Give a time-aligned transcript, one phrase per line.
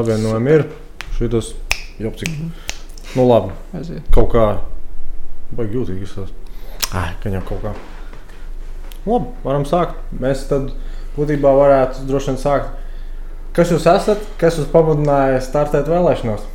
[0.00, 0.62] Savienojumi ir
[1.18, 1.52] šis
[2.00, 2.28] jopcik.
[3.14, 4.06] Nu labi, Aiziet.
[4.14, 4.44] kaut kā
[5.52, 6.30] baigi jūtīgi izsās.
[6.96, 7.72] Ai, ka jau kaut kā.
[9.04, 9.98] Labi, varam sākt.
[10.16, 10.70] Mēs tad
[11.18, 12.72] būtībā varētu droši vien sākt.
[13.52, 14.24] Kas jūs esat?
[14.40, 16.48] Kas jūs pamudināja startēt vēlēšanās?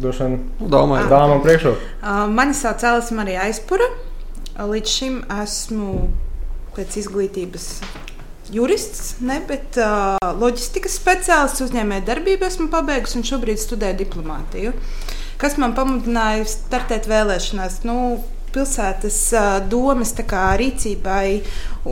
[0.00, 1.92] Droši vien Nu, Domāju, dāmām priekšroku.
[2.00, 3.90] Uh, Mani sauc Alice Marija Aizpura.
[4.56, 6.08] Līdz šim esmu
[6.76, 7.68] pēc izglītības
[8.54, 14.72] jurists, ne, bet uh, loģistikas speciālists, uzņēmēja darbību esmu pabeigusi un šobrīd studēju diplomātiju.
[15.40, 17.82] Kas man pamudināja startēt vēlēšanās?
[17.84, 17.96] Nu,
[18.56, 19.18] pilsētas
[19.68, 21.42] domas kā rīcībai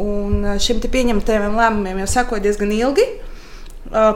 [0.00, 3.04] un te pieņemtajiem lēmumiem jau sako diezgan ilgi.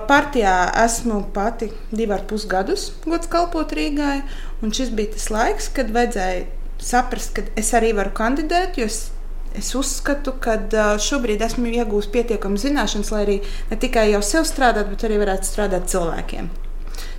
[0.09, 4.23] Partijā esmu pati divi ar pus gadus, gods kalpot Rīgai.
[4.64, 6.47] Un šis bija tas laiks, kad vajadzēja
[6.83, 8.80] saprast, ka es arī varu kandidēt.
[8.80, 9.11] Jo es,
[9.57, 10.59] es uzskatu, ka
[11.02, 13.37] šobrīd esmu iegūmis pietiekamas zināšanas, lai arī
[13.70, 16.51] ne tikai jau sev strādāt, bet arī varētu strādāt cilvēkiem.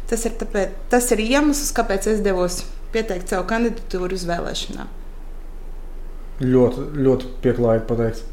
[0.10, 4.96] Tas ir, tāpēc, tas ir iemesls, kāpēc es devos pieteikt savu kandidatūru uz vēlēšanām.
[6.40, 8.26] Ļoti, ļoti pieklājīgi pateikts.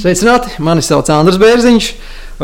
[0.00, 0.52] Sveicināti!
[0.62, 1.88] Mani sauc Andris Bērziņš.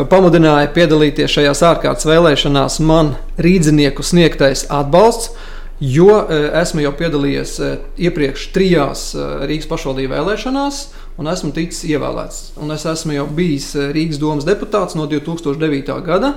[0.09, 5.33] Pamudināja piedalīties šajās ārkārtas vēlēšanās man rīdzinieku sniegtais atbalsts,
[5.79, 7.69] jo e, esmu jau piedalījies e,
[8.07, 10.79] iepriekš trijās e, Rīgas pašvaldību vēlēšanās.
[11.19, 12.39] Un esmu ticis ievēlēts.
[12.63, 15.95] Un es esmu jau bijis Rīgas domas deputāts no 2009.
[16.05, 16.35] gada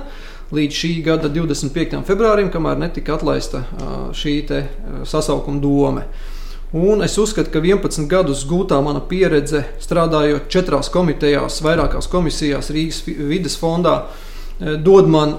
[0.53, 2.03] līdz šī gada 25.
[2.05, 3.63] februārim, kamēr netika atlaista
[4.13, 4.35] šī
[5.07, 6.03] sasaukuma doma.
[6.77, 13.01] Un es uzskatu, ka 11 gadus gūtā mana pieredze strādājot četrās komitejās, vairākās komisijās Rīgas
[13.07, 13.95] vides fondā,
[14.59, 15.37] dod man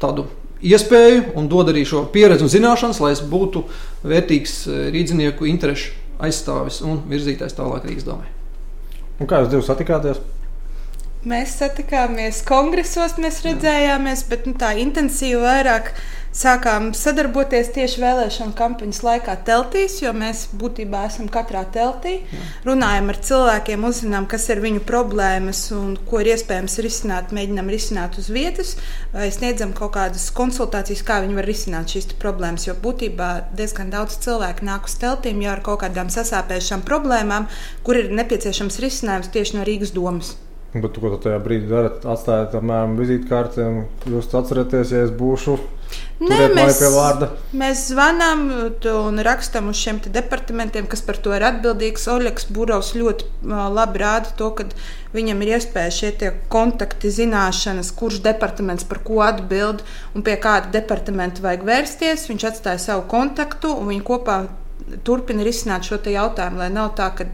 [0.00, 0.26] tādu
[0.62, 3.64] iespēju un dod arī šo pieredzi un zināšanas, lai es būtu
[4.06, 8.30] vērtīgs eh, rīdzinieku interešu aizstāvis un virzītājs tālāk Rīgas domē.
[9.20, 10.20] Un kā jūs divi satikāties?
[11.26, 15.88] Mēs satikāmies kongresos, mēs redzējāmies, bet nu, tā intensīvi vairāk
[16.36, 22.20] sākām sadarboties tieši vēlēšanu kampaņas laikā teltīs, jo mēs būtībā esam katrā teltī.
[22.68, 28.22] Runājam ar cilvēkiem, uzzinām, kas ir viņu problēmas un ko ir iespējams risināt, mēģinām risināt
[28.22, 28.76] uz vietas,
[29.10, 32.70] vai sniedzam kaut kādas konsultācijas, kā viņi var risināt šīs problēmas.
[32.70, 37.50] Jo būtībā diezgan daudz cilvēku nāk uz teltīm jau ar kaut kādām sasāpējušām problēmām,
[37.82, 40.36] kur ir nepieciešams risinājums tieši no Rīgas domas.
[40.82, 42.04] Bet ko tu tajā brīdī darat?
[42.08, 43.66] Atstājat apmēram vizītkarti.
[44.12, 45.56] Jūs atceraties, ja es būšu
[46.16, 46.78] Nē, mēs,
[47.52, 48.46] mēs zvanām
[48.88, 52.06] un rakstām uz šiem departamentiem, kas par to ir atbildīgs.
[52.08, 54.64] Oļegs Būrovs ļoti labi rāda to, ka
[55.12, 59.84] viņam ir iespēja šie kontakti, zināšanas, kurš departaments par ko atbild
[60.16, 62.30] un pie kāda departamenta vajag vērsties.
[62.32, 64.40] Viņš atstāja savu kontaktu un viņi kopā
[65.04, 67.28] turpina risināt šo jautājumu, lai nav tā, ka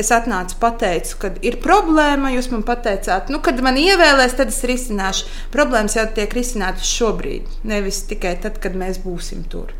[0.00, 2.32] es atnācu, pateicu, ka ir problēma.
[2.34, 5.30] Jūs man pateicāt, nu, kad man ievēlēs, tad es risināšu.
[5.54, 9.74] Problēmas jau tiek risinātas šobrīd, nevis tikai tad, kad mēs būsim tur.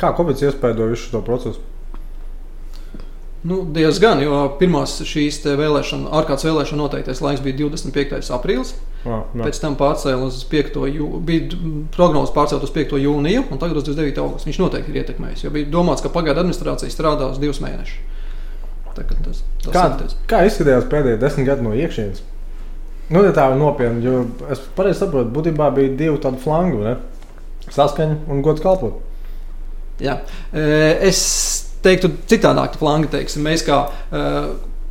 [0.00, 1.66] Kā Covid iespaidoja visu šo procesu?
[3.40, 8.28] Nu, diezgan, jo pirmās šīs vēlēšana, ārkārtas vēlēšana noteiktais laiks bija 25.
[8.36, 8.74] aprīlis.
[9.00, 9.46] Ah, jā.
[9.46, 10.76] Pēc tam pārcēlās uz 5.
[10.92, 11.60] jūniju, bija
[11.94, 12.98] prognozes pārcelt uz 5.
[13.00, 14.20] jūniju, un tagad uz 29.
[14.20, 14.50] augustu.
[14.50, 18.09] Viņš noteikti ir ietekmējis, jo bija domāts, ka pagaidu administrācija strādās divus mēnešus.
[19.08, 20.16] Tas, tas Kā, tas.
[20.30, 22.22] kā izskatījās pēdējie desmit gadi no iekšienes?
[23.10, 26.94] Nu, ja tā ir nopietni, jo es pareizi saprotu, būtībā bija divi tādi flangi,
[27.74, 29.00] saskaņa un gods kalpot.
[30.00, 30.20] Jā.
[30.52, 31.20] Es
[31.84, 34.22] teiktu, citādāk, flangi, teiksim, mēs kā e,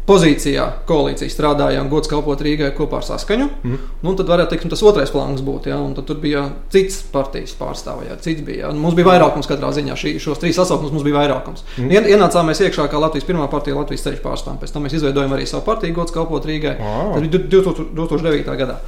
[0.09, 3.49] pozīcijā koalīcija strādājām, gods kalpot Rīgai kopā ar saskaņu.
[3.63, 3.87] Mhm.
[4.03, 5.71] Nu, tad varētu teikt, tas otrais plāns būtu.
[5.71, 8.65] Ja, tur bija cits partijas pārstāvja, ja, cits bija.
[8.65, 8.73] Ja.
[8.73, 9.95] Un Mums bija vairākums katrā ziņā.
[9.99, 11.65] Šī, šos trīs sasaukumus mums bija vairākums.
[11.77, 12.09] Mm.
[12.15, 14.59] Ienācām mēs iekšā kā Latvijas pirmā partija, Latvijas ceļu pārstāvjiem.
[14.63, 16.75] Pēc tam mēs izveidojām arī savu partiju, gods kalpot Rīgai.
[16.79, 17.13] Ah.
[17.13, 18.55] Tas bija 2000 2009.
[18.59, 18.79] gadā.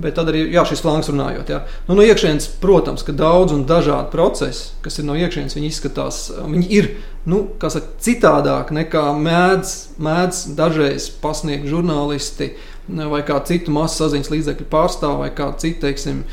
[0.00, 1.50] Bet tad arī jā, šis flanks runājot.
[1.52, 1.60] Jā.
[1.88, 6.22] Nu, no iekšienes, protams, ka daudz un dažādi procesi, kas ir no iekšienes, viņi izskatās,
[6.40, 6.90] viņi ir
[7.30, 12.54] nu, saka, citādāk nekā mēdz, mēdz dažreiz pasniegt žurnālisti
[12.90, 16.24] vai kā citu masu saziņas līdzekļu pārstāvji vai kā citu, teiksim,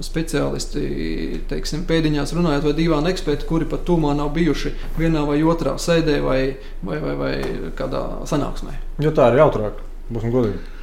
[0.00, 0.82] speciālisti,
[1.50, 6.20] teiksim, pēdiņās runājot, vai divi eksperti, kuri pat tūmā nav bijuši vienā vai otrā sēdē
[6.24, 6.40] vai,
[6.82, 7.32] vai, vai, vai
[7.76, 8.76] kādā sanāksmē.
[9.04, 10.79] Jo tā ir jautrāk, būsim godīgi.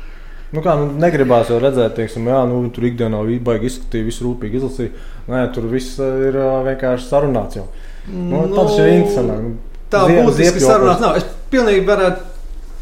[0.55, 4.61] Nu kā, nu, negribās jau redzēt, teiksim, jā, nu, tur ikdienā baigi izskatīja, visu rūpīgi
[4.61, 4.93] izlasīja.
[5.27, 7.67] Nē, tur viss eh, ir ā, vienkārši sarunāts jau.
[8.07, 9.57] Nu, nu, tas ir interesanti.
[9.91, 10.67] Tā būtiski ziepjoklis.
[10.67, 11.19] sarunāt nav.
[11.19, 12.35] Es pilnīgi varētu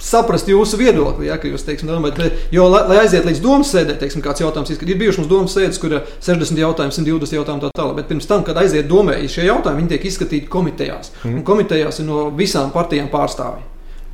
[0.05, 4.21] saprast jūsu viedokli, ja, jūs teiksim, domājat, jo, lai, lai aiziet līdz domas sēdē, teiksim,
[4.25, 7.71] kāds jautājums izskat, ir bijuši mums domas sēdes, kur ir 60 jautājumu, 120 jautājumu tā
[7.79, 11.13] tālāk, bet pirms tam, kad aiziet domē, šie jautājumi tiek izskatīti komitejās.
[11.23, 11.39] Mm.
[11.39, 13.65] Un komitejās ir no visām partijām pārstāvji.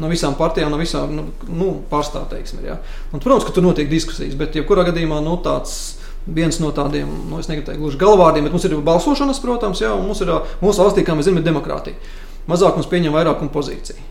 [0.02, 2.64] No visām partijām, no visām nu, nu, pārstāvteiksim.
[2.66, 2.80] Ja.
[3.12, 5.76] Un, protams, ka tur notiek diskusijas, bet jebkurā gadījumā nu, tāds
[6.26, 9.92] viens no tādiem, nu, es negribu teikt, gluži galvārdiem, bet mums ir balsošanas, protams, jā,
[9.98, 10.32] un mums ir
[10.62, 11.98] mūsu valstī, kā mēs zinām, ir demokrātija.
[12.50, 14.08] Mazākums pieņem vairākumu pozīciju.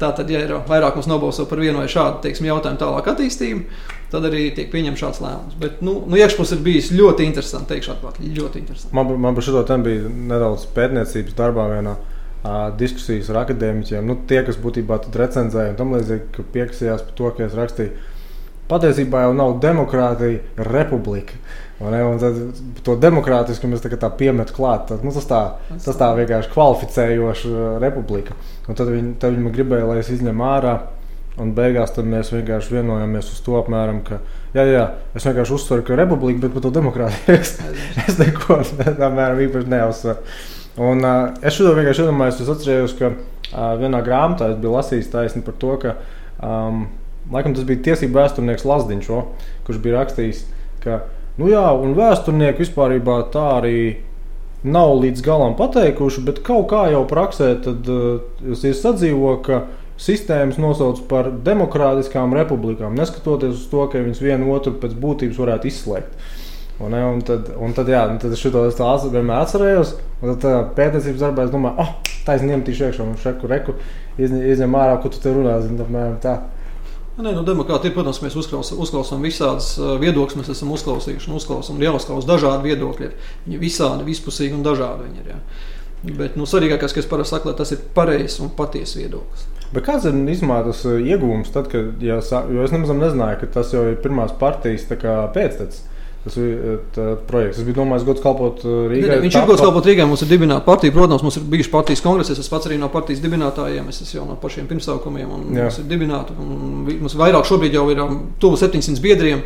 [0.00, 4.48] Tātad, ja ir vairākums nobalso par vienu vai šādu teiksim, jautājumu tālāk attīstību, tad arī
[4.56, 5.58] tiek pieņemts šāds lēmums.
[5.60, 7.70] Bet nu, nu, iekšpusē ir bijis ļoti interesanti.
[7.70, 8.96] Teikšu, atklāt, ļoti interesanti.
[8.98, 11.94] Man, man par šo tēmu bija nedaudz pētniecības darbā vienā.
[11.94, 12.21] Uh,
[12.78, 17.44] diskusijas ar akadēmiķiem, nu, tie, kas būtībā recenzēja un tam līdzīgi, piekasījās par to, ka
[17.46, 18.08] es rakstīju,
[18.70, 20.40] patiesībā jau nav demokrātija,
[20.70, 21.38] republika.
[21.82, 22.36] Un tad
[22.86, 24.86] to demokrātisku mēs tā, tā piemetam klāt.
[24.90, 25.40] Tad, nu, tas, tā,
[25.82, 28.36] tas tā vienkārši kvalificējoši republika.
[28.70, 30.76] Un tad viņi, tad viņi gribēja, lai es izņemu ārā.
[31.42, 34.18] Un beigās mēs vienkārši vienojāmies uz to, apmēram, ka
[34.52, 34.82] jā, jā,
[35.16, 37.54] es vienkārši uzsveru, ka republika, bet par to demokrātiju es,
[38.04, 38.60] es neko
[39.00, 40.34] tādu īpaši neuzsveru.
[40.80, 45.10] Un, uh, es šo vienkārši iedomājos, es atcerējos, ka uh, vienā grāmatā es biju lasījis
[45.12, 45.96] taisni par to, ka
[46.40, 46.86] um,
[47.32, 49.10] laikam tas bija tiesību vēsturnieks Lasdiņš,
[49.66, 50.46] kurš bija rakstījis,
[50.84, 51.02] ka
[51.40, 52.98] Nu jā, un vēsturnieki vispār
[53.32, 53.76] tā arī
[54.62, 58.20] nav līdz galam pateikuši, bet kaut kā jau praksē tad, uh,
[58.52, 59.64] ir sadzīvo, ka
[60.02, 65.70] sistēmas nosauc par demokrātiskām republikām, neskatoties uz to, ka viņas vienu otru pēc būtības varētu
[65.70, 66.28] izslēgt.
[66.82, 69.94] Un, un tad, un tad, jā, un tad es šo tādu vienmēr atcerējos.
[70.22, 70.48] Tad
[70.78, 73.76] pētniecības darbā es domāju, ah, oh, tā izņemt iekšā un šeku reku,
[74.18, 75.58] izņem, ārā, ko tu te runā.
[75.62, 76.40] Zin, apmēram, tā.
[77.12, 81.84] Nē, nu, demokrātija, protams, mēs uzklausām, uzklausām visādas viedokļas, mēs esam uzklausījuši un uzklausām, un
[81.84, 83.10] jāuzklausa dažādi viedokļi.
[83.44, 85.34] Viņi visādi, vispusīgi un dažādi viņi ir.
[85.34, 85.40] Jā.
[86.16, 89.44] Bet nu, svarīgākais, kas parasti saka, tas ir pareizs un patiesa viedoklis.
[89.76, 93.84] Bet kāds ir izmērs ieguvums tad, kad, ja, jo es nemaz nezināju, ka tas jau
[93.92, 95.84] ir pirmās partijas pēctecis.
[96.22, 96.76] Tas bija
[97.26, 97.58] projekts.
[97.58, 99.08] Es biju domājis, ka kalpot Rīgai.
[99.08, 100.06] Ne, ne, viņš ir gods kalpot Rīgai.
[100.06, 100.94] Mums ir dibināta partija.
[100.94, 102.36] Protams, mums ir bijuši partijas kongresi.
[102.38, 103.88] Es pats arī no partijas dibinātājiem.
[103.90, 105.32] Es esmu jau no pašiem pirmsākumiem.
[105.32, 106.36] Mums ir dibināta.
[106.38, 108.02] Mums vairāk šobrīd jau ir
[108.42, 109.42] tuvu 700 biedriem.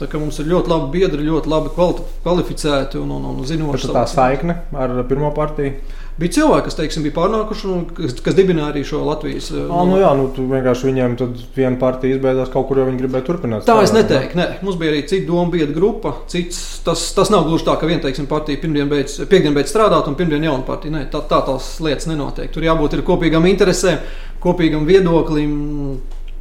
[0.00, 3.90] Tā kā mums ir ļoti labi biedri, ļoti labi kvalificēti un, un, un zinoši.
[3.92, 5.74] Tā saikne ar pirmo partiju.
[6.20, 9.72] Bija cilvēki, kas teiksim, bija pārnākuši un kas, kas dibināja arī šo Latvijas monētu.
[9.72, 11.14] Ah, nu jā, nu, tu vienkārši viņiem
[11.54, 13.64] viena partija izbeigās kaut kur, jo viņi gribēja turpināt.
[13.64, 14.36] Tā es neteiktu.
[14.36, 14.48] Ne.
[14.60, 16.12] Mums bija arī cita doma, biedra grupa.
[16.28, 20.10] Cits, tas, tas nav gluži tā, ka viena teiksim, partija pirmdien beidz, piekdien beidz strādāt
[20.12, 20.92] un pirmdien jauna partija.
[20.98, 22.50] Ne, tā, tā tās lietas nenotiek.
[22.52, 24.02] Tur jābūt kopīgām interesēm,
[24.44, 25.54] kopīgam viedoklim.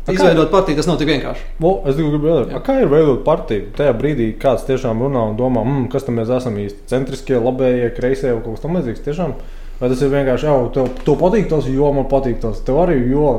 [0.10, 1.44] Izveidot partiju, tas nav tik vienkārši.
[1.62, 3.68] Bo, es gribu jautāt, kā ir veidot partiju?
[3.78, 7.92] Tajā brīdī kāds tiešām runā un domā, mm, kas tam mēs esam īsti centriskie, labējie,
[7.94, 9.04] kreisie vai kaut kas tamlīdzīgs.
[9.06, 9.36] Tiešām
[9.80, 13.00] Vai tas ir vienkārši, jau tev, tev patīk tas, jo man patīk tas, tev arī
[13.14, 13.30] jo.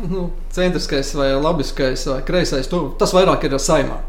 [0.00, 4.00] Nu, centriskais vai labiskais vai kreisais, to, tas vairāk ir saimā.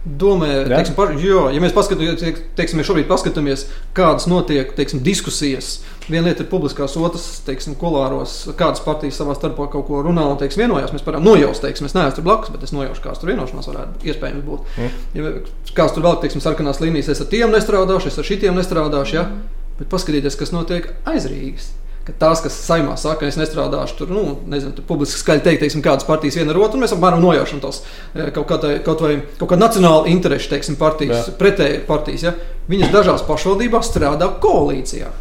[0.00, 2.22] Domāju, teiksim, par, jo, ja mēs paskatāmies,
[2.56, 5.82] teiksim, mēs šobrīd paskatāmies, kādas notiek teiksim, diskusijas.
[6.06, 10.40] Viena lieta ir publiskās, otrs, teiksim, kolāros, kādas partijas savā starpā kaut ko runā un
[10.40, 10.94] teiksim, vienojās.
[10.96, 14.08] Mēs varam nojaust, teiksim, es neesmu tur blakus, bet es nojaušu, kādas tur vienošanās varētu
[14.08, 14.74] iespējams būt.
[14.80, 14.98] Mm.
[15.18, 15.36] Ja
[15.76, 19.18] kāds tur vēl, teiksim, sarkanās līnijas, es ar tiem nestrādāšu, es ar šitiem nestrādāšu.
[19.20, 19.28] Ja?
[19.28, 21.72] Mm bet paskatieties, kas notiek aiz Rīgas.
[22.06, 25.82] Ka tās, kas saimā saka, es nestrādāšu tur, nu, nezinu, tur publiski skaļi teikt, teiksim,
[25.84, 29.18] kādas partijas viena ar otru, un mēs apmēram nojaušam tos eh, kaut, kādai, kaut vai
[29.36, 32.24] kaut kāda nacionāla interešu, teiksim, partijas, pretēji partijas.
[32.24, 32.32] Ja?
[32.72, 35.12] Viņas dažās pašvaldībās strādā koalīcijā.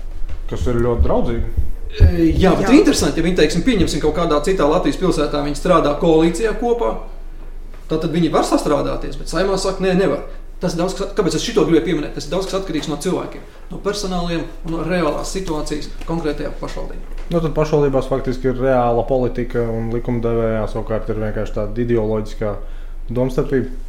[0.50, 1.67] Kas ir ļoti draudzīgi.
[2.00, 2.75] Eh, jā, bet Jā.
[2.77, 6.95] interesanti, ja viņi, teiksim, pieņemsim kaut kādā citā Latvijas pilsētā, viņi strādā koalīcijā kopā.
[7.89, 10.27] Tad viņi var sastrādāties, bet saimā saka, nē, nevar.
[10.59, 12.17] Tas daudz, kas, kāpēc es šo gribēju pieminēt.
[12.17, 17.19] Tas daudz kas atkarīgs no cilvēkiem, no personāliem un no reālās situācijas konkrētajā pašvaldībā.
[17.29, 22.55] Nu, tad pašvaldībās faktiski ir reāla politika, un likumdevējā savukārt ir vienkārši tāda ideoloģiskā
[23.13, 23.88] domstarpība.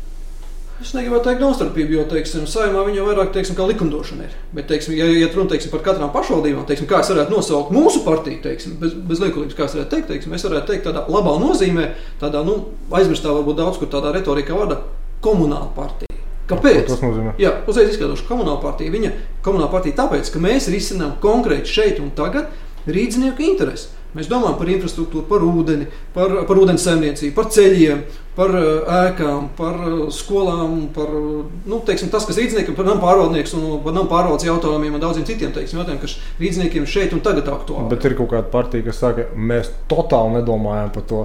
[0.80, 4.36] Es negribētu teikt domstarpību, jo, teiksim, saimā viņa vairāk, teiksim, kā likumdošana ir.
[4.56, 8.00] Bet, teiksim, ja iet runa, teiksim, par katrām pašvaldībām, teiksim, kā es varētu nosaukt mūsu
[8.06, 11.34] partiju, teiksim, bez, bez liekulības, kā es varētu teikt, teiksim, es varētu teikt tādā labā
[11.42, 11.90] nozīmē,
[12.22, 12.56] tādā, nu,
[12.96, 14.80] aizmirstā varbūt daudz, kur tādā retorikā vada
[15.20, 16.19] komunāla partija.
[16.50, 16.82] Kāpēc?
[16.90, 17.36] Tas nozīmē.
[17.40, 19.14] Jā, uzreiz izskaidrošu, ka komunāla partija, viņa
[19.46, 22.50] komunāla partija tāpēc, ka mēs risinām konkrēti šeit un tagad
[22.90, 23.90] rīznieku interesi.
[24.10, 28.00] Mēs domājam par infrastruktūru, par ūdeni, par, par ūdens saimniecību, par ceļiem,
[28.34, 29.76] par ēkām, par
[30.14, 34.96] skolām, par nu, teiksim, tas, kas rīzniekiem, par nama pārvaldnieks un par nama pārvaldes jautājumiem
[34.98, 37.86] un daudziem citiem teiksim, jautājumiem, kas rīzniekiem šeit un tagad aktuāli.
[37.92, 41.22] Bet ir kaut kāda partija, kas saka, mēs totāli nedomājam par to.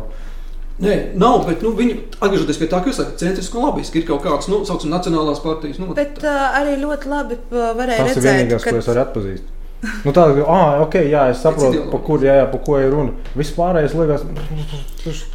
[0.76, 4.08] Nē, nav, bet nu, viņi atgriežoties pie tā, ka jūs sakat, centriski un labiski ir
[4.10, 5.80] kaut kāds, nu, saucam, nacionālās partijas.
[5.80, 8.76] Nu, bet uh, arī ļoti labi varēja Tas redzēt, ir vienīgais, kad...
[8.76, 9.52] ko es varu atpazīt.
[10.02, 12.90] Nu, tā ir ah, okay, jā, es saprotu, pa kur, jā, jā, pa ko ir
[12.92, 13.14] runa.
[13.38, 14.26] Vispārējais liekas,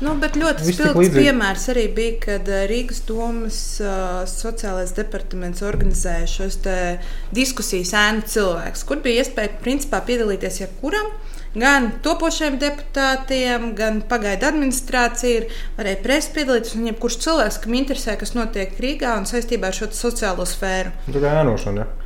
[0.03, 6.61] nu, bet ļoti spilgts piemērs arī bija, kad Rīgas domas uh, sociālais departaments organizēja šos
[7.37, 11.13] diskusijas ēnu cilvēkus, kur bija iespēja principā piedalīties jebkuram.
[11.15, 16.77] Ja gan topošiem deputātiem, gan pagaidu administrācija ir varēja presi piedalīties.
[16.79, 20.95] Un jebkurš cilvēks, kam interesē, kas notiek Rīgā un saistībā ar šo sociālo sfēru.
[21.11, 21.85] Tā kā ēnošana.
[21.85, 22.01] Ja?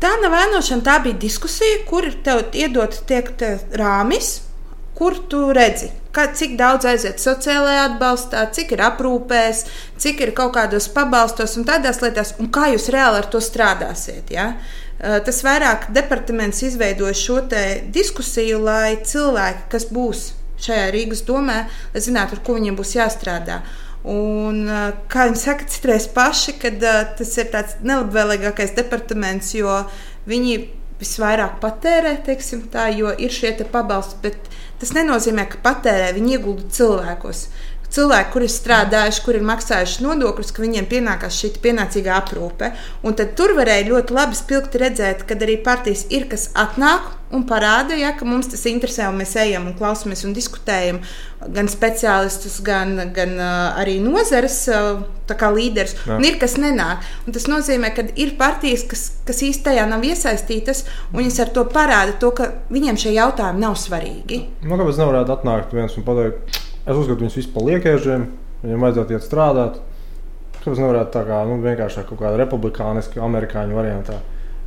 [0.00, 4.38] Tā nav ēnošana, tā bija diskusija, kur tev iedot tiek te rāmis,
[4.96, 9.62] kur tu redzi, kā, cik daudz aiziet sociālajā atbalstā, cik ir aprūpēs,
[10.00, 14.32] cik ir kaut kādos pabalstos un tādās lietās, un kā jūs reāli ar to strādāsiet.
[14.32, 14.54] Ja?
[15.00, 17.38] Tas vairāk departaments izveidoja šo
[17.94, 20.26] diskusiju, lai cilvēki, kas būs
[20.60, 21.62] šajā Rīgas domē,
[21.94, 23.62] lai zinātu, ar ko viņiem būs jāstrādā.
[24.04, 24.64] Un,
[25.12, 26.72] kā viņi saka, citreiz paši, ka
[27.16, 29.72] tas ir tāds nelabvēlīgākais departaments, jo
[30.28, 30.58] viņi
[31.00, 36.68] visvairāk patērē, teiksim, tā, jo ir šie pabalsti, bet tas nenozīmē, ka patērē, viņi iegulda
[36.76, 37.46] cilvēkos
[37.94, 42.72] cilvēki, kuri ir strādājuši, kuri ir maksājuši nodokļus, ka viņiem pienākās šī pienācīga aprūpe.
[43.06, 47.44] Un tad tur varēja ļoti labi spilgti redzēt, ka arī partijas ir kas atnāk un
[47.46, 50.98] parāda, ja, ka mums tas interesē, un mēs ejam un klausamies un diskutējam
[51.54, 55.02] gan speciālistus, gan, gan uh, arī nozares uh,
[55.54, 55.94] līderus.
[56.10, 57.06] Un ir kas nenāk.
[57.26, 60.82] Un tas nozīmē, ka ir partijas, kas, kas īstajā nav iesaistītas,
[61.12, 64.42] un viņas ar to parāda to, ka viņiem šie jautājumi nav svarīgi.
[64.66, 66.58] Nu, kāpēc nevarētu atnākt viens un pateikt?
[66.86, 68.26] Es uzskatu viņus vispār liekēžiem,
[68.64, 69.80] viņiem vajadzētu iet strādāt.
[70.60, 74.18] Kāpēc nevarētu tā kā nu, vienkārši kaut kāda republikāniska, amerikāņu variantā?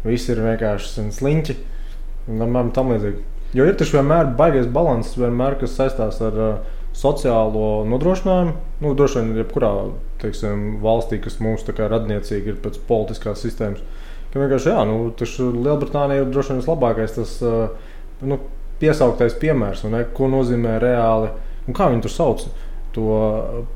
[0.05, 1.57] Visi ir vienkārši sliņķi
[2.33, 3.21] un tam līdzīgi.
[3.53, 8.55] Jo ir taču vienmēr baigais līdzsvars, vienmēr, kas saistās ar uh, sociālo nodrošinājumu.
[8.81, 9.71] Nu, droši vien, jebkurā
[10.21, 13.81] teiksim, valstī, kas mums ir radniecīga, ir pēc politiskās sistēmas.
[14.33, 15.13] Ka vienkārši, jā, nu,
[15.53, 17.89] Lielbritānija ir droši vien vislabākais tas uh,
[18.25, 18.39] nu,
[18.81, 21.29] piesauktais piemērs, ne, ko nozīmē reāli
[21.67, 22.45] un kā viņi tur sauc.
[22.93, 23.13] To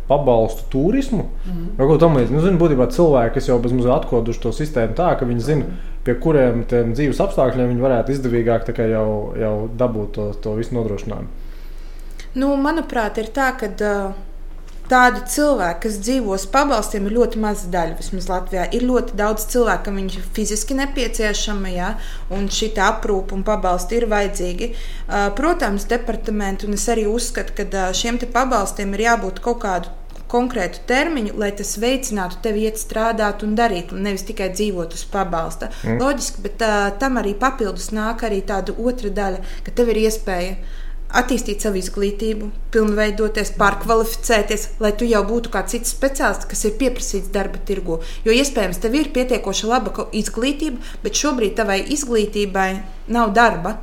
[0.05, 1.69] pabalstu turismu, mm -hmm.
[1.77, 2.35] vai ko tamlīdzīgu.
[2.35, 5.65] Nu, zinu, būtībā cilvēki, kas jau bezmazliet atkoduši to sistēmu tā, ka viņi zina,
[6.03, 11.27] pie kuriem dzīves apstākļiem viņi varētu izdevīgāk jau, jau dabūt to, to visu nodrošinājumu.
[12.35, 14.13] Nu, manuprāt, ir tā, ka uh,
[14.87, 17.97] Tādu cilvēku, kas dzīvo uz pabalstiem, ir ļoti maza daļa.
[17.99, 21.89] Vismaz Latvijā ir ļoti daudz cilvēku, kam viņi ir fiziski nepieciešami, ja,
[22.31, 24.71] un šī aprūpe un pabalsti ir vajadzīgi.
[25.35, 29.91] Protams, departamentu, un es arī uzskatu, ka šiem pabalstiem ir jābūt kaut kādu
[30.31, 35.05] konkrētu termiņu, lai tas veicinātu tevi iet strādāt un darīt, un nevis tikai dzīvot uz
[35.11, 35.69] pabalsta.
[35.85, 36.01] Mm.
[36.03, 40.57] Loģiski, bet uh, tam arī papildus nāk arī tāda otra daļa, ka tev ir iespēja
[41.15, 47.31] attīstīt savu izglītību, pilnveidoties, pārkvalificēties, lai tu jau būtu kā cits speciālists, kas ir pieprasīts
[47.33, 48.01] darba tirgu.
[48.27, 52.69] Jo iespējams, tev ir pietiekoši laba izglītība, bet šobrīd tavai izglītībai
[53.15, 53.77] nav darba.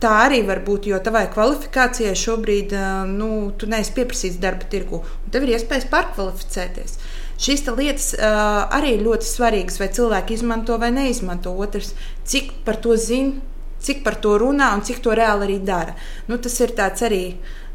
[0.00, 2.72] Tā arī var būt, jo tavai kvalifikācijai šobrīd
[3.10, 6.96] nu, tu neesi pieprasīts darba tirgu, tev ir iespējas pārkvalificēties.
[7.40, 11.52] Šīs lietas uh, arī ir ļoti svarīgas, vai cilvēki izmanto vai neizmanto.
[11.56, 11.94] Otrs,
[12.28, 13.40] cik par to zina
[13.80, 15.96] cik par to runā un cik to reāli arī dara.
[16.28, 17.24] Nu, tas ir arī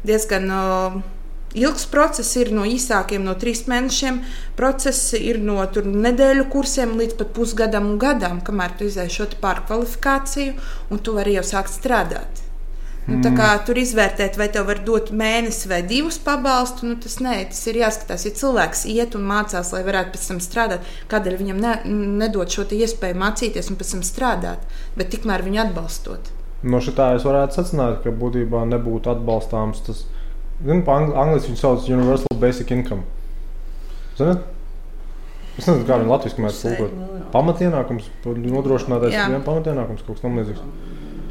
[0.06, 0.50] diezgan.
[0.50, 1.04] Uh,
[1.56, 4.18] Ilgs process ir no īsākiem, no trīs mēnešiem.
[4.58, 9.30] Process ir no tur, nedēļu kursiem līdz pat pusgadam un gadam, kamēr tu izdevi šo
[9.40, 10.58] pārkvalifikāciju,
[10.90, 12.45] un tu vari jau sākt strādāt.
[13.06, 17.20] Nu, tā kā tur izvērtēt, vai tev var dot mēnesi vai divus pabalstu, nu, tas
[17.22, 18.24] nē, tas ir jāskatās.
[18.26, 21.74] Ja cilvēks iet un mācās, lai varētu pēc tam strādāt, kādēļ viņam ne,
[22.24, 24.66] nedot šo iespēju mācīties un pēc tam strādāt,
[24.98, 26.32] bet tikmēr viņu atbalstot.
[26.66, 30.02] No šitā es varētu secināt, ka būtībā nebūtu atbalstāms tas,
[30.64, 33.06] zinu, pa angli, angliski viņu sauc Universal Basic Income.
[34.18, 34.42] Zināt?
[35.56, 36.98] Es nezinu, kā viņi latviešu mēs tulkot.
[37.32, 39.14] Pamatienākums, nodrošinātais
[39.46, 40.66] pamatienākums, kaut kas tam līdzīgs.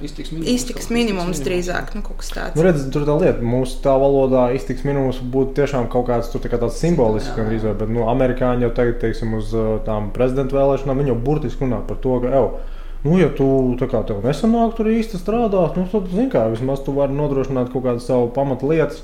[0.04, 2.58] Iztiks minimums, iztiks minimums drīzāk, nu, kaut kas tāds.
[2.58, 6.44] Nu, redz, tur tā lieta, mūsu tā valodā iztiks minimums būtu tiešām kaut kāds tur,
[6.44, 10.58] kā tāds simbolisks, gan arī, bet nu, amerikāņi jau tagad, teiksim, uz uh, tām prezidenta
[10.58, 12.58] vēlēšanām, viņi jau burtiski runā par to, ka, evo,
[13.06, 13.46] Nu, ja tu
[13.78, 17.84] kā, tev nesanāk tur īsti strādāt, nu, tad, zini, kā vismaz tu vari nodrošināt kaut
[17.86, 19.04] kādas savu pamatu lietas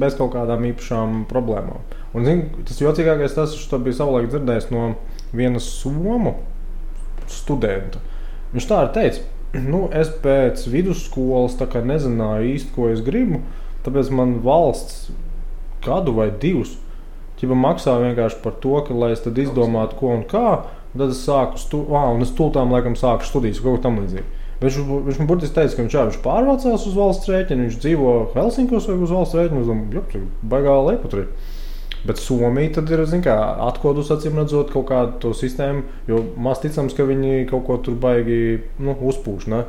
[0.00, 1.82] bez kaut kādām īpašām problēmām.
[2.16, 4.94] Un, zini, tas jocīgākais tas, kas bija savulaik dzirdējis no
[5.36, 6.38] vienas somu
[7.28, 8.00] studenta.
[8.54, 9.26] Viņš tā arī teica,
[9.62, 13.42] nu, es pēc vidusskolas nezināju īsti, ko es gribu.
[13.84, 15.10] Tāpēc man valsts
[15.84, 16.78] gadu vai divus
[17.40, 20.64] ķipa maksā vienkārši par to, ka, lai es izdomātu, ko un kā.
[20.94, 24.42] Tad es sāku studēt, ah, un es tultām laikam sāku studijas kaut ko tamlīdzīgu.
[24.62, 24.76] Viņš,
[25.08, 28.86] viņš man burtiski teica, ka viņš, jā, viņš pārvācās uz valsts rēķinu, viņš dzīvo Helsinkos
[28.88, 29.64] vai uz valsts rēķinu.
[29.64, 31.26] Es domāju, ka baigā lepotrī.
[32.04, 33.36] Bet Somija tad ir kā,
[33.68, 37.96] atkodus, acīm redzot, kaut kādu to sistēmu, jo maz ticams, ka viņi kaut ko tur
[38.00, 39.48] baigi nu, uzpūš.
[39.52, 39.64] Ne?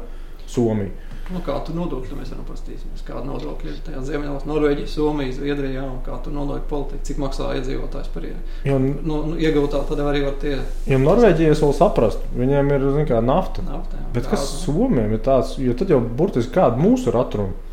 [0.45, 0.91] Somija.
[1.33, 3.01] Nu, kā tur nodokļi mēs varam paskatīties?
[3.05, 7.47] Kāda nodokļa ir tajā Ziemeļvalstī, Norvēģija, Somija, Zviedrija, un kā tur nodokļu politika, cik maksā
[7.57, 10.59] iedzīvotājs par jo, nu, nu, iegūtā, tad arī var tie.
[10.85, 13.65] Jo Norvēģijas vēl saprast, viņiem ir, kā, nafta.
[13.65, 17.64] nafta jā, Bet kas Somijam ir tāds, jo tad jau burtiski kāda mūsu ir atruna.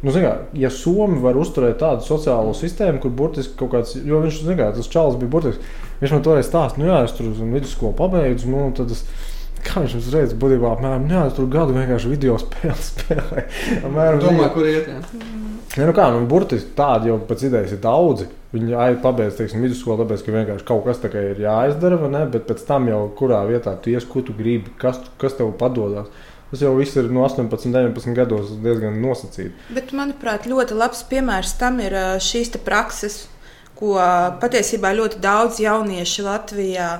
[0.00, 4.38] Nu, kā, ja Somija var uzturēt tādu sociālo sistēmu, kur burtiski kaut kāds, jo viņš,
[4.56, 8.48] kā, tas čalis bija burtiski, viņš man toreiz stāstīja, nu jā, es tur vidusskolu pabeidzu,
[8.48, 9.04] nu, tad es,
[9.60, 13.42] Kā viņš uzreiz būtībā apmēram, jā, tur gadu vienkārši video spēli spēlē.
[13.84, 14.88] Apmēram, Domāju, kur iet.
[14.88, 15.00] Jā.
[15.76, 18.26] Ja, nu kā, nu, burtiski tādi jau pēc idejas ir daudzi.
[18.50, 22.24] Viņi pabeidz, teiksim, vidusskolu, tāpēc, ka vienkārši kaut kas tā kā ir jāizdara, ne?
[22.32, 26.10] Bet pēc tam jau kurā vietā tu ies, ko tu gribi, kas, kas tev padodas.
[26.50, 29.70] Tas jau viss ir no 18, 19 gados diezgan nosacīts.
[29.70, 33.22] Bet, manuprāt, ļoti labs piemērs tam ir šīs prakses,
[33.78, 33.94] ko
[34.42, 36.90] patiesībā ļoti daudz jaunieši Latvijā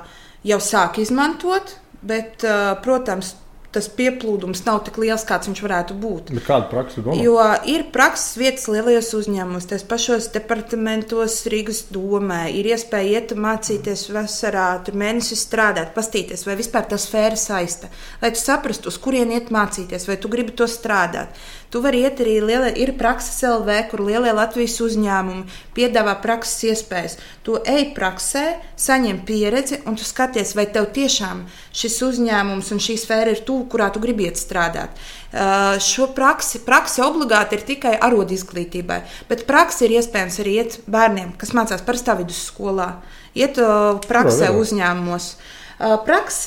[0.47, 1.75] jau sāk izmantot.
[2.01, 2.47] Bet,
[2.85, 3.35] protams,
[3.75, 6.33] tas pieplūdums nav tik liels, kāds viņš varētu būt.
[6.35, 7.19] Bet kāda praksa domā?
[7.23, 7.37] Jo
[7.71, 14.67] ir prakses vietas lielajos uzņēmumos, tos pašos departamentos, Rīgas domē, ir iespēja iet mācīties vasarā,
[14.87, 17.93] tur mēnesi strādāt, pastīties, vai vispār tā sfēra saista.
[18.23, 21.39] Lai tu saprastu, uz kurien iet mācīties, vai tu gribi to strādāt.
[21.71, 25.45] Tu vari iet arī lielai, ir prakses LV, kur lielie Latvijas uzņēmumi
[25.77, 27.15] piedāvā prakses iespējas.
[27.47, 28.43] Tu ej praksē,
[28.75, 33.69] saņem pieredzi, un tu skaties, vai tev tiešām šis uzņēmums un šī sfēra ir tuvu,
[33.71, 34.99] kurā tu gribi iet strādāt.
[35.31, 40.77] Uh, šo praksi, praksi obligāti ir tikai arodu izglītībai, bet praksi ir iespējams arī iet
[40.91, 42.97] bērniem, kas mācās parastā vidusskolā,
[43.39, 45.31] iet uh, praksē uzņēmumos.
[45.39, 46.43] Uh, Praks,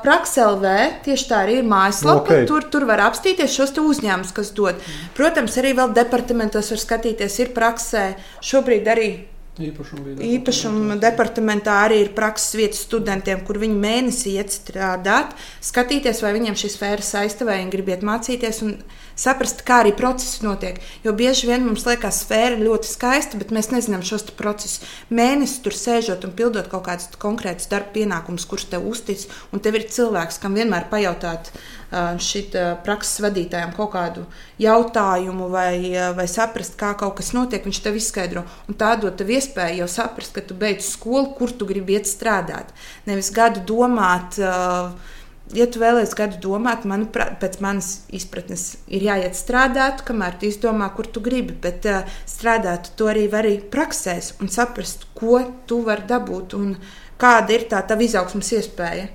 [0.00, 0.62] Prakselv,
[1.04, 2.24] tieši tā arī ir mājaslapa.
[2.24, 2.46] Okay.
[2.48, 4.80] Tur, tur var apstīties šos uzņēmumus, kas dod.
[5.18, 8.06] Protams, arī vēl departamentos var skatīties, ir praksē.
[8.44, 9.10] Šobrīd arī
[9.58, 15.32] Īpašuma, Īpašuma departamentā arī ir prakses vietas studentiem, kur viņi mēnesī iet strādāt,
[15.66, 18.62] skatīties, vai viņiem šī sfēra saista, vai viņi grib iet mācīties.
[18.62, 18.76] Un,
[19.18, 20.78] saprast, kā arī procesi notiek.
[21.04, 24.84] Jo bieži vien mums liekas, sfēra ļoti skaista, bet mēs nezinām šos procesus.
[25.10, 29.78] Mēnesi tur sēžot un pildot kaut kādus konkrētus darba pienākumus, kurus tev uztic, un tev
[29.78, 31.52] ir cilvēks, kam vienmēr pajautāt
[31.90, 32.42] šī
[32.84, 34.24] prakses vadītājam kaut kādu
[34.60, 38.44] jautājumu vai, vai saprast, kā kaut kas notiek, viņš tev izskaidro.
[38.68, 42.08] Un tā dod tev iespēju jau saprast, ka tu beidz skolu, kur tu gribi iet
[42.10, 42.74] strādāt.
[43.08, 44.36] Nevis gadu domāt.
[44.36, 45.16] Uh,
[45.56, 50.90] ja tu vēlēsies gadu domāt, manuprāt, pēc manas izpratnes, ir jāiet strādāt, kamēr tu izdomā,
[50.96, 51.56] kur tu gribi.
[51.62, 56.74] Bet uh, strādāt to arī var arī praksēs un saprast, ko tu vari dabūt un
[57.20, 59.08] kāda ir tā tava izaugsmas iespēja.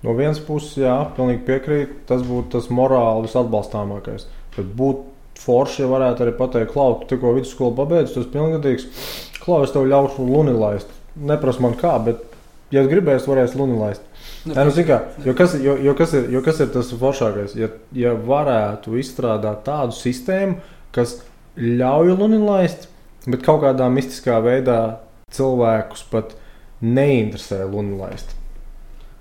[0.00, 1.98] No vienas puses, jā, pilnīgi piekrītu.
[2.08, 4.24] Tas būtu tas morāli visatbalstāmākais.
[4.56, 8.86] Bet būtu forši, ja varētu arī pateikt, Klau, tu tikko vidusskolu pabeidzi, tas ir pilngadīgs.
[9.42, 10.88] Klau, es tev ļaušu luni laist.
[11.16, 12.22] Neprasu man kā, bet,
[12.72, 14.04] ja gribēsi, varēsi luni laist.
[14.48, 17.52] Nē, nu, kā, jo, kas, jo, jo, kas ir, jo kas ir tas foršākais?
[17.60, 20.56] Ja, ja varētu izstrādāt tādu sistēmu,
[20.96, 21.18] kas
[21.60, 22.88] ļauj lunilaist,
[23.26, 24.80] bet kaut kādā mistiskā veidā
[25.36, 26.32] cilvēkus pat
[26.80, 28.32] neinteresē lunilaist.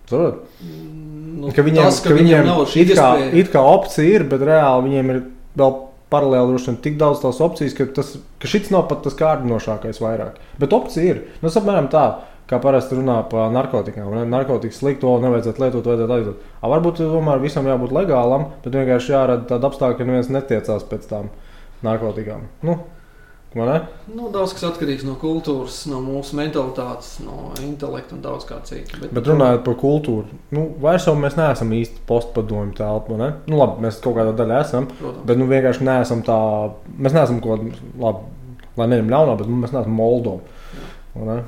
[0.10, 0.48] Saprot?
[0.64, 3.10] Nu, ka viņiem, tas, ka ka viņiem, viņiem it, kā,
[3.44, 5.22] it kā opcija ir, bet reāli viņiem ir
[5.60, 5.76] vēl
[6.10, 10.02] paralēli droši vien tik daudz tās opcijas, ka, tas, ka šis nav pat tas kārdinošākais
[10.02, 10.40] vairāk.
[10.62, 11.22] Bet opcija ir.
[11.44, 12.06] Nu, apmēram tā
[12.50, 14.14] kā parasti runā par narkotikām.
[14.30, 16.46] Narkotikas slikto nevajadzētu lietot, vajadzētu aizliegt.
[16.76, 21.30] Varbūt tomēr visam jābūt legālam, bet vienkārši jārada tāda apstākļa, ka neviens netiecās pēc tām
[21.86, 22.48] narkotikām.
[22.66, 22.80] Nu,
[24.14, 29.00] Nu, daudz kas atkarīgs no kultūras, no mūsu mentalitātes, no intelekta un daudz kā cita.
[29.02, 33.18] Bet, bet runājot par kultūru, nu, vairs jau mēs neesam īsti postpadomju telpa.
[33.18, 35.26] Nu, labi, mēs kaut kādā daļā esam, Protams.
[35.26, 36.38] bet nu, vienkārši neesam tā,
[37.02, 38.14] mēs neesam kaut kāda,
[38.78, 41.40] lai neņem ļaunā, bet nu, mēs neesam Moldova.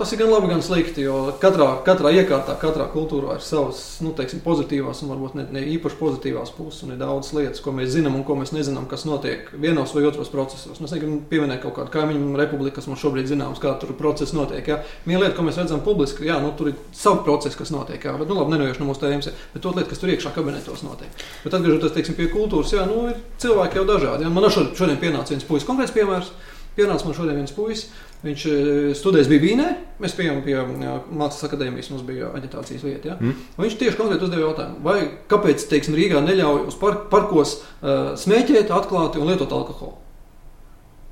[0.00, 4.14] Tas ir gan labi, gan slikti, jo katrā, katrā iekārtā, katrā kultūrā ir savas nu,
[4.16, 6.86] teiksim, pozitīvās un varbūt ne, ne īpaši pozitīvās puses.
[6.88, 10.30] Ir daudz lietas, ko mēs zinām un ko mēs nezinām, kas notiek vienos vai otros
[10.32, 10.80] procesos.
[10.80, 14.70] Mēs negribam pieminēt kaut kādu kaimiņu republiku, kas mums šobrīd zināms, kā tur process notiek.
[14.72, 14.78] Ja?
[15.04, 18.00] Viena lieta, ko mēs redzam publiski, jā, nu, tur ir savi procesi, kas notiek.
[18.00, 20.80] Jā, bet, nu, labi, nenojoši no mūsu tēmas, bet to lietu, kas tur iekšā kabinetos
[20.86, 21.26] notiek.
[21.44, 24.24] Bet atgriežoties teiksim, pie kultūras, jā, nu, ir cilvēki jau dažādi.
[24.24, 24.32] Jā.
[24.32, 26.32] Man šodien pienāca viens puisis konkrēts piemērs.
[26.76, 27.88] Pienāca man šodien viens puisis,
[28.24, 28.56] viņš e,
[28.98, 29.68] studēs bija Vīnē.
[30.02, 33.12] Mēs bijām pie Mākslas akadēmijas, mums bija aģitācijas vieta.
[33.12, 33.16] Ja?
[33.20, 33.46] Mm.
[33.60, 34.98] Viņš tieši konkrēti uzdeva jautājumu, vai
[35.30, 39.96] kāpēc teiksim, Rīgā neļauj uz par, parkos uh, smēķēt, atklāti un lietot alkoholu?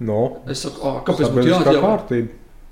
[0.09, 0.21] No.
[0.51, 2.27] Es saku, kāpēc būtu jāatļauj?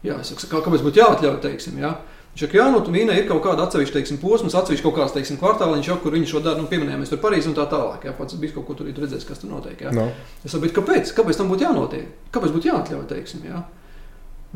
[0.07, 1.40] Jā, es saku, kāpēc būtu jāatļauj?
[1.42, 1.96] Teiksim, ja?
[2.37, 5.38] Viņš saka, jā, nu, Vīnē ir kaut kāda atsevišķa teiksim, posms, atsevišķa kaut kāds teiksim,
[5.40, 6.99] kvartāliņš, jau, kur viņi šo darbu nu, pieminēja.
[7.01, 8.05] Mēs tur Parīzē un tā tālāk.
[8.05, 9.81] Jā, pats bija kaut ko tur redzējis, kas tur notiek.
[9.81, 9.94] Jā.
[9.96, 10.05] No.
[10.44, 11.14] Es saprotu, kāpēc?
[11.16, 12.11] Kāpēc tam būtu jānotiek?
[12.37, 13.07] Kāpēc būtu jāatļauj?
[13.14, 13.62] Teiksim, jā?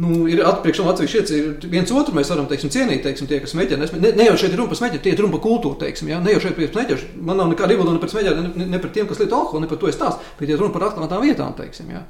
[0.00, 3.53] Nu, ir atpriekš no atsevišķi ir viens otru mēs varam teiksim, cienīt, teiksim, tie, kas
[3.53, 3.76] smēķē.
[3.98, 5.76] Ne, ne jau šeit ir runa par smēķēšanu, tie ir runa par kultūru.
[5.83, 6.20] Teiksim, ja?
[6.24, 7.22] Ne jau šeit ir smēķēšana.
[7.29, 9.70] Man nav nekāda iebilda ne par smēķēšanu, ne, ne par tiem, kas lieto alkoholu, ne
[9.72, 11.53] par to es stāstu, bet tie ir runa par atklātām vietām.
[11.59, 12.07] Teiksim, ja?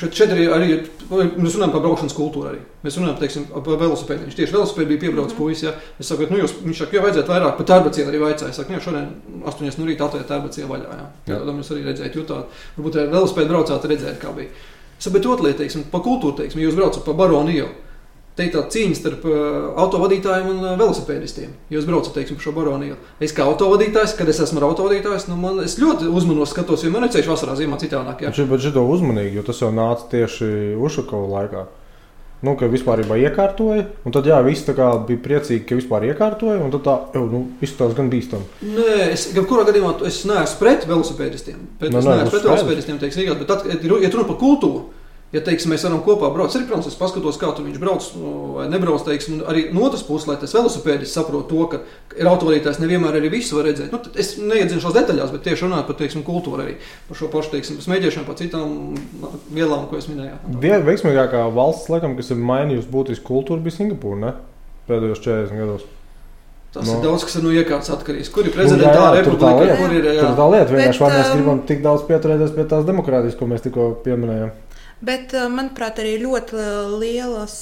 [0.00, 0.68] Šeit, šeit arī, arī
[1.12, 2.48] mēs runājam par braukšanas kultūru.
[2.48, 2.60] Arī.
[2.82, 4.24] Mēs runājam teiksim, par velosipēdu.
[4.26, 5.52] Viņš tieši velosipēdu bija piebraucis mm -hmm.
[5.52, 5.62] puisis.
[5.68, 5.72] Ja.
[6.00, 8.50] Es saku, nu, jūs, viņš saka, jau vajadzētu vairāk par tērbacielu arī vaicāju.
[8.50, 9.08] Es saku, nu, šodien
[9.44, 10.96] 8 no rīta atvērt tērbacielu vaļā.
[10.96, 11.06] Ja.
[11.26, 11.38] Jā.
[11.38, 12.44] Tad jūs arī redzējāt, jutāt.
[12.78, 14.48] Varbūt arī velosipēdu braucāt, redzēt, kā bija.
[15.10, 17.70] Lieta, teiksim, par kultūru, teiksim, jūs braucat pa Baronu ielu.
[18.32, 19.34] Te ir tā cīņa starp uh,
[19.82, 21.50] autovadītājiem un uh, velosipēdistiem.
[21.74, 22.96] Jūs braucat teiksim, pa šo baronu ielu.
[23.20, 27.04] Es kā autovadītājs, kad es esmu autovadītājs, nu, man, es ļoti uzmanos skatos, jo man
[27.04, 28.24] ir ceļš vasarā, ziemā citādāk.
[28.24, 28.32] Jā.
[28.48, 30.48] Bet šito uzmanīgi, jo tas jau nāca tieši
[30.80, 31.66] Ušakova laikā.
[32.42, 34.64] Nu, ka vispār iekārtoja, un tad jā, visi
[35.06, 38.48] bija priecīgi, ka vispār iekārtoja, un tad tā jau nu, izskatās gan bīstami.
[38.66, 41.60] Nē, es jebkurā gadījumā es neesmu pret velosipēdistiem.
[41.78, 44.88] Bet nu, es neesmu pret velosipēdistiem, teiksim, bet tad, ir runa par kultūru,
[45.32, 48.66] Ja teiksim, mēs varam kopā braukt, arī protams, es paskatos, kā viņš brauc nu, vai
[48.68, 49.00] nebrauc.
[49.06, 53.30] Teiksim, arī no otras puses, lai tas velosipēdis saprotu to, ka ir autovadītājs nevienmēr arī
[53.32, 53.94] visu var redzēt.
[53.94, 56.76] Nu, es neiedziļināšos detaļās, bet tieši runājot par teiksim, kultūru, arī
[57.08, 60.36] par šo pašu teiksim, smēķēšanu, par citām nu, vielām, ko es minēju.
[60.90, 64.36] Veiksmīgākā valsts, laikam, kas ir mainījusi būtisku kultūru, bija Singapūra
[64.90, 65.88] pēdējos 40 gados.
[66.72, 66.94] Tas no.
[66.96, 68.30] ir daudz, kas ir no iekārtas atkarīgs.
[68.32, 68.76] Kur ir nu,
[69.12, 69.74] republika?
[69.76, 70.30] Kur ir jā.
[70.38, 70.72] tā lieta?
[70.72, 74.54] Vienkārši bet, mēs um, gribam tik daudz pieturēties pie tās demokrātijas, ko mēs tikko pieminējām.
[75.02, 76.64] Bet, eh, manuprāt, arī ļoti
[77.02, 77.56] lielas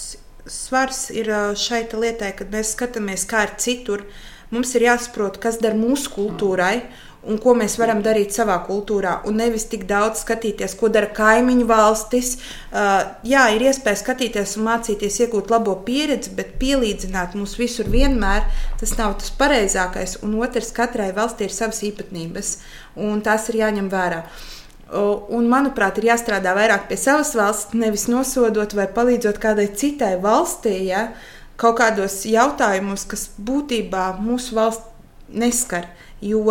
[0.45, 4.05] svars ir eh, šai lietai, kad mēs skatāmies, kā ir citur.
[4.51, 6.83] Mums ir jāsaprot, kas der mūsu kultūrai
[7.23, 9.21] un ko mēs varam darīt savā kultūrā.
[9.29, 12.31] Un nevis tik daudz skatīties, ko dara kaimiņu valstis.
[12.73, 18.49] Uh, jā, ir iespēja skatīties un mācīties, iegūt labo pieredzi, bet pielīdzināt mums visur vienmēr
[18.81, 20.17] tas nav tas pareizākais.
[20.25, 22.57] Un otrs, katrai valstī ir savas īpatnības,
[23.05, 24.25] un tās ir jāņem vērā.
[24.25, 24.60] Uh,
[24.91, 30.73] Un, manuprāt, ir jāstrādā vairāk pie savas valsts, nevis nosodot vai palīdzot kādai citai valstī,
[30.89, 31.11] ja,
[31.61, 34.89] kaut kādos jautājumos, kas būtībā mūsu valsts
[35.31, 35.87] neskar.
[36.21, 36.43] Jo,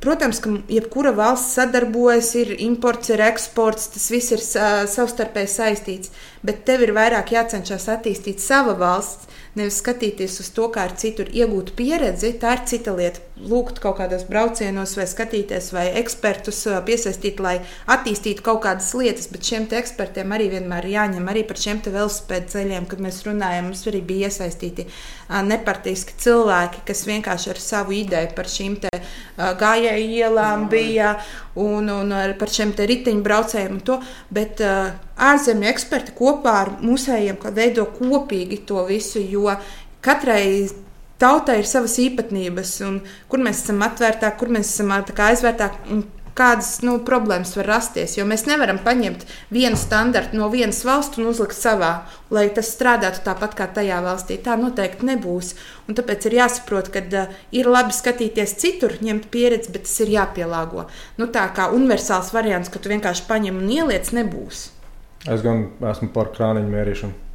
[0.00, 6.14] protams, ka jebkura valsts sadarbojas, ir imports, ir eksports, tas viss ir savstarpēji saistīts.
[6.44, 11.28] Bet tev ir vairāk jācenšas attīstīt sava valsts, nevis skatīties uz to, kā ar citur
[11.34, 12.30] iegūt pieredzi.
[12.40, 13.20] Tā ir cita lieta.
[13.40, 17.54] Lūgt kaut kādos braucienos, vai skatīties, vai ekspertus piesaistīt, lai
[17.88, 19.28] attīstītu kaut kādas lietas.
[19.32, 23.70] Bet šiem ekspertiem arī vienmēr ir jāņem arī par šiem velospēdu ceļiem, kad mēs runājam.
[23.70, 24.86] Mums arī bija iesaistīti
[25.48, 28.76] nepartiski cilvēki, kas vienkārši ar savu ideju par šīm
[29.90, 31.14] gājēju ielām bija
[31.58, 33.80] un, un par šiem riteņbraucējiem.
[34.30, 39.50] Bet uh, ārzemju eksperti kopā ar mūsējiem veido kopīgi to visu, jo
[40.00, 40.68] katrai
[41.20, 46.00] tautai ir savas īpatnības, un kur mēs esam atvērtāki, kur mēs esam aizvērtāki
[46.40, 48.16] kādas nu, problēmas var rasties.
[48.16, 51.92] Jo mēs nevaram paņemt vienu standartu no vienas valsts un uzlikt savā,
[52.32, 54.38] lai tas strādātu tāpat kā tajā valstī.
[54.40, 55.52] Tā noteikti nebūs.
[55.88, 60.14] Un tāpēc ir jāsaprot, ka uh, ir labi skatīties citur, ņemt pieredzi, bet tas ir
[60.16, 60.86] jāpielāgo.
[61.20, 64.70] Nu, tā kā universāls variants, ka tu vienkārši paņem un ieliec, nebūs.
[65.28, 67.26] Es gan esmu par krāniņu mērīšanu.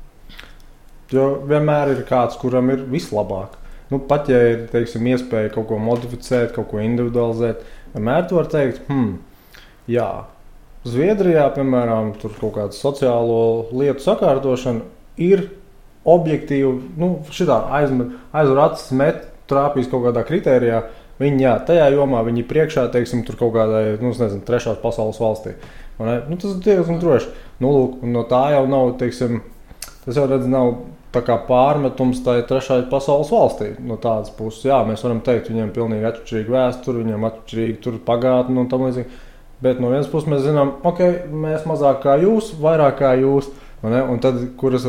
[1.13, 3.60] Jo vienmēr ir kāds, kuram ir vislabāk.
[3.91, 7.62] Nu, pat ja ir teiksim, iespēja kaut ko modificēt, kaut ko individualizēt,
[7.95, 9.12] Vienmēr tu vari teikt, hmm,
[9.88, 10.10] jā,
[10.86, 14.84] Zviedrijā, piemēram, tur kaut kāda sociālo lietu sakārtošana
[15.17, 15.47] ir
[16.05, 20.84] objektīvi, nu, šitā aizver acis, met, trāpīs kaut kādā kritērijā.
[21.17, 25.17] Viņi, jā, tajā jomā viņi ir priekšā, teiksim, tur kaut kādai, nu, nezinu, trešās pasaules
[25.23, 25.55] valstī.
[25.97, 27.31] Nu, tas ir diezgan droši.
[27.63, 29.39] Nu, lūk, no tā jau nav, teiksim,
[30.06, 30.76] tas jau redz, nav
[31.48, 33.70] pārmetums tai trešajai pasaules valstī.
[33.80, 38.02] No tādas puses, jā, mēs varam teikt, viņiem ir pilnīgi atšķirīga vēsture, viņiem ir atšķirīga
[38.08, 39.22] pagātne un tam līdzīgi.
[39.63, 41.00] Bet no vienas puses mēs zinām, ok,
[41.32, 43.48] mēs mazāk kā jūs, vairāk kā jūs.
[43.86, 44.86] Un tad, kuras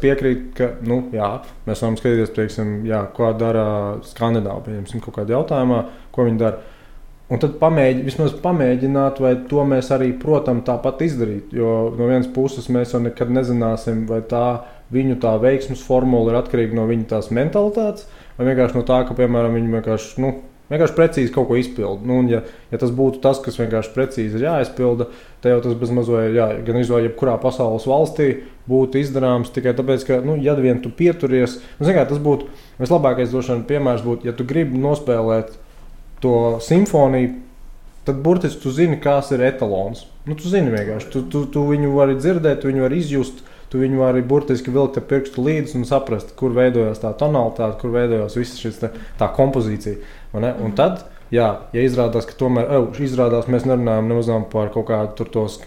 [0.00, 1.28] piekrīt, ka nu, jā,
[1.66, 5.82] mēs varam skatīties, pieksim, jā, ko dara skandināvi, pieņemsim, kaut kādā jautājumā,
[6.14, 6.62] ko viņi dara.
[7.28, 11.50] Un tad pamēģi, vismaz pamēģināt, vai to mēs arī, protams, tāpat izdarīt.
[11.52, 14.62] Jo no vienas puses mēs jau nekad nezināsim, vai tā
[14.94, 18.06] viņu tā veiksmes formula ir atkarīga no viņa tās mentalitātes,
[18.38, 20.32] vai vienkārši no tā, ka, piemēram, viņi vienkārši, nu,
[20.72, 22.08] vienkārši precīzi kaut ko izpilda.
[22.08, 22.40] Nu, ja,
[22.72, 25.10] ja tas būtu tas, kas vienkārši precīzi ir jāizpilda,
[25.44, 28.30] tad jau tas bez mazliet, jā, gan izvēlēt, jebkurā pasaules valstī
[28.72, 32.48] būtu izdarāms tikai tāpēc, ka, nu, ja vien tu pieturies, nu, kā, tas būtu
[32.80, 35.58] vislabākais došana piemērs, būtu, ja tu gribi nospēlēt
[36.24, 36.32] to
[36.64, 37.34] simfoniju.
[38.08, 40.06] Tad burtiski tu zini, kas ir etalons.
[40.24, 43.44] Nu, tu zini, vienkārši tu, tu, tu viņu vari dzirdēt, tu viņu vari izjust.
[43.68, 47.92] Tu viņu vari burtiski vilkt ar pirkstu līdzi un saprast, kur veidojās tā tonalitāte, kur
[47.92, 48.70] veidojās visa šī
[49.20, 49.98] tā kompozīcija.
[50.32, 51.02] Un tad
[51.34, 55.60] jā, ja izrādās, ka tomēr ev, izrādās, mēs nerunājam par kaut kādu tos,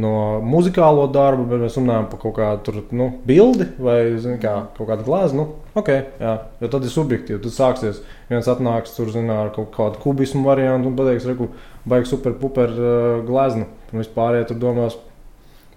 [0.00, 0.12] no
[0.44, 3.98] muzikālo darbu, bet mēs runājam par kaut kādu nu, bildi vai
[4.42, 5.38] kā, kaut kādu glāzi.
[5.38, 5.46] Nu,
[5.78, 7.40] okay, jā, jo tad ir subjektīvi.
[7.44, 11.48] Tad sāksies viens atnāks tur zinā, ar kaut kādu kubismu variantu un pateiks, ka
[11.88, 13.66] baigs super puper uh, glāzni.
[13.92, 14.98] Un vispārējie tur domās.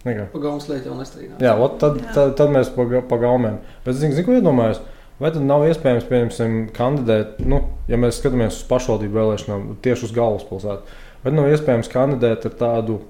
[0.06, 1.42] Pagaunus lieta jau nestrīdās.
[1.44, 2.72] Jā, ot, tad, tad, tad, tad mēs
[3.12, 3.60] pagaumēm.
[3.86, 4.80] Bet zinu, zin, ko iedomājos.
[5.20, 7.60] Vai tad nav iespējams, pieņemsim, kandidēt, nu,
[7.92, 10.94] ja mēs skatāmies uz pašvaldību vēlēšanām, tieši uz galvaspilsētu,
[11.26, 13.02] vai nav iespējams kandidēt ar tādu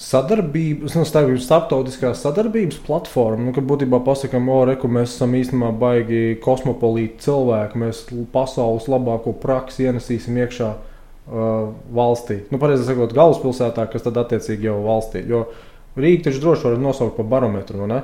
[0.00, 1.04] sadarbības, nu,
[1.38, 7.80] starptautiskās sadarbības platformu, nu, ka būtībā pasakām, o, reku, mēs esam īstenībā baigi kosmopolīti cilvēki,
[7.84, 8.02] mēs
[8.34, 12.40] pasaules labāko praksi ienesīsim iekšā uh, valstī.
[12.50, 15.22] Nu, pareizi sakot, galvaspilsētā, kas tad attiecīgi jau valstī.
[15.30, 15.46] Jo
[15.94, 18.02] Rīga taču droši var nosaukt par barometru, ne?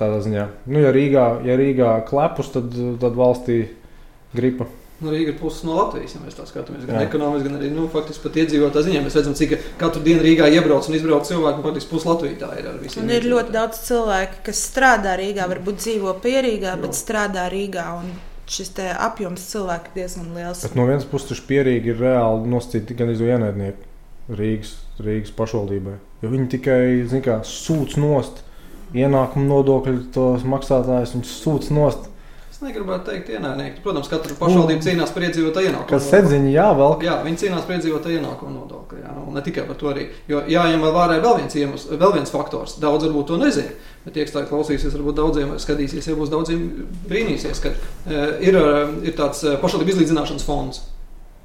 [0.00, 2.72] Tādā ziņā, nu, ja Rīgā, ja Rīgā klepus, tad,
[3.02, 3.66] tad valstī
[4.32, 4.64] gripa.
[5.02, 6.86] Nu, Rīga ir puses no Latvijas, ja mēs tā skatāmies.
[6.86, 7.06] Gan Jā.
[7.08, 9.04] ekonomiski, gan arī nu, faktiski pat iedzīvotāju ziņā.
[9.04, 11.58] Mēs redzam, cik katru dienu Rīgā iebrauc un izbrauc cilvēki.
[11.58, 12.68] Nu, faktiski puses Latvijā tā ir.
[13.02, 17.88] Un ir ļoti daudz cilvēku, kas strādā Rīgā, varbūt dzīvo pierīgā, bet strādā Rīgā.
[17.98, 18.12] Un
[18.52, 20.62] šis apjoms cilvēku ir diezgan liels.
[20.62, 25.98] Bet no vienas puses, pierīgi ir reāli nosacīti gan iz ienaidnieku Rīgas, Rīgas pašvaldībai.
[26.22, 28.42] Jo viņi tikai, kā, sūdz nost
[28.94, 32.08] ienākumu nodokļu maksātājus, viņš sūdz nost.
[32.62, 33.80] Negribētu teikt, ienaidnieki.
[33.82, 35.88] Protams, katra pašvaldība cīnās par iedzīvotāju ienākumu.
[35.90, 37.02] Kas sedziņi jāvelk?
[37.02, 39.00] Jā, viņi cīnās par iedzīvotāju ienākumu nodokli.
[39.02, 40.04] Jā, un ne tikai par to arī.
[40.30, 42.76] Jo jāņem vērā vēl viens iemesls, vēl viens faktors.
[42.82, 43.74] Daudz varbūt to nezina.
[44.04, 46.62] Bet tie, kas tā klausīsies, varbūt daudziem skatīsies, ja būs daudziem
[47.10, 48.58] brīnīsies, ka e, ir,
[49.02, 50.84] ir tāds pašvaldību izlīdzināšanas fonds.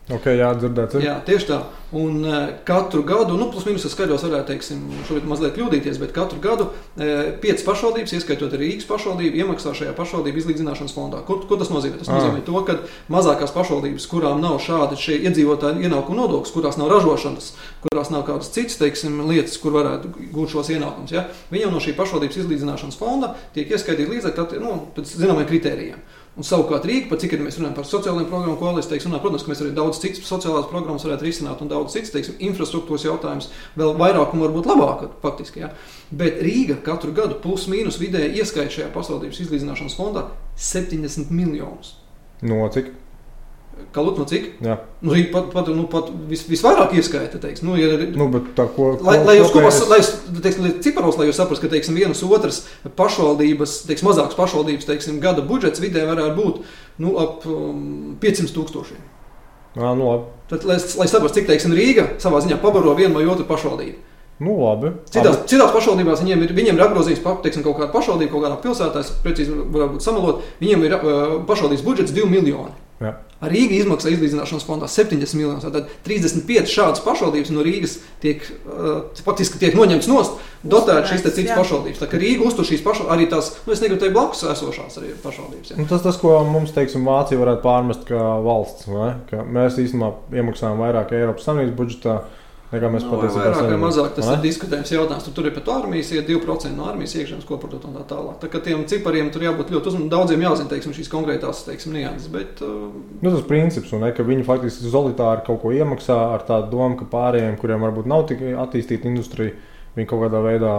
[0.08, 1.56] Okay, jā, dzirdēt, jā, tieši tā.
[1.96, 6.40] Un uh, katru gadu, nu, plus mīnus skaidros, varētu teiksim, šobrīd mazliet kļūdīties, bet katru
[6.44, 11.20] gadu uh, piecas pašvaldības, ieskaitot arī Rīgas pašvaldību, iemaksā šajā pašvaldību izlīdzināšanas fondā.
[11.28, 12.00] Ko, ko tas nozīmē?
[12.00, 12.78] Tas nozīmē to, ka
[13.12, 17.52] mazākās pašvaldības, kurām nav šādi iedzīvotāju ienākumu nodoklis, kurās nav ražošanas,
[17.84, 21.28] kurās nav kādas citas teiksim, lietas, kur varētu gūt šos ienākumus, ja?
[21.52, 26.04] viņiem no šī pašvaldības izlīdzināšanas fonda tiek ieskaitīti līdzekļi nu, pēc zināmiem kritērijiem.
[26.38, 29.42] Un savukārt Rīga, pat cik mēs runājam par sociālajiem programmu, ko Alis teiks, runā, protams,
[29.42, 33.50] ka mēs arī daudz citas sociālās programmas varētu risināt un daudz citas, teiksim, infrastruktūras jautājumus
[33.80, 35.64] vēl vairāk un varbūt labāk, faktiski.
[35.64, 35.72] Ja.
[36.14, 40.28] Bet Rīga katru gadu plus mīnus vidēji ieskaita šajā pasaulības izlīdzināšanas fondā
[40.62, 41.96] 70 miljonus.
[42.46, 42.94] No cik?
[43.96, 44.50] Kaut no cik?
[44.62, 44.76] Jā.
[45.02, 47.40] Nu, pat, pat, nu, pat vis, visvairāk ieskaita.
[47.42, 50.00] Teiks, nu, ja, nu, tā, ko, lai, lai jūs kopās, lai
[50.44, 52.64] teiksim, lai ciparos, lai jūs saprastu, ka, teiksim, vienas otras
[53.00, 56.60] pašvaldības, teiksim, mazākas pašvaldības, teiksim, gada budžets vidē varētu būt,
[57.04, 59.02] nu, ap um, 500 tūkstošiem.
[59.78, 60.30] Jā, nu, labi.
[60.52, 63.98] Tad, lai, lai saprastu, cik, teiksim, Rīga savā ziņā pabaro vienu vai otru pašvaldību.
[64.38, 64.92] Nu, labi.
[65.10, 65.50] Citās, labi.
[65.50, 69.56] citās pašvaldībās viņiem ir, viņiem ir apgrozījums, teiksim, kaut kāda pašvaldība, kaut kādā pilsētā, precīzi
[69.74, 71.16] varbūt samalot, viņiem ir uh,
[71.50, 72.76] pašvaldības budžets 2 miljoni.
[72.98, 73.12] Jā.
[73.38, 75.66] Ar Rīga izmaksā izlīdzināšanas fondā 70 miljonus.
[75.70, 81.52] Tad 35 šādas pašvaldības no Rīgas tiek, uh, faktiski tiek noņemts nost, dotēt šīs citas
[81.52, 81.58] jā.
[81.60, 82.02] pašvaldības.
[82.02, 85.14] Tā kā Rīga uztur šīs pašvaldības, arī tās, nu es negribu teikt, blakus esošās arī
[85.22, 85.76] pašvaldības.
[85.78, 89.12] Nu, tas, tas, ko mums, teiksim, Vācija varētu pārmest kā valsts, vai?
[89.30, 92.18] ka mēs īstenībā iemaksājam vairāk Eiropas Savienības budžetā
[92.68, 94.34] Nekā mēs no, nu, patiesībā vairāk vai mazāk tas ne?
[94.36, 95.24] ir diskutējums jautājums.
[95.24, 98.36] Tur, tur ir pat armijas, ir 2% no armijas iekšzemes koprodukta un tā tālāk.
[98.42, 100.12] Tā kā tiem cipariem tur jābūt ļoti uzmanīgiem.
[100.12, 102.28] Daudziem jāzina teiksim, šīs konkrētās teiksim, nianses.
[102.34, 102.90] Bet, uh...
[103.22, 107.00] nu, tas princips, un ne, ka viņi faktiski solitāri kaut ko iemaksā ar tādu domu,
[107.00, 109.56] ka pārējiem, kuriem varbūt nav tik attīstīta industrija,
[109.96, 110.76] viņi kaut kādā veidā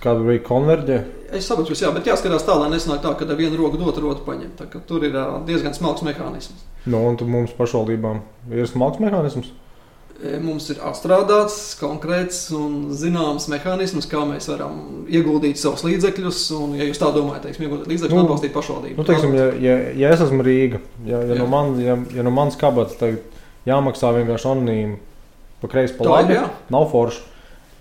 [0.00, 0.98] kādu veidu konverģē.
[1.36, 4.56] Es saprotu, jā, bet jāskatās tā, lai nesanāk tā, ka viena roka dot, otru paņem.
[4.88, 6.64] Tur ir diezgan smalks mehānisms.
[6.88, 8.22] Nu, un mums pašvaldībām
[8.56, 9.52] ir smalks mehānisms.
[10.18, 16.40] E, mums ir atstrādāts konkrēts un zināms mehānisms, kā mēs varam ieguldīt savus līdzekļus.
[16.58, 18.98] Un, ja jūs tā domājat, teiksim, ieguldīt līdzekļus, nu, atbalstīt pašvaldību.
[18.98, 22.34] Nu, teiksim, ja, ja, ja es esmu Rīga, ja, ja, no, man, ja, ja no
[22.34, 23.20] manas kabatas
[23.68, 24.98] jāmaksā vienkārši anonīmi
[25.62, 26.40] pa kreisi pa labi,
[26.74, 27.22] nav forši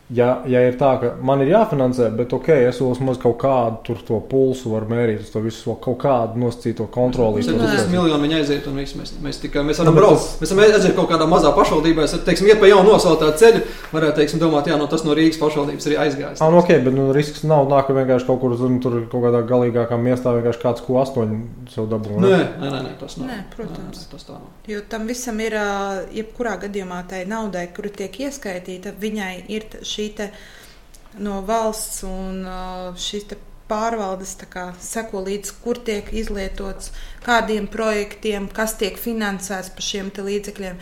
[0.10, 4.20] ja, ja ir tā, ka man ir jāfinansē, bet ok, es vismaz kaut kādu to
[4.30, 7.44] pulsu varu mērīt, uz to visu kaut kādu nosacīto kontroli.
[7.44, 10.24] Mēs tam miljonu viņa aiziet, un viss, mēs, mēs tikai mēs varam nu, braukt.
[10.24, 10.40] Tas...
[10.44, 14.22] Mēs varam aiziet kaut kādā mazā pašvaldībā, es teiksim, iet pa jaunu nosauktā ceļu, varētu
[14.22, 16.44] teiksim, domāt, jā, no tas no Rīgas pašvaldības arī aizgājis.
[16.44, 19.28] Ah, nu, ok, bet nu, risks nav nāk, ka vienkārši kaut kur zin, tur kaut
[19.28, 21.42] kādā galīgākā miestā vienkārši kāds ko astoņu
[21.74, 22.20] sev dabū.
[22.24, 23.32] Nē, nē, nē, nē, tas nav.
[23.32, 24.00] Nē, protams.
[24.00, 24.48] Nē, nē, tas tā nav.
[24.72, 25.56] Jo tam visam ir,
[26.16, 30.30] jebkurā gadījumā tai naudai, kuru tiek ieskaitīta, viņai ir šī te
[31.24, 32.44] no valsts un
[33.08, 33.28] šīs
[33.70, 36.92] pārvaldes kā, seko līdzi, kur tiek izlietots,
[37.28, 40.78] kādiem projektiem, kas tiek finansēts par šiem līdzekļiem.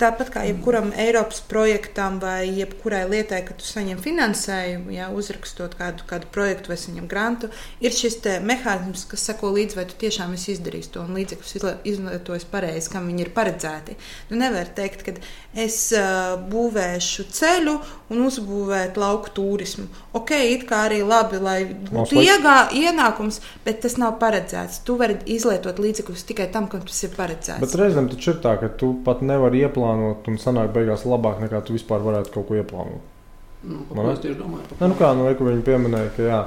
[0.00, 6.04] Tāpat kā jebkuram Eiropas projektam vai jebkurai lietai, kad tu saņem finansējumu, ja, uzrakstot kādu,
[6.08, 10.52] kādu projektu vai saņem grantu, ir šis mehānisms, kas seko līdzi, vai tu tiešām esi
[10.56, 11.56] izdarījis to un līdzekļus
[11.88, 13.96] izlietojis pareizi, kam viņi ir paredzēti.
[14.30, 15.16] Nu, nevar teikt, ka
[15.56, 17.76] es uh, būvēšu ceļu
[18.12, 19.88] un uzbūvēt lauku turismu.
[20.16, 22.25] Ok, it kā arī labi, lai būtu
[22.76, 24.82] ienākums, bet tas nav paredzēts.
[24.86, 27.62] Tu vari izlietot līdzekļus tikai tam, kam tas ir paredzēts.
[27.62, 31.62] Bet reizēm taču ir tā, ka tu pat nevari ieplānot un sanāk beigās labāk nekā
[31.66, 33.12] tu vispār varētu kaut ko ieplānot.
[33.66, 34.78] Nu, es tieši domāju, ka.
[34.86, 36.42] Nu, kā nu, viņi pieminēja, ka jā,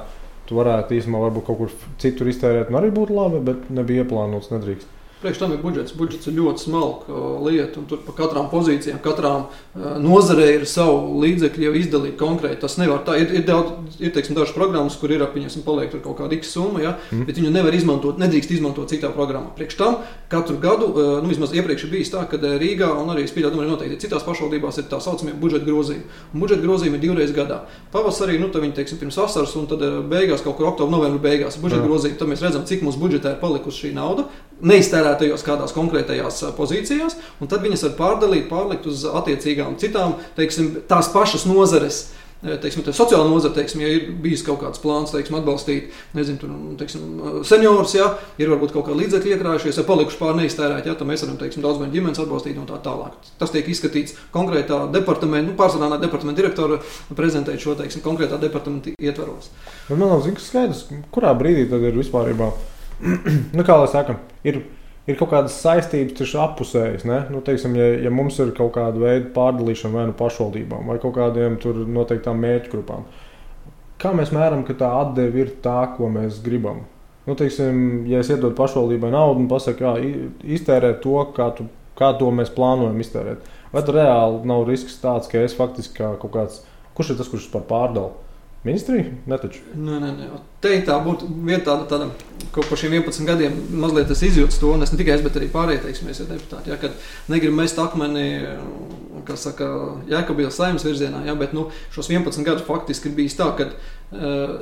[0.48, 4.99] tu varētu īstenībā kaut kur citur iztērēt, un arī būtu labi, bet nebija ieplānots, nedrīkst.
[5.20, 5.92] Priekš tam ir budžets.
[5.92, 10.62] Budžets ir ļoti smalka uh, lieta, un tur pa katrām pozīcijām, katrām uh, nozarei ir
[10.64, 12.56] savu līdzekļu jau izdalīt konkrēti.
[12.62, 13.18] Tas nevar tā.
[13.20, 16.80] Ir, ir, daudz, ir teiksim, dažas programmas, kur ir un paliek kaut kāda x summa,
[16.80, 17.26] ja, mm.
[17.28, 19.52] bet viņu nevar izmantot, nedrīkst izmantot citā programmā.
[19.58, 19.98] Priekš tam
[20.32, 23.74] katru gadu, uh, nu vismaz iepriekš ir bijis tā, ka Rīgā un arī Spīļā domāju,
[23.74, 26.08] noteikti citās pašvaldībās ir tā saucamie budžeta grozījumi.
[26.32, 27.66] Un budžeta grozījumi ir divreiz gadā.
[27.92, 31.60] Pavasarī, nu, tad viņi teiksim, pirms vasaras un tad beigās kaut kur oktobra, novembra beigās
[31.60, 32.16] budžeta grozījumi.
[32.20, 34.30] Tad mēs redzam, cik mums budžetā ir palikusi šī nauda
[35.10, 41.10] neiztērētajos kādās konkrētajās pozīcijās, un tad viņas var pārdalīt, pārlikt uz attiecīgām citām, teiksim, tās
[41.12, 42.10] pašas nozares.
[42.40, 46.54] Teiksim, tā sociāla nozara, teiksim, ja ir bijis kaut kāds plāns teiksim, atbalstīt nezinu, tur,
[46.80, 47.02] teiksim,
[47.44, 48.06] seniorus, ja
[48.40, 51.60] ir varbūt kaut kāda līdzekļa iekrājušies, ja palikuši pār neiztērēt, ja, tad mēs varam teiksim,
[51.60, 53.28] daudz bērnu ģimenes atbalstīt un tā tālāk.
[53.36, 56.80] Tas tiek izskatīts konkrētā departamenta, nu, pārsvarā departamenta direktora
[57.12, 59.52] prezentēt šo teiksim, konkrētā departamenta ietvaros.
[59.92, 62.54] Man liekas, skaidrs, kurā brīdī tad ir vispārībā
[63.56, 64.60] nu, kā lai saka, ir,
[65.08, 67.06] ir kaut kādas saistības tieši apusējas.
[67.32, 71.16] Nu, teiksim, ja, ja mums ir kaut kāda veida pārdalīšana vai nu pašvaldībām vai kaut
[71.18, 71.58] kādiem
[71.94, 73.06] noteiktām mērķu grupām,
[74.00, 76.84] kā mēs mēram, ka tā atdeve ir tā, ko mēs gribam?
[77.26, 79.92] Nu, teiksim, ja es iedodu pašvaldībai naudu un pasaku, jā,
[80.56, 85.28] iztērēt to, kā, tu, kā to mēs plānojam iztērēt, vai tur reāli nav risks tāds,
[85.30, 86.62] ka es faktiski kā kaut kāds,
[86.96, 88.16] kurš ir tas, kurš par pārdalu?
[88.64, 89.06] Ministrija?
[89.72, 90.26] Nē, nē, nē.
[90.60, 92.10] Te tā būtu vieta, tāda,
[92.52, 95.38] ko par šiem 11 gadiem mazliet es izjūtu to, un es ne tikai es, bet
[95.40, 96.92] arī pārējie, teiksim, mēs ir deputāti, ja, kad
[97.32, 98.26] negribam mest akmeni,
[99.28, 99.70] kas saka,
[100.12, 103.70] Jēkabīlas saimas virzienā, ja, bet, nu, šos 11 gadus faktiski ir bijis tā, ka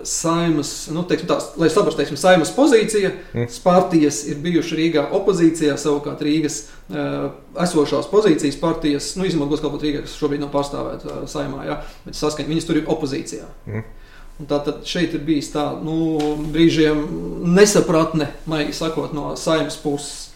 [0.04, 3.46] saimas, nu, teiksim tās, lai saprastu, teiksim, saimas pozīcija, mm.
[3.64, 7.30] partijas ir bijuši Rīgā opozīcijā, savukārt Rīgas uh,
[7.64, 11.78] esošās pozīcijas partijas, nu, izmantos kaut ko Rīgā, kas šobrīd nav pārstāvēta uh, saimā, ja,
[12.04, 13.48] bet saskaņa, viņas tur ir opozīcijā.
[13.70, 13.86] Mm.
[14.48, 16.18] Tātad šeit ir bijis tā, nu,
[16.52, 17.00] brīžiem
[17.56, 20.27] nesapratne, maigi sakot, no saimnes puses.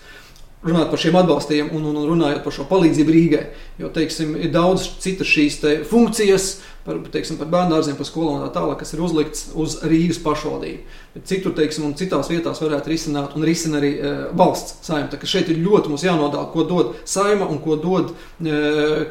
[0.62, 3.46] Runājot par šiem atbalstiem un, un, un runājot par šo palīdzību Rīgai.
[3.82, 5.56] Jo, teiksim, ir daudz citas šīs
[5.90, 6.52] funkcijas,
[6.86, 11.00] par, teiksim, par bērniem, par skolām un tā tālāk, kas ir uzlikts uz Rīgas pašvaldību.
[11.16, 15.18] Bet citur, teiksim, un citās vietās varētu risināt, un risina arī e, valsts saimta.
[15.32, 18.54] Šeit ir ļoti mums jānodala, ko dod saima un ko dod e,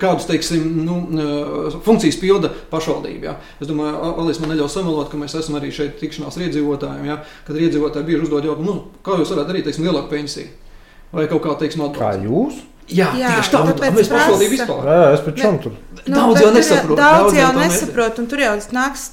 [0.01, 3.27] kādus, teiksim, nu, e, funkcijas pilda pašvaldība.
[3.27, 3.37] Ja.
[3.59, 7.21] Es domāju, Alis man neļaus samalot, ka mēs esam arī šeit tikšanās ar iedzīvotājiem, ja,
[7.47, 10.70] kad iedzīvotāji bieži uzdod jautājumu, nu, kā jūs varētu darīt, teiksim, lielāku pensiju.
[11.11, 12.01] Vai kaut kā, teiksim, atbalstu.
[12.01, 12.61] Kā jūs?
[12.91, 14.87] Jā, jā tieši tā, tā mēs pašvaldību vispār.
[14.89, 15.75] Jā, es pēc tam tur.
[16.01, 16.97] Nu, daudz jau nesaprot.
[16.99, 19.03] Daudz, daudz jau nesaprot, un tur jau nāks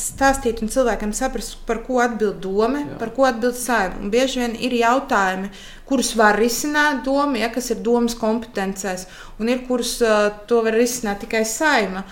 [0.00, 2.98] stāstīt un cilvēkiem saprast, par ko atbild doma, jā.
[3.00, 4.08] par ko atbild saima.
[4.12, 5.50] Bieži vien ir jautājumi,
[5.88, 9.06] kurus var risināt doma, ja, kas ir domas kompetencēs,
[9.42, 12.06] un ir kurus uh, to var risināt tikai saima.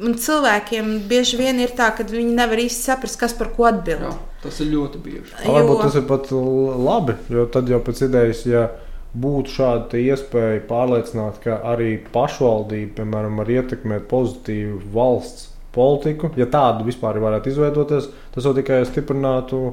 [0.00, 4.06] Un cilvēkiem bieži vien ir tā, ka viņi nevar īsti saprast, kas par ko atbild.
[4.06, 4.14] Jā,
[4.46, 5.34] tas ir ļoti bieži.
[5.44, 5.58] Jo...
[5.58, 8.70] Varbūt tas ir pat labi, jo tad jau pēc idejas, ja
[9.14, 16.30] būtu šāda iespēja pārliecināt, ka arī pašvaldība, piemēram, var ietekmēt pozitīvu valsts politiku.
[16.38, 19.72] Ja tāda vispār varētu izveidoties, tas jau tikai stiprinātu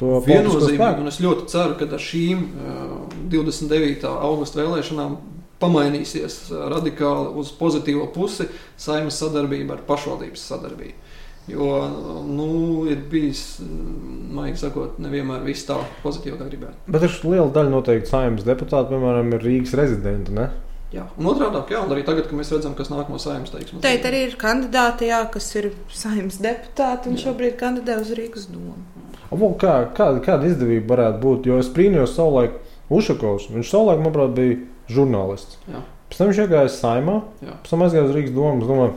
[0.00, 1.00] viennozīmīgi.
[1.02, 2.94] Un es ļoti ceru, ka ar šīm uh,
[3.32, 4.06] 29.
[4.12, 5.16] augusta vēlēšanām
[5.62, 8.48] pamainīsies radikāli uz pozitīvo pusi
[8.80, 11.05] saimnes sadarbība ar pašvaldības sadarbību.
[11.46, 11.66] Jo
[12.26, 12.46] nu,
[12.90, 13.60] ir bijis,
[14.34, 16.80] maigi sakot, nevienmēr viss tā pozitīvi, kā gribētu.
[16.90, 20.34] Bet ir liela daļa noteikti saimnes deputāti, piemēram, ir Rīgas rezidenti.
[20.34, 20.48] Ne?
[20.94, 23.78] Jā, un otrādi, jā, un arī tagad, kad mēs redzam, kas nāk no saimnes, teiksim,
[23.84, 27.28] Teit arī ir kandidāti, jā, kas ir saimnes deputāti un jā.
[27.28, 28.76] šobrīd kandidē uz Rīgas domu.
[29.58, 31.48] Kā, kāda, kāda izdevība varētu būt?
[31.50, 32.58] Jo es brīnījos savulaik
[32.94, 33.50] Ušakovs.
[33.54, 35.58] Viņš savulaik, manuprāt, bija žurnālists.
[35.66, 35.82] Jā.
[36.06, 38.92] Pēc tam viņš iegāja saimā, pēc tam aizgāja uz Rīgas domu.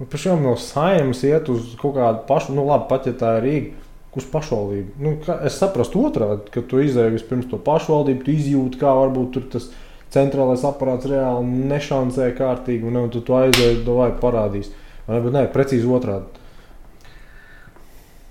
[0.00, 3.36] Domāju, Pēc tam no saimnes iet uz kaut kādu pašu, nu labi, pat ja tā
[3.38, 3.86] ir Rīga.
[4.10, 4.96] Uz pašvaldību.
[4.98, 5.12] Nu,
[5.46, 9.68] es saprotu otrādi, ka tu izdevi vispirms to pašvaldību, tu izjūti, kā varbūt tur tas
[10.10, 14.72] centrālais aparāts reāli nešancē kārtīgi, un, un tu to aizēji, to vajag parādīs.
[15.06, 16.26] Vai bet nē, precīzi otrādi.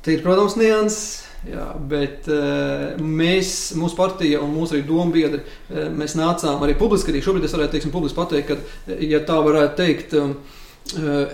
[0.03, 1.25] Te ir, protams, nianses.
[1.47, 7.13] Jā, bet uh, mēs, mūsu partija un mūsu arī dombiedri, uh, mēs nācām arī publiski,
[7.13, 10.33] arī šobrīd es varētu teiksim, publiski pateikt, ka, ja tā varētu teikt, um,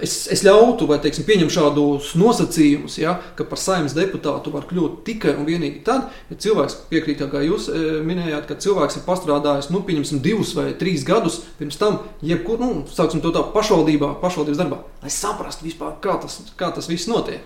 [0.04, 5.04] es, es ļautu, vai teiksim, pieņem šādus nosacījumus, ja, ka par saimnes deputātu var kļūt
[5.08, 7.70] tikai un vienīgi tad, ja cilvēks piekrīt, kā jūs
[8.08, 12.84] minējāt, ka cilvēks ir pastrādājis, nu, pieņemsim, divus vai trīs gadus pirms tam, jebkur, nu,
[12.92, 17.46] sāksim to tā pašvaldībā, pašvaldības darbā, lai saprastu vispār, kā tas, kā tas viss notiek.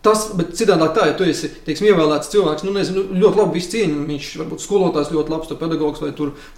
[0.00, 4.06] Tas, bet citādi tā, ja tu esi teiksim, ievēlēts cilvēks, nu, nezinu, ļoti labi cieņu,
[4.08, 6.14] viņš varbūt skolotājs ļoti labs, pedagogs vai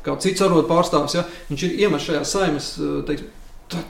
[0.06, 2.68] kāds cits arot pārstāvs, ja, viņš ir iemetis šajā saimas,
[3.08, 3.32] teiksim,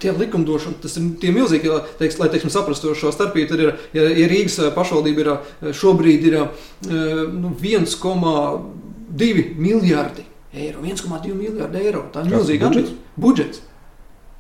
[0.03, 1.71] tie likumdošana, tas ir tie milzīgi,
[2.01, 3.49] teiks, lai teiksim, saprastu šo starpību.
[3.51, 6.39] Tad ir, ja, ja Rīgas pašvaldība ir šobrīd ir
[6.87, 10.81] nu, 1,2 miljardi eiro.
[10.83, 12.07] 1,2 miljardi eiro.
[12.13, 12.97] Tā ir milzīga budžets.
[13.17, 13.63] budžets.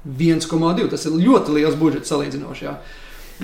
[0.07, 2.67] 1,2 tas ir ļoti liels budžets salīdzinoši.
[2.67, 2.77] Jā.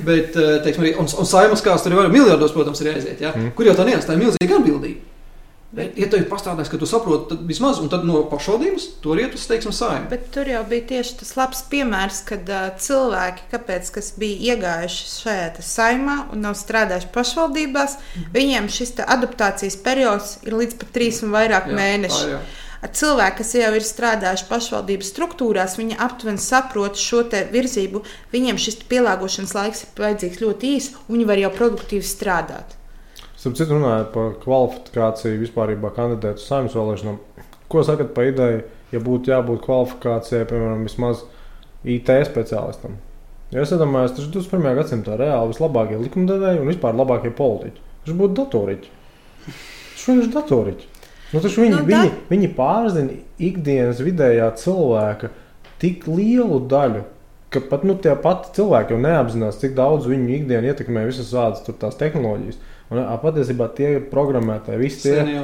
[0.04, 3.22] Bet, eh, teiksim, arī, un, un saimas kāds tur ir miljardos, protams, ir aiziet.
[3.22, 3.32] Ja?
[3.34, 3.54] Mm.
[3.56, 5.07] Kur jau tā nians, tā ir milzīga atbildība.
[5.68, 7.76] Bet, ja tev ir pastrādājis, ka tu saproti, tad vismaz
[8.08, 10.08] no pašvaldības tur iet uz, teiksim, saimnu.
[10.08, 15.10] Bet tur jau bija tieši tas labs piemērs, kad uh, cilvēki, kāpēc, kas bija iegājuši
[15.12, 18.30] šajā saimā un nav strādājuši pašvaldībās, mm.
[18.38, 22.24] viņiem šis adaptācijas periods ir līdz pat trīs un vairāk jā, mēneši.
[22.24, 22.40] Tā, jā
[22.86, 28.04] cilvēki, kas jau ir strādājuši pašvaldības struktūrās, viņi aptuveni saprot šo virzību.
[28.32, 32.77] Viņiem šis pielāgošanas laiks ir vajadzīgs ļoti īss, un viņi var jau produktīvi strādāt.
[33.38, 37.18] Sapratu, runājot par kvalifikāciju vispār kandidēt uz saimnes vēlēšanām.
[37.70, 41.22] Ko sakat par ideju, ja būtu jābūt kvalifikācijai, piemēram, vismaz
[41.86, 42.96] IT speciālistam?
[43.54, 44.74] Ja es domāju, tas ir 21.
[44.76, 47.84] gadsimtā reāli vislabākie likumdevēji un vispār labākie politiķi.
[48.04, 48.90] Viņš būtu datoriķis.
[50.08, 50.94] Viņš ir datoriķis.
[51.28, 52.26] Nu, viņi, nu, viņi, da...
[52.30, 55.30] viņi pārzina ikdienas vidējā cilvēka
[55.80, 57.04] tik lielu daļu,
[57.52, 62.00] ka pat nu, tie pati cilvēki jau neapzinās, cik daudz viņu ikdienu ietekmē visas tādas
[62.00, 62.60] tehnoloģijas.
[62.88, 65.34] Un patiesībā tie ir programmētāji, visi tie ir.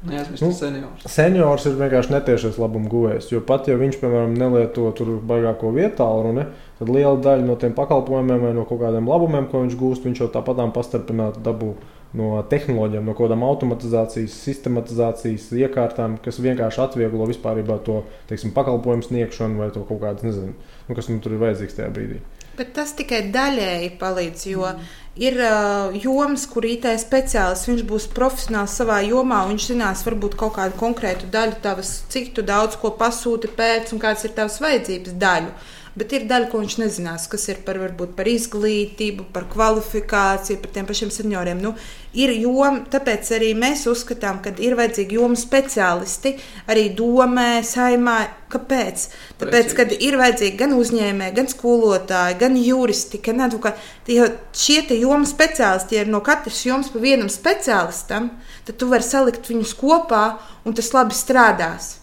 [0.00, 1.02] Nu, seniors.
[1.12, 3.26] seniors ir vienkārši netiešais labuma guvējs.
[3.34, 6.46] Jo pat ja viņš, piemēram, nelieto tur baigāko vietu, runu,
[6.78, 10.22] tad liela daļa no tiem pakalpojumiem vai no kaut kādiem labumiem, ko viņš gūst, viņš
[10.24, 11.74] jau tāpatām pastarpināti dabū
[12.16, 18.00] no tehnoloģijām, no kaut kādām automatizācijas, sistematizācijas iekārtām, kas vienkārši atvieglo vispār to
[18.32, 20.56] teiksim, pakalpojumu sniegšanu vai to kaut kādu, nezinu,
[20.88, 22.24] nu, kas nu, tur ir vajadzīgs tajā brīdī.
[22.60, 24.88] Bet tas tikai daļēji palīdz, jo mm.
[25.24, 30.58] ir uh, jomas, kur IT speciālists, viņš būs profesionāls savā jomā, viņš zinās varbūt kaut
[30.58, 35.16] kādu konkrētu daļu, tavas, cik tu daudz ko pasūti pēc un kādas ir tavas vajadzības
[35.24, 35.54] daļu.
[35.54, 40.60] Uh, bet ir daļa, ko viņš nezinās, kas ir par, varbūt, par izglītību, par kvalifikāciju,
[40.62, 41.60] par tiem pašiem senioriem.
[41.62, 41.72] Nu,
[42.14, 46.36] ir joma, tāpēc arī mēs uzskatām, ka ir vajadzīgi jomu speciālisti
[46.70, 48.18] arī domē, saimā.
[48.50, 49.02] Kāpēc?
[49.38, 54.16] Tāpēc, kad ir vajadzīgi gan uzņēmēji, gan skolotāji, gan juristi, gan advokāti.
[54.16, 58.32] Jo šie jomu speciālisti, ja ir no katras jomas pa vienam speciālistam,
[58.66, 60.24] tad tu vari salikt viņus kopā
[60.66, 62.00] un tas labi strādās.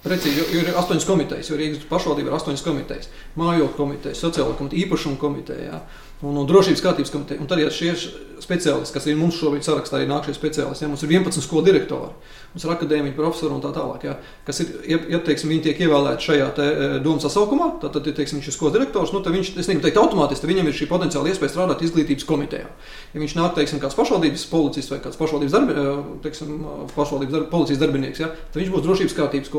[0.00, 3.10] Precīzi, ir astoņas komitejas, jo Rīgas pašvaldība ir astoņas komitejas.
[3.36, 5.66] Mājokļu komiteja, sociālā komiteja, īpašuma komiteja.
[5.68, 5.82] Jā
[6.20, 7.40] un, un drošības kārtības komiteja.
[7.40, 7.94] Un tad, ja šie
[8.40, 11.64] speciālisti, kas ir mums šobrīd sarakstā, arī nāk šie speciālisti, ja mums ir 11 skolu
[11.66, 12.10] direktori,
[12.54, 14.16] mums ir akadēmiķi, profesori un tā tālāk, ja,
[14.46, 18.08] kas ir, ja, ja teiksim, viņi tiek ievēlēti šajā te, e, domu sasaukumā, tad, tad
[18.10, 20.78] ja teiksim, viņš ir skolas direktors, nu, tad viņš, es negribu teikt automātiski, viņam ir
[20.80, 22.68] šī potenciāla iespēja strādāt izglītības komitejā.
[23.14, 25.96] Ja viņš nāk, teiksim, kāds pašvaldības policists vai kāds pašvaldības, darbi, e,
[26.26, 26.54] teiksim,
[26.96, 29.52] pašvaldības darb, policijas darbinieks, ja, tad viņš būs drošības kārtības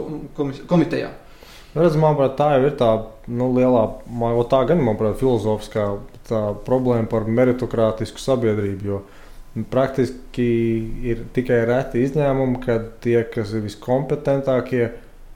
[0.69, 1.13] komitejā.
[1.71, 2.89] Redz, manuprāt, tā jau ir tā
[3.31, 3.85] nu, lielā,
[4.51, 5.85] tā gan, manuprāt, filozofiskā
[6.31, 8.87] tā problēma par meritokratisku sabiedrību.
[8.87, 9.03] Jo
[9.71, 10.47] praktiski
[11.11, 14.85] ir tikai reti izņēmumi, kad tie, kas ir viskompetentākie,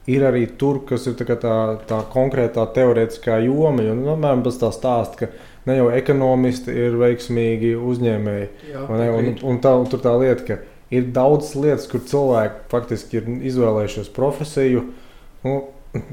[0.08, 1.56] ir arī tur, kas ir tā, tā,
[1.88, 3.84] tā konkrētā teorētiskā joma.
[3.84, 8.48] Jo, nu, piemēram, tas tā stāsta, ka ne jau ekonomisti ir veiksmīgi uzņēmēji.
[8.72, 10.58] Jā, ne, un, un, tā, un tur tā lieta, ka
[10.94, 14.86] ir daudz lietas, kur cilvēki faktiski ir izvēlējušies profesiju.
[15.44, 15.58] Nu,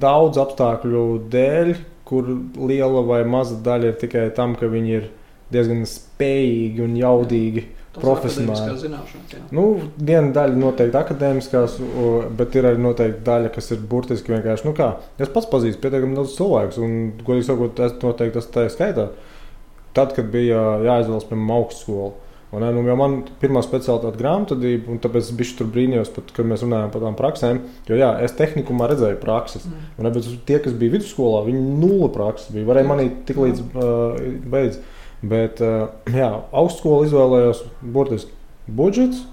[0.02, 1.76] daudz apstākļu dēļ,
[2.14, 2.30] kur
[2.70, 5.08] liela vai maza daļa ir tikai tam, ka viņi ir
[5.54, 7.70] diezgan spējīgi un jaudīgi.
[7.94, 8.88] Profesionāli.
[9.54, 9.64] Nu,
[10.02, 11.76] viena daļa noteikti akadēmiskās,
[12.40, 14.66] bet ir arī noteikti daļa, kas ir burtiski vienkārši.
[14.66, 14.88] Nu kā,
[15.22, 19.12] es pats pazīstu pietiekami daudz cilvēku, un, godīgi sakot, es noteikti tas tā skaitā.
[19.94, 22.10] Tad, kad bija jāizvēlas, piemēram, augstskola,
[22.54, 26.46] Un, nu, man ir pirmā specialitāte grāmatvedība, un tāpēc es biju tur brīnījos, pat, kad
[26.46, 27.62] mēs runājām par tām praksēm.
[27.90, 29.88] Jo jā, es tehnikumā redzēju prakses, mm.
[29.98, 32.68] un bet tie, kas bija vidusskolā, viņi nulle prakses bija.
[32.70, 34.22] Varēja manīt tik līdz uh,
[34.54, 34.78] beidz.
[35.24, 37.64] Bet uh, jā, augstskola izvēlējos
[37.96, 38.38] burtiski
[38.68, 39.24] budžets.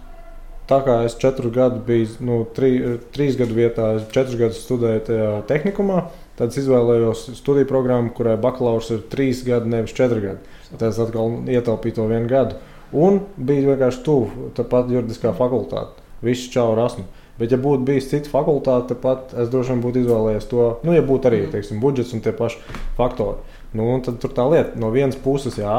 [0.70, 2.70] Tā kā es četru gadu biju, nu, trī,
[3.10, 6.04] trīs gadu vietā, es četrus gadus studēju tajā tehnikumā,
[6.38, 10.60] tad izvēlējos studiju programmu, kurai bakalaurs ir trīs gadi, nevis četri gadi.
[10.70, 12.60] Tad es atkal ietaupīju to vienu gadu.
[12.96, 16.02] Un bija vienkārši tuvu, tāpat juridiskā fakultāte.
[16.24, 17.06] Viss čau rasmu.
[17.40, 21.04] Bet, ja būtu bijis cita fakultāte, tad es droši vien būtu izvēlējies to, nu, ja
[21.06, 22.60] būtu arī teiksim, budžets un tie paši
[22.98, 23.38] faktori.
[23.72, 25.76] Nu, tad tur tā lieta, no vienas puses, jā,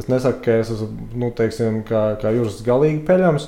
[0.00, 3.46] es nesaku, ka es esmu, nu, teiksim, kā, kā jūras galīgi peļams.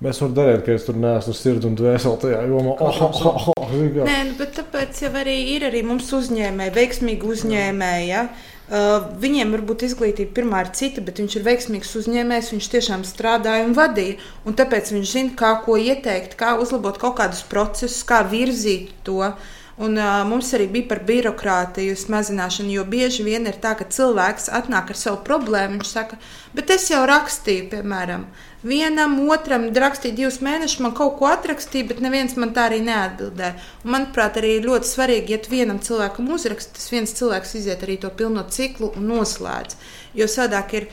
[0.00, 2.76] Mēs varam darīt, ka es tur neesmu sirds un dvēseli tajā jomā.
[2.80, 7.28] Oh, oh, oh, oh, Nē, nu, bet tāpēc jau arī ir arī mums uzņēmēji, veiksmīgi
[7.34, 8.06] uzņēmēji.
[8.08, 8.22] Ja?
[8.70, 12.52] Uh, viņiem varbūt izglītība pirmā ir cita, bet viņš ir veiksmīgs uzņēmējs.
[12.54, 14.20] Viņš tiešām strādāja un vadīja.
[14.46, 19.24] Un tāpēc viņš zina, kā ko ieteikt, kā uzlabot kaut kādus procesus, kā virzīt to.
[19.26, 23.86] Uh, Un, uh, mums arī bija par birokrātiju mazināšanu, jo bieži vien ir tā, ka
[23.88, 25.78] cilvēks atnāk ar savu problēmu.
[25.78, 26.18] Viņš saka,
[26.52, 28.26] bet es jau rakstīju, piemēram,
[28.62, 33.56] vienam, otram, rakstīju divus mēnešus, man kaut ko atrakstīja, bet neviens man tā arī neatbildēja.
[33.84, 37.96] Un, manuprāt, arī ļoti svarīgi, ja tu vienam cilvēkam uzraksti, tas viens cilvēks iziet arī
[38.02, 39.78] to pilno ciklu un noslēdz.
[40.18, 40.90] Jo sadāk ir.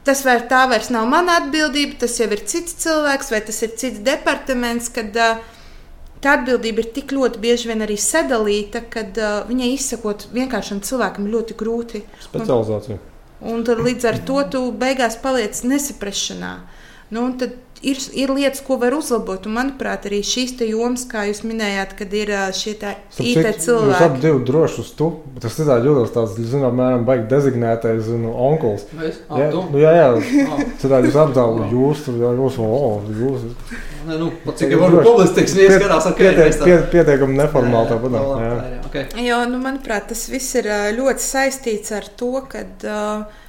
[0.00, 3.74] Tas vairs tā vairs nav mana atbildība, tas jau ir cits cilvēks vai tas ir
[3.76, 4.88] cits departaments.
[4.96, 5.58] Kad, uh,
[6.24, 11.28] tā atbildība ir tik ļoti bieži vien arī sadalīta, ka uh, viņai izsakot vienkāršam cilvēkam
[11.28, 12.02] ļoti grūti.
[12.24, 12.96] Specializācija.
[13.40, 16.54] Un, un tad līdz ar to tu beigās paliec nesaprašanā.
[17.10, 19.46] Nu, tad ir, ir lietas, ko var uzlabot.
[19.48, 23.88] Un, manuprāt, arī šīs jomas, kā jūs minējāt, kad ir šie IT cilvēki.
[23.90, 24.92] Jūs abi divi droši uz
[25.34, 28.86] bet es tādā jūtos tāds, zinām, mēram, baigi dezignētais nu, onkuls.
[28.94, 30.08] Jā, nu, jā, jā.
[30.82, 32.80] Citādi jūs apdāvu jūs, jau jūs, o,
[33.24, 33.50] jūs.
[34.06, 36.22] Ne, nu, cik jau varu publistiski vieskarās, ok.
[36.22, 37.94] Pietiek, pietiek, pietiekami neformāli
[38.46, 38.80] jā.
[38.90, 39.10] Okay.
[39.26, 43.39] Jo, nu, manuprāt, tas viss ir ļoti saistīts ar to, kad uh,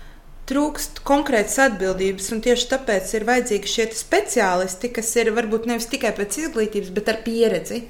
[0.49, 6.13] trūkst konkrētas atbildības, un tieši tāpēc ir vajadzīgi šie speciālisti, kas ir varbūt nevis tikai
[6.17, 7.83] pēc izglītības, bet ar pieredzi.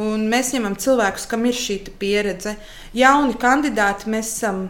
[0.00, 2.56] Un mēs ņemam cilvēkus, kam ir šī pieredze.
[2.96, 4.64] Jauni kandidāti mēs esam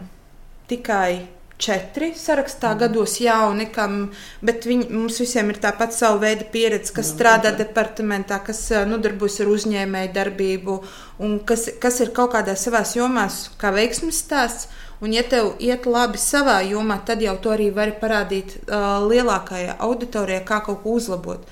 [0.67, 1.23] tikai
[1.63, 2.79] četri sarakstā mm.
[2.81, 4.09] gados jauni, kam,
[4.43, 7.15] bet viņi, mums visiem ir tāpat savu veidu pieredze, kas mm.
[7.15, 10.77] strādā departamentā, kas nodarbojas ar uzņēmēju darbību
[11.23, 13.29] un kas, kas ir kaut kādā savā jomā,
[13.61, 14.71] kā veiksmes stāsts.
[15.03, 19.73] Un, ja tev iet labi savā jomā, tad jau to arī vari parādīt uh, lielākajai
[19.83, 21.43] auditorijai, kā kaut ko uzlabot.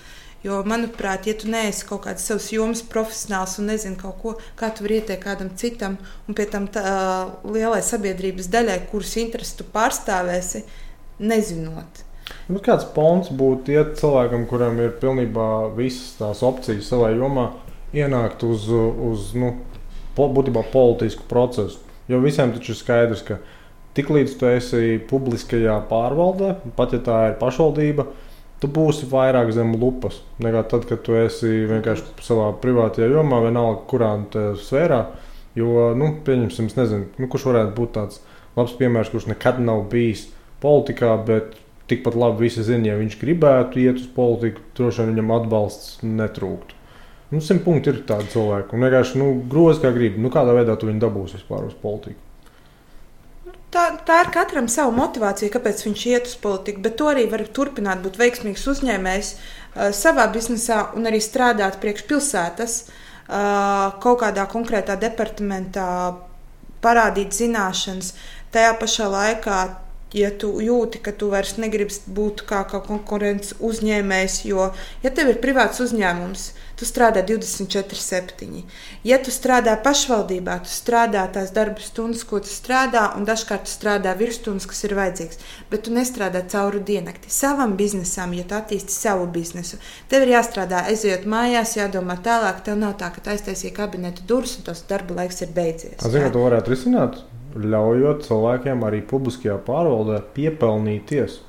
[0.41, 4.71] Jo, manuprāt, ja tu neesi kaut kāds savs jomas profesionāls un nezini kaut ko, kā
[4.71, 5.99] tu vari ieteikt kādam citam,
[6.31, 10.63] un pie tam tā, uh, lielai sabiedrības daļai, kuras intereses tu pārstāvēsi,
[11.19, 12.05] nezinot.
[12.47, 17.49] Nu, kāds pons būtu iet cilvēkam, kuram ir pilnībā visas tās opcijas savā jomā,
[17.91, 19.57] ienākt uz, uz nu,
[20.15, 21.90] po, būtībā politisku procesu?
[22.11, 23.39] Jo visiem taču ir skaidrs, ka
[23.95, 28.07] tiklīdz tu esi publiskajā pārvaldē, pat ja tā ir pašvaldība,
[28.61, 33.81] tu būsi vairāk zem lupas nekā tad, kad tu esi vienkārši savā privātajā jomā, vienalga
[33.89, 34.13] kurā
[34.59, 35.05] sfērā.
[35.57, 38.21] Jo, nu, pieņemsim, nezinu, nu, kurš varētu būt tāds
[38.55, 40.29] labs piemērs, kurš nekad nav bijis
[40.63, 41.57] politikā, bet
[41.91, 46.80] tikpat labi visi zina, ja viņš gribētu iet uz politiku, droši vien viņam atbalsts netrūktu.
[47.31, 48.75] Nu, simt punkti ir tādi cilvēki.
[48.75, 50.19] Un vienkārši nu, grozi kā gribi.
[50.19, 52.19] Nu, kādā veidā tu viņu dabūsi vispār uz politiku?
[53.71, 56.83] Tā, tā ir katram sava motivācija, kāpēc viņš iet uz politiku.
[56.83, 62.03] Bet to arī var turpināt, būt veiksmīgs uzņēmējs uh, savā biznesā un arī strādāt priekš
[62.09, 65.87] pilsētas uh, kaut kādā konkrētā departamentā,
[66.83, 68.11] parādīt zināšanas.
[68.51, 69.61] Tajā pašā laikā
[70.13, 74.71] ja tu jūti, ka tu vairs negribi būt kā, kā konkurences uzņēmējs, jo,
[75.03, 76.49] ja tev ir privāts uzņēmums,
[76.81, 78.63] tu strādā 24-7.
[79.05, 83.73] Ja tu strādā pašvaldībā, tu strādā tās darba stundas, ko tu strādā, un dažkārt tu
[83.73, 85.41] strādā virsstundas, kas ir vajadzīgs.
[85.69, 87.29] Bet tu nestrādā cauri diennakti.
[87.29, 89.77] Savam biznesam, ja tu attīsti savu biznesu,
[90.09, 92.63] tev ir jāstrādā, aizejot mājās, jādomā tālāk.
[92.65, 96.01] Tev nav tā, ka aiztaisīja kabineta durvis un tas darba laiks ir beidzies.
[96.01, 97.21] Zinu, to varētu risināt,
[97.55, 101.39] ļaujot cilvēkiem arī publiskajā pārvaldē piepelnīties.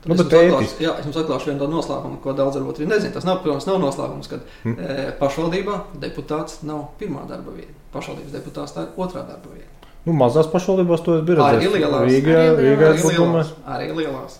[0.00, 2.86] Nu, es, jums atklāšu, jā, es jums atklāšu vienu tādu noslēpumu, ko daudz varbūt arī
[2.88, 3.12] nezina.
[3.12, 4.76] Tas nav, protams, nav noslēpums, ka hmm.
[4.80, 7.76] e, pašvaldībā deputāts nav pirmā darba vieta.
[7.92, 9.90] Pašvaldības deputāts tā ir otrā darba vieta.
[10.06, 11.66] Nu, mazās pašvaldībās to es biju redzējis.
[11.66, 12.06] Arī lielās.
[12.08, 13.04] Rīgā, arī lielās.
[13.04, 13.52] Arī lielās.
[13.76, 14.38] Arī lielās.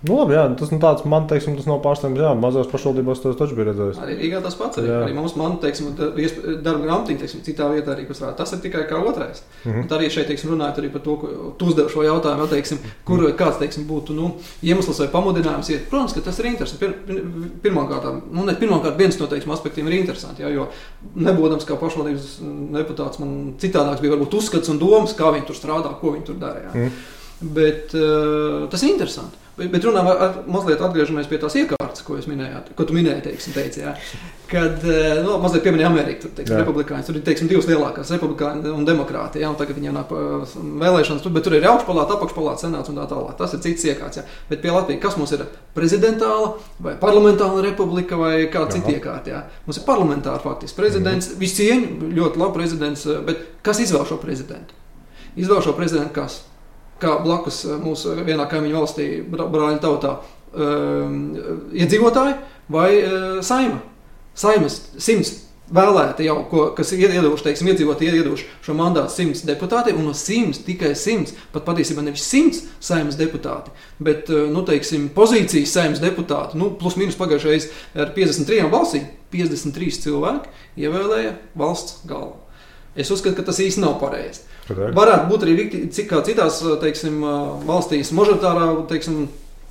[0.00, 2.22] Nu, labi, jā, tas, nu, tāds, man teiksim, tas nav pārsteigums.
[2.24, 3.98] Jā, mazās pašvaldībās tas taču bija redzējis.
[4.00, 4.80] Arī Rīgā tas pats.
[4.80, 5.00] Arī, jā.
[5.04, 8.38] arī mums, man, teiksim, darba grāmatiņa, teiksim, citā vietā arī, kas rāda.
[8.38, 9.42] Tas ir tikai kā otrais.
[9.64, 9.82] Mm -hmm.
[9.82, 13.18] Un arī šeit, teiksim, runājot arī par to, ko tu uzdevi šo jautājumu, teiksim, kur
[13.18, 13.36] mm -hmm.
[13.36, 14.30] kāds, teiksim, būtu, nu,
[14.62, 15.90] iemesls vai pamudinājums iet.
[15.90, 16.86] Protams, ka tas ir interesanti.
[16.86, 17.22] Pir, pir,
[17.62, 20.68] pirmkārt, nu, ne, pirmkārt, viens no, teiksim, aspektiem ir interesanti, jā, jo
[21.14, 22.40] nebūdams kā pašvaldības
[22.72, 26.34] deputāts, man citādāks bija varbūt uzskats un domas, kā viņi tur strādā, ko viņi tur
[26.34, 26.60] dara.
[26.60, 26.70] Jā.
[26.74, 26.90] Mm -hmm.
[27.40, 29.36] Bet uh, tas ir interesanti.
[29.60, 33.52] Bet, runā, ar, mazliet atgriežamies pie tās iekārtas, ko jūs minējāt, ko tu minēji, teiksim,
[33.52, 33.92] teici, jā.
[34.48, 38.72] kad eh, nu, mazliet pieminēja Ameriku, tur, teiksim, republikāņus, tur ir, teiksim, divas lielākās republikāņi
[38.72, 42.92] un demokrāti, jā, un tagad viņiem nāk uh, vēlēšanas, bet tur ir augšpalāta, apakšpalāta, senāts
[42.92, 43.36] un tā tālāk.
[43.36, 44.26] Tas ir cits iekārts, jā.
[44.48, 45.44] Bet pie Latvijas, kas mums ir
[45.76, 49.42] prezidentāla vai parlamentāla republika vai kāda cita iekārta, jā.
[49.68, 51.42] Mums ir parlamentāra faktiski prezidents, mm.
[51.44, 54.78] viscieņu, ļoti labi prezidents, bet kas izvēl šo prezidentu?
[55.38, 56.40] Izvēl šo prezidentu kas?
[57.02, 60.16] Kā blakus eh, mūsu vienā kaimiņu valstī, brāļu tautā,
[60.54, 61.20] um,
[61.76, 62.36] iedzīvotāji
[62.70, 63.80] vai uh, saima.
[64.38, 65.32] Saimas simts
[65.74, 70.14] vēlēti jau, ko, kas ir iedevuši, teiksim, iedzīvotāji iedevuši šo mandātu simts deputātiem, un no
[70.16, 73.72] simts tikai simts, pat patiesībā nevis simts saimas deputāti,
[74.02, 80.02] bet, eh, nu, teiksim, pozīcijas saimas deputāti, nu, plus mīnus pagājušais ar 53 balsīm, 53
[80.06, 82.38] cilvēki ievēlēja valsts galvu.
[82.98, 84.42] Es uzskatu, ka tas īsti nav pareizi.
[84.96, 87.20] Varētu būt arī cik kā citās teiksim,
[87.68, 89.28] valstīs mažoritārā teiksim,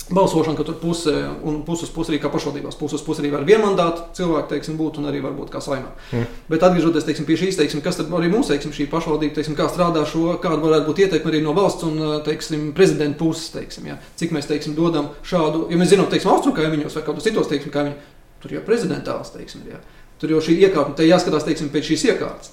[0.09, 1.13] balsošana, ka tur puse
[1.45, 5.09] un puses pusi arī kā pašvaldībās, puses pusi arī var vienmandātu cilvēku, teiksim, būt un
[5.09, 5.91] arī varbūt kā saimā.
[6.11, 6.39] Mm.
[6.49, 9.69] Bet atgriežoties, teiksim, pie šīs, teiksim, kas tad arī mums, teiksim, šī pašvaldība, teiksim, kā
[9.69, 13.99] strādā šo, kāda varētu būt ieteikuma arī no valsts un, teiksim, prezidenta puses, teiksim, jā.
[14.19, 17.73] cik mēs, teiksim, dodam šādu, jo mēs zinām, teiksim, austrumu kaimiņos vai kādos citos, teiksim,
[17.75, 19.83] kaimiņos, tur jau prezidentāls, teiksim, jā.
[20.19, 22.49] Tur jau šī iekārta, te jāskatās, teiksim, pēc šīs iekārtas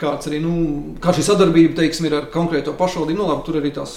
[0.00, 0.52] kāds arī, nu,
[1.02, 3.92] kā šī sadarbība, teiksim, ir ar konkrēto pašvaldību, nu, labi, tur arī tās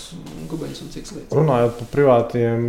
[0.52, 1.38] gubeņas un citas lietas.
[1.38, 2.68] Runājot par privātiem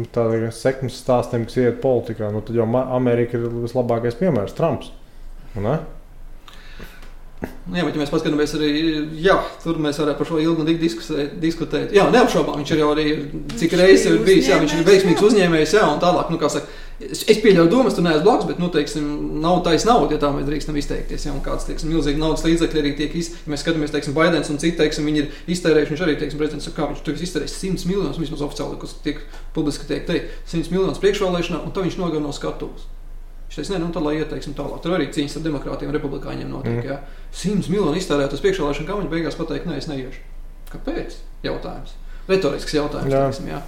[0.57, 4.95] sekmes stāstiem, kas iet politikā, nu, tad jau Amerika ir vislabākais piemērs- Trumps.
[5.57, 5.79] Ne?
[7.45, 8.69] Jā, bet ja mēs paskatāmies arī,
[9.21, 11.35] jā, tur mēs varētu par šo ilgu un diskutēt.
[11.43, 11.93] diskutēt.
[11.93, 13.07] Jā, neapšaubām, viņš ir jau arī
[13.61, 16.73] cik reizes ir bijis, jā, viņš ir veiksmīgs uzņēmējs, jā, un tālāk, nu, kā saka,
[16.97, 19.05] Es, es pieļauju domas, tu neesi blakus, bet, nu, teiksim,
[19.43, 21.27] nav taisa nauda, ja tā mēs drīkstam izteikties.
[21.29, 23.45] Ja kāds, teiksim, milzīgi naudas līdzekļi arī tiek iztērēti.
[23.45, 26.71] Ja mēs skatāmies, teiksim, Baidens un citi, teiksim, viņi ir iztērējuši, viņš arī, teiksim, prezidents,
[26.73, 29.21] kā viņš tur iztērēs 100 miljonus, vismaz oficiāli, kas tiek
[29.53, 32.89] publiski tiek teikt, 100 miljonus priekšvēlēšanā, un tā viņš nogar no skatuves.
[33.47, 34.81] Viņš teica, nu, tad lai ieteiksim tālāk.
[34.83, 36.81] Tur arī cīņas ar demokrātiem un republikāņiem notiek.
[36.81, 36.89] Mm.
[36.89, 36.97] Ja?
[37.37, 40.25] 100 miljonu iztērēt uz priekšvēlēšanu kampaņu, beigās pateikt, nē, es neiešu.
[40.73, 41.21] Kāpēc?
[41.47, 41.95] Jautājums.
[42.27, 43.13] Retorisks jautājums.
[43.15, 43.23] Jā.
[43.29, 43.61] Teiksim, jā.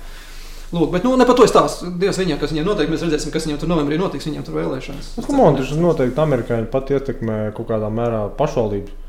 [0.69, 1.89] Lūk, bet nu, ne par to stāstu.
[1.97, 4.29] Dievs viņam, kas viņam notiek, mēs redzēsim, kas viņam tur novembrī notiks.
[4.29, 5.14] Viņam tur vēlēšanas.
[5.16, 9.05] Nu, Komon, tas noteikti amerikāņi pat ietekmē kaut kādā mērā pašvaldības.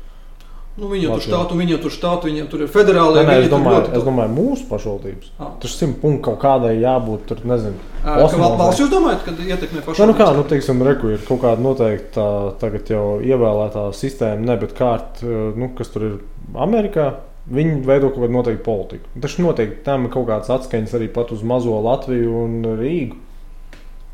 [0.80, 3.24] Nu, viņam tur štātu, viņam tur štātu, viņam tur ir federāli.
[3.26, 5.32] Nē, es, domāju, es domāju, mūsu pašvaldības.
[5.36, 5.50] Ah.
[5.60, 7.26] Tur simt punktu kaut kādai jābūt.
[7.28, 7.76] Tur nezinu.
[8.06, 10.00] Valsts jūs domājat, kad ietekmē pašvaldības?
[10.00, 12.28] Nu, nu kā, nu, teiksim, reku ir kaut kāda noteikta
[12.62, 16.16] tagad jau ievēlētā sistēma, ne, bet kārt, nu, kas tur ir
[16.56, 17.10] Amerikā.
[17.48, 19.12] Viņi veido kaut kādu noteiktu politiku.
[19.22, 23.16] Tas noteikti tam ir kaut kāds atskaņas arī pat uz mazo Latviju un Rīgu.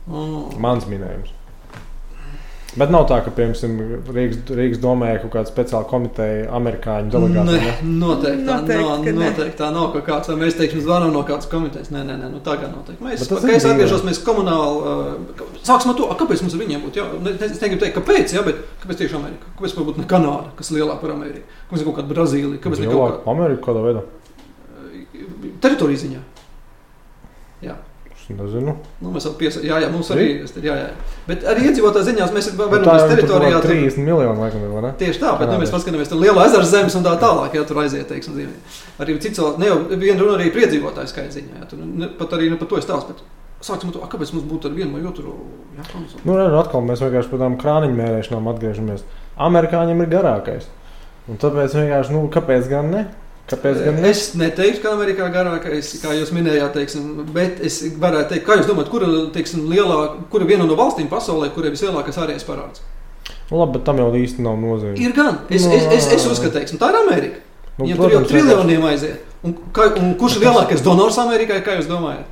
[0.07, 0.61] Mm.
[0.63, 1.33] Mans minējums.
[2.77, 7.73] Bet nav tā, ka, piemēram, Rīgas, Rīgas domē kaut kāda speciāla komiteja, amerikāņu delegācija.
[7.81, 9.23] Ne, noteikti tā noteikti, nav.
[9.23, 11.89] Noteikti tā nav kaut kāds, mēs teiksim, zvanām no kādas komitejas.
[11.95, 13.01] Nē, nē, nē nu, tā kā noteikti.
[13.07, 17.01] Mēs, kad es atgriežos, mēs komunāli, uh, sāksim ar to, kāpēc mums ar viņiem būtu,
[17.01, 17.09] jā,
[17.49, 19.57] es negribu teikt, kāpēc, jā, bet kāpēc tieši Amerika?
[19.57, 21.49] Kāpēc varbūt ne Kanāda, kas ir lielāka par Ameriku?
[21.71, 22.61] Kāpēc kaut kāda Brazīlija?
[22.61, 23.25] Kāpēc ne kaut kāda?
[23.33, 24.07] Amerika kādā veidā?
[25.65, 26.25] Teritorija ziņā.
[28.27, 28.73] Nezinu.
[28.99, 30.55] Nu, mēs piesakām, jā, jā, mums arī ir.
[30.65, 30.87] Jā, jā.
[31.29, 33.61] Bet arī iedzīvotāju ziņās mēs varam būt teritorijā.
[33.63, 34.91] 30 miljoni, laikam, vai ne?
[34.99, 37.79] Tieši tā, bet nu, mēs paskatāmies tur liela ezera zemes un tā tālāk, ja tur
[37.85, 38.57] aiziet, teiksim, zīmē.
[39.05, 42.35] Arī cits, ne jau viena runa arī par iedzīvotāju skaita ziņā, jā, tur ne, pat
[42.35, 43.13] arī ne par to stāst.
[43.13, 43.23] Bet...
[43.65, 45.33] Sāksim to, kāpēc mums būtu ar vienu vai otru
[45.79, 46.27] jākonsultē.
[46.29, 49.07] Nu, redz, atkal mēs vienkārši par tādām krāniņu mērēšanām atgriežamies.
[49.47, 50.67] Amerikāņiem ir garākais.
[51.27, 53.07] Un tāpēc vienkārši, nu, kāpēc gan ne?
[53.47, 54.11] Kāpēc gan ne?
[54.11, 58.67] Es neteiktu, ka Amerikā garākais, kā jūs minējāt, teiksim, bet es varētu teikt, kā jūs
[58.67, 62.83] domājat, kura, teiksim, lielāka, kura viena no valstīm pasaulē, kur ir vislielākais ārējais parāds?
[63.47, 64.97] Nu, labi, bet tam jau īsti nav nozīme.
[64.99, 65.45] Ir gan.
[65.47, 67.43] Es, no, es, es, es uzskatu, teiksim, tā ir Amerika.
[67.77, 69.35] Nu, Viņam protams, tur jau triljoniem aiziet.
[69.47, 72.27] Un, kā, un kurš ir lielākais donors Amerikai, kā jūs domājat?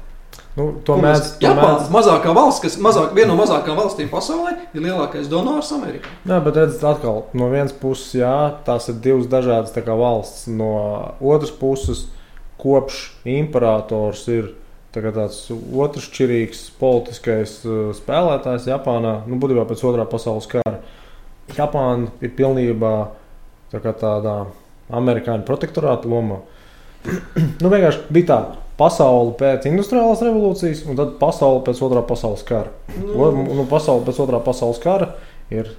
[0.54, 5.26] Nu, to mēs Japāna, mazākā valsts, kas mazāk, viena no mazākajām valstīm pasaulē, ir lielākais
[5.30, 6.12] donors Amerikā.
[6.30, 8.34] Jā, bet redziet, atkal no vienas puses, jā,
[8.66, 10.46] tās ir divas dažādas kā, valsts.
[10.46, 10.70] No
[11.18, 12.04] otras puses,
[12.62, 14.52] kopš imperators ir
[14.94, 20.78] tā tāds otršķirīgs politiskais uh, spēlētājs Japānā, nu, būtībā pēc otrā pasaules kara.
[21.50, 22.96] Japāna ir pilnībā
[23.74, 24.44] tā tādā
[24.94, 26.44] amerikāņu protektorāta lomā.
[27.62, 28.38] nu, vienkārši bija tā
[28.80, 32.72] pasauli pēc industriālās revolūcijas, un tad pasauli pēc otrā pasaules kara.
[32.98, 35.12] Nu, nu, pasauli pēc otrā pasaules kara
[35.54, 35.70] ir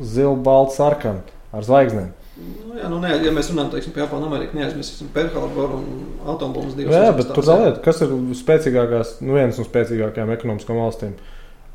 [0.00, 1.24] zila, balta, sarkana
[1.54, 2.12] ar zvaigznēm.
[2.34, 6.74] Nu, jā, nu, ne, ja mēs runājam teiksim, par Japānu, Ameriku, neaizmirsīsim Perlharboru un atombumbas
[6.74, 6.96] divas.
[6.96, 11.12] Jā, bet tur lieta, kas ir spēcīgākās, nu, viens no spēcīgākajām ekonomiskām valstīm?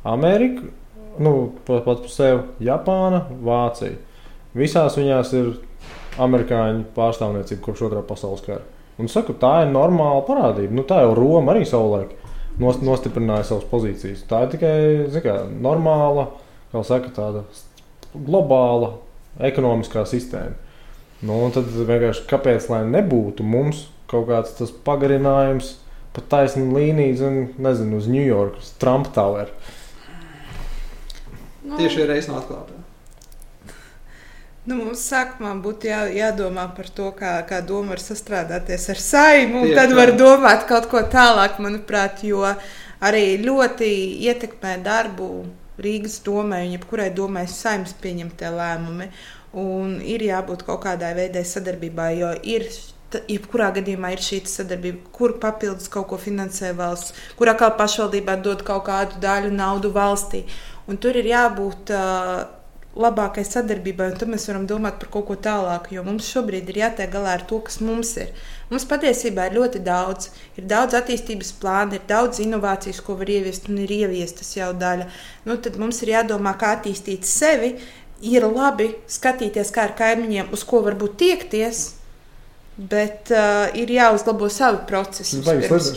[0.04, 0.68] Amerika,
[1.20, 1.32] nu,
[1.64, 3.96] pat par sevi Japāna, Vācija.
[4.56, 5.54] Visās viņās ir
[6.20, 8.64] amerikāņu pārstāvniecība kopš otrā pasaules kara.
[9.00, 10.74] Un saku, tā ir normāla parādība.
[10.76, 12.16] Nu, tā jau Roma arī savulaik.
[12.60, 14.24] nost, nostiprināja savas pozīcijas.
[14.28, 16.28] Tā ir tikai kā, normāla,
[16.72, 17.44] kā saka, tāda
[18.12, 18.98] globāla
[19.50, 20.56] ekonomiskā sistēma.
[21.24, 25.74] Nu, tad vienkārši kāpēc lai nebūtu mums kaut kāds tas pagarinājums,
[26.16, 29.52] pat taisnība līnija, zin, nezinu, uz New York, uz Trump Tower.
[31.62, 32.79] Nu, Tieši reizes no atklātā.
[34.68, 39.62] Nu, mums sākumā būtu jā, jādomā par to, kā, kā doma var sastrādāties ar saimu.
[39.72, 42.44] Tad var domāt kaut ko tālāk, manuprāt, jo
[43.00, 43.88] arī ļoti
[44.28, 45.30] ietekmē darbu
[45.80, 49.08] Rīgas domē un jebkurai domai saimnes pieņemtie lēmumi.
[49.60, 52.68] Un ir jābūt kaut kādai veidai sadarbībai, jo ir
[53.16, 58.60] jebkurā gadījumā ir šī sadarbība, kur papildus kaut ko finansē valsts, kurā kā pašvaldībā dod
[58.68, 60.44] kaut kādu daļu naudu valstī.
[60.86, 62.59] Un tur ir jābūt uh,
[62.98, 65.94] labākai sadarbībai, un tad mēs varam domāt par kaut ko tālāku.
[65.94, 68.32] Jo mums šobrīd ir jātiek galā ar to, kas mums ir.
[68.70, 73.70] Mums patiesībā ir ļoti daudz, ir daudz attīstības plānu, ir daudz inovācijas, ko var ieviest,
[73.70, 75.06] un ir ieviestas jau daļa.
[75.46, 77.76] Nu, tad mums ir jādomā, kā attīstīt sevi.
[78.26, 81.86] Ir labi skatīties, kā ar kaimiņiem, uz ko varbūt tiekties.
[82.90, 85.38] Bet uh, ir jāuzlabo savi procesi.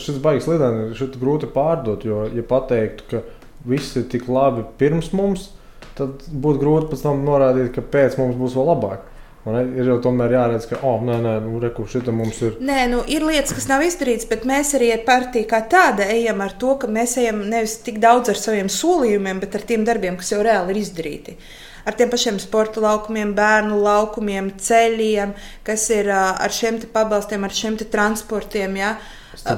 [0.04, 3.22] Šis baigs lidojums ir grūti pārdot, jo, ja pateiktu, ka
[3.68, 5.63] viss ir tik labi pirms mums, tad
[5.98, 9.10] tad būtu grūti pēc tam norādīt, ka pēc mums būs vēl labāk.
[9.44, 12.54] Man ir jau tomēr jāredz, ka, oh, nē, nē, nu, reku, šita mums ir.
[12.64, 16.40] Nē, nu, ir lietas, kas nav izdarītas, bet mēs arī ar partiju kā tāda ejam
[16.46, 20.16] ar to, ka mēs ejam nevis tik daudz ar saviem solījumiem, bet ar tiem darbiem,
[20.22, 21.36] kas jau reāli ir izdarīti.
[21.84, 25.36] Ar tiem pašiem sporta laukumiem, bērnu laukumiem, ceļiem,
[25.68, 28.80] kas ir ar šiem pabalstiem, ar šiem transportiem.
[28.80, 28.94] Ja?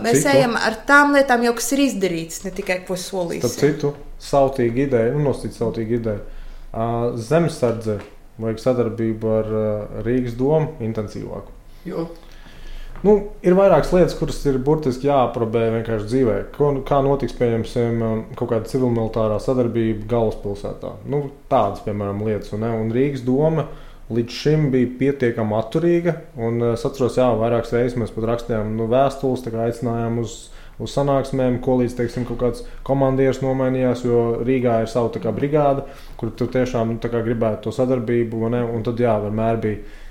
[0.02, 3.46] Mēs ejam ar tām lietām, jau, kas ir izdarītas, ne tikai ko solījis.
[3.46, 3.94] Starp citu,
[4.26, 6.22] sautīga ideja, nu, nosacīt sautīga ideja.
[7.16, 8.00] Zemesardze
[8.42, 9.52] vajag sadarbību ar
[10.06, 11.54] Rīgas domu intensīvāku.
[11.88, 12.10] Jo.
[13.06, 13.14] Nu,
[13.46, 16.36] ir vairākas lietas, kuras ir burtiski jāaprobē vienkārši dzīvē.
[16.56, 18.00] Ko, kā notiks, pieņemsim,
[18.40, 20.96] kaut kāda civil-militārā sadarbība galvaspilsētā.
[21.12, 22.54] Nu, tādas, piemēram, lietas.
[22.56, 23.68] Un, un Rīgas doma
[24.16, 26.16] līdz šim bija pietiekami atturīga.
[26.48, 30.38] Un es atceros, jā, vairākas reizes mēs pat rakstījām nu, vēstules, aicinājām uz
[30.82, 35.86] uz sanāksmēm, ko līdz teiksim, kaut kāds komandieris nomainījās, jo Rīgā ir sava kā, brigāde,
[36.20, 38.46] kur tu tiešām kā, gribētu to sadarbību.
[38.50, 40.02] Un tad jā, vienmēr bija.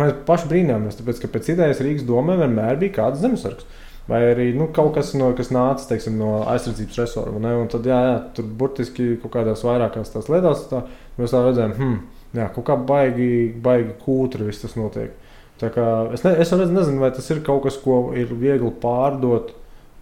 [0.00, 3.66] Mēs paši brīnāmies, tāpēc, ka pēc idejas Rīgas domē vienmēr bija kāds zemesargs.
[4.10, 7.50] Vai arī nu, kaut kas, no, kas nāca teiksim, no aizsardzības resora.
[7.70, 10.84] Tad, jā, jā, tur burtiski kaut kādās vairākās tās lietās tā,
[11.18, 11.98] mēs tā redzējām, hmm,
[12.38, 13.28] jā, kaut kā baigi,
[13.62, 15.12] baigi kūtri viss tas notiek.
[15.60, 15.86] Tā kā,
[16.16, 19.52] es, ne, es nezinu, vai tas ir kaut kas, ko ir viegli pārdot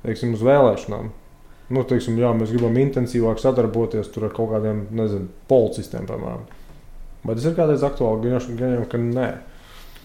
[0.05, 1.11] teiksim, uz vēlēšanām.
[1.69, 6.47] Nu, teiksim, jā, mēs gribam intensīvāk sadarboties ar kaut kādiem nezinu, policistiem, piemēram.
[7.27, 8.31] Vai tas ir kādreiz aktuāli?
[8.57, 9.29] Gan jau, ka nē.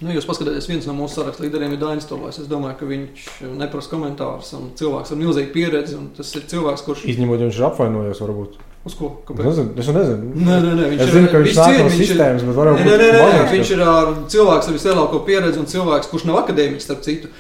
[0.03, 2.35] Nu, jūs paskatieties, viens no mūsu saraksta līderiem ir Dainis Tolais.
[2.41, 4.51] Es domāju, ka viņš neprasa komentārus.
[4.79, 7.05] Cilvēks ar milzīgu pieredzi, un tas ir cilvēks, kurš.
[7.13, 8.57] Izņemot, ja viņš ir apvainojies, varbūt.
[8.83, 9.13] Uz ko?
[9.23, 9.45] Kāpēc?
[9.47, 10.31] Nezinu, es nezinu.
[10.43, 12.81] Nē, nē, nē, viņš es zinu, ka viņš nāk no sistēmas, bet varbūt.
[12.83, 13.83] Nē, nē, nē, nē, viņš ir
[14.33, 17.31] cilvēks ar vislielāko pieredzi un cilvēks, kurš nav akadēmiķis, starp citu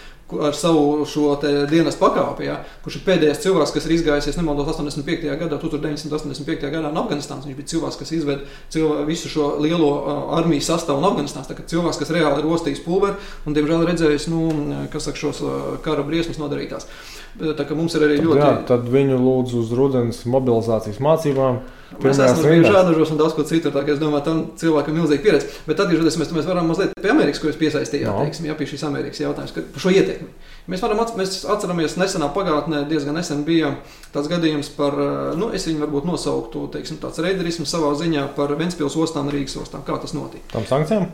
[0.47, 1.35] ar savu šo
[1.69, 5.27] dienas pakāpi, ja, kurš ir pēdējais cilvēks, kas ir izgājis, ja nemaldos, 85.
[5.41, 6.67] gadā, 1985.
[6.73, 7.47] gadā no Afganistānas.
[7.49, 11.51] Viņš bija cilvēks, kas izveda cilvēku, visu šo lielo uh, armijas sastāvu no Afganistānas.
[11.51, 14.47] Tā, cilvēks, kas reāli ir ostījis pulveri un, diemžēl, redzējis, nu,
[14.93, 16.89] kas saka, šos uh, kara briesmas nodarītās.
[17.33, 18.41] Tā kā mums ir arī ļoti.
[18.41, 21.63] Jā, tad viņu lūdzu uz rudens mobilizācijas mācībām.
[22.01, 23.71] Mēs esam bijuši Žānažos un daudz ko citu.
[23.73, 25.49] Tā, es domāju, tam cilvēkam ir milzīga pieredze.
[25.67, 28.23] Bet atgriežoties, mēs, mēs varam mazliet pie Amerikas, ko jūs piesaistījāt, no.
[28.25, 30.29] teiksim, jā, pie šīs Amerikas jautājums, par šo ietekmi.
[30.71, 33.73] Mēs, varam, mēs atceramies, nesenā pagātnē diezgan nesen bija
[34.15, 34.95] tāds gadījums par,
[35.39, 39.83] nu, es viņu varbūt nosauktu, teiksim, tāds reiderismu savā ziņā par Ventspils ostām Rīgas ostām.
[39.87, 40.47] Kā tas notika?
[40.55, 41.09] Tam sankcijām?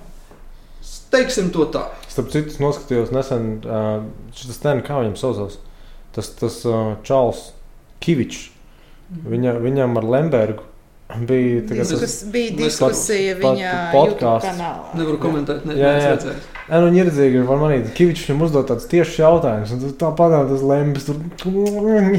[1.09, 1.87] Teiksim to tā.
[2.05, 4.03] Starp citu, noskatījos nesen, uh,
[4.37, 5.57] šis ten, kā viņam saucās,
[6.13, 7.49] tas, tas uh, Čārls
[8.03, 8.51] Kivičs.
[9.09, 10.68] Viņa, viņam ar Lembergu
[11.17, 14.69] bija tas bija diskusija pat, viņa podkāstā.
[14.97, 16.33] Nevaru komentēt, ne, jā, jā.
[16.69, 20.61] Jā, nu, ieradzīgi var manīt, Kivičs viņam uzdot tāds tiešs jautājums, un tā padām tas
[20.61, 21.17] lembis tur.
[21.49, 22.11] Un,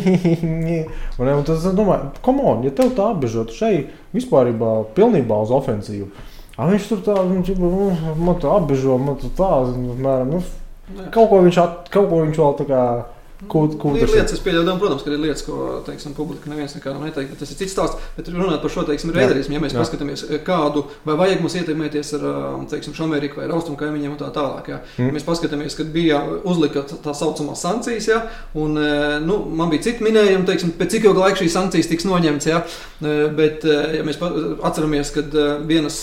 [1.23, 6.11] un tas, domāju, come on, ja tev tā apbežot šeit vispārībā pilnībā uz ofensīvu.
[6.57, 9.53] A, viņš tur tā, viņš, nu, man tā apbežo, man tā,
[10.03, 10.43] mēram, nu,
[11.15, 12.83] kaut ko viņš, at, kaut ko viņš vēl tā kā
[13.49, 17.07] Ko, ko ir lietas, kas pieļaujam, protams, ka ir lietas, ko teiksim, publika neviens nekādam
[17.07, 17.39] neteiks.
[17.41, 18.11] Tas ir cits stāsts.
[18.17, 19.81] Bet runājot par šo teiksim, reiderismu, ja mēs jā.
[19.81, 24.21] paskatāmies, eh, kādu vai vajag mums ietekmēties ar um, teiksim, Ameriku vai Austrumu kaimiņiem un
[24.21, 24.69] tā tālāk.
[24.69, 24.81] Ja.
[24.99, 25.17] Mm.
[25.17, 28.23] Mēs paskatāmies, kad bija uzlika tā saucamās sankcijas, ja,
[28.61, 32.09] un eh, nu, man bija citi minējumi, teiksim, pēc cik ilga laika šīs sankcijas tiks
[32.09, 32.51] noņemtas.
[32.51, 32.65] Ja,
[33.37, 35.35] bet, ja mēs atceramies, kad
[35.69, 36.01] vienas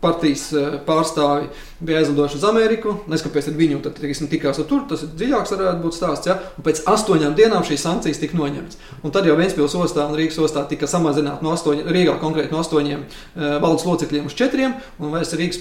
[0.00, 1.48] partijas eh, pārstāvi
[1.80, 2.94] bija aizlidojuši uz Ameriku.
[3.10, 4.84] Neskatoties viņu, tad teiksim, tikās tur.
[4.90, 6.30] Tas ir dziļāks, varētu būt stāsts.
[6.30, 6.38] Ja?
[6.58, 8.78] Un pēc astoņām dienām šīs sankcijas tika noņemtas.
[9.02, 12.62] Un tad jau Vēnspils ostā un Rīgas ostā tika samazināta no astoņiem, Rīgā konkrēti no
[12.62, 14.76] astoņiem uh, valdes locekļiem uz četriem.
[14.98, 15.60] Un vairs Rīgas,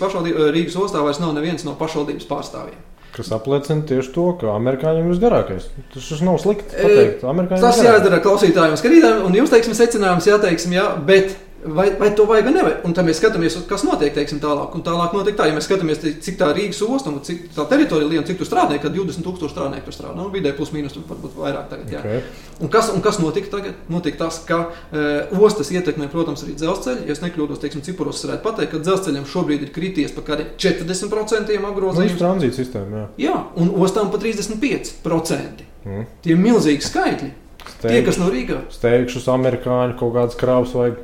[0.54, 2.86] Rīgas ostā vairs nav neviens no pašvaldības pārstāvjiem.
[3.18, 5.70] Kas apliecina tieši to, ka amerikāņiem ir visgarākais.
[5.94, 7.24] Tas nav slikti pateikt.
[7.56, 11.34] Tas jāizdara klausītājiem, skatītājiem, un jums, teiksim, secinājums, jāteiksim, jā, bet
[11.68, 12.84] Vai, vai to vajag vai nevajag?
[12.88, 14.76] Un tad mēs skatāmies, kas notiek teiksim, tālāk.
[14.78, 18.10] Un tālāk notiek tā, ja mēs skatāmies, cik tā Rīgas ostas un cik tā teritorija
[18.10, 20.16] liela, cik tur strādā, kad 20,000 strādnieku tur strādā.
[20.18, 21.92] Nu, vidēji plus mīnus, varbūt vairāk tagad.
[21.92, 22.04] Jā.
[22.04, 22.22] Okay.
[22.64, 23.80] Un kas, un kas notika tagad?
[23.92, 27.08] Notika tas, ka uh, ostas ietekmē, protams, arī dzelzceļu.
[27.10, 31.58] Ja es nekļūdos, teiksim, cipuros varētu pateikt, ka dzelzceļam šobrīd ir krities pa kādiem 40%
[31.58, 32.16] apgrozījumiem.
[32.16, 33.04] Ir tranzīta sistēma.
[33.04, 33.10] Jā.
[33.28, 35.68] jā, un ostām pa 35%.
[35.88, 36.08] Mm.
[36.24, 37.34] Tie ir milzīgi skaitļi.
[37.68, 38.62] Steigš, Tie, kas no Rīgā.
[38.74, 41.02] Steigšus amerikāņu kaut kādas krāpes vajag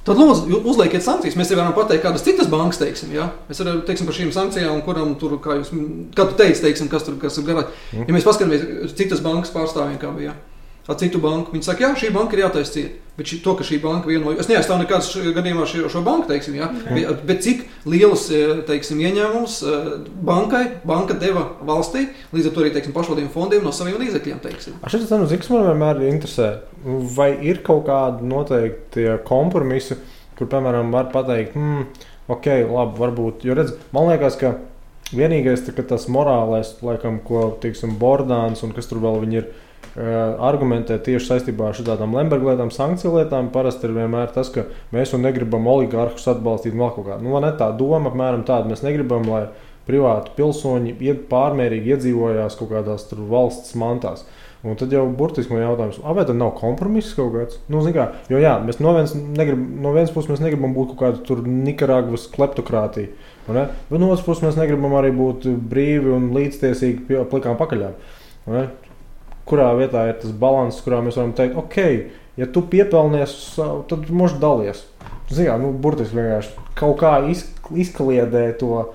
[0.00, 1.36] Tad lūdzu, uzliekiet sankcijas.
[1.36, 3.28] Mēs varam pateikt, kādas citas bankas, teiksim, ja?
[3.50, 5.74] mēs varam teiksim par šīm sankcijām, kuram tur, kā jūs,
[6.16, 7.74] kā tu teici, teiksim, kas tur kas ir garāk.
[7.92, 8.08] Mm.
[8.08, 10.32] Ja mēs paskatāmies citas bankas pārstāvjiem, kā bija.
[10.32, 10.49] Ja?
[10.88, 11.52] Ar citu banku.
[11.54, 13.06] Viņi saka, jā, šī banka ir jātaisa cieta.
[13.20, 16.54] Bet šī, to, ka šī banka vieno, es neaizstāvu nekādas gadījumā šo, šo banku, teiksim,
[16.56, 16.94] jā, mm.
[16.96, 18.22] bet, bet cik lielus
[18.64, 19.58] teiksim, ieņēmumus
[20.24, 24.40] bankai banka deva valstī, līdz ar to arī teiksim, pašvaldību fondiem no saviem līdzekļiem.
[24.86, 26.48] Šis tas zināms, man vienmēr interesē,
[27.18, 30.00] vai ir kaut kādi noteikti kompromisi,
[30.38, 31.90] kur, piemēram, var pateikt, hmm,
[32.32, 34.56] ok, labi, varbūt, jo redz, man liekas, ka
[35.12, 39.50] vienīgais tā, tas morālais, laikam, ko, teiksim, Bordāns un kas tur vēl ir
[39.96, 45.14] argumentē tieši saistībā ar šādām Lemberga lietām, sankciju lietām, parasti ir vienmēr tas, ka mēs
[45.14, 47.18] nu negribam oligarhus atbalstīt vēl kaut kādā.
[47.24, 48.70] Nu, ne tā doma apmēram tāda.
[48.70, 49.48] Mēs negribam, lai
[49.88, 50.94] privāti pilsoņi
[51.30, 54.26] pārmērīgi iedzīvojās kaut kādās valsts mantās.
[54.60, 57.56] Un tad jau burtiski man jautājums, vai tad nav kompromiss kaut kāds?
[57.72, 61.24] Nu, kā, jo jā, mēs no vienas, negrib, no vienas puses mēs negribam būt kaut
[61.24, 63.08] kāda Nikaragvas kleptokrātija.
[63.48, 67.96] Bet no otras puses mēs negribam arī būt brīvi un līdztiesīgi pie plikām pakaļām
[69.50, 71.78] kurā vietā ir tas līdzsvars, kurā mēs varam teikt, ok,
[72.40, 73.36] ja tu piepelnies,
[73.90, 74.84] tad mūžs dalies.
[75.30, 78.86] Zinām, nu, burtiski vienkārši kaut kā izkliedē to,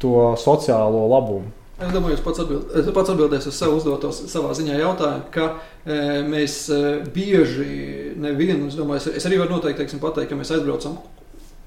[0.00, 1.50] to sociālo labumu.
[1.82, 5.48] Es domāju, jūs pats, atbild, es pats atbildēšu uz savu uzdoto savā ziņā jautājumu, ka
[5.50, 5.96] e,
[6.28, 6.80] mēs e,
[7.14, 11.00] bieži nevienu, es domāju, es, es arī varu noteikti teiksim, pateikt, ka mēs aizbraucam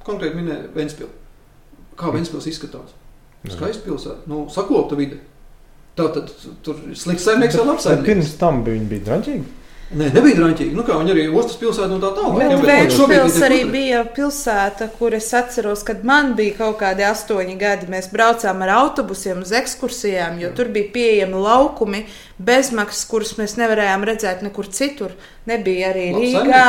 [0.08, 1.12] konkrēti minēju Ventspilu.
[2.00, 2.96] Kā Ventspils izskatās?
[3.46, 5.20] Skaista pilsēta, nu, sakopta vide.
[5.96, 6.32] Tā tad
[6.66, 8.08] tur slikts saimnieks vēl apsaimnieks.
[8.10, 9.54] Pirms tam viņi bija draņķīgi.
[9.94, 10.72] Nē, nebija drāmīgi.
[10.74, 12.40] Nu, kā, viņi arī ostas pilsēta un tā tālāk.
[12.42, 17.90] Jā, Vēstpils arī bija pilsēta, kur es atceros, kad man bija kaut kādi astoņi gadi.
[17.94, 22.02] Mēs braucām ar autobusiem uz ekskursijām, jo tur bija pieejami laukumi
[22.42, 25.14] bezmaksas, kurus mēs nevarējām redzēt nekur citur.
[25.46, 26.66] Nebija arī Rīgā.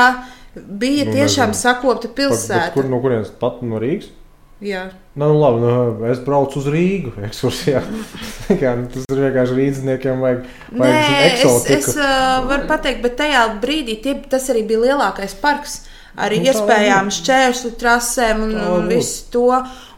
[0.57, 2.69] Bija nu, tiešām sakopta pilsēta.
[2.69, 3.33] Pat, kur, no kurienes?
[3.41, 4.13] Pat no Rīgas?
[4.65, 4.87] Jā.
[5.21, 7.13] Nu, labi, nu, es braucu uz Rīgu.
[7.29, 7.83] Ekskursijā.
[8.47, 13.41] Nu, tas ir vienkārši rīzniekiem, vajag, vajag Nē, es, es uh, varu pateikt, bet tajā
[13.59, 15.81] brīdī tie, tas arī bija lielākais parks.
[16.17, 19.51] Arī nu, iespējām šķērsli trasēm un, un visu to.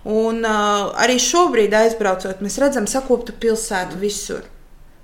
[0.09, 4.47] Un uh, arī šobrīd aizbraucot, mēs redzam sakoptu pilsētu visur.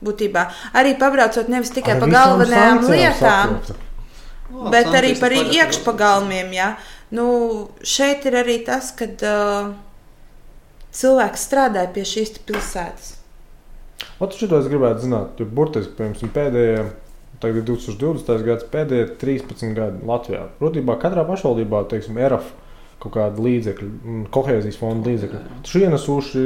[0.05, 0.49] Būtībā
[0.81, 3.77] arī pabraucot nevis tikai Ar pa galvenajām lietām, sakopta.
[4.73, 6.51] bet arī par iekšpagalmiem.
[6.57, 6.73] Ja?
[7.15, 7.27] Nu,
[7.87, 9.75] šeit ir arī tas, ka uh,
[10.95, 13.13] cilvēks strādāja pie šīs pilsētas.
[14.23, 16.83] Ot, šito es gribētu zināt, jo burtiski piemēram, pēdējie,
[17.43, 18.45] tagad ir 2020.
[18.47, 20.45] gads, pēdējie 13 gadi Latvijā.
[20.59, 22.51] Protībā katrā pašvaldībā, teiksim, ERAF
[23.03, 25.43] kaut kāda līdzekļa, kohēzijas fonda līdzekļi.
[25.69, 26.45] Šie ienesuši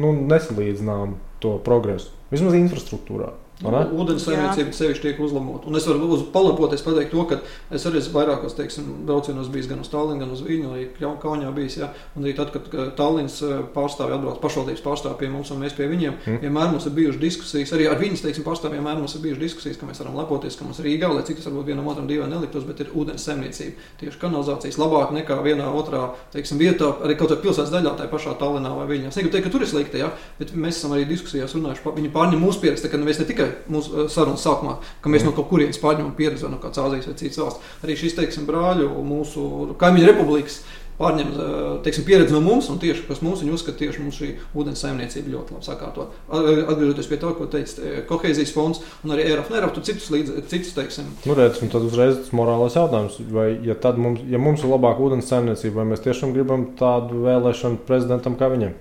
[0.00, 1.14] nu, nesalīdzinām
[1.44, 3.30] to progresu, vismaz infrastruktūrā.
[3.60, 5.68] Ūdens saimniecība sevišķi tiek uzlabota.
[5.68, 7.40] Un es varu uz, palapoties pateikt to, ka
[7.76, 10.86] es arī vairākos teiksim, braucienos bijis gan uz Tallinu, gan uz Viņu, arī
[11.20, 11.76] Kaunijā bijis.
[11.82, 11.90] Jā.
[12.16, 15.90] Un arī tad, kad Tallinas eh, pārstāvji atbrauc pašvaldības pārstāvji pie mums un mēs pie
[15.90, 16.40] viņiem, mm.
[16.46, 19.80] vienmēr mums ir bijušas diskusijas, arī ar viņas teiksim, pārstāvjiem vienmēr mums ir bijušas diskusijas,
[19.80, 22.64] ka mēs varam lepoties, ka mums Rīgā, lai cik tas varbūt vienam otram divi neliktos,
[22.68, 23.76] bet ir ūdens saimniecība.
[24.00, 28.36] Tieši kanalizācijas labāk nekā vienā otrā teiksim, vietā, arī kaut kādā pilsētas daļā, tā pašā
[28.40, 29.12] Tallinā vai Viņā.
[29.12, 32.12] Es negribu teikt, ka tur ir slikti, jā, bet mēs esam arī diskusijās runājuši, viņi
[32.14, 35.50] pārņem mūsu pieredzi, ka mēs ne tikai mūsu eh, sarunas sākumā, ka mēs no kaut
[35.52, 37.72] kurienes pārņemam pieredzi no kādas Āzijas vai citas valsts.
[37.84, 39.48] Arī šis, teiksim, brāļu mūsu
[39.80, 40.62] kaimiņu republikas
[41.00, 44.30] pārņem eh, teiksim, pieredzi no mums, un tieši kas mums viņi uzskata, tieši mums šī
[44.58, 46.18] ūdens saimniecība ļoti labi sakārtot.
[46.28, 50.36] Atgriežoties pie tā, ko teica eh, kohēzijas fonds un arī ERF, NERF, tu citus līdz,
[50.52, 51.08] citus, teiksim.
[51.24, 55.06] Nu, redz, un tad uzreiz tas morālais jautājums, vai, ja mums, ja mums ir labāka
[55.06, 58.76] ūdens saimniecība, vai mēs tiešām gribam tādu vēlēšanu prezidentam kā viņam?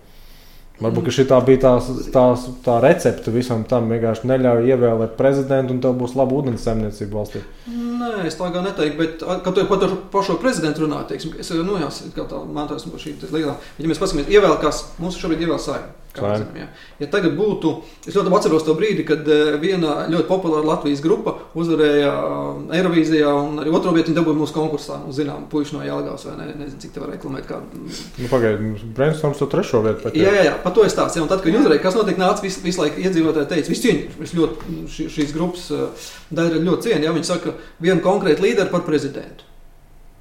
[0.80, 3.90] Varbūt šī bija tās, tās, tā recepte visam tam.
[3.92, 7.44] Vienkārši neļauj ievēlēt prezidentu, un tev būs laba ūdens saimniecība valstī.
[7.68, 11.52] Nē, es tā kā neteiktu, bet, kad tu par to pašu prezidentu runā, teiksim, es
[11.52, 13.58] jau nojaucu, kā tā mantojums par šī lielā.
[13.76, 16.00] Ja mēs paskatāmies, ievēl, kas mums šobrīd ievēl saimniecību.
[16.20, 16.66] Zinām, ja.
[17.00, 17.72] ja tagad būtu,
[18.10, 23.30] es ļoti atceros to brīdi, kad eh, viena ļoti populāra Latvijas grupa uzvarēja eh, Eirovīzijā,
[23.30, 25.00] un arī otru vietu dabūja mūsu konkursā.
[25.06, 27.46] Nu, zinām, puiši no Jālgājas, vai ne, nezinu, cik te var reklamēt.
[27.50, 27.62] Kā...
[27.62, 30.12] Nu, Pagaidiet, Brainstorms to trešo vietu.
[30.18, 31.20] Jā, jā, jā, par to es stāstu.
[31.20, 33.88] Ja, un tad, kad viņi uzvarēja, kas notiek, nāca visu, visu laiku iedzīvotāji teica, visu
[33.88, 36.10] cieņu, es ļoti š, šīs grupas eh,
[36.40, 39.48] daļa ļoti cienu, ja viņi saka vienu konkrētu līderu par prezidentu.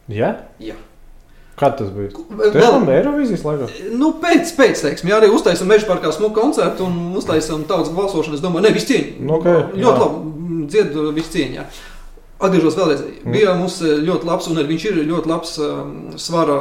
[0.08, 0.34] Ja?
[0.62, 0.78] Jā.
[1.58, 2.12] Kad tas bija?
[2.54, 3.68] Tiešām Eirovīzijas laikā?
[3.98, 8.38] Nu, pēc, pēc teiksim, jā, arī uztaisām meža parkā smuku koncertu un uztaisām tautas balsošanu.
[8.38, 9.16] Es domāju, ne, viss cieņa.
[9.18, 11.66] Nu, okay, ļoti labi, dziedu viss cieņa.
[12.38, 13.02] Atgriežos vēlreiz.
[13.02, 13.34] Mm.
[13.34, 16.60] Bija mums ļoti labs, un viņš ir ļoti labs um, svara.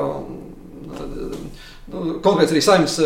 [1.88, 2.98] Nu, konkrēts arī saimnes,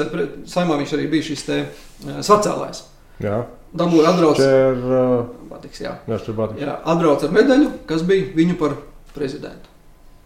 [0.50, 2.86] saimā viņš arī bija šis te uh, svacēlājs.
[3.22, 3.44] Jā.
[3.78, 4.40] Dabūja atbrauc.
[4.40, 5.94] Šķer, uh, Batiks, jā.
[6.10, 6.64] Jā, šķer Batiks.
[6.64, 8.76] Jā, atbrauc ar medaļu, kas bija viņu par
[9.14, 9.70] prezidentu.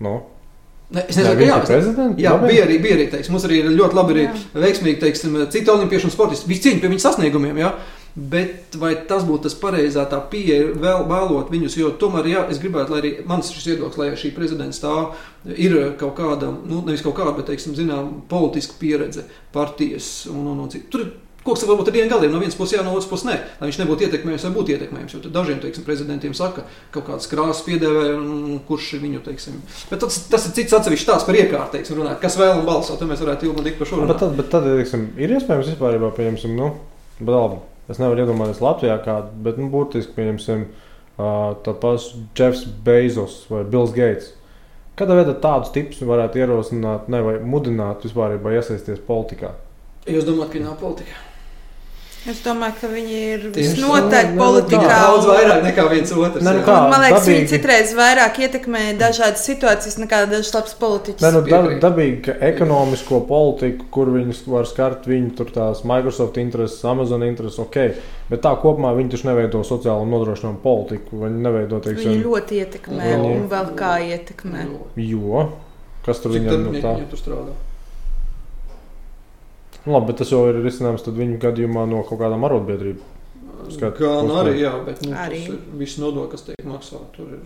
[0.06, 0.16] No.
[0.94, 2.34] Ne, es nezinu, jā, kāda ir tā līnija.
[2.46, 4.26] Bija arī, bija arī teiksim, mums arī ļoti labi, arī
[4.64, 6.50] veiksmīgi, teiksim, citi olimpieši un sportisti.
[6.50, 7.58] Visi cīņa pie viņu sasniegumiem.
[7.64, 7.72] Jā.
[8.16, 12.62] Bet vai tas būtu tas pareizā tā pieeja, vēl vēlot viņus, jo tomēr, jā, es
[12.64, 14.94] gribētu, lai arī mans šis viedoklis, lai šī prezidents tā
[15.52, 20.64] ir kaut kāda, nu, nevis kaut kāda, bet, teiksim, zinām, politiska pieredze partijas un, un,
[20.64, 20.92] un citu.
[20.96, 21.08] Tur
[21.46, 23.78] Koks varbūt ar diviem galiem, no vienas puses, jā, no otras puses, nē, lai viņš
[23.78, 25.14] nebūtu ietekmējams vai būtu ietekmējams.
[25.14, 29.60] Jo dažiem teiksim, prezidentiem saka, ka kaut kādas krāsas piedēvē, un kurš viņu, teiksim.
[29.92, 32.98] Bet tas, tas ir cits atsevišķs tās par iekārtu, teiksim, runāt, kas vēl un balsot,
[32.98, 34.16] tad mēs varētu ilgi un tik par šo runāt.
[34.16, 36.72] Bet tad, bet tad teiksim, ir iespējams vispār, pieņemsim, nu,
[37.20, 40.66] bet labi, es nevaru iedomāties Latvijā kādu, bet, nu, būtiski, pieņemsim,
[41.18, 44.34] tā pats Jeffs Bezos vai Bills Gates.
[44.96, 49.52] Kādā veidā tādus tipus varētu ierosināt, ne, vai mudināt vispār iesaistīties politikā?
[50.08, 51.35] Jūs domājat, ka nav politikā?
[52.26, 54.86] Es domāju, ka viņi ir visnotaļ politikā.
[54.90, 56.42] Daudz vairāk nekā viens otrs.
[56.42, 57.36] Ne, nu kā, man liekas, dabīgi.
[57.36, 61.22] viņi citreiz vairāk ietekmē dažādas situācijas nekā dažs labs politiķis.
[61.22, 66.42] Ne, nu, dab, dabīgi, ka ekonomisko politiku, kur viņus var skart, viņi tur tās Microsoft
[66.42, 67.78] intereses, Amazon intereses, ok.
[68.32, 71.22] Bet tā kopumā viņi taču neveido sociālo nodrošinājumu politiku.
[71.28, 73.32] Viņi neveido, teiksim, viņi ļoti ietekmē viņi...
[73.36, 74.66] un vēl kā ietekmē.
[75.06, 75.46] Jo,
[76.10, 76.98] kas tur viņam nu, tā?
[77.14, 77.54] Tur strādā.
[79.86, 83.14] Nu, labi, bet tas jau ir risinājums viņu gadījumā no kaut kādām arotbiedrībām.
[83.98, 85.40] Gan arī, jā, bet nu, arī.
[85.80, 87.08] viss nodoklis, kas tiek maksāts.
[87.16, 87.40] Tur ir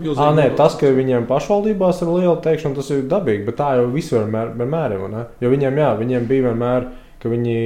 [0.00, 0.34] milzīgi.
[0.36, 4.26] Nē, tas, ka viņiem pašvaldībās ir liela teikšana, tas ir dabīgi, bet tā jau visur
[4.28, 5.06] vienmēr ir.
[5.40, 6.90] Jo viņiem, jā, viņiem bija vienmēr,
[7.22, 7.56] ka viņi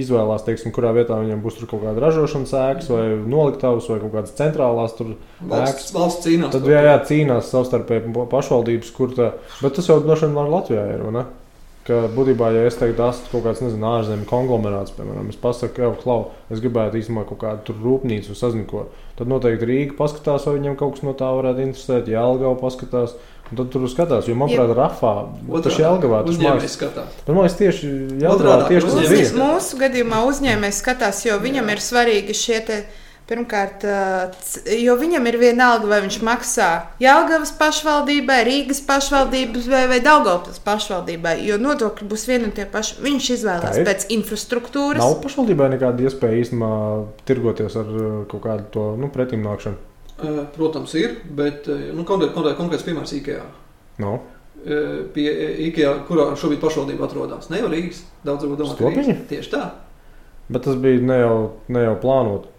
[0.00, 4.36] izvēlās, teiksim, kurā vietā viņiem būs kaut kāda ražošanas ēkas vai noliktavas vai kaut kādas
[4.38, 4.94] centrālās
[5.50, 6.54] valsts, valsts cīnās.
[6.54, 11.08] Tad jā, jā, cīnās savstarpēji pašvaldības, kur tā, bet tas jau droši vien Latvijā ir.
[11.12, 11.26] Ne?
[11.84, 15.84] Ka būtībā, ja es teiktu, tas ir kaut kāds nezinu, ārzemju konglomerāts, piemēram, es pasaku,
[15.84, 16.18] jau klau,
[16.52, 21.04] es gribētu īstenībā kaut kādu rūpnīcu sazināties, tad noteikti Rīga paskatās, vai viņam kaut kas
[21.04, 23.16] no tā varētu interesēt, ja Algava paskatās.
[23.52, 25.10] Un tad tur skatās, jo, manuprāt, Rafā
[25.52, 26.22] tas ir Jālgavā.
[26.24, 27.18] Tas uzņēmējs skatās.
[27.26, 27.90] Man liekas, tieši
[28.22, 29.26] Jālgavā tieši tas bija.
[29.36, 31.74] Mūsu gadījumā uzņēmējs skatās, jo viņam Jā.
[31.76, 32.78] ir svarīgi šie te
[33.24, 33.86] Pirmkārt,
[34.68, 36.66] jo viņam ir vienalga, vai viņš maksā
[37.00, 42.98] Jālgavas pašvaldībai, Rīgas pašvaldības vai, vai Daugavpils pašvaldībai, jo nodokļi būs vieni un tie paši.
[43.06, 45.00] Viņš izvēlās pēc infrastruktūras.
[45.00, 46.70] Nav pašvaldībai nekāda iespēja īstenībā
[47.24, 47.90] tirgoties ar
[48.28, 49.80] kaut kādu to nu, pretimnākšanu.
[50.54, 53.48] Protams, ir, bet nu, konkrēts konkrēt piemērs IKEA.
[54.04, 54.18] No.
[55.16, 55.28] Pie
[55.70, 57.48] IKEA, kurā šobrīd pašvaldība atrodas.
[57.48, 59.28] Ne jau Rīgas, daudz varbūt domā, ka Rīgas.
[59.32, 59.68] Tieši tā.
[60.52, 61.38] Bet tas bija ne jau,
[61.72, 62.50] ne jau plānot.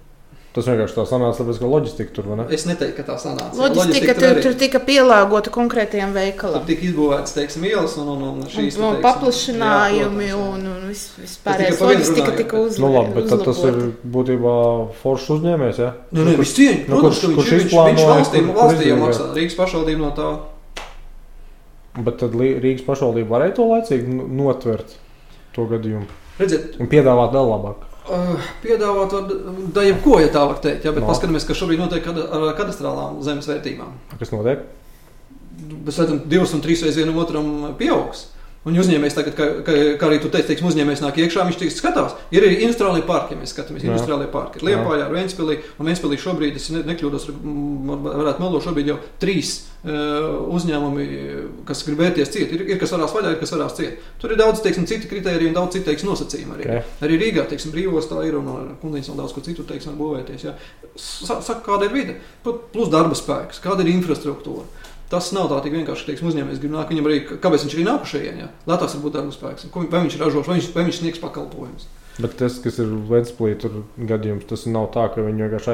[0.56, 2.44] Tas vienkārši tā sanāca, tāpēc, ka loģistika tur bija.
[2.56, 3.58] Es neteiktu, ka tā sanāca.
[3.60, 6.62] Loģistika, loģistika tur, tur, tur tika pielāgota konkrētiem veikalam.
[6.62, 10.86] Tur tika izbūvēts, teiksim, ielas un, un, un šīs un, un paplašinājumi jā, un, un
[10.88, 12.86] viss, vispārējais loģistika tika uzlabota.
[12.86, 13.82] Nu, labi, bet tas ir
[14.14, 14.54] būtībā
[15.02, 15.90] foršs uzņēmējs, ja?
[16.16, 19.58] Nu, ne, viss cieņ, nu, protams, kurš, kurš viņš, viņš valstī, valstī jau maksā, Rīgas
[19.60, 20.30] pašvaldība no tā.
[22.00, 24.96] Bet tad Rīgas pašvaldība varēja to laicīgi notvert
[25.60, 26.08] to gadījumu.
[26.40, 27.84] Redziet, un piedāvāt vēl labāk.
[28.06, 29.16] Uh, piedāvāt
[29.74, 30.84] da jebko, ja tā var teikt.
[30.86, 31.10] Ja, bet no.
[31.10, 33.96] paskatāmies, kas šobrīd notiek ar kadastrālām zemes vērtībām.
[34.20, 34.62] Kas notiek?
[35.88, 37.50] Mēs redzam, divas un trīs reizes vienam otram
[37.80, 38.28] pieaugs.
[38.66, 41.74] Un uzņēmējs tagad, kā, kā, kā arī tu teici, teiksim, uzņēmējs nāk iekšā, viņš tikai
[41.76, 42.16] skatās.
[42.34, 43.84] Ir arī industriālie parki, ja mēs skatāmies.
[43.86, 43.92] Jā.
[43.94, 45.58] Industriālie parki ir Liepājā, Vēnspilī.
[45.78, 47.28] Un Vēnspilī šobrīd, es ne, nekļūdos,
[48.08, 49.52] varētu melot, šobrīd jau trīs
[49.86, 51.06] uh, uzņēmumi,
[51.70, 52.56] kas grib vērties ciet.
[52.58, 54.02] Ir, ir kas varās vaļā, ir kas varās ciet.
[54.24, 56.66] Tur ir daudz, teiksim, citi kriteriji un daudz citu, teiksim, nosacījumi arī.
[56.66, 57.06] Okay.
[57.06, 60.50] Arī Rīgā, teiksim, brīvostā ir un kundīns un daudz ko citu, teiksim, būvēties.
[60.98, 64.66] Saka, kāda ir vide, plus darba spēks, kāda ir infrastruktūra.
[65.16, 66.92] Tas nav tā vienkārši, ka teiksim, uzņēmējs grib nākt.
[66.92, 70.18] Viņam arī, kāpēc viņš arī nāk šeit, ja lētāks var būt darba spēks, vai viņš
[70.22, 71.88] ražos, vai viņš, vai viņš sniegs pakalpojumus.
[72.16, 73.72] Bet tas, kas ir Vēnspilsē,
[74.08, 75.74] gadījums, tas nav tā, ka viņi vienkārši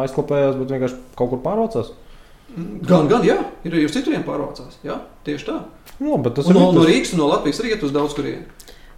[0.00, 1.92] aizklapējās, bet vienkārši kaut kur pārvācās.
[2.54, 4.78] Gan, gan, jā, ir arī uz citiem pārvācās.
[4.86, 5.58] Jā, tieši tā.
[5.98, 8.44] No, tas un ir no, no Rīgas un no Latvijas arī iet uz daudz kuriem.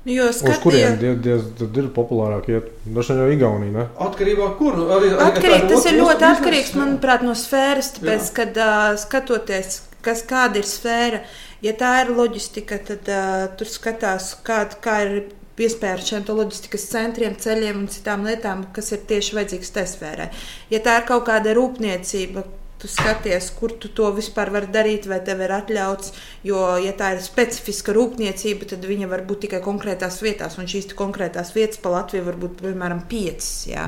[0.06, 2.66] Nu, Jo Uz kuriem skatījā, diez, diez, tad ir populārāk iet?
[2.94, 3.86] Dažs jau Igaunija, ne?
[4.06, 4.76] Atkarībā no kur.
[4.78, 6.78] Nu, arī, arī, Atkarīgi, tas ir ļoti atkarīgs, jā.
[6.78, 7.88] manuprāt, no sfēras.
[7.96, 8.34] Tāpēc, Jā.
[8.36, 11.24] kad uh, skatoties, kas, kāda ir sfēra,
[11.66, 15.18] ja tā ir loģistika, tad uh, tur skatās, kā, kā ir
[15.66, 20.28] iespēja ar šiem loģistikas centriem, ceļiem un citām lietām, kas ir tieši vajadzīgas tai sfērai.
[20.70, 22.46] Ja tā ir kaut kāda rūpniecība,
[22.78, 26.12] tu skaties, kur tu to vispār vari darīt, vai tev ir atļauts.
[26.46, 30.92] Jo, ja tā ir specifiska rūpniecība, tad viņa var būt tikai konkrētās vietās, un šīs
[30.98, 33.50] konkrētās vietas pa Latviju var būt piemēram piecas.
[33.70, 33.86] jā.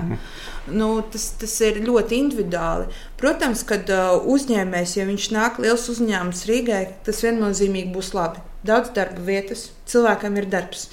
[0.68, 2.88] Nu, tas, tas ir ļoti individuāli.
[3.20, 8.44] Protams, kad uh, uzņēmējs, ja viņš nāk liels uzņēmums Rīgai, tas viennozīmīgi būs labi.
[8.66, 10.88] Daudz darba vietas, cilvēkam ir darbs.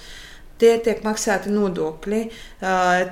[0.56, 2.22] Tie tiek maksāti nodokļi.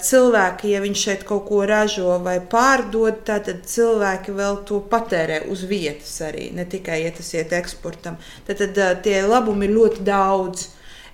[0.07, 5.65] Cilvēki, ja viņš šeit kaut ko ražo vai pārdod, tad cilvēki vēl to patērē uz
[5.67, 8.15] vietas arī, ne tikai ja tas iet eksportam.
[8.47, 10.69] Tad, tad tie labumi ir ļoti daudz.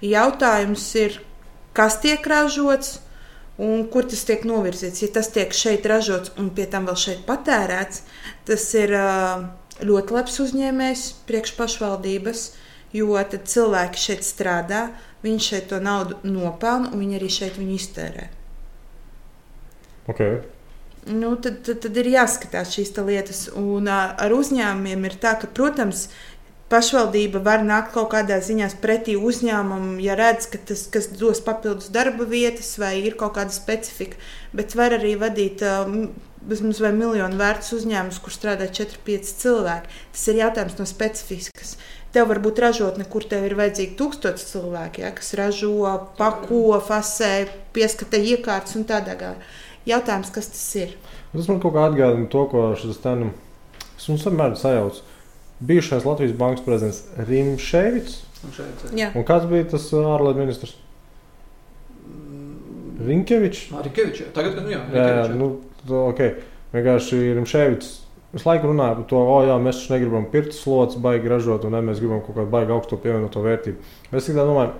[0.06, 1.18] Jautājums ir,
[1.74, 3.00] kas tiek ražots,
[3.60, 5.02] un kur tas tiek novirzīts.
[5.04, 8.06] Ja tas tiek šeit ražots un pie tam vēl šeit patērēts,
[8.48, 8.94] tas ir
[9.84, 12.46] ļoti labs uzņēmējs priekš pašvaldības,
[12.94, 14.90] jo tad cilvēki šeit strādā,
[15.24, 18.30] viņi šeit to naudu nopelna un viņi arī šeit viņu iztērē.
[20.10, 20.40] Okay.
[21.10, 23.46] Nu, tad, tad, tad ir jāskatās šīs lietas.
[23.58, 26.08] Un ar uzņēmumiem ir tā, ka, protams,
[26.70, 32.28] pašvaldība var nākt kaut kādā ziņā pretī uzņēmumam, ja redz, ka tas dos papildus darba
[32.30, 34.20] vietas vai ir kaut kāda specifika.
[34.54, 36.10] Bet var arī vadīt um,
[36.50, 39.98] vismaz vai miljonu vērts uzņēmums, kur strādā 4-5 cilvēki.
[40.14, 41.78] Tas ir jautājums no specifiskas.
[42.14, 45.74] Tev var būt ražotne, kur tev ir vajadzīgi tūkstoši cilvēki, ja, kas ražo,
[46.18, 47.34] pako, fasē,
[47.76, 49.52] pieskata iekārtas un tādā gārā.
[49.90, 50.98] Jautājums, kas tas ir?
[51.36, 53.30] Tas man kaut kā atgādina to, ko šis ten.
[54.00, 55.06] Es mums vienmēr sajaucu.
[55.70, 58.20] Bijušais Latvijas bankas prezidents Rimšēvits.
[58.48, 59.10] Un Jā.
[59.14, 60.78] Un kāds bija tas uh, ārlietu ministrs?
[63.06, 63.70] Rinkevičs.
[63.80, 64.30] Arī Kevičs.
[64.36, 65.50] Tagad, nu, jā, Jā, jā, nu,
[66.08, 66.38] okay.
[66.74, 67.92] vienkārši Rimšēvits.
[68.38, 71.74] Es laiku runāju par to, o, jā, mēs taču negribam pirkt slots, baigi ražot, un
[71.74, 73.90] ne, mēs gribam kaut kādu baigi augstu pievienoto vērtību.
[74.14, 74.76] Es tikai domāju,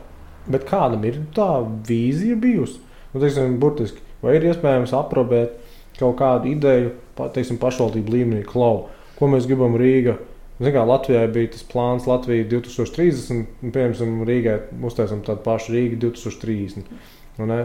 [0.54, 1.50] bet kādam ir tā
[1.90, 2.78] vīzija bijusi?
[3.10, 5.58] Nu, teiksim, burtiski, vai ir iespējams aprobēt
[5.98, 8.86] kaut kādu ideju, teiksim, pašvaldību līmenī, klau,
[9.18, 10.20] ko mēs gribam Rīgā.
[10.60, 16.92] Kā Latvijai bija tas plāns Latvija 2030, un, piemēram, Rīgai uztaisām tādu pašu Rīgu 2030.
[17.40, 17.64] Nu, ne?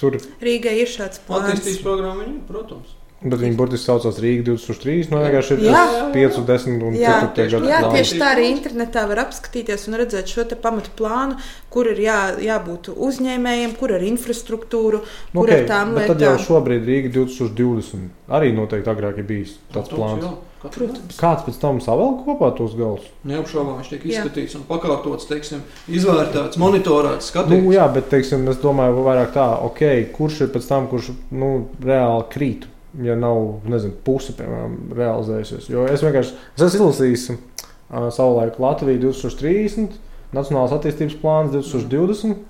[0.00, 1.50] Tur Rīgai ir šāds plāns.
[1.50, 2.95] Attīstības programma, protams.
[3.24, 5.06] Bet viņi burtiski saucās Rīga 2003.
[5.10, 5.84] Nu, vienkārši ir Jā.
[6.12, 7.70] 5, 10 un Jā, citur tie gadi.
[7.72, 11.38] Jā, tieši tā arī internetā var apskatīties un redzēt šo pamatu plānu,
[11.72, 15.00] kur ir jā, jābūt uzņēmējiem, kur ir infrastruktūra,
[15.32, 16.44] Nu, kur okay, ir tām bet tad jau lietām.
[16.44, 20.28] šobrīd Rīga 2020 arī noteikti agrāk ir bijis tāds Protams, plāns.
[20.28, 21.16] jā, Protams.
[21.20, 23.08] Kāds pēc tam savēl kopā tos galus?
[23.24, 24.20] Neapšaubām viņš tiek Jā.
[24.20, 27.68] izskatīts un pakārtots, teiksim, izvērtēts, monitorēts, Nu, skatīts.
[27.72, 32.24] jā, bet teiksim, es domāju, vairāk tā, okay, kurš ir pēc tam, kurš nu, reāli
[32.32, 32.66] krīt.
[33.04, 35.68] Ja nav nezinu, puse, piemēram, realizējusies.
[35.68, 39.98] Jo es vienkārši es esmu izlasījis uh, savulaik Latviju 2030,
[40.36, 42.40] Nacionālās attīstības plāns 2020,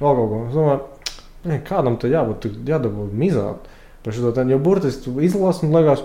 [0.00, 0.42] vēl kaut ko.
[0.48, 0.82] Es domāju,
[1.44, 3.70] "Nē, kādam tam jābūt, jādabū mizāt.
[4.04, 6.04] Par šo tā, jo burtiski tu izlasi un liekas,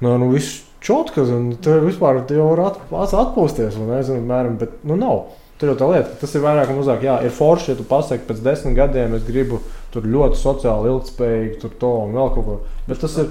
[0.00, 4.24] nē, nu viss čotkas, un tur vispār tu jau var at, at, atpūsties, un nezinu,
[4.24, 5.26] mēram, bet nu nav.
[5.58, 8.26] Tur jau tā lieta, tas ir vairāk un mazāk, jā, ir forši, ja tu pasaki,
[8.26, 9.60] pēc desmit gadiem es gribu
[9.94, 12.56] tur ļoti sociāli ilgspējīgi, tur to un vēl kaut ko.
[12.88, 13.30] Bet tas ir,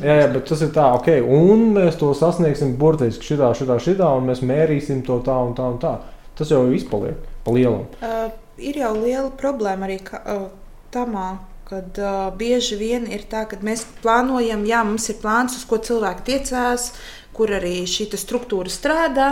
[0.00, 4.12] jā, jā, bet tas ir tā, ok, un mēs to sasniegsim burtiski šitā, šitā, šitā,
[4.18, 5.96] un mēs mērīsim to tā un tā un tā.
[6.36, 7.84] Tas jau izpaliek pa lielam.
[8.04, 8.30] Uh,
[8.60, 10.48] ir jau liela problēma arī ka, uh,
[10.94, 11.34] tamā.
[11.66, 15.80] Kad uh, bieži vien ir tā, ka mēs plānojam, jā, mums ir plāns, uz ko
[15.82, 16.92] cilvēki tiecās,
[17.34, 19.30] kur arī šī struktūra strādā.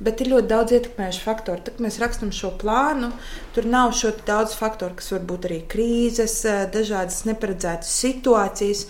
[0.00, 1.64] Bet ir ļoti daudz ietekmējušu faktoru.
[1.66, 3.10] Tad, mēs rakstām šo plānu,
[3.56, 8.86] tur nav šo daudz faktoru, kas var būt arī krīzes, eh, dažādas neparedzētas situācijas,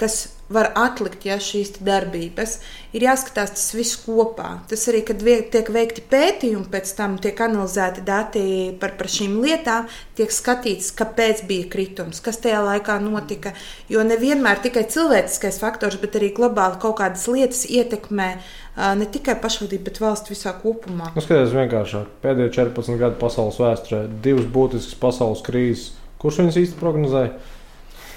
[0.00, 2.58] kas var atlikt ja, šīs darbības.
[2.94, 4.58] Ir jāskatās tas viss kopā.
[4.68, 8.44] Tas arī, kad tiek veikti pētījumi, pēc tam tiek analizēti dati
[8.80, 9.88] par, par šīm lietām,
[10.18, 13.54] tiek skatīts, kāpēc bija kritums, kas tajā laikā notika.
[13.88, 18.42] Jo nevienmēr tikai cilvēciskais faktors, bet arī globāli kaut kādas lietas ietekmē ā,
[18.76, 21.12] ne tikai pašvaldību, bet valsts visā kopumā.
[21.14, 22.14] Nu, skaties vienkāršāk.
[22.24, 25.92] Pēdējo 14 gadu pasaules vēsturē divas būtiskas pasaules krīzes.
[26.22, 27.34] Kurš viņas īsti prognozēja?
[27.34, 27.50] Nu,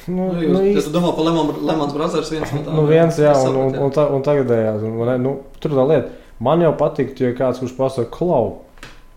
[0.08, 2.78] Nu, nu, jūs, ja īsti, domā par Lemons Brothers, viens no tādiem.
[2.80, 4.86] nu viens, jā, un, un, un, un tagadējās.
[4.88, 5.16] Un, ne?
[5.20, 6.14] nu, tur tā lieta.
[6.40, 8.46] Man jau patīk, ja kāds kurš pasakā, klau,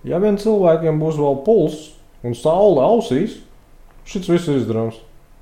[0.09, 1.93] ja vien cilvēkiem būs vēl pulss
[2.27, 3.39] un saule ausīs,
[4.09, 4.99] šis viss ir izdarāms.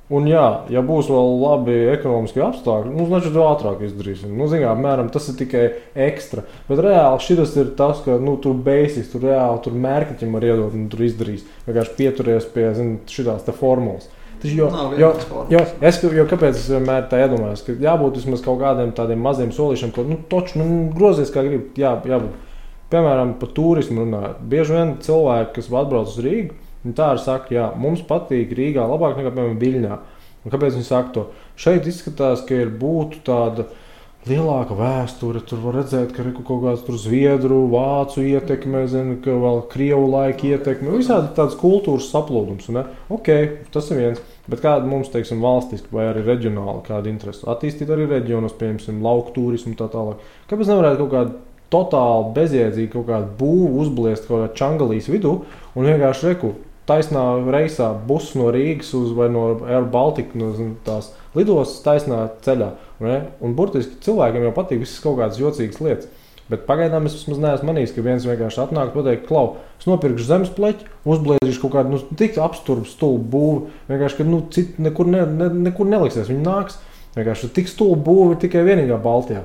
[0.08, 4.30] Un, jā, ja būs vēl labi ekonomiski apstākļi, nu, tad vēl ātrāk izdarīsim.
[4.40, 5.64] Nu, zinām, apmēram, tas ir tikai
[6.08, 6.46] ekstra.
[6.64, 10.76] Bet reāli šis ir tas, ka nu, tur beigas, tur reāli tur mērķim var iedot
[10.78, 11.44] un tur izdarīs.
[11.66, 12.70] Vienkārši pieturies pie
[13.12, 14.08] šīs formulas.
[14.38, 15.10] Tas jo, jo,
[15.50, 19.50] jo, es, jo kāpēc es vienmēr tā iedomājos, ka jābūt vismaz kaut kādiem tādiem maziem
[19.52, 21.72] solīšiem, ko nu, toču nu, grozies kā gribi.
[21.82, 22.46] Jā, jābūt.
[22.88, 24.40] Piemēram, par turismu runājot.
[24.48, 26.54] Bieži vien cilvēki, kas atbrauc uz Rīgā,
[26.98, 29.98] tā arī saka, jā, mums patīk Rīgā labāk nekā, piemēram, Viļņā.
[30.44, 31.26] Un kāpēc viņi saka to?
[31.58, 33.66] Šeit izskatās, ka ir būtu tāda
[34.28, 35.42] lielāka vēsture.
[35.46, 40.46] Tur var redzēt, ka ir kaut kāda zviedru, vācu ietekme, zinu, ka vēl krievu laika
[40.52, 40.94] ietekme.
[41.00, 42.70] Visādi tāds kultūras saplūdums.
[42.74, 42.86] Ne?
[43.14, 43.32] Ok,
[43.74, 44.22] tas ir viens.
[44.48, 49.34] Bet kāda mums, teiksim, valstiski vai arī reģionāli, kāda interese attīstīt arī reģionos, piemēram, lauku
[49.36, 50.22] turismu un tā tālāk.
[50.48, 51.36] Kāpēc nevarētu kaut kādu
[51.72, 55.34] totāli bezjēdzīgu kaut kādu būvu uzbliest kaut kādā čangalīs vidū
[55.76, 56.54] un vienkārši reku
[56.88, 60.52] taisnā reisā bus no Rīgas uz vai no Air Baltica no
[60.86, 62.72] tās lidostas taisnā ceļā.
[63.04, 63.18] Ne?
[63.44, 66.08] Un burtiski cilvēkiem jau patīk visas kaut kādas jocīgas lietas.
[66.48, 70.24] Bet pagaidām es vismaz neesmu manījis, ka viens vienkārši atnāk un pateiks, klau, es nopirkšu
[70.24, 73.58] zemes pleķi, uzblēzīšu kaut kādu nu, tik apsturbu stulbu būvu.
[73.90, 76.30] Vienkārši, ka nu, citu nekur, ne, ne, nekur neliksies.
[76.32, 76.80] Viņi nāks.
[77.18, 79.44] Vienkārši tik stulbu būvu tikai vienīgā Baltijā.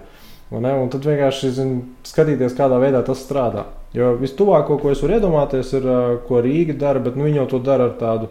[0.54, 3.66] Un tad vienkārši zin, skatīties, kādā veidā tas strādā.
[3.94, 5.86] Jo vistuvāko, ko es varu iedomāties, ir,
[6.28, 8.30] ko Rīga dara, bet nu, viņi jau to dara ar tādu,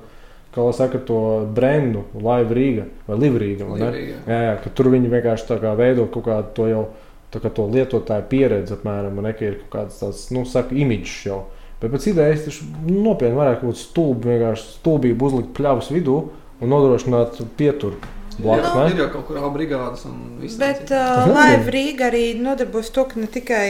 [0.53, 1.21] kā jau saka, to
[1.55, 3.69] brendu, Live Rīga vai Livrīga.
[3.79, 6.85] Jā, jā, ka tur viņi vienkārši tā kā veido kaut kādu to jau.
[7.33, 11.39] To lietotāju pieredzi, apmēram, un ir kaut kāds tāds, nu, saka, imidžs jau.
[11.81, 16.19] Bet pēc idejas tas nopietni varētu būt stulbi, vienkārši stulbību uzlikt pļavas vidū
[16.61, 17.97] un nodrošināt pieturu.
[18.39, 20.57] Blakus, nu, ir jau kaut kur brigādes un viss.
[20.61, 23.69] Bet uh, Laiva Rīga arī nodarbojas to, ka ne tikai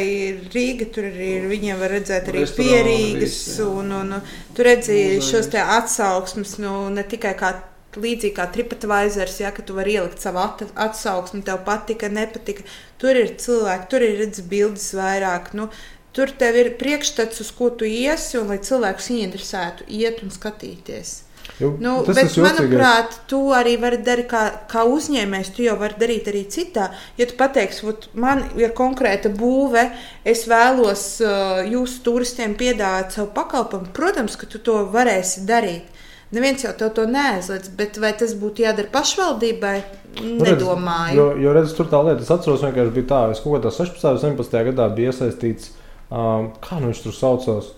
[0.52, 3.36] Rīga, tur arī viņiem var redzēt arī pierīgas
[3.66, 7.55] un, un, un tur redzēja šos te atsauksmes, nu, ne tikai kā
[8.01, 12.64] līdzīgi kā TripAdvisors, ja tu vari ielikt savu atsauksmi, tev patika, nepatika.
[13.01, 15.52] Tur ir cilvēki, tur ir redzams bildes vairāk.
[15.59, 15.68] Nu,
[16.16, 21.18] tur tev ir priekšstats, uz ko tu iesi, un lai cilvēks ieinteresētu iet un skatīties.
[21.60, 25.52] Jo, nu, bet, manuprāt, tu arī vari darīt kā, kā uzņēmējs.
[25.56, 26.88] Tu jau vari darīt arī citā.
[27.20, 29.84] Ja tu pateiksi, man ir konkrēta būve,
[30.24, 36.00] es vēlos uh, jūsu turistiem piedāvāt savu pakalpojumu, protams, ka tu to varēsi darīt.
[36.32, 39.76] Neviens jau to neaizliedz, bet vai tas būtu jādara pašvaldībai?
[40.22, 41.16] Nu, nedomāju.
[41.18, 44.08] Jo, jo redz, tur tā lieta, es atceros, vienkārši bija tā, es kaut kādā 16.
[44.08, 44.58] un 17.
[44.70, 45.70] gadā biju iesaistīts,
[46.08, 47.70] um, kā nu viņš tur saucās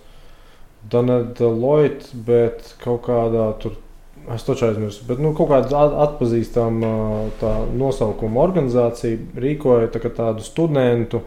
[0.91, 3.81] Deloitte, bet kaut kādā tur.
[4.33, 6.87] Es to aizmirsu, bet nu, kaut kāda atpazīstama
[7.37, 11.21] tā nosaukuma organizācija rīkoja tā tādu studentu.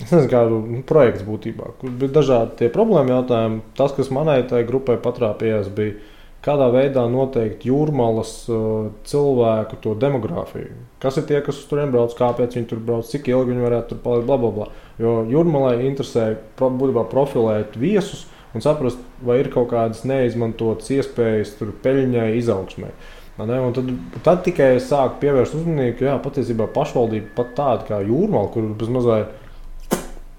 [0.00, 3.60] Es nezinu, kādu nu, projektu būtībā, kur bija dažādi problēma jautājumi.
[3.78, 6.00] Tas, kas manai tai grupai patrāpījās, bija
[6.42, 10.72] kādā veidā noteikt jūrmālas uh, cilvēku to demogrāfiju.
[11.04, 14.02] Kas ir tie, kas tur brauc, kāpēc viņi tur brauc, cik ilgi viņi varētu tur
[14.08, 14.68] palikt, bla, bla, bla.
[14.98, 21.54] Jo jūrmālai interesē būtībā profilēt viesus, uh, un saprast, vai ir kaut kādas neizmantotas iespējas
[21.84, 22.92] peļņai, izaugsmai.
[23.40, 23.92] Un tad,
[24.26, 28.66] tad tikai es sāku pievērst uzmanību, ka jā, patiesībā pašvaldība pat tāda kā jūrmāla, kur
[28.76, 29.30] bez mazliet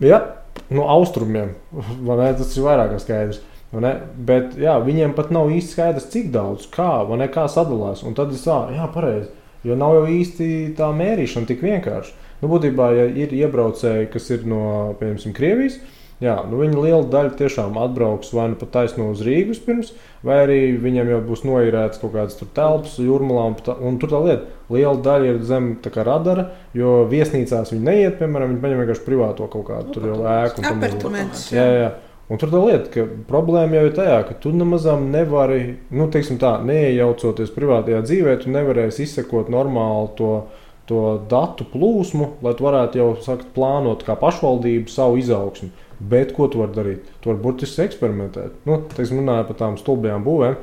[0.04, 0.20] ja,
[0.70, 1.56] no austrumiem,
[2.08, 3.42] ne, tas ir vairāk skaidrs.
[3.72, 8.04] Bet jā, viņiem pat nav īsti skaidrs, cik daudz, kā, ne, kā sadalās.
[8.04, 9.32] Un tad es saprotu, jā, pareizi.
[9.64, 12.16] Jo nav jau īsti tā mērīšana tik vienkārši.
[12.42, 14.62] Nu, būtībā, ja ir iebraucēji, kas ir no,
[15.00, 15.78] piemēram, Krievijas,
[16.22, 19.88] Jā, nu viņa liela daļa tiešām atbrauks vai nu pat taisno uz Rīgas pirms,
[20.26, 23.48] vai arī viņam jau būs noīrēts kaut kādas telpas, jūrmalā.
[23.50, 26.46] Un, tā, un tur tā lieta, liela daļa ir zem radara,
[26.78, 30.66] jo viesnīcās viņi neiet, piemēram, viņi paņem vienkārši privāto kaut kādu tur jau ēku.
[30.70, 31.50] Apartaments.
[31.56, 31.92] Jā, jā.
[32.32, 36.38] Un tur tā lieta, ka problēma jau ir tajā, ka tu nemazām nevari, nu, teiksim
[36.40, 40.36] tā, neiejaucoties privātajā dzīvē, tu nevarēsi izsekot normāli to
[40.92, 45.70] to datu plūsmu, lai tu varētu jau sakt, plānot kā pašvaldību savu izaugsmu.
[46.10, 47.10] Bet ko tu vari darīt?
[47.22, 48.64] Tu vari burtiski eksperimentēt.
[48.66, 50.56] Nu, teiksim, runājot par tām stulbajām būvēm.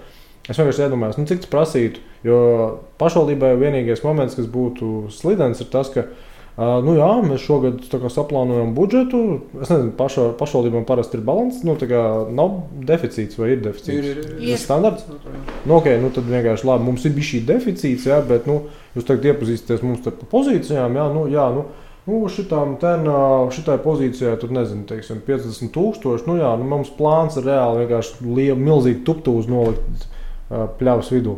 [0.49, 2.03] Es vienkārši iedomājos, nu, cik tas prasītu.
[2.27, 2.39] Jo
[2.99, 8.73] pašvaldībai vienīgais moments, kas būtu slidens, ir tas, ka uh, nu, jā, mēs šogad saplānojam
[8.75, 9.21] budžetu.
[9.61, 11.61] Es nezinu, paša, pašvaldībām parasti ir līdzsvars.
[11.69, 12.57] Nu, nav
[12.89, 13.95] deficīts vai ir deficīts.
[13.95, 14.47] Ir, ir, ir.
[14.55, 15.07] ir standarts.
[15.69, 18.65] Nu, okay, nu, tad vienkārši labi, mums ir bijis šī deficīts, jā, bet nu,
[18.97, 20.99] jūs tagad iepazīsties mums par pozīcijām.
[20.99, 21.69] Jā, nu, jā, nu,
[22.09, 23.05] Nu, šitām ten,
[23.53, 26.25] šitai pozīcijai, tur nezinu, teiksim, 50 tūkstoši.
[26.29, 30.09] Nu, jā, nu, mums plāns ir reāli vienkārši liela, milzīga tuptūza nolikt
[30.81, 31.37] pļavas vidū.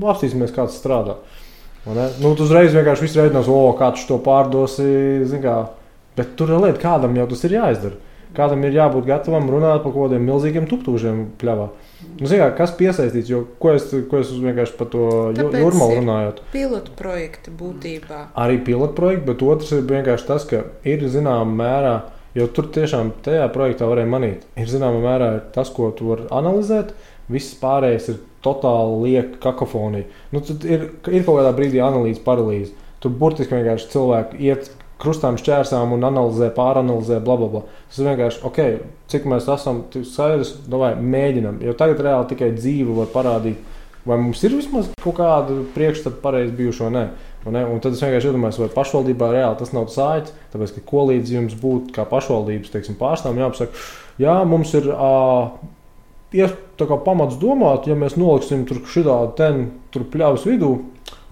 [0.00, 1.18] Apstīsimies, kā tas strādā.
[1.84, 4.86] Nu, tu uzreiz vienkārši viss reiķinās, o, kā tu to pārdosi.
[5.42, 5.58] Kā,
[6.16, 7.96] Bet tur ir lieta, kādam jau tas ir jāizdara.
[8.36, 11.68] Kādam ir jābūt gatavam runāt par kaut kādiem milzīgiem tūkstošiem pļāvā.
[12.22, 15.06] Nu, kā, kas piesaistīts, jo ko es, ko es vienkārši par to
[15.36, 16.42] jūrmālu runājot?
[16.52, 18.20] Pilotu projekti būtībā.
[18.38, 21.94] Arī pilotu projekti, bet otrs ir vienkārši tas, ka ir zināmā mērā,
[22.38, 26.92] jo tur tiešām tajā projektā varēja manīt, ir zināmā mērā tas, ko tu vari analizēt,
[27.32, 30.08] viss pārējais ir totāli lieka kakofonija.
[30.34, 32.74] Nu, ir, ir kaut kādā brīdī analīze, paralīze.
[33.02, 34.70] Tur burtiski vienkārši cilvēki iet
[35.02, 37.62] krustām, šķērsām un analizē, pāranalizē, bla, bla, bla.
[37.90, 38.60] Tas ir vienkārši ok,
[39.12, 41.60] cik mēs esam skaidrs, vai mēģinam.
[41.66, 43.60] Jo tagad reāli tikai dzīve var parādīt,
[44.06, 47.04] vai mums ir vismaz kaut kāda priekšstata pareizi bijušo vai nē.
[47.52, 47.64] Ne?
[47.66, 50.32] Un tad es vienkārši iedomājos, vai pašvaldībā reāli tas nav sāļš.
[50.54, 53.86] Tāpēc, ka ko līdz jums būtu kā pašvaldības teiksim, pārstāvjiem jāpasaka,
[54.22, 55.56] jā, mums ir uh,
[56.32, 56.54] ir
[57.04, 60.72] pamats domāt, ja mēs noliksim tur šādu ten, tur pļāvas vidū,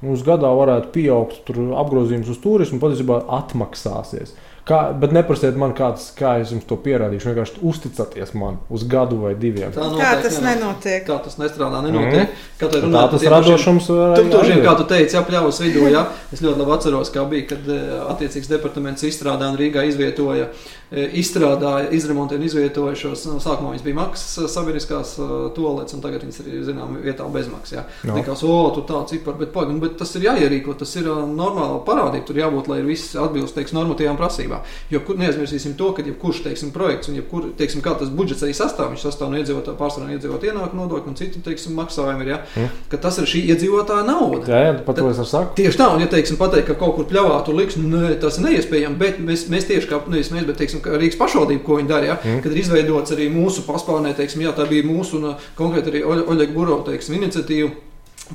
[0.05, 4.37] mums gadā varētu pieaugt apgrozījums uz turismu, patiesībā atmaksāsies.
[4.71, 7.31] Kā, bet neprasiet man, kāds, kā es jums to pierādīšu.
[7.31, 9.73] Vienkārši uzticaties man uz gadu vai diviem.
[9.75, 11.01] Tā notiek, kā tas nenotiek?
[11.09, 12.29] Kā tas nestrādā, nenotiek.
[12.29, 12.45] Mm.
[12.61, 15.87] Kā runā, tā tas radošums tūkstošiem, kā tu teici, apļāvas vidū.
[15.91, 16.05] Jā.
[16.31, 20.71] Es ļoti labi atceros, kā bija, kad eh, attiecīgs departaments izstrādāja un Rīgā izvietoja, eh,
[20.91, 23.25] izstrādāja, izremontēja un izvietoja šos.
[23.29, 25.15] No, nu, sākumā viņas bija maksas eh, sabiedriskās
[25.57, 27.87] toaletes, un tagad viņas ir zināmā vietā bezmaksas.
[28.07, 28.17] No.
[28.17, 32.27] Likās, o, tu tā cipar, bet, pagaid, bet tas ir jāierīko, tas ir normāli parādība.
[32.27, 34.67] Tur jābūt, lai viss atbilst, teiks, normatīvām prasībām.
[34.91, 38.91] Jo neaizmirsīsim to, ka jebkurš teiksim, projekts un jebkur, teiksim, kā tas budžets arī sastāv,
[38.95, 42.27] viņš sastāv no iedzīvotāju pārsvarā iedzīvotāju ienākumu nodokļu un citu teiksim, maksājumu.
[42.27, 42.41] Ir, ja?
[42.57, 42.99] mm.
[43.01, 44.45] Tas ir šī iedzīvotāja nauda.
[44.51, 45.55] Jā, jā pat to es saku.
[45.61, 48.47] Tieši tā, un ja teiksim, pateikt, ka kaut kur pļāvā tur liks, ne, tas ir
[48.49, 52.17] neiespējami, bet mēs, mēs tieši kā nevis mēs, bet teiksim, Rīgas pašvaldība, ko viņi darīja,
[52.17, 52.19] ja?
[52.23, 52.43] mm.
[52.45, 56.57] kad ir izveidots arī mūsu paspārnē, teiksim, jā, tā bija mūsu un konkrēti arī Oļega
[56.57, 57.71] Buro teiksim, iniciatīva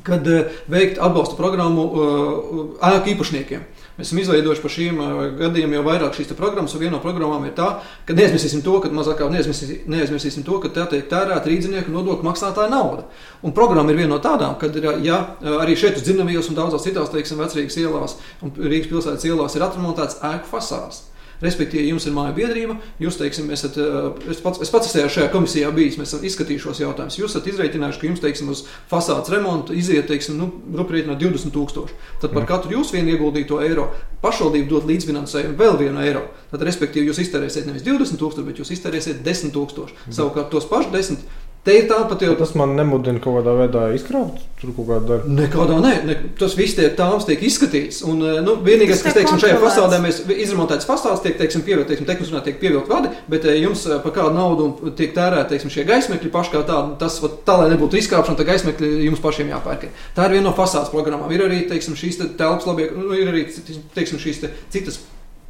[0.03, 0.27] kad
[0.67, 3.61] veikt atbalsta programmu uh, ēku īpašniekiem.
[3.95, 4.97] Mēs esam izveidojuši par šīm
[5.39, 7.69] gadiem jau vairāk šīs programmas, un viena no programmām ir tā,
[8.03, 12.73] ka neaizmirsīsim to, ka mazākā neaizmirsīsim, neaizmirsīsim to, ka tā tiek tērēta rīdzinieku nodokļu maksātāja
[12.73, 13.05] nauda.
[13.39, 15.21] Un programma ir viena no tādām, kad ir, ja
[15.61, 19.63] arī šeit uz Dzirnavijos un daudzās citās, teiksim, vecrīgas ielās un Rīgas pilsētas ielās ir
[19.63, 21.05] atremontēts ēku fasādes.
[21.43, 25.29] Respektīvi, jums ir māja biedrība, jūs, teiksim, esat, eh, es pats, es pats esmu šajā
[25.33, 27.19] komisijā bijis, mēs esam izskatījuši šos jautājumus.
[27.19, 31.97] Jūs esat izreikinājuši, ka jums, teiksim, uz fasādes remontu iziet, teiksim, nu, rupjētināt 20 tūkstoši.
[32.21, 33.91] Tad par katru jūsu vienu ieguldīto eiro
[34.23, 36.27] pašvaldība dod līdzfinansējumu vēl vienu eiro.
[36.51, 39.97] Tad, respektīvi, jūs iztērēsiet nevis 20 tūkstoši, bet jūs iztērēsiet 10 tūkstoši.
[40.15, 41.25] Savukārt tos pašus 10
[41.65, 45.31] Te ir tāpat jau tas man nemudina kaut kādā veidā izkrāpt tur kaut kādu darbu.
[45.35, 48.01] Nekādā nē, ne, tas viss tiek tāms, tiek izskatīts.
[48.07, 52.07] Un, eh, nu, vienīgais, kas teiksim, šajā fasādē mēs izremontēts fasādes, tiek, teiksim, pievilkt, teiksim,
[52.07, 55.85] tehniski tiek pievilkt vadi, bet eh, jums eh, par kādu naudu tiek tērēti, teiksim, šie
[55.89, 59.89] gaismekļi paši kā tādi, tas, tā, lai nebūtu izkāpšana, tad gaismekļi jums pašiem jāpērk.
[60.15, 61.31] Tā ir viena no fasādes programmām.
[61.35, 63.47] Ir arī, teiksim, šīs te telpas labie, nu, ir arī,
[63.97, 65.01] teiksim, šīs te citas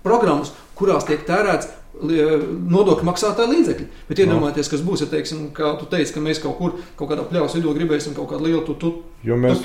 [0.06, 1.72] programmas, kurās tiek tērēts
[2.04, 3.86] nodokļu maksātāja līdzekļi.
[4.10, 7.24] Bet iedomājieties, kas būs, ja, teiksim, kā tu teici, ka mēs kaut kur, kaut kādā
[7.30, 8.92] pļaus vidū gribēsim kaut kādu lielu tu, tu,
[9.26, 9.64] jo mēs.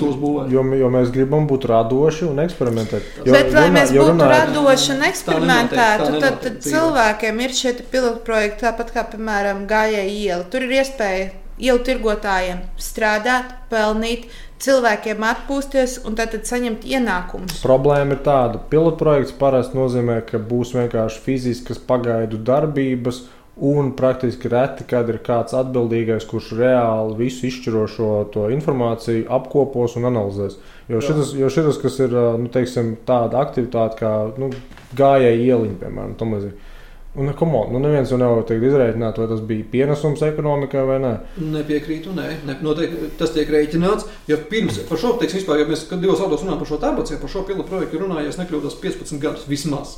[0.51, 3.11] Jo, jo mēs gribam būt radoši un eksperimentēt.
[3.25, 7.75] Jo, Bet, lai runā, mēs būtu runā, radoši un eksperimentētu, tad, tad cilvēkiem ir šie
[7.91, 10.47] pilotu projekti, tāpat kā, piemēram, gājēji iela.
[10.51, 11.29] Tur ir iespēja
[11.61, 14.29] ielu tirgotājiem strādāt, pelnīt,
[14.61, 17.59] cilvēkiem atpūsties un tad, saņemt ienākumus.
[17.65, 23.25] Problēma ir tāda, ka pilotprojekts parasti nozīmē, ka būs vienkārši fiziskas pagaidu darbības.
[23.61, 30.55] Un praktiski reti, kad ir kāds atbildīgais, kurš reāli visu izšķirošo informāciju apkopos un analizēs.
[30.89, 34.49] Jo šis, jo šis kas ir nu, teiksim, tāda aktivitāte kā nu,
[34.97, 36.70] gājēji ieliņa, piemēram, tam līdzīgi
[37.11, 41.09] Un, on, nu neviens jau nevar teikt, izrēķināt, vai tas bija pienesums ekonomikai vai nē.
[41.43, 44.07] Nepiekrītu, nē, ne, noteikti tas tiek rēķināts.
[44.31, 47.33] Ja pirms par šo, teiksim, vispār, ja mēs divos vārdos runājam par šo tērbaciju, par
[47.33, 49.97] šo pilotu projektu runājām, nekļūdos 15 gadus vismaz.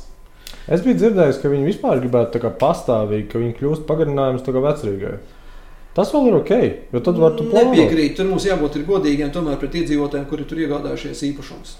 [0.66, 4.56] Es biju dzirdējis, ka viņi vispār gribētu tā kā pastāvīgi, ka viņi kļūst pagarinājums tā
[4.56, 5.14] kā vecrīgai.
[5.94, 6.52] Tas vēl ir ok,
[6.90, 7.76] jo tad var tu plānot.
[7.76, 11.76] Nepiekrīt, tur mums jābūt godīgiem tomēr pret iedzīvotājiem, kuri tur iegādājušies īpašumus.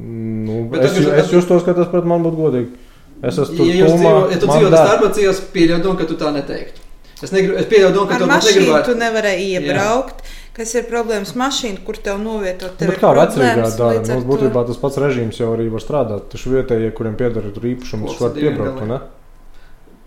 [0.00, 2.85] Nu, Bet es, es, es justos, ka tas pret man būtu godīgi.
[3.22, 3.70] Es esmu tur.
[3.72, 6.82] Ja, dzīvo, ja tu dzīvo starpmācījos, pieļauj domu, ka tu tā neteiktu.
[7.16, 8.90] Es, negribu, es pieļauju ka tu negribētu.
[8.90, 10.20] Tu nevarēji iebraukt.
[10.20, 10.34] Jā.
[10.56, 12.78] Kas ir problēmas mašīna, kur tev novietot?
[12.80, 14.00] Tev kā vecrīgā dara?
[14.08, 16.30] Mums būtībā tas pats režīms jau arī var strādāt.
[16.32, 19.00] Taču vietējie, kuriem pieder tur īpašums, var piebraukt, ne?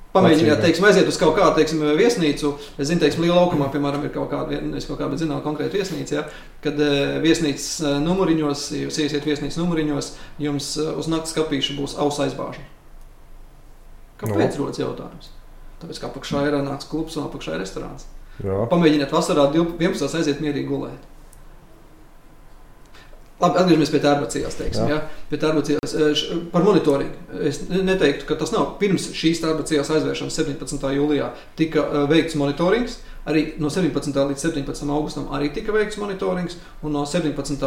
[0.09, 2.55] Pamēģiniet, teiksim, aiziet uz kaut kādu teiksim, viesnīcu.
[2.81, 6.15] Es zinu, teiksim, lielā laukumā, piemēram, ir kaut kāda, es kaut kādā zinām konkrēta viesnīca,
[6.17, 6.23] ja,
[6.65, 10.11] kad uh, viesnīcas uh, numuriņos, jūs iesiet viesnīcas numuriņos,
[10.41, 12.65] jums uh, uz naktas kapīša būs ausa aizbāžana.
[14.19, 14.65] Kāpēc no.
[14.65, 15.29] rodas jautājums?
[15.79, 18.09] Tāpēc, ka apakšā ir nāks klubs un apakšā ir restorāns.
[18.43, 18.65] Jā.
[18.71, 20.19] Pamēģiniet vasarā 11.
[20.19, 21.07] aiziet mierīgi gulēt.
[23.39, 24.55] Labi, atgriežamies pie tērbacijās.
[24.59, 24.97] Teiksim, ja?
[25.29, 25.93] pie tērbacijās
[26.51, 27.39] par monitoringu.
[27.47, 30.89] Es neteiktu, ka tas nav pirms šīs tērbacijās aizvēršanas 17.
[30.97, 31.29] jūlijā
[31.59, 32.99] tika veikts monitorings.
[33.29, 34.09] Arī no 17.
[34.09, 34.89] līdz 17.
[34.89, 37.59] augustam arī tika veikts monitorings, un no 17.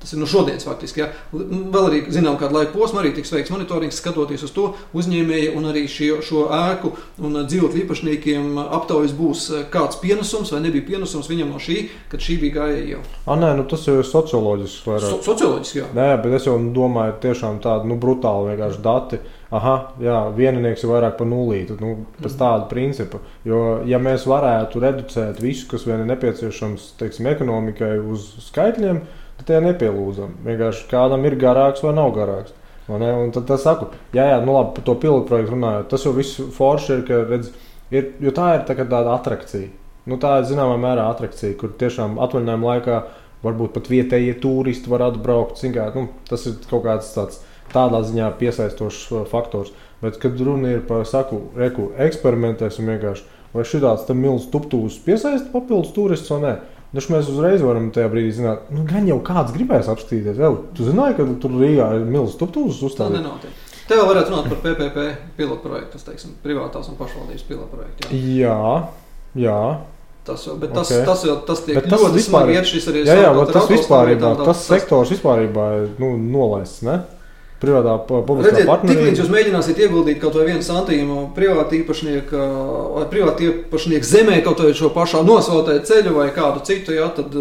[0.00, 1.02] tas ir no šodienas faktiski.
[1.02, 5.52] Ja, vēl arī zinām, kādu laiku posmu arī tiks veikts monitorings, skatoties uz to uzņēmēju
[5.58, 11.28] un arī šio, šo ēku un dzīvokļu īpašniekiem aptaujas būs kāds pienesums vai nebija pienesums
[11.28, 11.82] viņam no šī,
[12.12, 13.02] kad šī bija gājēja jau.
[13.26, 15.08] A, nē, nu tas ir socioloģisks vairāk.
[15.10, 15.90] So, socioloģiski, jā.
[15.96, 19.20] Nē, bet es jau domāju, tiešām tādu nu, brutālu vienkārši dati
[19.58, 21.74] ah, jā, vieninieks ir vairāk par nulīti.
[21.82, 23.18] Nu, pēc tāda principa.
[23.46, 29.02] Jo, ja mēs varētu reducēt visu, kas vien ir nepieciešams teiksim, ekonomikai, uz skaitļiem,
[29.40, 30.38] tad tie nepielūdzam.
[30.46, 32.54] Vienkārši kādam ir garāks vai nav garāks.
[32.90, 35.90] Un tad es saku, jā, jā, nu labi, par to pilotu projektu runājot.
[35.92, 37.52] Tas jau viss forši ir, ka redz,
[37.94, 39.70] ir, jo tā ir tā tāda attrakcija.
[40.10, 43.02] Nu, tā ir zināmā mērā attrakcija, kur tiešām atvaļinājuma laikā
[43.44, 45.60] varbūt pat vietējie turisti var atbraukt.
[45.74, 49.72] Kā, nu, tas ir kaut kāds tāds tādā ziņā piesaistošs uh, faktors.
[50.00, 55.92] Bet, kad runa ir par saku, reku, eksperimentēsim vienkārši, vai šāds milzīgs tuptūs piesaista papildus
[55.96, 56.54] turistus vai nē.
[56.90, 60.40] Dažs mēs uzreiz varam tajā brīdī zināt, nu, gan jau kāds gribēs apskatīties.
[60.42, 63.68] Jau, tu zināji, ka tur Rīgā ir milzīgs tuptūs uzstādīts.
[63.86, 65.04] Te vēl varētu runāt par PPP
[65.38, 68.10] pilotu projektu, teiksim, privātās un pašvaldības pilotu projektu.
[68.10, 68.58] Jā,
[69.34, 69.46] jā.
[69.46, 69.62] jā.
[70.26, 71.06] Tas, jau, bet tas, okay.
[71.06, 73.04] tas, jau, tas tiek bet tas ļoti smagi iet šis arī.
[73.08, 76.98] Jā, jā, tas vispārībā, tas sektors vispārībā ir nu, nolaists, ne?
[77.60, 78.88] Privātā publiskā partnerība.
[78.88, 82.44] Tik līdz jūs mēģināsiet ieguldīt kaut vai vienu santīmu privāta īpašnieka
[82.94, 87.36] vai privāta īpašnieka zemē, kaut vai šo pašā nosvaltē ceļu vai kādu citu, jā, tad,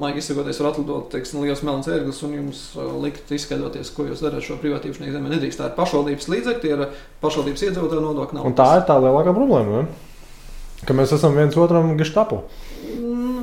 [0.00, 2.64] maigi izsakoties, var atlidot, teiksim, liels melns ērglis un jums
[3.04, 5.34] likt izskaidroties, ko jūs darat šo privāta īpašnieka zemē.
[5.36, 6.86] Nedrīkst tā ir pašvaldības līdzekļi, tie ir
[7.24, 8.50] pašvaldības iedzīvotāju nodokļu naudas.
[8.50, 10.10] Un tā ir tā lielākā problēma, ne?
[10.88, 12.40] ka mēs esam viens otram geštapu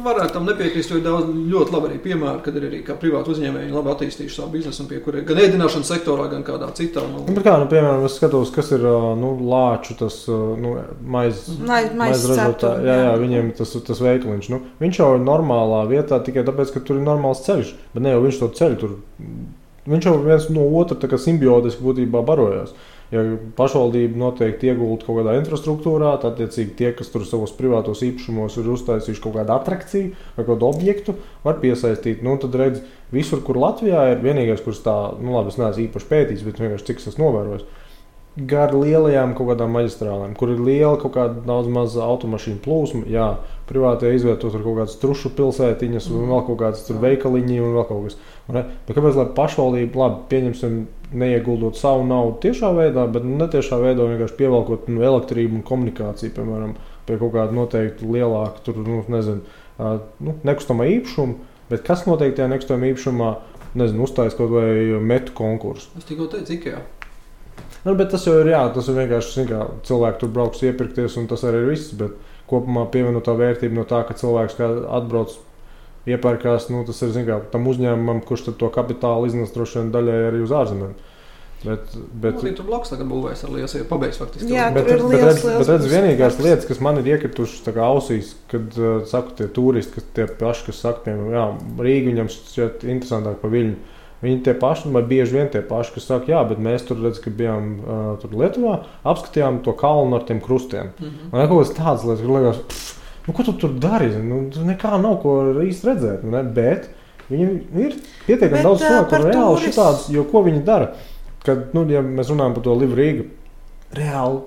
[0.05, 3.73] varētu tam nepiekrist, jo ir daudz ļoti labi arī piemēri, kad ir arī privāti uzņēmēji
[3.73, 7.03] labi attīstījuši savu biznesu, pie kuriem gan ēdināšanas sektorā, gan kādā citā.
[7.09, 8.85] Nu, nu, kā, nu, piemēram, es skatos, kas ir
[9.19, 10.75] nu, lāču tas nu,
[11.15, 12.87] maizes maiz, ražotāji.
[12.89, 14.51] Jā, jā, viņiem tas, tas veikaliņš.
[14.53, 18.15] Nu, viņš jau ir normālā vietā tikai tāpēc, ka tur ir normāls ceļš, bet ne
[18.15, 18.95] jau viņš to ceļu tur.
[19.89, 22.75] Viņš jau viens no otra simbiotiski būtībā barojas.
[23.09, 23.23] Ja
[23.57, 28.69] pašvaldība noteikti iegulda kaut kādā infrastruktūrā, tad, attiecīgi, tie, kas tur savos privātos īpašumos ir
[28.75, 32.21] uztaisījuši kaut kādu attrakciju vai kādu objektu, var piesaistīt.
[32.25, 32.83] Nu, tad redz,
[33.15, 36.91] visur, kur Latvijā ir vienīgais, kurš tā, nu, labi, es neesmu īpaši pētījis, bet vienkārši
[36.91, 37.65] cik es esmu novērojis
[38.47, 43.03] gar lielajām kaut kādām maģistrālēm, kur ir liela kaut kāda daudz maza automašīnu plūsma.
[43.11, 43.29] Jā,
[43.69, 48.07] privāti izvietot tur kaut kādas trušu pilsētiņas, un vēl kaut kādas veikaliņi un vēl kaut
[48.07, 48.19] kas.
[48.49, 50.79] Bet kāpēc lai pašvaldība, labi, pieņemsim,
[51.13, 56.75] neieguldot savu naudu tiešā veidā, bet netiešā veidā vienkārši pievelkot nu, elektrību un komunikāciju, piemēram,
[57.07, 59.41] pie kaut kāda noteikti lielāka, tur, nu, nezinu,
[60.21, 61.55] nu, nekustamā īpašuma.
[61.69, 63.33] Bet kas notiek tajā nekustamā īpašumā?
[63.77, 65.91] Nezinu, uzstājas kaut vai metu konkursu.
[65.97, 66.79] Es tikko teicu, IKEA.
[67.85, 71.45] Nu, tas jau ir, jā, tas ir vienkārši kā, cilvēki tur brauks iepirkties, un tas
[71.47, 71.93] arī ir viss.
[71.97, 72.17] Bet
[72.49, 75.37] kopumā pievienotā vērtība no tā, ka cilvēks atbrauc,
[76.15, 80.43] iepērkās, nu, tas ir kā, tam uzņēmumam, kurš to kapitālu iznes droši vien daļai arī
[80.45, 80.97] uz ārzemēm.
[81.63, 81.79] Bet,
[82.21, 84.47] bet, nu, tur blakus tagad būvēs ar lielu pabeigts faktiski.
[84.53, 88.77] Jā, bet, bet, bet, redz, bet redz, vienīgās lietas, kas man ir iekritušas ausīs, kad
[88.79, 93.41] uh, saku tie turisti, kas tie paši, kas saka, piemēram, jā, Rīga viņam šķiet interesantāk
[93.41, 93.97] par Viļņu.
[94.23, 97.25] Viņi tie paši, vai bieži vien tie paši, kas saka, jā, bet mēs tur redzam,
[97.25, 98.77] ka bijām uh, tur Lietuvā,
[99.07, 100.93] apskatījām to kalnu ar tiem krustiem.
[100.95, 101.35] Mm -hmm.
[101.35, 102.98] Man kaut kas tāds liekas, ka liekas, pff,
[103.29, 104.09] nu, ko tu tur dari?
[104.25, 106.25] Nu, tur nekā nav ko īsti redzēt.
[106.25, 106.41] Ne?
[106.55, 106.89] Bet
[107.29, 107.49] viņi
[107.85, 110.95] ir pietiekami daudz cilvēku, kur reāli šitāds, jo ko viņi dara?
[111.45, 113.27] Kad, nu, ja mēs runājam par to Livu Rīgu,
[113.95, 114.41] reāli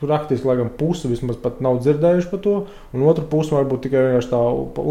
[0.00, 2.54] praktiski laikam, pusi vismaz nav dzirdējuši par to,
[2.94, 4.40] un otra puse varbūt tikai vienkārši tā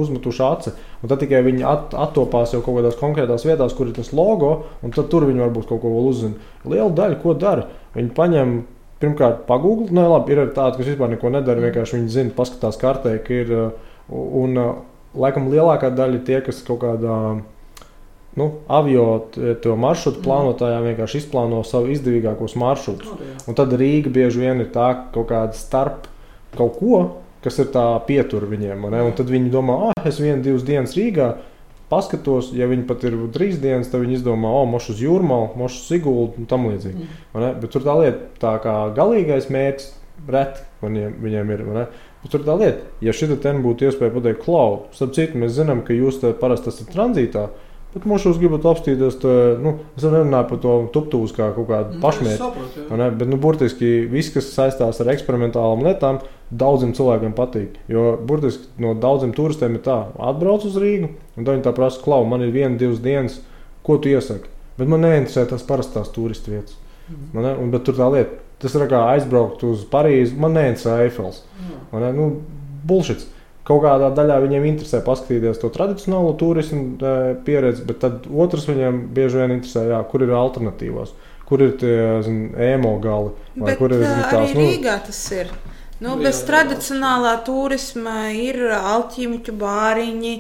[0.02, 0.74] uzmetuši aci.
[1.02, 4.56] Un tad tikai viņi at, attopās jau kaut kādās konkrētās vietās, kur ir tas logo,
[4.84, 6.48] un tad tur viņi varbūt kaut ko vēl uzzina.
[6.68, 8.56] Liela daļa, ko dara, viņi paņem.
[9.06, 11.64] Pirmkārt, pagūglēt, nu, labi, ir tādi, kas vispār neko nedara.
[11.70, 13.58] Vienkārši viņi zina, paskatās kartē, ka ir.
[14.16, 14.58] Un,
[15.18, 17.44] laikam, lielākā daļa tie, kas kaut kādā uh,
[18.36, 19.06] nu, avio
[19.76, 20.24] maršrutu mm.
[20.26, 23.14] plānotājiem vienkārši izplāno savu izdevīgākos maršrutus.
[23.48, 26.10] Un tad Rīga bieži vien ir tā kaut kāda starp
[26.56, 27.02] kaut ko,
[27.46, 28.88] kas ir tā pietur viņiem.
[28.92, 31.32] Un tad viņi domā, ah, es vienu, divas dienas Rīgā.
[31.92, 35.82] Paskatos, ja viņi pat ir trīs dienas, tad viņi izdomā, o, mošu uz jūrmālu, mošu
[35.82, 37.06] uz Sigultu un tam līdzīgi.
[37.06, 37.46] Mm.
[37.62, 39.92] Bet tur tā lieta, tā kā galīgais mērķis,
[40.32, 41.64] reti viņiem, viņiem ir.
[42.34, 45.94] Tur tā lieta, ja šī te būtu iespēja pateikt, klau, starp citu, mēs zinām, ka
[45.94, 47.65] jūs parasti esat tranzītā, uh,
[47.96, 52.02] Bet jūs gribat apstīties, tā, nu, es nerunāju par to tuptūzu kā kaut kādu mm,
[52.04, 52.88] pašmērķi.
[52.92, 56.20] Bet, nu, burtiski viss, kas saistās ar eksperimentālām lietām,
[56.52, 57.80] daudziem cilvēkiem patīk.
[57.92, 62.26] Jo burtiski no daudziem turistiem ir tā, atbrauc uz Rīgu, un viņi tā prasa, klau,
[62.28, 63.40] man ir viena, divas dienas.
[63.86, 64.50] ko tu iesaki.
[64.80, 66.76] Bet man neinteresē tās parastās turistu vietas.
[67.36, 67.54] Ne?
[67.54, 70.36] Un, bet tur tā lieta, tas ir kā aizbraukt uz Parīzi.
[70.42, 71.44] Man neinteresē Eifels.
[71.94, 72.12] Ne?
[72.16, 72.32] Nu,
[72.88, 73.30] Bullshits.
[73.66, 77.14] Kaut kādā daļā viņiem interesē paskatīties to tradicionālo turismu e,
[77.48, 81.16] pieredzi, bet tad otrs viņiem bieži vien interesē, jā, kur ir alternatīvās,
[81.50, 83.32] kur ir tie zin, emo gali.
[83.56, 85.50] vai Bet kur ir, uh, zin, arī tās, nu, Rīgā tas ir.
[85.96, 86.46] Nu, bez jā, jā.
[86.50, 90.36] tradicionālā turisma ir alķīmiķu bāriņi,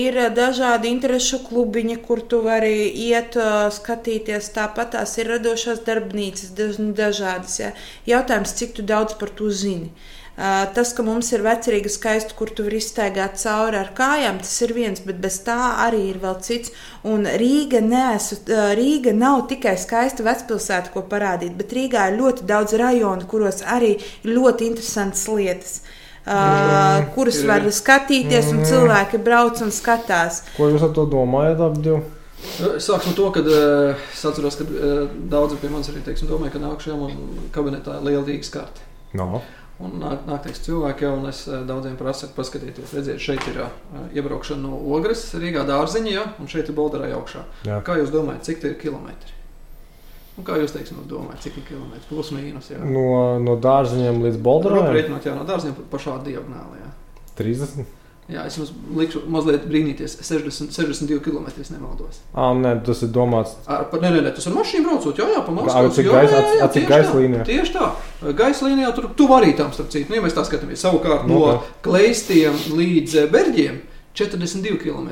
[0.00, 4.50] ir dažādi interešu klubiņi, kur tu vari iet, uh, skatīties.
[4.56, 7.60] Tāpat tās ir radošās darbnīcas, daž, dažādas.
[7.62, 7.70] Ja.
[8.16, 9.92] Jautājums, cik tu daudz par to zini.
[9.92, 14.54] Uh, tas, ka mums ir vecrīga skaista, kur tu vari iztaigāt cauri ar kājām, tas
[14.66, 16.72] ir viens, bet bez tā arī ir vēl cits.
[17.06, 22.48] Un Rīga, nesu, uh, Rīga nav tikai skaista vecpilsēta, ko parādīt, bet Rīgā ir ļoti
[22.50, 25.78] daudz rajonu, kuros arī ir ļoti interesantas lietas.
[26.24, 27.48] Uh, kuras ir.
[27.50, 30.40] var skatīties, un cilvēki brauc un skatās.
[30.56, 31.60] Ko jūs ar to domājat?
[31.60, 32.00] Ap divu?
[32.54, 36.56] Sāksim ar to, ka uh, es atceros, ka uh, daudzi pie manis arī teiksim, domāja,
[36.56, 38.88] ka nākšajā man kabinetā ir liela Rīgas karte.
[39.14, 39.44] No.
[39.84, 43.60] Un nāk, nāk teiks, cilvēki jau, un es eh, daudziem prasu, paskatieties, redziet, šeit ir
[43.66, 43.72] uh,
[44.16, 47.42] iebraukšana no ogres, Rīgā dārziņā, ja, un šeit ir Bolderā augšā.
[47.68, 47.80] Jā.
[47.84, 49.34] Kā jūs domājat, cik tie ir kilometri?
[50.34, 52.06] Un kā jūs teiksim, domājat, cik ir kilometri?
[52.08, 52.80] Plus mīnus, jā.
[52.80, 56.90] No, no dārziņiem līdz Bolderam jā, no dārziņiem pa šādu diagonāli, jā.
[57.38, 57.92] 30.
[58.24, 61.44] Jā, es jums likšu mazliet brīnīties, 60, 62 km,
[61.74, 62.22] nemaldos.
[62.32, 63.52] Ah, nē, tas ir domāts.
[63.68, 65.94] Ar, pa, nē, nē, nē, tas ar mašīnu braucot, jā, jā, pa Ar Maskavas.
[65.98, 66.86] cik jā, gaisa- cik
[67.50, 67.90] tieši tā,
[68.22, 68.32] tā.
[68.38, 70.08] Gaisa līnijā tur tu vari tam starp citu.
[70.08, 71.68] Nu, ja mēs tā skatāmies, savukārt no Ok.
[71.82, 73.82] Kleistiem līdz eh, Berģiem
[74.14, 75.10] 42 km.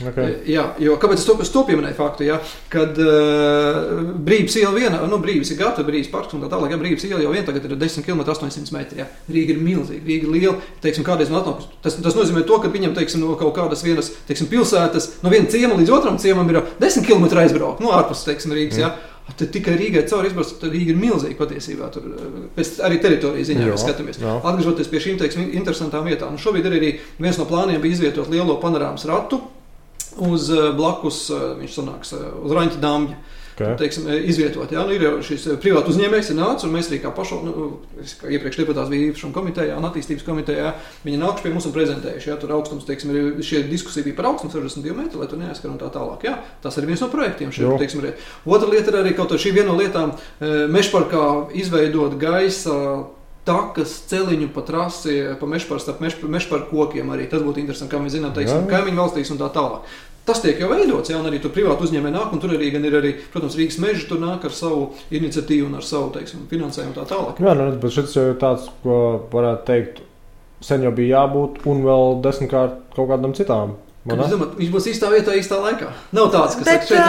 [0.00, 0.36] Okay.
[0.48, 1.96] Jā, jo kāpēc es to, es to pieminēju?
[1.98, 2.38] Faktu, ja,
[2.72, 6.72] kad uh, brīvs iela viena, nu, brīvs ir gatava, brīvs parks un tā tālāk.
[6.72, 9.02] Ja, brīvs iela jau vien tagad ir 10 km, 800 metri.
[9.02, 9.08] Ja.
[9.28, 10.56] Rīga ir milzīga, Rīga ir liela.
[10.80, 14.12] Teiksim, kādreiz man atnāk, tas, tas nozīmē to, ka viņam teiksim, no kaut kādas vienas
[14.30, 18.56] teiksim, pilsētas, no viena ciema līdz otram ciemam ir 10 km aizbraukt, nu, ārpus teiksim,
[18.56, 18.80] Rīgas.
[18.80, 18.86] Mm.
[18.86, 18.96] Ja.
[19.30, 21.92] Tad tikai Rīgai caur izbraukt, tad Rīga ir milzīga patiesībā.
[21.94, 22.08] Tur,
[22.56, 24.18] eh, arī teritorijas ziņā Jā, skatāmies.
[24.18, 24.32] jā.
[24.42, 28.58] Atgriežoties pie šīm teiksim, interesantām vietām, nu, šobrīd arī viens no plāniem bija izvietot lielo
[28.58, 29.38] panorāmas ratu
[30.18, 33.20] uz eh, blakus, eh, viņš sanāks eh, uz Raņķa dāmja.
[33.60, 33.74] Okay.
[33.76, 37.10] Teiksim, izvietot, jā, nu, ir jau šis privātu uzņēmējs, ir nācis, un mēs arī kā
[37.12, 37.64] pašu, nu,
[38.22, 40.70] kā iepriekš deputāts bija īpašuma komitejā un attīstības komitejā,
[41.04, 44.30] viņi nākuši pie mums un prezentējuši, jā, tur augstums, teiksim, ir šie diskusija bija par
[44.30, 47.52] augstumu 62 metru, lai tur neaizskar un tā tālāk, jā, tas ir viens no projektiem
[47.52, 47.76] šeit, Jo.
[47.82, 48.16] teiksim, arī.
[48.48, 50.16] Otra lieta ir arī kaut kā šī viena no lietām,
[50.72, 51.26] mežparkā
[51.60, 52.78] izveidot gaisa
[53.50, 57.26] takas celiņu pa trasi, pa mežparu starp meš, mežparu kokiem arī.
[57.30, 59.90] Tas būtu interesanti, kā mēs zinām, teiksim, kaimiņu valstīs un tā tālāk.
[60.28, 62.96] Tas tiek jau veidots, jā, un arī tur privāti uzņēmēji nāk, un tur arī, ir
[62.98, 67.06] arī, protams, Rīgas meža tur nāk ar savu iniciatīvu un ar savu, teiksim, finansējumu tā
[67.08, 67.40] tālāk.
[67.40, 68.98] Jā, nu, bet šis jau ir tāds, ko
[69.32, 70.02] varētu teikt,
[70.62, 73.74] sen jau bija jābūt, un vēl desmitkārt kaut kādam citam.
[74.24, 75.90] Es domāju, viņš būs īstā vietā, īstā laikā.
[76.16, 77.00] Nav tāds, kas Bet saka,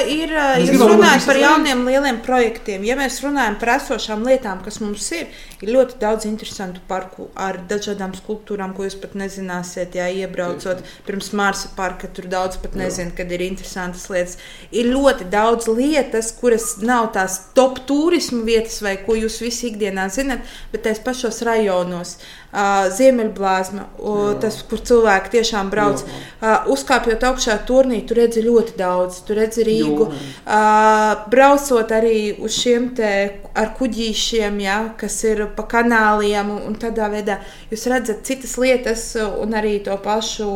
[0.00, 4.58] šeit ir, Mēs runājam visas par jauniem lieliem projektiem, ja mēs runājam par esošām lietām,
[4.64, 5.28] kas mums ir,
[5.62, 11.30] ir ļoti daudz interesantu parku ar dažādām skulptūrām, ko jūs pat nezināsiet, ja iebraucot pirms
[11.38, 14.34] Marsa parka, tur daudz pat nezinu, kad ir interesantas lietas.
[14.74, 20.10] Ir ļoti daudz lietas, kuras nav tās top turismu vietas vai ko jūs visi ikdienā
[20.10, 20.42] zinat,
[20.74, 22.18] bet tais pašos rajonos.
[22.50, 24.22] Uh, Ziemeļblāzma, Jā.
[24.42, 26.00] tas, kur cilvēki tiešām brauc.
[26.02, 29.20] Uh, uzkāpjot augšā turnī, tur redzi ļoti daudz.
[29.26, 30.08] Tur redzi Rīgu.
[30.10, 33.12] Uh, braucot arī uz šiem te
[33.54, 37.38] ar kuģīšiem, ja, kas ir pa kanāliem, un, tādā veidā
[37.70, 40.50] jūs redzat citas lietas, uh, un arī to pašu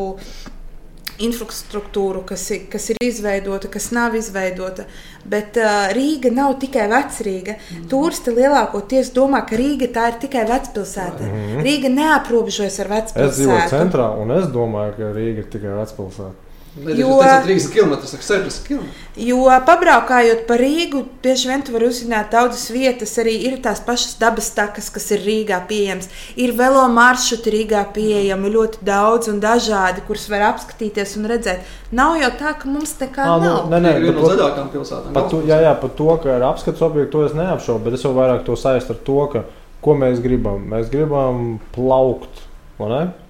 [1.25, 4.85] infrastruktūru, kas kas ir izveidota, kas nav izveidota.
[5.25, 7.55] Bet uh, Rīga nav tikai vecrīga.
[7.57, 7.85] Mm.
[7.91, 11.29] Turisti lielākoties domā, ka Rīga tā ir tikai vecpilsēta.
[11.29, 11.61] Mm.
[11.65, 13.75] Rīga neaprobežojas ar Es dzīvoju vecpilsētu.
[13.75, 16.44] centrā, un es domāju, ka Rīga ir tikai vecpilsēta.
[16.75, 16.95] Jo...
[16.99, 18.87] Jo- Tas ir 30 km, tas ir 60 km.
[19.15, 23.13] Jo pabraukājot pa Rīgu, bieži vien tu vari uzzināt daudzas vietas.
[23.21, 26.09] Arī ir tās pašas dabas takas, kas ir Rīgā pieejamas.
[26.35, 31.63] Ir velo maršruti Rīgā pieejami ļoti daudz un dažādi, kurus var apskatīties un redzēt.
[31.95, 33.71] Nav jau tā, ka mums nekā Ā, nu, nav.
[33.71, 35.13] nē, nē, ir viena bet no zaļākām pilsētām.
[35.15, 38.03] Par to, jā, jā, par to, ka ir apskats objekts, to es neapšaubu, bet es
[38.03, 39.45] jau vairāk to saistu ar to, ka,
[39.85, 40.67] ko mēs gribam.
[40.75, 42.43] Mēs gribam plaukt,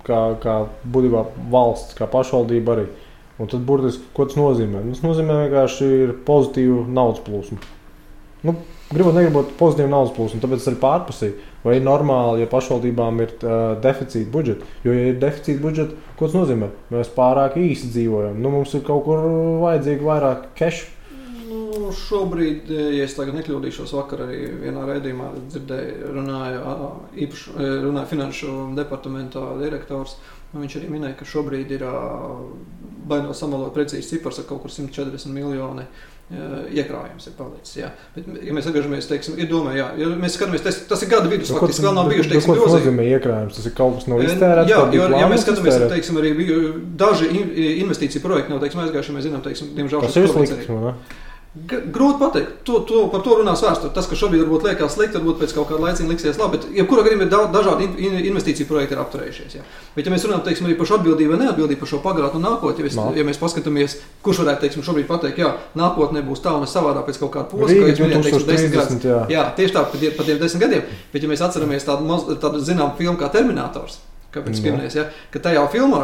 [0.05, 0.55] kā, kā
[0.89, 2.87] būtībā valsts, kā pašvaldība arī.
[3.35, 4.85] Un tad burtiski, ko tas nozīmē?
[4.93, 7.59] Tas nozīmē vienkārši ir pozitīva naudas plūsma.
[8.45, 8.53] Nu,
[8.93, 11.51] gribot, negribot pozitīvu naudas plūsmu, tāpēc tas ir pārpusīgi.
[11.65, 14.67] Vai ir normāli, ja pašvaldībām ir uh, deficīta budžeta?
[14.85, 16.69] Jo, ja ir deficīta budžeta, ko tas nozīmē?
[16.93, 18.37] Mēs pārāk īsi dzīvojam.
[18.37, 19.25] Nu, mums ir kaut kur
[19.63, 20.91] vajadzīgi vairāk kešu.
[21.45, 26.77] Nu, šobrīd, ja es tagad nekļūdīšos, vakar arī vienā raidījumā dzirdēju, runāja,
[27.25, 30.15] īpaši, runāja finanšu departamentā direktors.
[30.55, 31.83] Viņš arī minēja, ka šobrīd ir
[33.07, 35.85] baidos samalot precīzi cipars ar kaut kur 140 miljoni.
[36.25, 37.75] Iekrājums ir palicis.
[37.77, 37.91] Jā.
[38.15, 41.29] Bet, ja mēs atgriežamies, teiksim, ir domā, jā, ja mēs skatāmies, tas, tas ir gada
[41.29, 42.71] vidus, faktiski vēl nav bijuši, teiksim, milzīgi.
[42.71, 44.71] Tas nozīmē iekrājums, tas ir kaut kas no iztērēts.
[44.73, 45.93] Jā, jo, ja mēs skatāmies, iztērēt.
[45.93, 46.31] teiksim, arī
[46.97, 47.29] daži
[47.85, 50.07] investīciju projekti nav, teiksim, aizgājuši, mēs zinām, teiksim, diemžēl.
[50.07, 50.65] Tas ir slikti.
[51.55, 53.93] Grūti pateikt, to, to, par to runās vēsture.
[53.95, 57.05] Tas, kas šobrīd varbūt liekas slikti, varbūt pēc kaut kāda laika liksies labi, bet jebkurā
[57.05, 59.55] gadījumā da, dažādi in, investīciju projekti ir apturējušies.
[59.55, 59.63] Jā.
[59.95, 62.83] Bet, ja mēs runājam teiksim, par šo atbildību vai neatbildību par šo pagātni un nākotni,
[62.83, 63.95] ja, mēs, ja mēs paskatāmies,
[64.25, 67.71] kurš varētu teiksim, šobrīd pateikt, jā, nākotnē būs tā un savādāk pēc kaut kāda posma,
[67.71, 69.07] kā jūs minējāt, teiksim, desmit gadus.
[69.07, 69.21] Jā.
[69.31, 70.91] jā, tieši tā, par, par tiem desmit gadiem.
[71.15, 74.01] Bet, ja mēs atceramies tādu, tādu zināmu filmu kā Terminators,
[74.35, 76.03] kāpēc pieminēs, ja, ka tajā filmā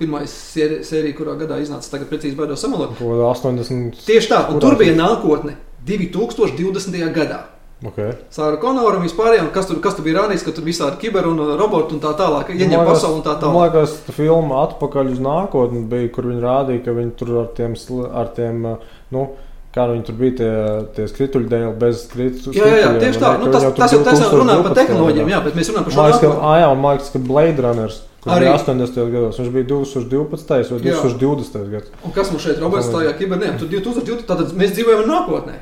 [0.00, 2.98] pirmā sērija, kurā gadā iznāca, tagad precīzi baidos samalot.
[3.00, 4.04] 80.
[4.08, 5.56] Tieši tā, un tur bija nākotne
[5.86, 7.00] 2020.
[7.14, 7.44] gadā.
[7.80, 8.12] Okay.
[8.28, 11.38] Sāra Konora un vispārējiem, kas tur, kas tur bija rādījis, ka tur visādi kiber un
[11.40, 13.54] uh, roboti un tā tālāk, ieņem pasauli un tā tālāk.
[13.54, 17.48] Man liekas, tā filma atpakaļ uz nākotni bija, kur viņi rādīja, ka viņi tur ar
[17.56, 17.78] tiem,
[18.20, 19.30] ar tiem uh, nu,
[19.70, 20.54] Kā viņi tur bija, tie,
[20.96, 22.56] tie skrituļi dēļ, bez skrituļiem.
[22.58, 23.28] Jā, jā, tieši tā.
[23.38, 26.30] Nu, tas, tas, tas, tas runā par tehnoloģijām, jā, bet mēs runājam par šo monētu.
[26.58, 29.00] Jā, man liekas, ka Blade Runners Kurš arī 80.
[29.14, 30.72] gados, viņš bija 2012.
[30.74, 31.68] vai 2020.
[31.72, 31.92] gads.
[32.04, 33.56] Un kas mums šeit, Roberts, tajā kibernēm?
[33.60, 34.26] Tur 2020.
[34.28, 35.60] Tātad mēs dzīvojam nākotnē.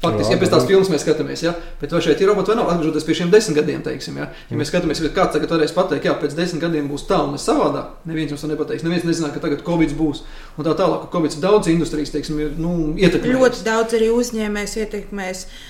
[0.00, 1.50] Faktiski, jā, ja pēc tās filmas mēs skatāmies, ja?
[1.76, 4.56] bet vai šeit ir roboti vai nav, atgriežoties pie šiem desmit gadiem, teiksim, ja, ja
[4.56, 8.32] mēs skatāmies, kāds tagad varēs pateikt, jā, pēc desmit gadiem būs tā un savādāk, neviens
[8.32, 8.86] jums to nepateiks.
[8.86, 10.22] Neviens nezināja, ka tagad Covid būs.
[10.56, 13.36] Un tā tālāk, ka Covid daudz industrijas, teiksim, ir nu, ietekmējis.
[13.36, 15.60] Ļoti daudz arī uzņēmējs ietekmēs uh,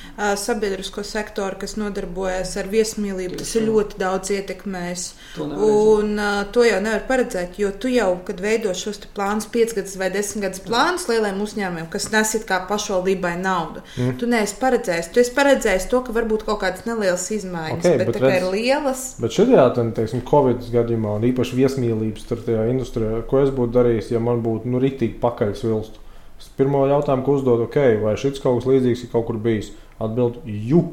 [0.41, 3.41] sabiedrisko sektoru, kas nodarbojas ar viesmīlību.
[3.41, 5.07] Tas ir ļoti daudz ietekmējis.
[5.41, 10.11] Un uh, to jau nevar paredzēt, jo tu jau, kad veido šos plānus, piecgadus vai
[10.15, 13.83] desmitgadus plānus lieliem uzņēmumiem, kas nesit kā pašvaldībai naudu.
[13.97, 15.11] Mm tu neesi paredzējis.
[15.15, 18.47] Tu esi paredzējis to, ka varbūt kaut kādas nelielas izmaiņas, okay, bet, bet redz, ir
[18.53, 19.05] lielas.
[19.23, 19.67] Bet šajā
[19.97, 24.71] teiksim, Covid gadījumā, un īpaši viesmīlības tajā industrijā, ko es būtu darījis, ja man būtu
[24.71, 26.05] nu, rītīgi pakaļs vilstu?
[26.41, 29.73] Es pirmo jautājumu, ko uzdodu, ok, vai šis kaut kas līdzīgs ir kaut kur bijis?
[30.01, 30.85] Atbild, ju,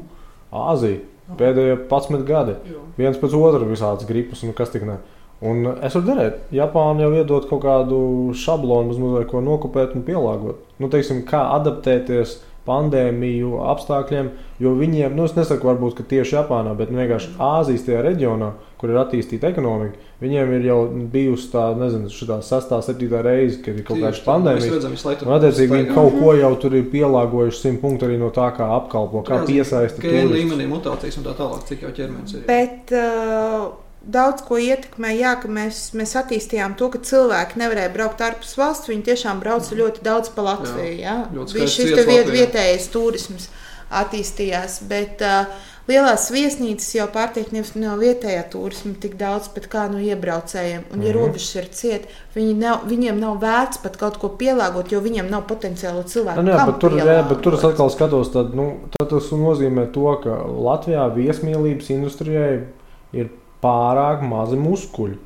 [0.52, 1.04] Āzija.
[1.36, 2.54] Pēdējie 11 gadi.
[2.72, 2.82] Jo.
[2.96, 4.96] Viens pēc otra visādas gripas, un kas tik ne.
[5.44, 6.38] Un es varu darīt.
[6.56, 7.98] Japāna jau iedod kaut kādu
[8.34, 10.64] šablonu, mazliet ko nokopēt un pielāgot.
[10.80, 14.28] Nu, teiksim, kā adaptēties pandēmiju apstākļiem,
[14.62, 18.92] jo viņiem, nu, es nesaku, varbūt, tieši Japānā, bet nu, vienkārši Āzijas tajā reģionā, kur
[18.92, 20.78] ir attīstīta ekonomika, viņiem ir jau
[21.10, 24.78] bijusi tā, nezinu, šī sastā, septītā reize, kad ir kaut kāda pandēmija.
[25.24, 28.70] Un, attiecīgi, viņi kaut ko jau tur ir pielāgojuši simt punktu arī no tā, kā
[28.76, 30.04] apkalpo, kā piesaista.
[30.04, 32.48] Kā līmenī mutācijas un tā tālāk, cik jau ķermenis ir.
[32.52, 38.22] Bet, uh daudz ko ietekmē, jā, ka mēs, mēs attīstījām to, ka cilvēki nevarēja braukt
[38.24, 38.90] ārpus valsts.
[38.90, 40.94] Viņi tiešām brauca ļoti daudz pa Latviju.
[41.00, 41.66] Jā, jā.
[41.66, 43.50] šis viet, vietējais turisms
[43.88, 44.82] attīstījās.
[44.88, 50.02] Bet, uh, Lielās viesnīcas jau pārtiek nevis no vietējā turisma tik daudz, bet kā no
[50.04, 50.82] iebraucējiem.
[50.92, 51.14] Un, ja mm -hmm.
[51.16, 55.46] robežas ir ciet, viņi nav, viņiem nav vērts pat kaut ko pielāgot, jo viņiem nav
[55.48, 56.42] potenciālo cilvēku.
[56.42, 58.68] Nu, jā, bet tur, jā, bet tur es atkal skatos, tad, nu,
[58.98, 60.36] tad tas nozīmē to, ka
[60.68, 62.66] Latvijā viesmīlības industrijai
[63.12, 63.30] ir
[63.64, 65.18] pārāk mazi muskuļi.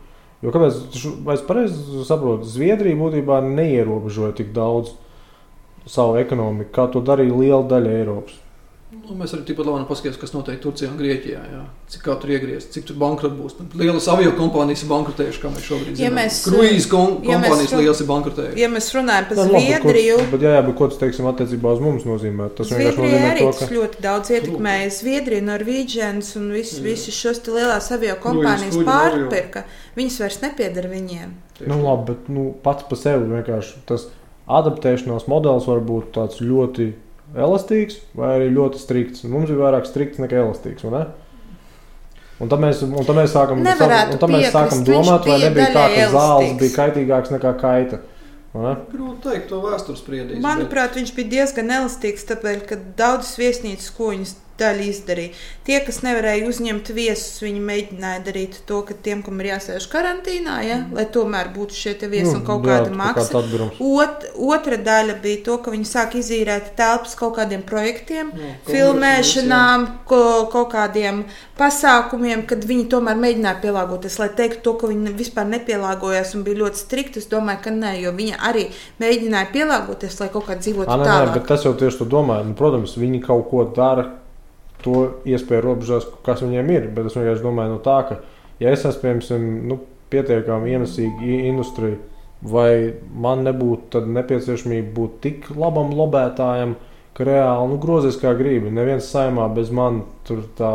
[0.43, 0.79] Jo kāpēc,
[1.23, 4.97] vai es pareizi saprotu, Zviedrija būtībā neierobežoja tik daudz
[5.87, 8.42] savu ekonomiku, kā to darīja liela daļa Eiropas.
[8.93, 11.39] Nu, mēs arī tikpat labi paskatīsimies, kas notiek Turcijā un Grieķijā.
[11.49, 11.61] Jā.
[11.95, 13.55] Cik kā tur iegriezt, cik tur bankrot būs.
[13.81, 16.03] Lielas avio kompānijas ir bankrotējušas, kā mēs šobrīd zinām.
[16.05, 17.83] Ja mēs, Kruīzes kom ja kompānijas run...
[17.87, 18.59] liels ir bankrotējušas.
[18.61, 22.05] Ja mēs runājam par Zviedriju, bet jā, jā, bet ko tas teiksim attiecībā uz mums
[22.09, 22.49] nozīmē?
[22.59, 23.69] Tas Zviedrija arī to, ka...
[23.73, 24.91] ļoti daudz ietekmēja.
[24.99, 29.65] Zviedrija, Norvēģijas un visus vis šos lielās avio kompānijas pārpirka.
[29.97, 31.33] Viņas vairs nepiedara viņiem.
[31.65, 34.11] Nu, labi, bet nu, pats par sevi vienkārši tas
[34.53, 36.93] adaptēšanās modelis var būt tāds ļoti
[37.37, 39.27] elastīgs vai arī ļoti strikts.
[39.29, 40.87] Mums ir vairāk strikts nekā elastīgs.
[40.93, 41.05] Ne?
[42.43, 45.85] Un tad mēs, un tad mēs sākam, un tad mēs sākam domāt, vai nebija tā,
[45.95, 48.01] ka zāles bija kaitīgāks nekā kaita.
[48.53, 50.41] Grūti teikt, to vēstures spriedīs.
[50.45, 50.99] Manuprāt, bet...
[51.01, 55.35] viņš bija diezgan elastīgs, tāpēc, ka daudzas viesnīcas, ko viņas daļa izdarīja.
[55.67, 60.57] Tie, kas nevarēja uzņemt viesus, viņi mēģināja darīt to, ka tiem, kam ir jāsēž karantīnā,
[60.67, 60.97] ja, mm.
[60.99, 63.43] lai tomēr būtu šie viesi nu, un kaut jā, kāda maksa.
[63.83, 69.87] Ot, otra daļa bija to, ka viņi sāk izīrēt telpas kaut kādiem projektiem, jā, filmēšanām,
[70.11, 70.23] ko,
[70.53, 71.23] kaut kādiem
[71.59, 74.19] pasākumiem, kad viņi tomēr mēģināja pielāgoties.
[74.23, 77.95] Lai teiktu to, ka viņi vispār nepielāgojās un bija ļoti strikti, es domāju, ka nē,
[78.03, 78.67] jo viņi arī
[79.03, 81.31] mēģināja pielāgoties, lai kaut kā dzīvotu A, nē, tālāk.
[81.31, 82.51] Nē, bet tas jau tieši to domāju.
[82.51, 84.09] Nu, protams, viņi kaut ko dara
[84.85, 84.99] to
[85.29, 86.89] iespēju robežās, kas viņiem ir.
[86.95, 88.21] Bet es vienkārši domāju, no tā, ka,
[88.63, 89.79] ja es esmu piemēram, nu,
[90.13, 92.01] pietiekami ienesīga industrija,
[92.43, 92.93] vai
[93.25, 96.75] man nebūtu nepieciešamība būt tik labam lobētājam,
[97.17, 98.73] ka reāli nu, grozies kā gribi.
[98.73, 100.73] Neviens saimā bez manis tur tā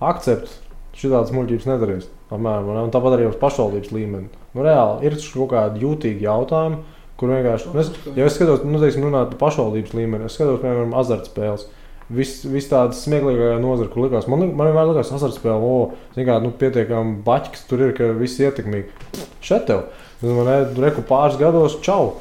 [0.00, 0.62] akceptē.
[0.96, 2.06] Šitādas muļķības nedarīs.
[2.32, 4.30] Apmēram, un tāpat arī uz pašvaldības līmeni.
[4.56, 6.78] Nu, reāli ir kaut kādi jūtīgi jautājumi,
[7.20, 10.62] kur vienkārši, nu, es, ja es skatos, nu, teiksim, runāt par pašvaldības līmeni, es skatos,
[10.62, 11.66] piemēram, azartspēles.
[12.06, 16.28] Viss vis tādas smieklīgākās nozares, kur likās, man, man vienmēr likās, ka azartspēle, o, zin
[16.28, 19.26] kā, nu, pietiekami baķis tur ir, ka viss ietekmīgi.
[19.42, 19.88] Šeit tev,
[20.22, 22.14] nu, man ir reku pāris gados, čau.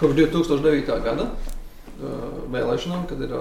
[0.00, 0.96] Kopš 2009.
[1.04, 1.28] gada
[2.52, 3.36] vēlēšanām, kad ir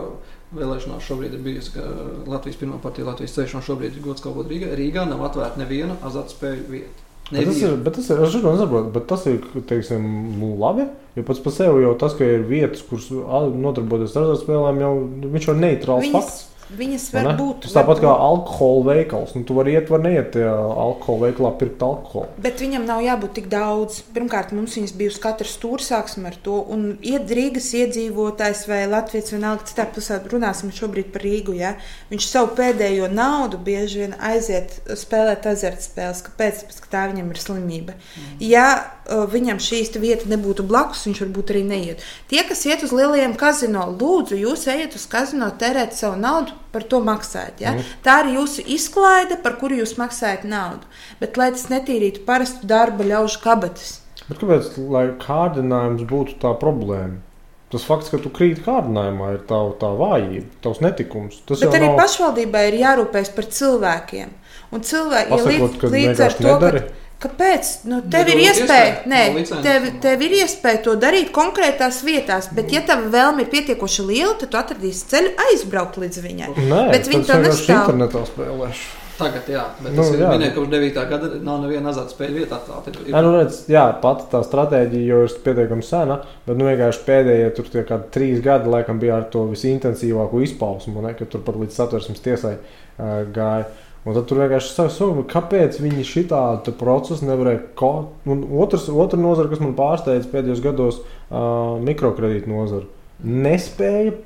[0.57, 1.83] vēlēšanās šobrīd ir bijusi
[2.27, 4.71] Latvijas pirmā partija, Latvijas ceļš, un šobrīd ir gods kalpot Rīgā.
[4.77, 7.06] Rīgā nav atvērta neviena azartspēļu vieta.
[7.27, 10.03] Bet tas ir, bet tas ir, es šodien nesaprotu, bet tas ir, teiksim,
[10.39, 10.85] nu, labi,
[11.17, 14.93] jo pats par sevi jau tas, ka ir vietas, kuras a, nodarboties ar azartspēlēm, jau
[15.33, 16.45] viņš ir neitrāls fakts.
[16.73, 17.35] Viņas var ne?
[17.39, 17.67] būt.
[17.73, 19.35] Tāpat kā alkohola veikals.
[19.37, 22.29] Nu, tu vari iet, var neiet tajā alkohola veikalā pirkt alkoholu.
[22.43, 24.01] Bet viņam nav jābūt tik daudz.
[24.15, 26.59] Pirmkārt, mums viņas bija uz katru stūri, sāksim ar to.
[26.73, 31.55] Un iet Rīgas iedzīvotājs vai Latvijas vienalga, citā pusē runāsim šobrīd par Rīgu.
[31.57, 31.75] Ja?
[32.11, 36.25] Viņš savu pēdējo naudu bieži vien aiziet spēlēt azartspēles.
[36.27, 36.57] Kāpēc?
[36.67, 37.95] Tāpēc, ka tā viņam ir slimība.
[37.97, 38.41] Mm.
[38.43, 38.67] Ja
[39.07, 42.03] viņam šīs te vieta nebūtu blakus, viņš varbūt arī neiet.
[42.31, 46.83] Tie, kas iet uz lielajiem kazino, lūdzu, jūs ejiet uz kazino, tērēt savu naudu, par
[46.87, 47.61] to maksājat.
[47.63, 47.75] Ja?
[47.75, 47.93] Mm.
[48.05, 50.89] Tā ir jūsu izklaide, par kuru jūs maksājat naudu.
[51.21, 54.01] Bet, lai tas netīrītu parastu darba ļaužu kabatas.
[54.27, 54.75] Bet kāpēc,
[55.23, 57.23] kārdinājums būtu tā problēma?
[57.71, 61.41] Tas fakts, ka tu krīti kārdinājumā, ir tā, tā vājība, tavs netikums.
[61.47, 64.29] Tas Bet arī nav pašvaldībai ir jārūpējas par cilvēkiem.
[64.71, 66.81] Un cilvēki ja pasakot, līdz, ka līdz ar to, ka, nedari.
[67.23, 67.71] Kāpēc?
[67.89, 69.21] Nu, tev ir iespēja, nē,
[69.65, 74.35] tev, tev ir iespēja to darīt konkrētās vietās, bet, ja tava vēlme ir pietiekoši liela,
[74.39, 76.53] tad tu atradīsi ceļu aizbraukt līdz viņai.
[76.69, 77.83] Nē, Bet viņi tā vienkārši nestāv.
[77.83, 78.87] internetā spēlēšu.
[79.17, 80.27] Tagad, jā, bet Nu, jā.
[80.29, 81.05] minēts, ka kopš 9.
[81.09, 82.91] gada nav neviena azartspēļu vieta atklāta.
[82.93, 87.01] Ir- Jā, nu redz, jā, pati tā stratēģija jau ir pietiekami sena, bet nu, vienkārši
[87.07, 91.41] pēdējie tur tie kādi trīs gadi, laikam, bija ar to visintensīvāko izpausmu, ne, kad tur
[91.41, 93.65] pat līdz satversmes tiesai uh, gāja.
[94.07, 97.59] Un tad tur vienkārši saka, kāpēc viņi šitādu procesu nevarēja.
[97.75, 97.91] Ko...
[98.29, 102.87] Un otrs, otra nozara, kas man pārsteidz pēdējos gados, uh, mikrokredītu nozara,
[103.27, 104.21] nespēja uh,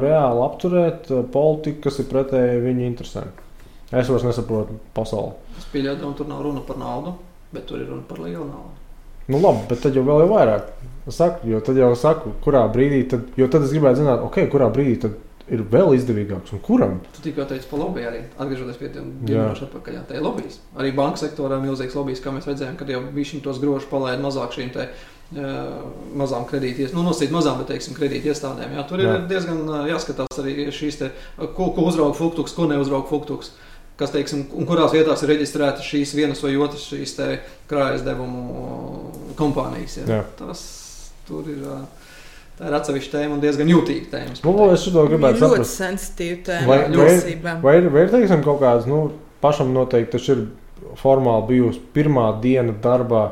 [0.00, 3.28] reāli apturēt uh, politiku, kas ir pretēji viņu interesēm.
[3.90, 5.36] Es vairs nesaprotu pasauli.
[5.60, 7.18] Es pieļauju, ka tur nav runa par naudu,
[7.52, 8.76] bet tur ir runa par lielu naudu.
[9.30, 10.70] Nu, labi, bet tad jau vēl ir vairāk.
[11.10, 14.48] Es saku, jo tad jau saku, kurā brīdī, tad, jo tad es gribētu zināt, okay,
[14.48, 15.20] kurā brīdī tad
[15.50, 16.98] ir vēl izdevīgāks un kuram.
[17.16, 19.96] Tu tikko teici par lobby arī, atgriežoties pie tiem minūšu atpakaļ.
[20.08, 20.60] Tā ir lobbyis.
[20.78, 23.00] Arī banka sektorā milzīgs lobbyis, kā mēs redzējām, kad jau
[23.30, 24.88] šim tos grožus palaid mazāk šīm te.
[25.30, 25.80] eh,
[26.18, 28.72] Mazām kredītiem, nu, nosīt mazām, bet, teiksim, kredīti iestādēm.
[28.74, 29.18] Jā, tur ir Jā.
[29.30, 31.10] diezgan eh, jāskatās arī šīs, te,
[31.54, 33.52] ko, ko uzrauga Funktuks, ko neuzrauga Funktuks.
[34.00, 36.86] Kas, teiksim, un kurās vietās ir reģistrētas šīs vienas vai otras
[37.68, 39.98] krājas devumu kompānijas.
[40.00, 40.06] Jā.
[40.08, 40.22] Jā.
[40.38, 40.62] Tas
[41.28, 41.99] tur ir, eh,
[42.60, 44.36] tā ir atsevišķa tēma un diezgan jūtīga tēma.
[44.36, 45.80] es Nu, es šo gribētu ļoti saprast.
[45.80, 46.66] sensitīva tēma.
[46.68, 49.02] Vai, vai, vai, ir, vai ir teiksim, kaut kāds, nu,
[49.40, 50.44] pašam noteikti tas ir
[51.00, 53.30] formāli bijusi pirmā diena darbā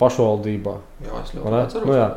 [0.00, 0.76] pašvaldībā.
[1.04, 1.88] Jā, es ļoti atceros.
[1.88, 2.08] Nu, jā.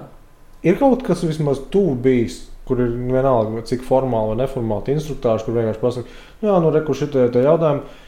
[0.66, 5.58] Ir kaut kas vismaz tuvu bijis, kur ir vienalga, cik formāli vai neformāli instruktārs, kur
[5.60, 8.02] vienkārši pasakā, jā, nu, reku šitie te jautājumi.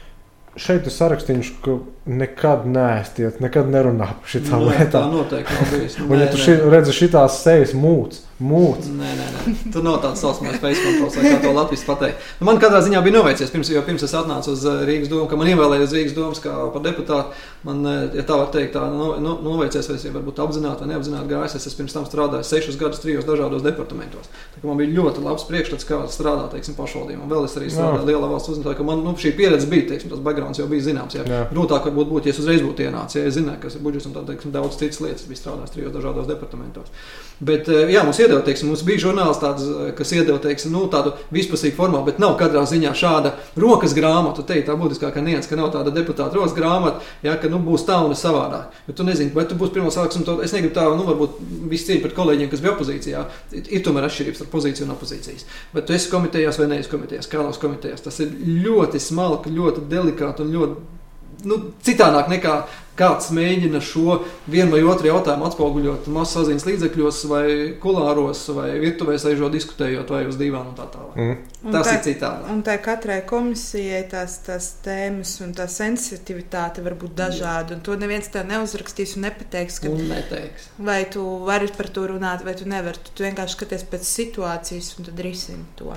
[0.58, 1.76] Šeit ir sarakstīns, ka
[2.08, 5.12] nekad neēstiet, nekad nerunā par šitām Nē, Tā lietām.
[5.12, 5.98] noteikti nav bijis.
[5.98, 6.44] Nu, Un, ja nē, tu nē.
[6.46, 8.88] ši, redzi šitās sejas mūcis, mūcis.
[8.96, 9.54] Nē, nē, nē.
[9.74, 12.24] Tur nav tāds saucamais face controls, kā to Latvijas pateikt.
[12.40, 15.26] Nu, man katrā ziņā bija noveicies, pirms, jo pirms es atnācu uz eh, Rīgas domu,
[15.28, 17.34] ka man ievēlēja uz Rīgas domas kā par deputātu.
[17.68, 20.92] Man, eh, ja tā var teikt, tā no, no, noveicies, vai es varbūt apzināti vai
[20.94, 21.58] neapzināti gājis.
[21.60, 24.30] Es esmu pirms tam strādājis sešus gadus trijos dažādos departamentos.
[24.56, 27.28] Tā man bija ļoti labs priekšstats, kā strādāt, teiksim, pašvaldībām.
[27.30, 30.22] Vēl es arī strādāju lielā valsts uzņēmumā, ka man nu, šī pieredze bija, teiksim, tas
[30.24, 31.18] backgrounds jau bija zināms.
[31.18, 31.26] Jā.
[31.26, 31.42] Jā.
[31.52, 34.14] Grūtāk varbūt būtu, ja es uzreiz būtu ienācis, ja es zināju, kas ir budžets un
[34.14, 35.24] tā, teiksim, daudz citas lietas.
[35.24, 36.92] Es biju strādājis trijos dažādos departamentos.
[37.40, 40.88] Bet, eh, jā, mums iedeva, teiksim, mums bija žurnāls, tāds, eh, kas iedeva teiksim, nu,
[40.90, 44.44] tādu vispusīgu formātu, bet nav katrā ziņā šāda rokas grāmata.
[44.46, 47.86] Te ir tā būtiskākā nianses, ka nav tāda deputāta rokas grāmata, ja, ka nu, būs
[47.86, 48.74] tā un savādāk.
[48.88, 51.38] Jo tu nezini, vai tu būsi pirmā sākuma, to es negribu tā, nu, varbūt
[51.70, 53.24] viss cīņa pret kolēģiem, kas bija opozīcijā.
[53.52, 55.46] Ir, tomēr atšķirības starp pozīciju un opozīcijas.
[55.72, 58.02] Bet tu esi komitejās vai neesi komitejās, kādos komitejās.
[58.02, 58.34] Tas ir
[58.66, 60.97] ļoti smalki, ļoti delikāti un ļoti
[61.44, 62.64] nu, citādāk nekā
[62.98, 64.16] kāds mēģina šo
[64.50, 67.44] vienu vai otru jautājumu atspoguļot masu saziņas līdzekļos, vai
[67.78, 71.14] kulāros, vai virtuvē sēžot, diskutējot, vai uz dīvāna un tā tālāk.
[71.14, 71.36] Mm.
[71.68, 72.50] Un Tas tā- ir citādi.
[72.50, 77.74] Un tā katrai komisijai tās, tās tēmas un tā sensitivitāte var būt dažāda.
[77.78, 80.68] Un to neviens tev neuzrakstīs un nepateiks, ka Un neteiks.
[80.78, 82.98] vai tu vari par to runāt, vai tu nevari.
[83.04, 85.94] Tu, tu vienkārši skaties pēc situācijas un tad risini to.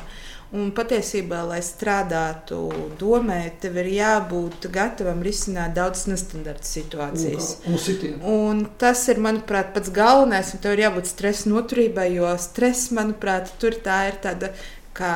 [0.52, 2.58] Un patiesībā, lai strādātu
[3.00, 7.54] domē, tev ir jābūt gatavam risināt daudzas nestandarta situācijas.
[7.72, 8.20] Un sitienu.
[8.28, 10.52] Un tas ir, manuprāt, pats galvenais.
[10.52, 14.52] un Tev ir jābūt stresa noturībai, jo stress, manuprāt, tur tā ir tāda
[14.98, 15.14] kā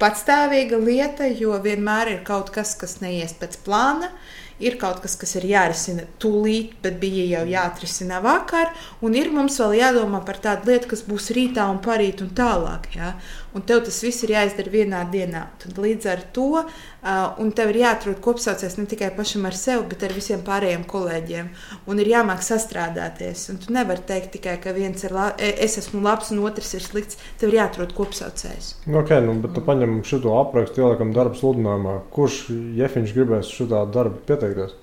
[0.00, 4.12] patstāvīga lieta, jo vienmēr ir kaut kas, kas neies pēc plāna.
[4.58, 8.72] ir kaut kas, kas ir jārisina tūlīt, bet bija jau jāatrisina vakar,
[9.06, 12.90] un ir mums vēl jādomā par tādu lietu, kas būs rītā un parīt un tālāk.
[12.96, 13.12] Ja?
[13.56, 15.46] Un tev tas viss ir jāizdara vienā dienā.
[15.62, 20.04] Tad līdz ar to uh, tev ir jāatrod kopsaucējs ne tikai pašam ar sevi, bet
[20.04, 21.48] ar visiem pārējiem kolēģiem.
[21.88, 23.46] Un ir jāmāk sastrādāties.
[23.52, 26.74] Un tu nevari teikt tikai, ka viens ir la e, es esmu labs un otrs
[26.76, 27.20] ir slikts.
[27.40, 28.74] Tev ir jāatrod kopsaucējs.
[28.88, 31.96] Okay, nu, bet tu paņem šo aprakstu, ieliekam darbu sludinājumā.
[32.12, 32.42] Kurš
[32.78, 34.76] jefiņš gribēs šo darbu pieteikties?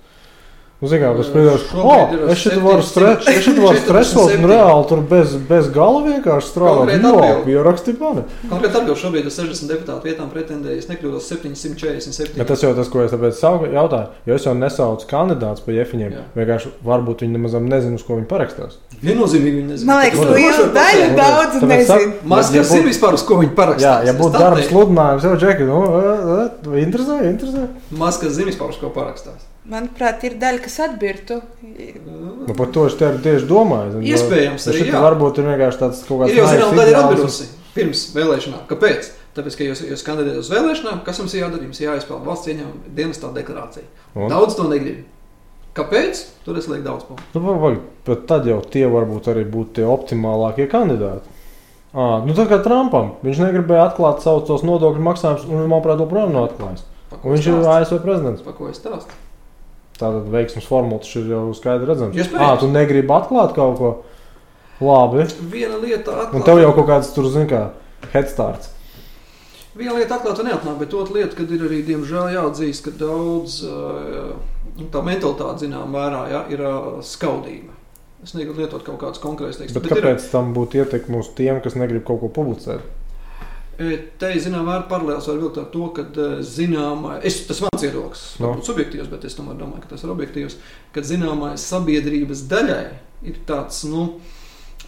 [0.76, 3.14] Nu, Zinām, es domāju, oh, es šeit varu, stre
[3.62, 6.90] varu stresot un reāli tur bez, bez gala vienkārši strādāt.
[7.00, 8.26] Jā, pierakstīt mani.
[8.50, 12.36] Konkrēti atbildi šobrīd uz 60 deputātu vietām pretendēju, es nekļūdos 747.
[12.36, 16.20] Ja tas jau tas, ko es tāpēc jautāju, jo es jau nesaucu kandidātus pa jefiņiem.
[16.36, 18.76] Vienkārši varbūt viņi nemaz nezinu, uz ko viņi parakstās.
[19.00, 19.94] Viennozīmīgi viņi nezina.
[19.94, 22.14] Man liekas, liela daļa daudz nezinu.
[22.28, 23.88] Maz kas zina vispār, uz ko viņi parakstās.
[23.88, 27.68] Jā, ja būtu darba sludinājums, jau džeki, nu, interesē, interesē.
[27.96, 29.55] Maz kas zina vispār, uz ko parakstās.
[29.66, 31.40] Manuprāt, ir daļa, kas atbirtu.
[31.62, 34.02] Nu, par to es tieši domāju.
[34.06, 35.00] Iespējams, arī jā.
[35.02, 36.34] varbūt ir vienkārši tāds kaut kāds.
[36.34, 38.62] Ir jau zināms, daļa ir atbirusi pirms vēlēšanām.
[38.70, 39.10] Kāpēc?
[39.36, 41.66] Tāpēc, ka jūs, jūs kandidējat uz vēlēšanām, kas jums ir jādara?
[41.66, 43.90] Jums jāizpilda valsts ieņēmuma dienestā deklarācija.
[44.14, 44.30] Un?
[44.32, 45.02] Daudz to negrib.
[45.76, 46.22] Kāpēc?
[46.46, 47.26] Tur es lieku daudz punktu.
[47.36, 47.74] Nu,
[48.06, 51.28] bet tad jau tie varbūt arī būtu tie optimālākie kandidāti.
[51.92, 56.50] À, nu, tā kā Trumpam viņš negribēja atklāt savus nodokļu maksājumus, un manuprāt, joprojām nav
[56.50, 56.86] atklājis.
[57.26, 58.44] Viņš ir ASV prezidents.
[58.44, 59.25] Pa ko es stāstu?
[59.96, 62.12] Tātad veiksmes formula ir jau skaidri redzama.
[62.16, 63.92] Jā, tu negribi atklāt kaut ko
[64.84, 65.24] labi.
[65.52, 66.34] Viena lieta atklāt.
[66.36, 67.68] Un tev jau kaut kāds tur, zin kā,
[68.12, 68.74] headstarts.
[69.76, 73.58] Viena lieta atklāta neatnāk, bet otra lieta, kad ir arī, diemžēl, jāatzīst, ka daudz
[74.92, 76.62] tā mentalitāte, zinām, vērā ja, ir
[77.04, 77.72] skaudīga.
[78.24, 79.76] Es negribu lietot kaut kādus konkrētus tekstus.
[79.76, 80.30] Bet, bet kāpēc ir...
[80.32, 82.84] tam būtu ietekme uz tiem, kas negrib kaut ko publicēt?
[83.76, 86.06] Te ir zināmā mērā paralēls ar to, to ka
[86.40, 88.54] zināmā, es, tas mans viedoklis, no.
[88.54, 90.56] varbūt subjektīvs, bet es tomēr domāju, ka tas ir objektīvs,
[90.94, 92.86] ka zināmā sabiedrības daļai
[93.28, 94.06] ir tāds, nu,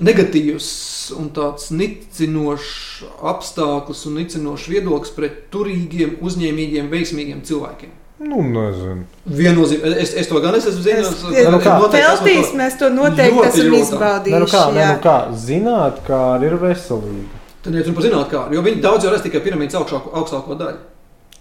[0.01, 0.71] negatīvs
[1.19, 7.97] un tāds nicinošs apstākļus un nicinošs viedoklis pret turīgiem, uzņēmīgiem, veiksmīgiem cilvēkiem.
[8.19, 9.05] Nu, nezinu.
[9.31, 9.99] Viennozīmīgi.
[10.03, 11.21] Es, es to gan esmu zinājis.
[11.53, 11.61] Nu,
[11.93, 14.33] Peltīs mēs to noteikti esam izbaudījuši.
[14.35, 17.38] Ne, nu kā, nu kā, zināt, kā ir veselīgi.
[17.63, 20.79] Tad iet runa par zinātnēm, jo viņi daudz jau redz tikai piramīdas augšāko, augstāko daļu.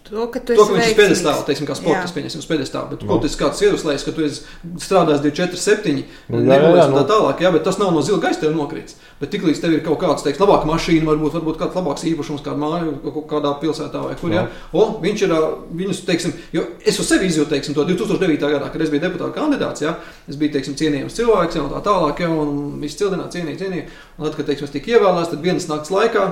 [0.08, 2.88] To, ka, to, ka viņš ir pedestālā, teiksim, kā sports, pieņemsim, uz pedestāla.
[2.92, 3.10] Bet, no.
[3.10, 4.46] ko tas kāds ieroslējas, ka tu esi
[4.84, 5.96] strādājis 2, 4, 7,
[6.32, 7.04] nu, un tā nu.
[7.10, 8.96] tālāk, jā, bet tas nav no zila gaisa tev nokrits.
[9.20, 12.62] Bet tiklīdz tev ir kaut kāds, teiks, labāka mašīna, varbūt, varbūt kāds labāks īpašums, kāda
[12.62, 12.94] māja,
[13.32, 15.34] kādā pilsētā vai kur, jā, o, viņš ir,
[15.82, 18.38] viņus, teiksim, jo es uz sevi izjūtu, teiksim, to 2009.
[18.46, 19.96] gadā, kad es biju deputāta kandidāts, jā,
[20.30, 23.90] es biju, teiksim, cienījams cilvēks, jā, un tā tālāk, jā, un viss cildināt, cienīt, cienīt.
[24.20, 26.30] Un tad, kad, teiksim, es tiku ievēlēts, tad vienas nakts laikā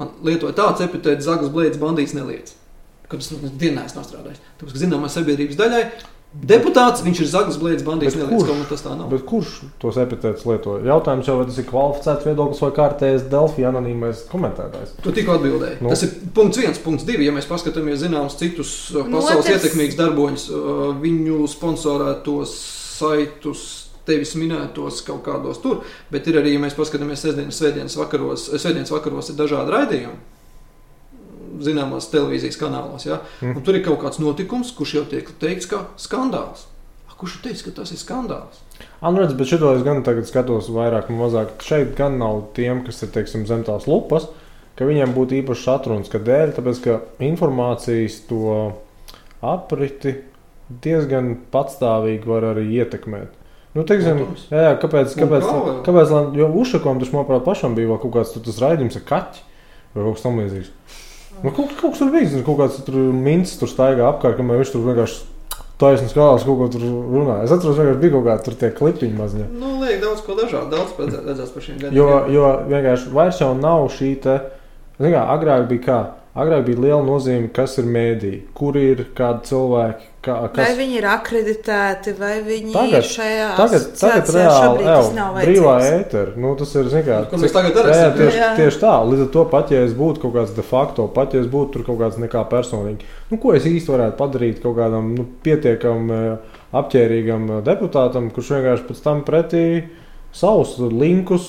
[0.00, 2.54] man lietoja tāds epitēts, zagus blēdz bandīts neliec
[3.12, 4.40] kuras nu, dienā es strādāju.
[4.60, 5.84] Tāpēc, ka zināmā sabiedrības daļai
[6.32, 9.10] deputāts, viņš ir zaglis, blēdis, bandīts, nelīdz, ka tas tā nav.
[9.12, 10.78] Bet kurš tos epitētus lieto?
[10.86, 14.94] Jautājums jau, vai tas ir kvalificēts viedoklis vai kārtējs Delfija anonīmais komentētājs?
[15.04, 15.82] Tu tikko atbildēji.
[15.84, 15.92] Nu.
[15.92, 17.28] Tas ir punkts viens, punkts divi.
[17.28, 19.58] Ja mēs paskatāmies zināmus citus uh, pasaules Noters.
[19.58, 22.56] ietekmīgus darboņus, uh, viņu sponsorētos
[22.96, 23.66] saitus,
[24.08, 28.92] tevis minētos kaut kādos tur, bet ir arī, ja mēs paskatāmies sestdienas, svētdienas vakaros, svētdienas
[28.94, 30.20] vakaros ir dažādi raidījumi
[31.62, 33.06] zināmās televīzijas kanālos.
[33.06, 33.20] Ja?
[33.40, 33.56] Mm.
[33.58, 36.66] Un tur ir kaut kāds notikums, kurš jau tiek teikts kā skandāls.
[37.22, 38.56] Kurš teica, ka tas ir skandāls?
[38.98, 41.52] Anu redz, bet šito es gan tagad skatos vairāk un mazāk.
[41.62, 44.26] Šeit gan nav tiem, kas ir teiksim, zem tās lupas,
[44.74, 48.56] ka viņiem būtu īpašs atrunas, ka dēļ, tāpēc ka informācijas to
[49.38, 50.16] apriti
[50.82, 53.38] diezgan patstāvīgi var arī ietekmēt.
[53.72, 54.18] Nu, teiksim,
[54.52, 55.14] jā, jā, kāpēc?
[55.16, 59.44] kāpēc, kāpēc, kāpēc jo Ušakom tas, manuprāt, pašam bija kaut kāds tas raidījums ar kaķi
[59.94, 60.72] vai kaut kas tamlīdzīgs.
[61.42, 64.74] Nu, kaut, kaut kas tur bija, kaut kāds tur mincis tur staigā apkārt, kamēr viņš
[64.74, 65.22] tur vienkārši
[65.80, 67.40] taisni skatās, kaut ko tur runā.
[67.46, 69.48] Es atceros, ka bija kaut kāda tur klipiņa maziņa.
[69.56, 71.96] Nu, liek daudz ko dažādu, daudz redzēs par šiem gadiem.
[71.96, 74.36] Jo, jo vienkārši vairs jau nav šī te,
[75.00, 76.00] zin kā, agrāk bija kā,
[76.34, 80.60] agrāk bija liela nozīme, kas ir mēdī, kur ir kādi cilvēki, Kā, kas...
[80.62, 86.34] Vai viņi ir akreditēti, vai viņi tagad, ir šajā tagad, tagad reāli jau brīvā ēterā.
[86.38, 88.50] Nu, tas ir kā, nu, jā, tieši, jā.
[88.60, 88.92] tieši tā.
[89.08, 91.74] Līdz ar to pat, ja es būtu kaut kāds de facto, pat ja es būtu
[91.74, 96.14] tur kaut kāds nekā personīgi, nu, ko es īsti varētu padarīt kaut kādam nu, pietiekam
[96.14, 99.66] eh, apģērbīgam eh, deputātam, kurš vienkārši pēc tam pretī
[100.32, 101.48] savus linkus,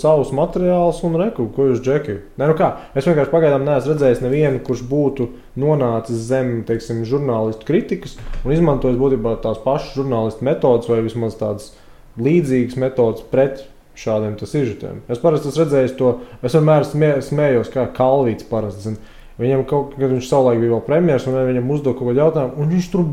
[0.00, 2.16] savus materiālus un reku, ko jūs džeki.
[2.40, 5.28] Ne, nu kā, es vienkārši pagaidām neesmu redzējis nevienu, kurš būtu
[5.60, 11.70] nonācis zem teiksim, žurnālistu kritikas un izmantojis būtībā tās pašas žurnālistu metodas vai vismaz tādas
[12.18, 13.64] līdzīgas metodas pret
[13.98, 15.04] šādiem sižetiem.
[15.06, 18.88] Es parasti esmu redzējis to, es vienmēr smē, smējos, kā Kalvīts parasti.
[18.88, 18.98] Zin.
[19.38, 22.74] Viņam kaut kad viņš savulaik bija vēl premjerministrs, un viņam uzdeva kaut kādu jautājumu, un
[22.74, 23.06] viņš tur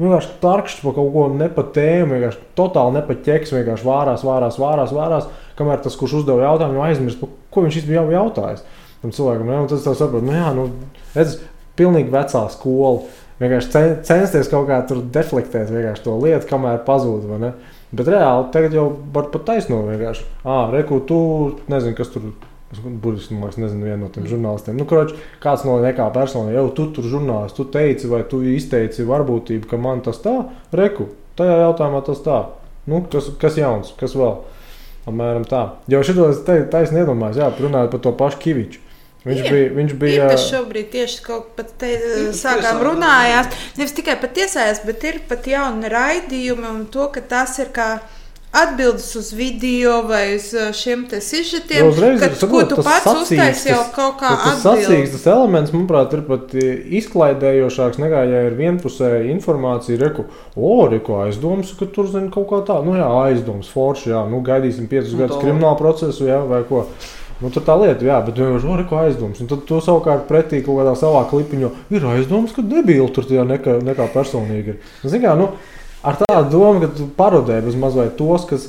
[0.00, 4.24] vienkārši tarkšķis par kaut ko ne pa tēmu, vienkārši totāli ne pa ķeks, vienkārši vārās,
[4.26, 8.64] vārās, vārās, vārās, kamēr tas, kurš uzdeva jautājumu, jau aizmirst, ko viņš īstenībā jau jautājis.
[9.00, 9.62] Tam cilvēkam, ne?
[9.62, 10.66] un tas tā saprot, nu jā, nu,
[11.14, 11.38] redz,
[11.78, 13.06] pilnīgi vecā skola.
[13.40, 15.72] Vienkārši cen, censties kaut kā tur deflektēt
[16.04, 17.24] to lietu, kamēr pazūd.
[17.90, 20.28] Bet reāli tagad jau var pat taisnot vienkārši.
[20.44, 21.20] Ah, reku, tu
[21.72, 22.49] nezini, kas tur ir.
[22.70, 24.76] Es burtiski nezinu, viena no tiem žurnālistiem.
[24.78, 29.06] Nu, kroč, kāds no nekā personām jau tu tur žurnālists, tu teici, vai tu izteici
[29.08, 30.36] varbūtību, ka man tas tā,
[30.78, 31.08] reku,
[31.40, 32.38] tajā jautājumā tas tā.
[32.86, 34.38] Nu, kas, kas jauns, kas vēl?
[35.10, 35.64] Apmēram tā.
[35.90, 38.86] Jo šito es taisni iedomājos, jā, runājot par to pašu Kiviču.
[39.20, 39.72] Viņš ir, bija.
[39.76, 41.90] Viņš bija tas šobrīd tieši kaut pat te
[42.36, 43.56] sākām runājāt.
[43.76, 47.90] Nevis tikai pat tiesājās, bet ir pat jauni raidījumi un to, ka tas ir kā
[48.52, 53.84] atbildes uz video vai uz uh, šiem sižetiem, uzreiz, kad, ko tu pats uztaisīji jau
[53.94, 56.56] kaut kā tas, tas sacīks, tas elements, manuprāt, ir pat
[57.00, 62.60] izklaidējošāks nekā, ja ir vienpusēja informācija, reku, o, reku aizdoms, ka tur zina kaut kā
[62.66, 66.64] tā, nu jā, aizdoms, forši, jā, nu gaidīsim piecus nu, gadus kriminālu procesu, jā, vai
[66.66, 66.88] ko.
[67.40, 69.38] Nu, tur tā lieta, jā, bet vienkārši ir oh, aizdoms.
[69.40, 73.46] Un tad tu savukārt pretī kaut kādā savā klipiņā ir aizdoms, ka debīli tur tajā
[73.48, 74.82] nekā, nekā personīgi ir.
[75.06, 75.46] Zini, kā, nu,
[76.00, 78.68] Ar tādu domu, ka tu parodē vismaz tos, kas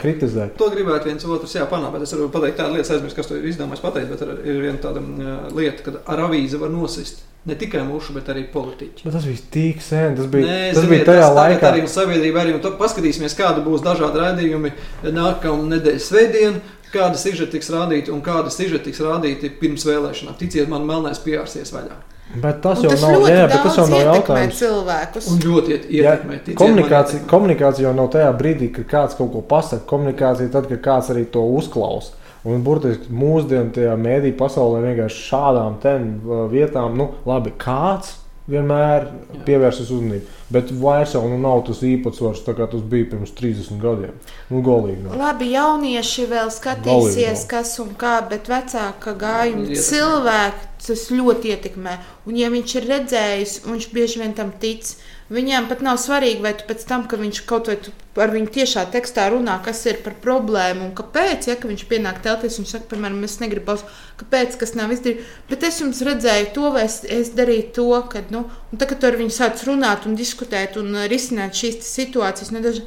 [0.00, 0.50] kritizē.
[0.60, 1.94] To gribētu viens otrs jā, panākt.
[1.94, 4.10] Bet es varu pateikt tādu lietu, aizmirst, kas to ir izdomājis pateikt.
[4.12, 7.22] Bet ir viena tāda uh, lieta, ka ar avīzi var nosist.
[7.46, 9.06] Ne tikai mūžu, bet arī politiķi.
[9.06, 10.16] Bet tas bija tik sen.
[10.18, 11.70] Tas bija, Nē, tas ziniet, bija tajā tas laikā.
[11.70, 12.56] Arī sabiedrība arī.
[12.80, 14.74] Paskatīsimies, kāda būs dažādi raidījumi
[15.14, 16.74] nākamā nedēļas svētdiena.
[16.90, 20.36] Kāda sižeta tiks rādīta un kāda sižeta tiks rādīta pirms vēlēšanām.
[20.42, 21.96] Ticiet man, melnais piārsies vaļā.
[22.34, 24.58] Bet tas un jau tas nav, jā, bet tas jau nav jautājums.
[24.58, 25.28] Cilvēkus.
[25.30, 26.38] Un ļoti ietekmē.
[26.42, 29.86] Ja, komunikācija, komunikācija jau nav tajā brīdī, kad kāds kaut ko pasaka.
[29.88, 32.18] Komunikācija tad, kad kāds arī to uzklausa.
[32.46, 38.18] Un burtiski mūsdienu tajā mēdīņu pasaulē vienkārši šādām uh, vietām, nu, labi, kāds
[38.50, 39.08] vienmēr
[39.46, 40.34] pievērsis uzmanību.
[40.54, 44.14] Bet vairs jau nu, nav tas īpatsvars, kā tas bija pirms 30 gadiem.
[44.52, 45.16] Nu, golīgi, nav.
[45.18, 51.98] Labi, jaunieši vēl skatīsies, kas un kā, bet vecāka gājuma cilvēki tas ļoti ietekmē.
[52.28, 54.94] Un, ja viņš ir redzējis, viņš bieži vien tam tic.
[55.26, 59.24] Viņam pat nav svarīgi, vai pēc tam, kad viņš kaut vai ar viņu tiešā tekstā
[59.32, 63.40] runā, kas ir par problēmu un kāpēc, ja viņš pienāk telties un saka, piemēram, es
[63.42, 63.90] negribu balsot,
[64.20, 65.32] kāpēc, kas nav izdarīts.
[65.50, 69.18] Bet es jums redzēju to, vai es, es darīju to, kad, nu, un tagad, ar
[69.18, 72.86] viņu sāc runāt un diskutēt un risināt šīs situācijas, nedaži,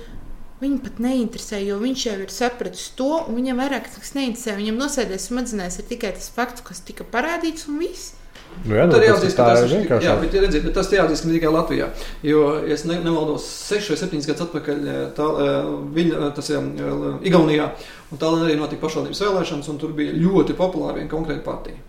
[0.60, 4.57] Viņu pat neinteresē, jo viņš jau ir sapratis to, un viņam vairāk tas neinteresē.
[4.57, 8.18] Viņam nosēdēs smadzenēs ir tikai tas fakts, kas tika parādīts, un viss.
[8.65, 10.07] Nu, jā, nu, tad jāatzīst, ka tas ir vienkārši.
[10.07, 11.88] Jā, bet, redziet, bet tas jāatzīst ne tikai Latvijā.
[12.27, 16.51] Jo, es ne, nemaldos, 6 vai 7 gadus atpakaļ eh, tā, eh, viņa, eh, tas
[16.51, 16.67] ir
[17.30, 17.69] Igaunijā,
[18.11, 21.80] un tā arī notika pašvaldības vēlēšanas, un tur bija ļoti populāra viena konkrēta partija.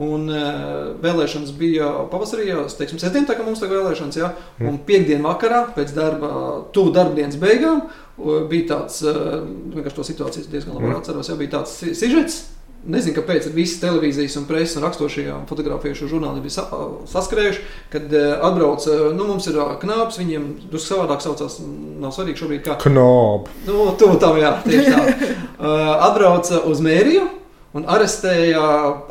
[0.00, 2.46] Un uh, vēlēšanas bija pavasarī,
[2.78, 4.70] teiksim, sestdien, tā kā mums ir vēlēšanas, ja, mm.
[4.70, 6.30] un piekdienas vakarā pēc darba,
[6.72, 7.82] tuvu darbdienas beigām,
[8.48, 9.42] bija tāds, uh,
[9.74, 10.96] vienkārši to situāciju diezgan labi mm.
[10.96, 12.38] atceros, ja bija tāds sižets,
[12.82, 16.64] Nezinu, kāpēc visas televīzijas, un preses, un raksturošie un fotografējušie žurnāli bija sa
[17.12, 17.60] saskrējuši,
[17.92, 21.60] kad uh, atbrauc, uh, nu, mums ir uh, knāps, viņiem drusku savādāk saucās,
[22.02, 22.74] nav svarīgi šobrīd kā.
[22.82, 23.52] Knāp.
[23.68, 25.30] Nu, tu tam, jā, tieši tā.
[26.08, 27.28] Atbrauc uz mēriju,
[27.76, 28.62] un arestēja,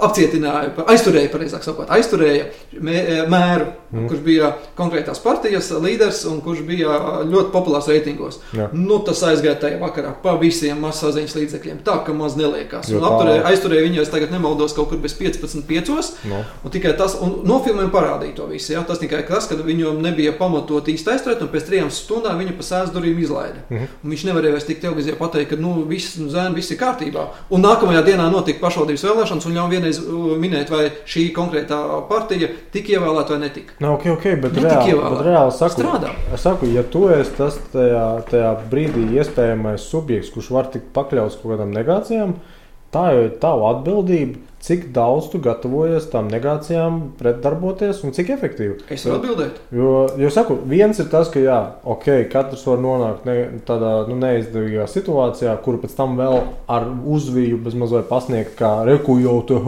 [0.05, 2.97] apcietināja, aizturēja, pareizāk sakot, aizturēja mē,
[3.31, 4.07] mēru, mm.
[4.09, 8.39] kurš bija konkrētās partijas līderis un kurš bija ļoti populārs reitingos.
[8.57, 8.69] Jā.
[8.75, 12.91] Nu, tas aizgāja tajā vakarā pa visiem masaziņas līdzekļiem, tā ka maz neliekās.
[12.91, 16.11] Apturēja, aizturēja viņu, es tagad nemaldos, kaut kur bez 15,5.
[16.29, 16.43] No.
[16.61, 18.73] Un tikai tas, un nofilmēja parādīja to visu.
[18.75, 18.85] Ja?
[18.87, 22.67] Tas tikai tas, ka viņu nebija pamatot īsti aizturēt, un pēc trijām stundām viņu pa
[22.67, 23.65] sēdz durvīm izlaida.
[23.69, 24.11] Mm -hmm.
[24.13, 27.27] Viņš nevarēja vairs tik televīzijā pateikt, ka nu, viss, nu, zēni, viss ir kārtībā.
[27.49, 31.79] Un nākamajā dienā notika notika pašvaldības vēlēšanas, un ļauj vienreiz uh, minēt, vai šī konkrētā
[32.09, 33.73] partija tika ievēlēta vai netika.
[33.79, 36.13] No, okay, okay, bet, reāli, bet reāli saku, strādā.
[36.33, 41.39] Es saku, ja tu esi tas tajā, tajā brīdī iespējamais subjekts, kurš var tikt pakļauts
[41.41, 42.35] kaut kādām negācijām,
[42.93, 48.77] tā jau ir tava atbildība cik daudz tu gatavojies tam negācijām pretdarboties un cik efektīvi.
[48.93, 49.57] Es varu atbildēt.
[49.73, 53.37] Jo, jo saku, viens ir tas, ka jā, ok, katrs var nonākt ne,
[53.67, 56.37] tādā nu, neizdevīgā situācijā, kuru pēc tam vēl
[56.69, 59.61] ar uzviju bezmazliet pasniegt, kā reku jau tu,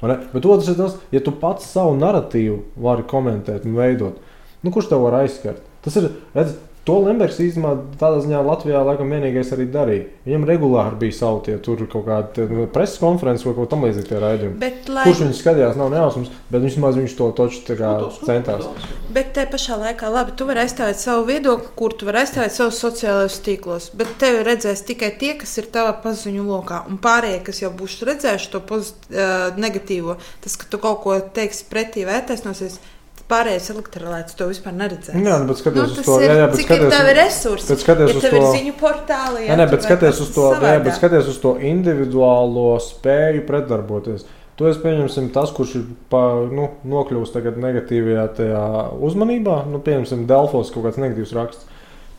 [0.00, 4.20] Bet otrs ir tas, ja tu pats savu narratīvu vari komentēt un veidot,
[4.64, 5.64] nu, kurš tev var aizskart?
[5.84, 6.54] Tas ir, redz,
[6.88, 10.06] To Lembergs īstenībā tādā ziņā Latvijā laikam vienīgais arī darīja.
[10.24, 14.08] Viņam regulāri bija savu tie tur kaut kāda nu, preses konferences vai kaut ko tamlīdzīgu
[14.08, 14.70] tie raidījumi.
[14.88, 15.04] Lai...
[15.04, 17.76] Kurš viņš skatījās, nav nejausmas, bet viņš maz viņš to toču
[18.24, 18.64] centās.
[19.12, 22.80] Bet te pašā laikā, labi, tu vari aizstāvēt savu viedokli, kur tu vari aizstāvēt savus
[22.80, 26.84] sociālajos tīklos, bet tevi redzēs tikai tie, kas ir tavā paziņu lokā.
[26.88, 31.18] Un pārējie, kas jau būs redzējuši to pozit, uh, negatīvo, tas, ka tu kaut ko
[31.36, 32.80] teiksi pretī vai attaisnosies
[33.30, 35.14] pārējais elektrolēts to vispār neredzēs.
[35.16, 36.16] Jā, nu, bet Nu, skaties uz tas to.
[36.20, 37.68] ir, Jā, jā, bet cik ir skaties, tavi resursi?
[37.70, 38.42] bet skaties ja uz tev to.
[38.42, 41.54] ir ziņu portāli, Jā, nē, bet tu skaties uz to, jā, bet skaties uz to
[41.70, 44.26] individuālo spēju pretdarboties.
[44.60, 46.20] To es pieņemsim, tas, kurš ir pa,
[46.52, 48.64] nu, nokļuvis tagad negatīvajā tajā
[49.08, 51.64] uzmanībā, nu, pieņemsim, Delfos kaut kāds negatīvs raksts.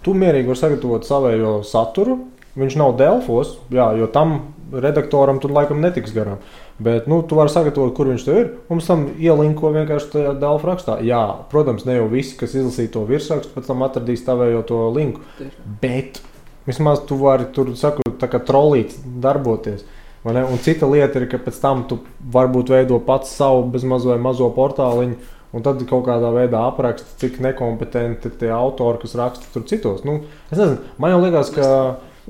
[0.01, 2.15] Tu mierīgi vari sagatavot savējo saturu.
[2.57, 6.41] Viņš nav Delfos, jā, jo tam redaktoram tur laikam netiks garām.
[6.81, 8.47] Bet nu, tu vari sagatavot, kur viņš tev ir.
[8.65, 10.95] Pēc tam ielinko vienkārši tajā Delfa rakstā.
[11.05, 11.21] Jā,
[11.51, 15.21] protams, ne jau visi, kas izlasīja to virsrakstu, pēc tam atradīs tavējo to linku.
[15.83, 16.21] Bet
[16.65, 19.85] vismaz tu vari tur, saku, tā kā trolīts darboties.
[20.25, 21.99] Un cita lieta ir, ka pēc tam tu
[22.33, 25.37] varbūt veido pats savu bezmazo mazo portāliņu.
[25.51, 30.05] Un tad kaut kādā veidā apraksta, cik nekompetenti tie autori, kas raksta tur citos.
[30.07, 31.67] Nu, es nezinu, man liekas, ka.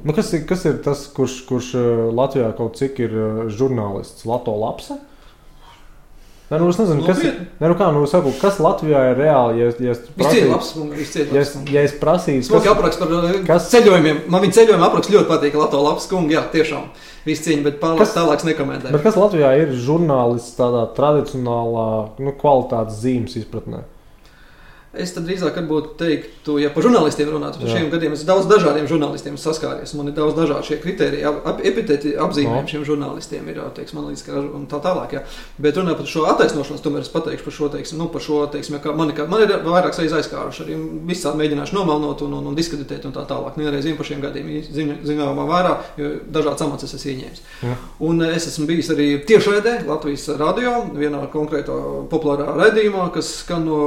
[0.04, 4.24] Nu, kas, ir, kas ir tas, kurš, kurš eh, Latvijā kaut cik ir eh, žurnālists?
[4.26, 4.98] Lato Lapsa?
[6.52, 9.62] Nē, nu, es nezinu, kas, nē, nu, kā, nu, saku, kas Latvijā ir reāli.
[9.62, 10.72] Ja, es- ja es ir labs.
[11.32, 14.20] Ja es, ja es prasītu, Smoki kas, apraksts par uh, kas- ceļojumiem.
[14.28, 15.56] Man viņa ceļojuma apraksts ļoti patīk.
[15.56, 16.90] Latvijas labs kungs, jā, tiešām.
[17.24, 18.92] Viss cīņa, bet pārāk Kas- tālāk nekomentēju.
[18.98, 21.88] bet kas Latvijā ir žurnālists tādā tradicionālā
[22.20, 23.84] nu, kvalitātes zīmes izpratnē?
[24.92, 25.56] Es tad drīzāk
[25.96, 29.94] teiktu, ja par žurnālistiem runātu, par šiem gadiem es daudz dažādiem žurnālistiem saskāries.
[29.96, 32.68] Man ir daudz dažādu šie kriteriji, ap, epitēti apzīmējumi No.
[32.68, 35.16] šiem žurnālistiem ir, teiks, man liekas, ka un tā tālāk.
[35.16, 35.22] Jā.
[35.64, 38.76] Bet runājot par šo attaisnošanos, tomēr es pateikšu par šo, teiksim, nu, par šo, teiksim,
[38.84, 40.76] kā man, kā, man ir vairākas reizes aizskāruši, arī
[41.08, 43.56] visādi mēģinājuši nomalnot un, un, un diskreditēt un tā tālāk.
[43.62, 44.52] Nereiz zinu par šiem gadiem,
[45.08, 47.44] zināmā vērā, jo dažādas amats es esmu ieņēmis.
[47.64, 47.78] Jā.
[48.12, 51.80] Un es esmu bijis arī tiešraidē Latvijas radio, vienā konkrētā
[52.12, 53.82] populārā raidījumā, kas skan no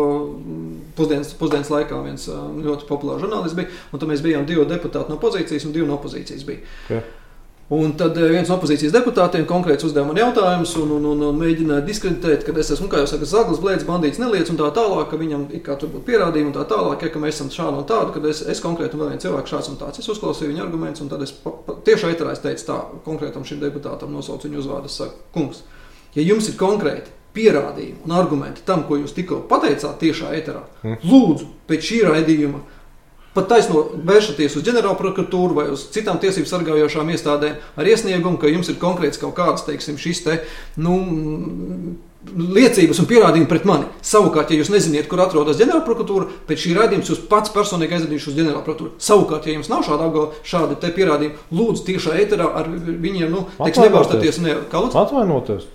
[0.97, 1.99] pusdienas, pusdienas laikā.
[2.07, 5.99] Viens ļoti populārs žurnālists bija, tad mēs bijām divi deputāti no pozīcijas un divi no
[5.99, 6.47] opozīcijas.
[6.49, 6.65] Bija.
[6.87, 7.05] Okay.
[7.73, 11.87] Un tad viens no opozīcijas deputātiem konkrēts uzdeva man jautājumus un, un, un, un mēģināja
[11.87, 15.16] diskreditēt, ka es esmu, kā jau saka, zaglis, blēdz, bandīts, neliec un tā tālāk, ka
[15.16, 17.89] viņam ir kā tur būtu pierādījumi un tā tālāk, ja, ka mēs esam šādi un
[17.89, 20.03] tādi, ka es, es konkrēti un vēl viens cilvēks šāds un tāds.
[20.05, 22.77] Es uzklausīju viņa argumentus un tad es pa, pa, tieši eterā es teicu tā
[23.09, 25.65] konkrētam šim deputātam nosaucu viņu uzvārdu, es saku, kungs,
[26.19, 30.65] ja jums ir konkrēti pierādījumi un argumenti tam, ko jūs tikko pateicāt tiešā eterā,
[31.02, 32.62] lūdzu, pēc šī raidījuma
[33.35, 38.70] pat taisno vēršaties uz ģenerālprokuratūru vai uz citām tiesību sargājošām iestādēm ar iesniegumu, ka jums
[38.70, 40.36] ir konkrēts kaut kāds, teiksim, šis te,
[40.78, 40.94] nu,
[42.24, 43.90] liecības un pierādījumi pret mani.
[44.06, 48.39] Savukārt, ja jūs nezināt, kur atrodas ģenerālprokuratūra, pēc šī raidījuma jūs pats personīgi aizvedīšu uz
[48.39, 48.94] ģenerālprokuratūru.
[49.02, 54.40] Savukārt, ja jums nav šāda apgabala, šādi pierādījumi, lūdzu, tiešā ēterā ar viņiem, nu, nebaustaties,
[54.47, 54.61] ne,
[55.02, 55.66] Atvainoties.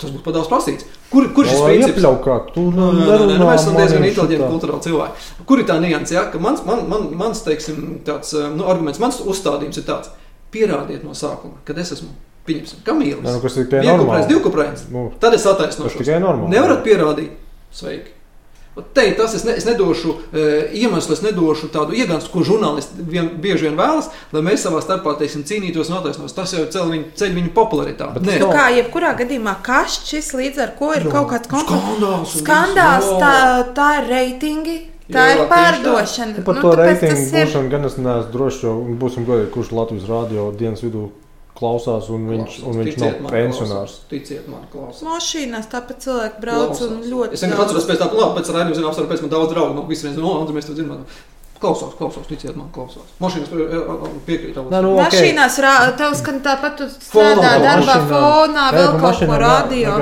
[0.00, 0.86] Tas būtu pat daudz prasīts.
[1.08, 1.98] Kur, kur šis Lai princips?
[1.98, 5.26] iepļaukāt, tu Nu, nē, nē, nē, mēs esam diezgan inteliģenti, kultūrāli cilvēki.
[5.48, 6.12] Kur ir tā nianses?
[6.18, 6.24] Ja?
[6.42, 10.10] Mans, man, man, mans teiksim, tāds, eh, nu, arguments, mans uzstādījums ir tāds:
[10.52, 12.10] pierādiet no sākuma, kad es esmu
[12.48, 13.22] pieņemsim, kamīlis.
[13.24, 14.28] Nē, nu, kas ir Vienkuprains, normāli.
[14.34, 14.84] divkuprains.
[14.92, 15.98] Nu, Tad es tas attaisnošu.
[16.02, 16.50] tikai normāli.
[16.56, 17.30] Nevarat pierādīt.
[17.72, 18.14] Sveiki.
[18.94, 20.42] Te, tas es, ne, es nedošu e,
[20.80, 25.16] iemeslu, es nedošu tādu iegānstu, ko žurnālisti vien, bieži vien vēlas, lai mēs savā starpā
[25.18, 26.32] teiksim, cīnītos un attaisnos.
[26.36, 28.20] Tas jau ceļ viņu, ceļ viņu popularitāti.
[28.20, 31.10] Bet Nē, Nu, kā jebkurā gadījumā, kas šis līdz ar ko ir Jā.
[31.16, 32.36] kaut kāds skandāls.
[32.42, 33.34] Skandāls, tā,
[33.74, 34.76] tā ir reitingi,
[35.12, 36.44] tā Jā, ir pārdošana.
[36.44, 39.72] Par Nu, to reitingu tas ir- būšanu gan es neesmu drošs, jo būsim godīgi, kurš
[39.72, 41.08] Latvijas rādio dienas vidū
[41.58, 43.94] klausās, un viņš, un viņš nav Ticiet man, pensionārs.
[43.96, 44.10] klausās.
[44.12, 45.02] Ticiet man, klausās.
[45.08, 47.34] Mašīnās tāpat cilvēki brauc un ļoti.
[47.34, 49.82] Es vienkārši atceros pēc tam, labi, pēc raidījuma zinām, apsver pēc man daudz draugu, no
[49.90, 51.02] visiem zinu, no, Andri, mēs tev zinām.
[51.58, 53.08] Klausās, klausās, ticiet man, klausās.
[53.18, 53.48] Mašīnas
[54.28, 54.54] piekrīt.
[54.70, 55.08] Nē, nu, ok.
[55.08, 58.20] Mašīnās rā- tev skan tāpat, tu Fonā, strādā darbā, mašīnā.
[58.22, 59.96] fonā, vēl kaut ko radio.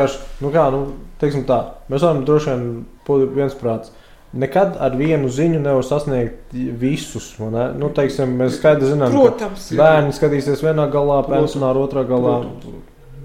[0.44, 0.82] Nu kā, nu,
[1.22, 2.66] teiksim tā, mēs varam droši vien
[3.08, 3.88] būt viensprāts.
[4.32, 7.31] Nekad ar vienu ziņu nevar sasniegt visus.
[7.39, 7.70] ne?
[7.78, 9.70] Nu, teiksim, mēs skaidri zinām, ka Protams.
[9.78, 11.53] bērni skatīsies vienā galā, Protams.
[11.53, 12.35] pensionāri otrā galā.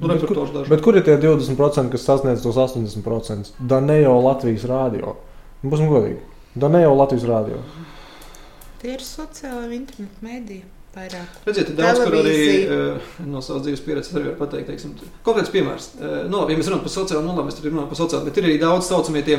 [0.01, 0.69] Nu, repertuārs dažs.
[0.69, 3.51] Bet kur ir tie 20%, kas sasniedz tos 80%?
[3.59, 5.15] Da ne jau Latvijas rādio.
[5.61, 6.21] Nu, Būsim godīgi.
[6.55, 7.59] Da ne jau Latvijas rādio.
[8.81, 10.63] Tie ir sociālai internetu mēdīji.
[10.91, 14.67] Redziet, ir daudz, kur arī uh, no savas dzīves pieredzes arī var pateikt.
[14.67, 15.85] Teiksim, konkrēts piemērs.
[15.95, 18.39] Uh, no, ja mēs runājam par sociālo, nu, labi, mēs tur runājam par sociālo, bet
[18.41, 19.37] ir arī daudz saucamie tie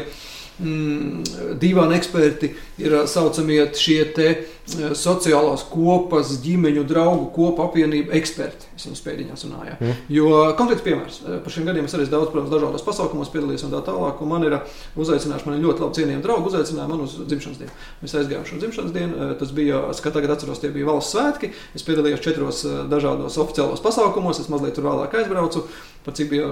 [0.58, 2.52] mm, dīvaini eksperti,
[2.82, 4.28] ir saucamie šie te
[4.62, 8.68] sociālās kopas, ģimeņu draugu kopu apvienību eksperti.
[8.76, 9.74] Es viņus pēdiņās runāju.
[9.80, 10.02] Mm.
[10.14, 11.18] Jo konkrēts piemērs.
[11.42, 14.20] Par šiem gadiem es arī daudz, protams, dažādos pasākumos piedalījos un tā tālāk.
[14.22, 14.58] Un man ir
[15.02, 17.78] uzaicinājuši, man ir ļoti labi cienījami draugi, uzaicināja man uz dzimšanas dienu.
[18.02, 19.30] Mēs aizgājām šo dzimšanas dienu.
[19.40, 21.50] Tas bija, kā tagad atceros, tie bija valsts svētki.
[21.74, 22.62] Es piedalījos četros
[22.92, 24.40] dažādos oficiālos pasākumos.
[24.42, 25.66] Es mazliet tur vēlāk aizbraucu,
[26.06, 26.46] par cik bija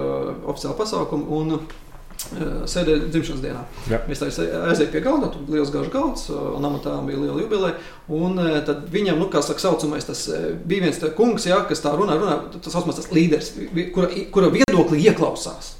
[0.51, 1.27] oficiāli pasākumi.
[1.31, 1.63] Un,
[2.29, 3.63] Sēdēja dzimšanas dienā.
[3.91, 3.99] Jā.
[4.07, 7.75] Mēs aizējām pie galda, tur bija liels garš galds, un amatā bija liela jubileja.
[8.13, 10.27] Un tad viņam, nu, kā saka, saucamais, tas
[10.67, 13.53] bija viens kungs, jā, kas tā runā, runā tas saucamais tas līderis,
[13.95, 15.75] kura, kura viedoklī ieklausās.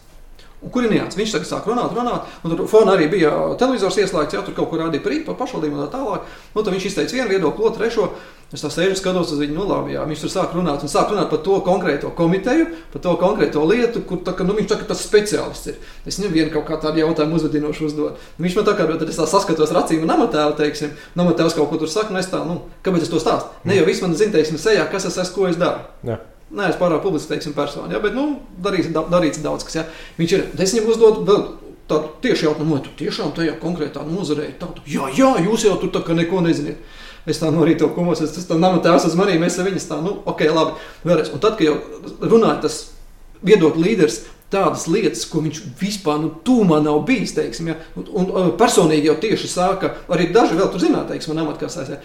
[0.62, 1.18] Un kur ir nianses?
[1.18, 4.70] Viņš tagad sāk runāt, runāt, un tur fonā arī bija televizors ieslēgts, jau tur kaut
[4.70, 6.28] kur rādīja par par pašvaldību un tā tālāk.
[6.54, 8.12] Nu, tad viņš izteica vienu viedokli, otru, trešo.
[8.52, 11.14] Es tā sēžu, skatos uz viņu, nu, labi, jā, viņš tur sāk runāt, un sāk
[11.14, 14.78] runāt par to konkrēto komiteju, par to konkrēto lietu, kur tā, ka, nu, viņš tā,
[14.90, 15.78] tas speciālists ir.
[16.04, 18.20] Es nevienu kaut kā tādu jautājumu uzvedinošu uzdot.
[18.44, 21.80] Viņš man tā kā tā saskatos ar acīm un amatēlu, teiksim, un amatēls kaut ko
[21.80, 23.56] tur saka, un es tā, nu, kāpēc es to stāstu?
[23.64, 25.88] Ne jau viss man zina, teiksim, sejā, kas es esmu, ko es daru.
[26.12, 26.20] Jā.
[26.52, 29.86] Nē, es pārāk publiski teiksim personu, ja, bet, nu, darīts, da, darīts daudz kas, ja.
[30.18, 31.46] Viņš ir, es viņam uzdodu vēl
[31.88, 35.78] tādu tieši jautājumu, vai tu tiešām tajā konkrētā nozarē ir tādu, jā, jā, jūs jau
[35.80, 36.84] tur tā kā neko neziniet.
[37.30, 40.18] Es tā no rīta kumos, es tam nama tēvs uz maniem, ar viņas tā, nu,
[40.26, 41.30] ok, labi, vēlreiz.
[41.36, 41.76] Un tad, kad jau
[42.22, 42.80] runāja tas
[43.46, 47.36] viedokļu līderis, tādas lietas, ko viņš vispār nu, tūmā nav bijis.
[47.38, 47.78] Teiksim, ja?
[47.96, 51.94] un, un, un personīgi jau tieši sāka, arī daži vēl tur zināt, teiksim, un amatkasēs.
[51.94, 52.02] Ja?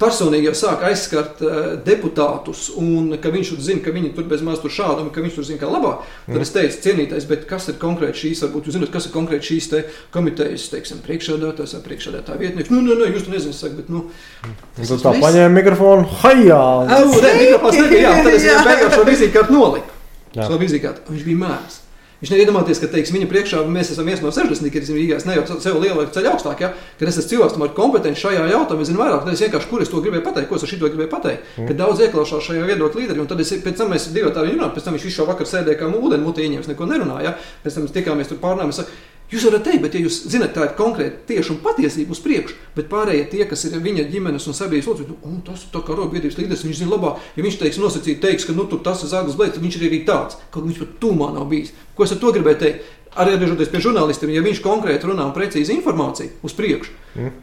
[0.00, 4.62] Personīgi jau sāk aizskart uh, deputātus, un ka viņš zina, ka viņi tur bez maz
[4.62, 6.02] tur šādi, un ka viņš tur zina, kā labāk.
[6.26, 9.50] Tad es teicu, cienītais, bet kas ir konkrēti šīs, varbūt jūs zināt, kas ir konkrēti
[9.52, 9.84] šīs te
[10.14, 12.74] komitejas, teiksim, priekšsēdētājs vai priekšsēdētāja vietnieks.
[12.74, 14.08] Nu, nu, nu, jūs to nezināt, saka, bet, nu.
[14.48, 16.60] Un tad tā paņēma mikrofonu, hajā!
[16.98, 19.98] Au, ne, mikrofons nebija, jā, tad es beigās šo vizītkārtu noliku.
[20.34, 21.83] Šo vizītkārtu, viņš bija mērs.
[22.24, 25.18] Viņš nevar iedomāties, ka teiks, viņa priekšā mēs esam viens no 60, kas ir Rīgā.
[25.20, 26.70] Es nejaucu sev lielu ceļu augstāk, ja?
[26.96, 29.28] kad es esmu cilvēks, kam ir kompetence šajā jautājumā, zinu vairāk.
[29.28, 31.50] Es vienkārši, kur es to gribēju pateikt, ko es ar šo gribēju pateikt.
[31.58, 31.68] Mm.
[31.68, 34.72] Kad daudz ieklausās šajā viedokļa līderī, un tad es, pēc tam mēs divi tādi runājām,
[34.72, 37.34] pēc tam viņš visu šo vakaru sēdēja kā ūdeni, mutē ieņēmis, neko nerunāja.
[37.34, 37.60] Ja?
[37.66, 38.72] Pēc tam mēs tikāmies tur pārnājām.
[39.32, 42.58] Jūs varat teikt, bet, ja jūs zināt, tā ir konkrēti tieši un patiesība uz priekšu,
[42.76, 45.96] bet pārējie tie, kas ir viņa ģimenes un sabiedrības locekļi, nu, tas ir tā kā
[45.96, 47.22] robiedrības līderis, viņš zina labāk.
[47.34, 50.36] Ja viņš teiks, nosacīt, teiks, ka nu, tas ir blēds, tad viņš ir arī tāds,
[50.54, 51.72] kaut viņš pat tūmā nav bijis.
[51.96, 52.92] Ko es ar to gribēju teikt?
[53.14, 56.94] Arī atgriežoties pie žurnālistiem, ja viņš konkrēti runā un precīzi informāciju uz priekšu.
[57.14, 57.34] Mm.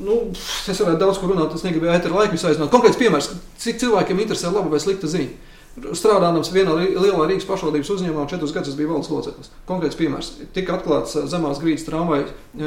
[0.00, 2.68] Nu, es varētu daudz ko runāt, es negribēju ēteru laiku aizsākt.
[2.72, 3.30] Konkrēts piemērs,
[3.60, 5.49] cik cilvēkiem interesē laba vai slikta ziņa.
[5.78, 9.50] Strādājot vienā lielā Rīgas pašvaldības uzņēmumā, četrus gadus bija valsts loceklis.
[9.68, 10.30] Konkrēts piemērs.
[10.56, 12.64] Tika atklāts eh, zemās grīdas tramvaja, eh,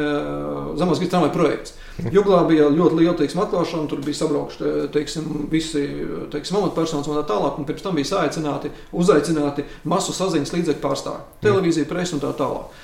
[0.79, 1.75] zemās grīdas tramvaja projekts.
[2.15, 5.83] Juglā bija ļoti liela teiksim, atklāšana, tur bija sabraukti teiksim, visi
[6.33, 7.59] teiksim, amatpersonas un tā tālāk.
[7.59, 12.81] Un pirms tam bija saicināti, uzaicināti masu saziņas līdzekļu pārstāvji, televīzija, presa un tā tālāk.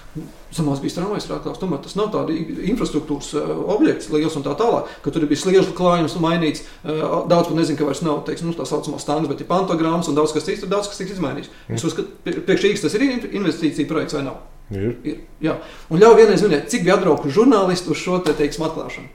[0.53, 2.33] Zemās bija tramvajas rākās, tomēr tas nav tāds
[2.69, 3.31] infrastruktūras
[3.69, 6.65] objekts, liels un tā tālāk, ka tur bija sliežu klājums mainīts.
[6.83, 10.17] Daudz pat nezinu, ka vairs nav teiksim, nu, tā saucamā standarta, bet ir pantogrammas un
[10.19, 11.51] daudz kas cits, tur daudz kas tiks izmainīts.
[11.67, 11.79] Mm.
[11.79, 14.43] Es uzskatu, priekš Rīgas tas ir investīcija projekts vai nav.
[14.69, 14.93] Ir.
[15.07, 15.55] ir jā.
[15.89, 19.09] Un ļauj vienreiz minēt, cik bija atbraukuši žurnālisti uz šo te, teiksim, atklāšanu.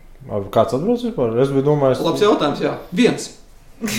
[0.51, 1.39] Kāds atbrauc vispār?
[1.45, 2.75] Es biju domājis, Labs jautājums, jā.
[2.97, 3.31] Viens.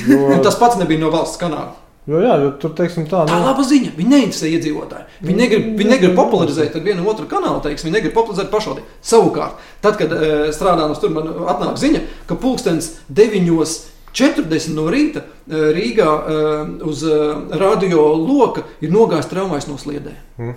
[0.10, 0.40] Jo...
[0.44, 1.76] tas pats nebija no valsts kanāla.
[2.06, 3.32] Jo, jā, jo tur teiksim, tā ir.
[3.32, 3.92] Tā ir laba ziņa.
[3.98, 5.06] Viņi neinteresē iedzīvotāji.
[5.26, 9.00] Viņi negrib, viņi negrib popularizēt ar vienu otru kanālu, teiksim, viņi negrib popularizēt pašvaldību.
[9.10, 12.92] Savukārt, tad, kad uh, strādājot tur, man atnāk ziņa, ka pulkstenis
[14.16, 20.18] 9.40 no rīta uh, Rīgā uh, uz uh, radio loka ir nogājis tramvajs no sliedēm.
[20.40, 20.56] Mm.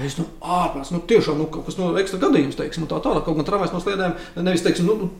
[0.00, 3.26] Es nu, ārpus, nu, tiešām nu, kaut kas no ekstra gadījums, teiksim, tā tālāk.
[3.26, 5.10] Kaut gan tramvajs no sliedēm, nevis, teiksim, nu,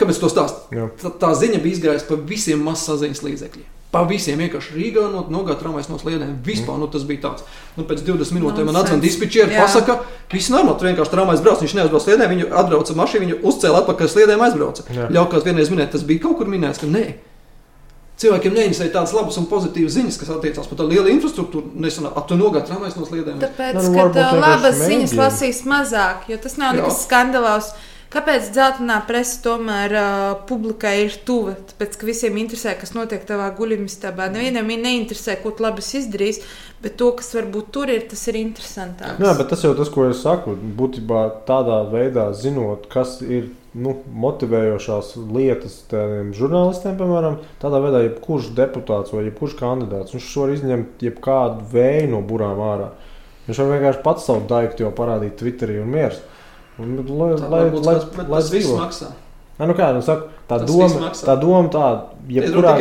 [0.00, 0.64] kāpēc to stāst?
[0.72, 3.77] Tā, tā ziņa bija izgājusi pa visiem masaziņas līdzekļiem.
[3.88, 6.34] Pa visiem vienkārši Rīgā no, nogāja tramvajas no sliedēm.
[6.44, 6.82] Vispār mm.
[6.84, 7.46] nu, tas bija tāds.
[7.78, 10.76] Nu, pēc 20 minūtēm man atzvanīja dispečeri, pasaka, viss normāli.
[10.76, 11.62] Tur vienkārši tramvajas brauc.
[11.64, 14.84] Viņš neuzbrauc sliedēm, viņu atbrauca mašīna, viņu uzcēla atpakaļ sliedēm, aizbrauca.
[15.16, 17.06] Ļaukās vienreiz minēt, tas bija kaut kur minēts, ka nē.
[18.18, 21.70] Cilvēkiem neinteresē tādas labas un pozitīvas ziņas, kas attiecās par tādu lielu infrastruktūru.
[21.78, 23.36] Nesenā, tu nogāji tramvajas no sliedēm.
[23.44, 27.70] Tāpēc, nu, ka labas ziņas lasīs mazāk, jo tas nav nekas skandalās.
[28.08, 30.12] Kāpēc dzeltenā presa tomēr uh,
[30.48, 31.52] publikai ir tuva?
[31.72, 34.30] Tāpēc, ka visiem interesē, kas notiek tavā guļamistabā.
[34.32, 36.38] Nevienam ir neinteresē, ko tu labi izdarīs,
[36.80, 39.20] bet to, kas varbūt tur ir, tas ir interesantāk.
[39.20, 40.56] Jā, bet tas jau tas, ko es saku.
[40.78, 43.92] Būtībā tādā veidā zinot, kas ir nu,
[44.24, 51.04] motivējošās lietas tādiem žurnālistiem, piemēram, tādā veidā, jebkurš deputāts vai jebkurš kandidāts, viņš var izņemt
[51.10, 52.88] jebkādu vēju no burām ārā.
[53.48, 56.24] Viņš var vienkārši pats savu daiktu jau parādīt Twitterī un mieru.
[56.78, 59.10] Un, lai, tā, lai, lai, lai, lai tas viss maksā.
[59.58, 62.76] Nē, nu kā, nu saku, tā, tas doma, tā doma tāda, jebkurā,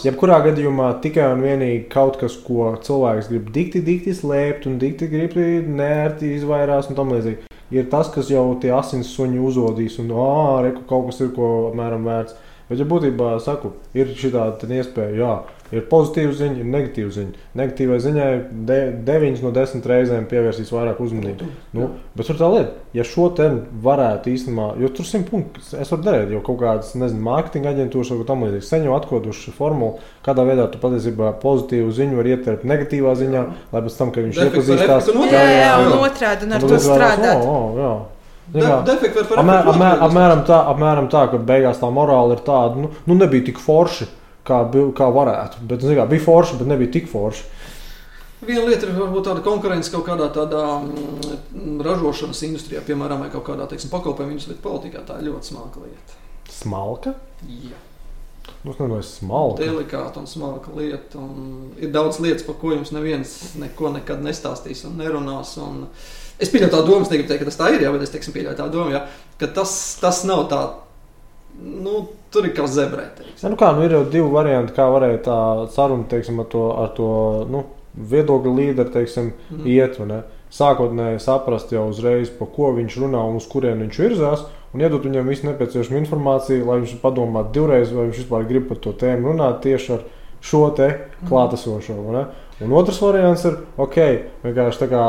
[0.00, 5.10] jebkurā gadījumā tikai un vienīgi kaut kas, ko cilvēks grib dikti, dikti slēpt un dikti
[5.12, 7.50] grib nērti izvairās un tam līdzīgi.
[7.76, 11.50] Ir tas, kas jau tie asins suņi uzodīs un, ah, reku kaut kas ir, ko
[11.76, 12.38] mēram vērts.
[12.70, 15.36] Bet, ja būtībā saku, ir šī tāda iespēja, jā,
[15.72, 17.44] Ir pozitīva ziņa, ir negatīva ziņa.
[17.56, 18.28] Negatīvai ziņai
[18.68, 21.48] de, 9 no 10 reizēm pievērsīs vairāk uzmanības.
[21.72, 23.48] Nu, bet tur tā lieta, ja šo te
[23.86, 28.12] varētu īstenībā, jo tur simt punktus es varu darīt, jo kaut kādas, nezinu, mārketinga aģentūras
[28.12, 29.96] vai tam līdzīgi sen jau atkoduši formulu,
[30.26, 34.44] kādā veidā tu patiesībā pozitīvu ziņu var ietverpt negatīvā ziņā, lai pēc tam, kad viņš
[34.44, 37.40] iepazīstās, jā, jā, jā, un otrādi, un ar to strādāt.
[37.40, 37.94] Oh, oh, jā.
[38.52, 43.62] Apmēram, apmēram, tā, apmēram tā, ka beigās tā morāla ir tāda, nu, nu nebija tik
[43.62, 44.10] forši
[44.46, 44.62] kā,
[44.98, 45.66] kā varētu.
[45.70, 47.48] Bet, kā, bija forši, bet nebija tik forši.
[48.42, 53.46] Viena lieta ir varbūt tāda konkurence kaut kādā tādā mm, ražošanas industrijā, piemēram, vai kaut
[53.46, 56.18] kādā teiksim, pakalpojumu industrijā, bet politikā tā ir ļoti smalka lieta.
[56.50, 57.14] Smalka?
[57.46, 57.78] Jā.
[58.62, 59.62] Nu, tas ir smalka.
[59.62, 61.18] Delikāta un smalka lieta.
[61.18, 65.54] Un ir daudz lietas, par ko jums neviens neko nekad nestāstīs un nerunās.
[65.62, 65.84] Un
[66.42, 68.34] es pieļauju tādu domu, es negribu teikt, ka tas tā ir, jā, bet es teiksim,
[68.34, 69.04] pieļauju tādu domu, jā,
[69.38, 70.62] ka tas, tas nav tā.
[71.60, 73.10] Nu, tur ir kā zebrē.
[73.42, 75.38] Ja, nu kā, nu ir jau divi varianti, kā varēja tā
[75.74, 77.10] saruna teiksim, ar to, ar to
[77.52, 79.66] nu, viedokļu līderi teiksim, mm.
[79.68, 80.00] iet.
[80.52, 84.42] Sākotnēji saprast jau uzreiz, pa ko viņš runā un uz kurien viņš virzās,
[84.76, 88.80] un iedot viņam visu nepieciešamo informāciju, lai viņš padomātu divreiz, vai viņš vispār grib par
[88.84, 90.02] to tēmu runāt tieši ar
[90.44, 91.30] šo te mhm.
[91.30, 91.96] klātesošo.
[92.62, 93.96] Un otrs variants ir, ok,
[94.44, 95.06] vienkārši tā kā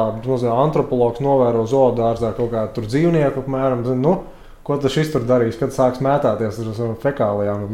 [0.63, 4.15] antropologs novēro zoodārzā kaut kādu dzīvnieku, apmēram, nu,
[4.63, 7.65] Ko tas šis tur darīs, kad sāks mētāties ar savām fekālijām?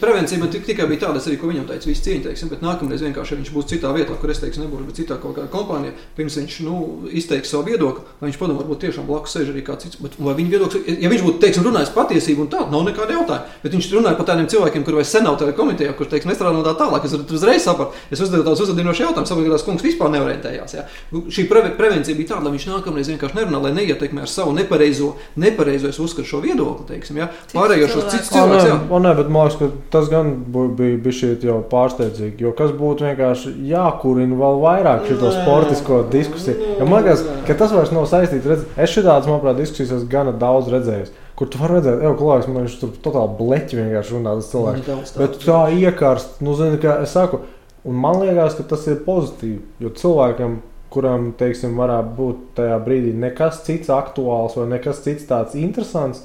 [0.00, 3.36] Prevencija man tikai bija tāda, arī, ko viņam teica, viss cieņa, teiksim, bet nākamreiz vienkārši,
[3.42, 6.56] viņš būs citā vietā, kur es teikšu, nebūšu, bet citā kaut kādā kompānijā, pirms viņš
[6.64, 6.78] nu,
[7.20, 10.00] izteiks savu viedokli, vai viņš padomā, varbūt tiešām blakus sēž arī kāds cits.
[10.00, 13.60] Bet, vai viņa viedoklis, ja viņš būtu, teiksim, runājis patiesību un tā, nav nekāda jautājuma,
[13.66, 16.64] bet viņš runāja par tādiem cilvēkiem, kuriem sen nav tajā komitejā, kurš, teiksim, nestrādā no
[16.64, 20.76] tā tālāk, es uzreiz sapratu, es uzdevu tādus uzdevinošus jautājumus, saprotu, ka kungs vispār neorientējās.
[20.78, 20.86] Jā.
[21.12, 25.12] Šī pre prevencija bija tāda, lai viņš nākamreiz vienkārši nerunā, lai neietekmē ar savu nepareizo,
[25.40, 27.28] nepareizo uzskatu šo viedokli teiksim, ja?
[27.52, 28.68] pārējošos citus cilvēkus.
[28.70, 30.32] Jā, o, nē, bet man liekas, ka tas gan
[30.78, 36.74] bija bijis jau pārsteidzīgi, jo kas būtu vienkārši jākurina vēl vairāk šo sportisko diskusiju.
[36.80, 38.46] Jo man liekas, ka tas vairs nav saistīts.
[38.46, 41.14] Redz, es šādas, manuprāt, diskusijas esmu gana daudz redzējis.
[41.36, 44.86] Kur tu vari redzēt, jau klājas, man viņš tur totāli bleķi vienkārši runā tas cilvēks.
[44.86, 47.42] Mm, tā, bet tā iekārst, nu, zini, kā es saku,
[47.84, 50.56] un man liekas, ka tas ir pozitīvi, jo cilvēkam
[50.96, 56.24] kuram, teiksim, varētu būt tajā brīdī nekas cits aktuāls vai nekas cits tāds interesants,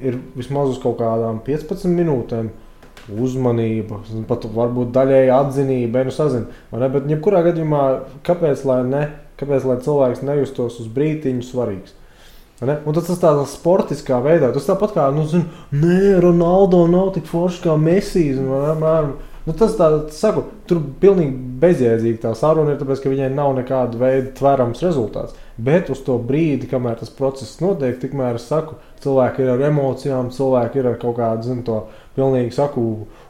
[0.00, 2.50] ir vismaz uz kaut kādām 15 minūtēm
[3.08, 6.58] uzmanība, pat varbūt daļēji atzinība, nu sazina.
[6.72, 7.84] Bet, jebkurā gadījumā,
[8.26, 9.04] kāpēc lai, ne,
[9.40, 11.94] kāpēc lai cilvēks nejustos uz brīdiņu svarīgs?
[12.58, 12.74] Ne?
[12.84, 14.50] Un tas ir tādā sportiskā veidā.
[14.54, 18.32] Tas tāpat kā, nu, zin, nē, Ronaldo nav tik foršs kā Messi.
[18.34, 18.58] Nu,
[19.56, 24.32] tas tā, saku, tur pilnīgi bezjēdzīgi tā saruna ir, tāpēc, ka viņai nav nekāda veida
[24.36, 25.36] tverams rezultāts.
[25.56, 30.32] Bet uz to brīdi, kamēr tas process notiek, tikmēr es saku, cilvēki ir ar emocijām,
[30.34, 31.78] cilvēki ir ar kaut kādu, zinu, to
[32.18, 32.84] pilnīgi saku,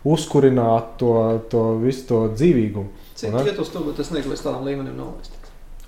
[0.09, 1.13] uzkurināt to,
[1.53, 3.07] to visu to dzīvīgumu.
[3.19, 5.35] Cik iet uz to, bet es negribu līdz tādam līmenim nolaist.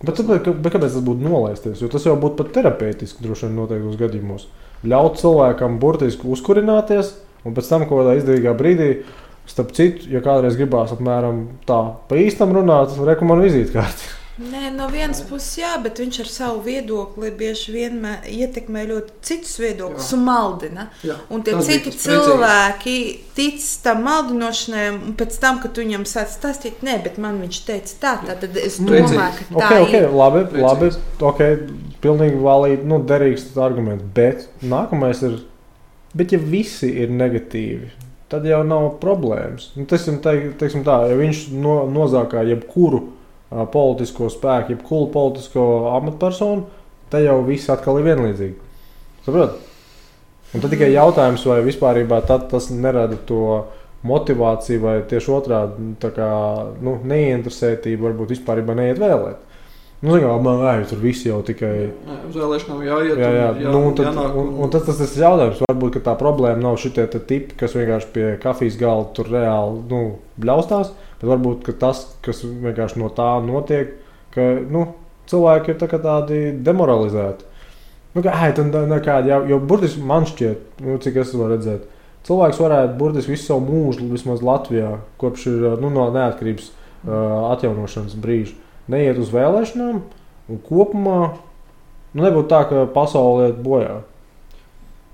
[0.01, 1.81] Bet, tāpēc, ka, bet kāpēc tas būtu nolaisties?
[1.83, 4.47] Jo tas jau būtu pat terapeitiski droši vien noteiktos gadījumos.
[4.89, 7.13] Ļaut cilvēkam burtiski uzkurināties,
[7.45, 8.89] un pēc tam kaut kādā izdevīgā brīdī
[9.51, 14.17] Starp citu, ja kādreiz gribās apmēram tā pa īstam runāt, rekomendāciju vizītkārti.
[14.41, 19.59] Nē, no vienas puses, jā, bet viņš ar savu viedokli bieži vien ietekmē ļoti citus
[19.61, 20.87] viedokļus un maldina.
[21.05, 22.95] Jā, un tie citi cilvēki
[23.37, 27.61] tic tam maldinošanai, un pēc tam, kad tu viņam sāc stāstīt, nē, bet man viņš
[27.69, 30.17] teica tā, tā tad es domāju, ka tā okay, okay, ir.
[30.23, 30.93] Labi, labi,
[31.33, 31.47] ok,
[32.01, 35.43] pilnīgi valīgi, nu, derīgs arguments, bet nākamais ir,
[36.17, 37.93] bet ja visi ir negatīvi,
[38.31, 39.71] tad jau nav problēmas.
[39.77, 45.67] Nu, tas ir teiksim tā, ja viņš no, nozākā jebkuru uh, politisko spēku, jebkuru politisko
[45.97, 46.69] amatpersonu,
[47.11, 48.57] tad jau viss atkal ir vienlīdzīgi.
[49.27, 49.59] Saprot?
[50.51, 52.01] Un tad tikai jautājums, vai vispār
[52.51, 53.67] tas nerada to
[54.07, 55.91] motivāciju, vai tieši otrādi
[56.83, 59.50] nu, neinteresētību, varbūt vispār neiet vēlēt.
[60.01, 61.91] Nu, kā, man liekas, tur viss jau tikai.
[62.31, 63.19] Uz vēlēšanām jāiet.
[63.21, 63.49] Jā, jā.
[63.61, 64.47] jā, nu, un tad, jānāk, un...
[64.55, 65.61] Un, un tas, tas ir jautājums.
[65.69, 70.01] Varbūt tā problēma nav šie tipi, kas vienkārši pie kafijas galda tur reāli nu,
[70.41, 70.95] bļaustās.
[71.21, 73.93] Bet varbūt tas, kas vienkārši no tā notiek,
[74.33, 74.87] ka nu,
[75.29, 77.45] cilvēki ir tā tādi demoralizēti.
[78.17, 81.85] Nu, kā, ai, tad, nekādi, jau, jo burtiski man šķiet, nu, cik es varu redzēt,
[82.27, 88.17] cilvēks varētu burtiski visu savu mūžu, vismaz Latvijā, kopš ir nu, no neatkarības uh, atjaunošanas
[88.19, 88.57] brīža
[88.91, 90.01] neiet uz vēlēšanām,
[90.51, 94.01] un kopumā nu, nebūtu tā, ka pasaule iet bojā.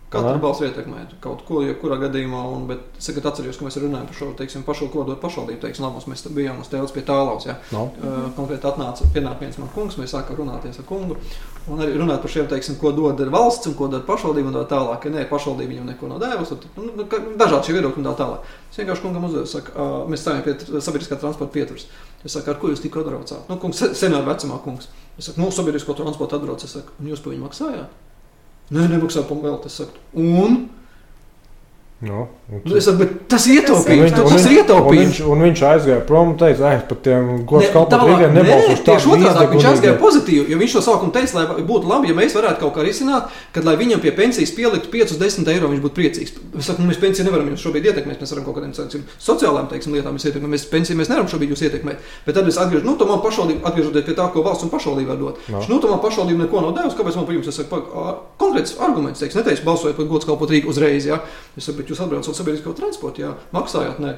[0.06, 4.14] Katra balss ietekmē kaut ko, jebkurā gadījumā, un, bet es atceros, ka mēs runājam par
[4.14, 5.58] šo teiksim, pašu kodotu pašvaldību.
[5.64, 7.48] Teiksim, labos, mēs bijām uz tēlas pie tālaus.
[7.48, 7.56] Ja?
[7.74, 7.88] No.
[7.98, 11.18] Uh, konkrēti atnāca pienāk viens man kungs, mēs sākām runāties ar kungu.
[11.66, 14.62] Un arī runāt par šiem, teiksim, ko dod valsts un ko dod pašvaldība un tā
[14.76, 15.08] tālāk.
[15.08, 16.60] Ja nē, pašvaldība viņam neko nav devusi.
[16.78, 17.08] Nu, nu
[17.42, 18.46] dažādi šie viedokļi un tā tālāk.
[18.70, 21.90] Es vienkārši kungam uzdevu, saka, uh, mēs stāvjam pie sabiedriskā transporta pieturas.
[22.26, 23.46] Es saku, ar ko jūs tikko atbraucāt?
[23.46, 24.88] Nu, kungs, senāra vecumā kungs.
[25.14, 26.64] Es saku, nu, sabiedrisko transportu atbrauc.
[26.66, 28.00] Es saku, un jūs par viņu maksājāt?
[28.74, 29.70] Nē, nemaksā par velti.
[29.70, 30.64] Es saku, un?
[32.00, 34.06] No, Nu, es bet tas ir Tas Un ietaupījums.
[34.06, 35.06] ir- Tas, tas ir viņš- un ietaupījums.
[35.06, 38.28] viņš, un viņš aizgāja prom un teica, ah, par tiem gods Ne, kalpot tālāk, Rīgai
[38.30, 38.84] nē, nebalsošu.
[38.86, 42.32] Tieši otrādi viņš aizgāja pozitīvi, jo viņš to sākumā teica, lai būtu labi, ja mēs
[42.36, 46.32] varētu kaut kā risināt, kad lai viņam pie pensijas pieliktu 5-10 eiro, viņš būtu priecīgs.
[46.58, 49.66] Es saku, nu, mēs pensiju nevaram jums šobrīd ietekmēt, mēs varam kaut kādiem teiksim, sociālām
[49.68, 51.96] teiksim, lietām jūs ietekmēt, mēs pensiju mēs nevaram šobrīd jūs ietekmēt.
[52.26, 55.16] Bet tad es atgriežos, nu, tomēr pašvaldība, atgriežoties pie tā, ko valsts un pašvaldība var
[55.16, 55.38] dot.
[55.48, 55.58] No.
[55.68, 59.34] Nu, tomēr pašvaldība neko nav devusi, kāpēc man par jums, es ā, konkrēts arguments, teiks,
[59.34, 61.18] neteicu balsojot par gods kalpot Rīgu uzreiz, jā.
[61.56, 64.16] Es saku, bet jūs atbraucat sabiedrisko transportu, jā, maksājāt, nē.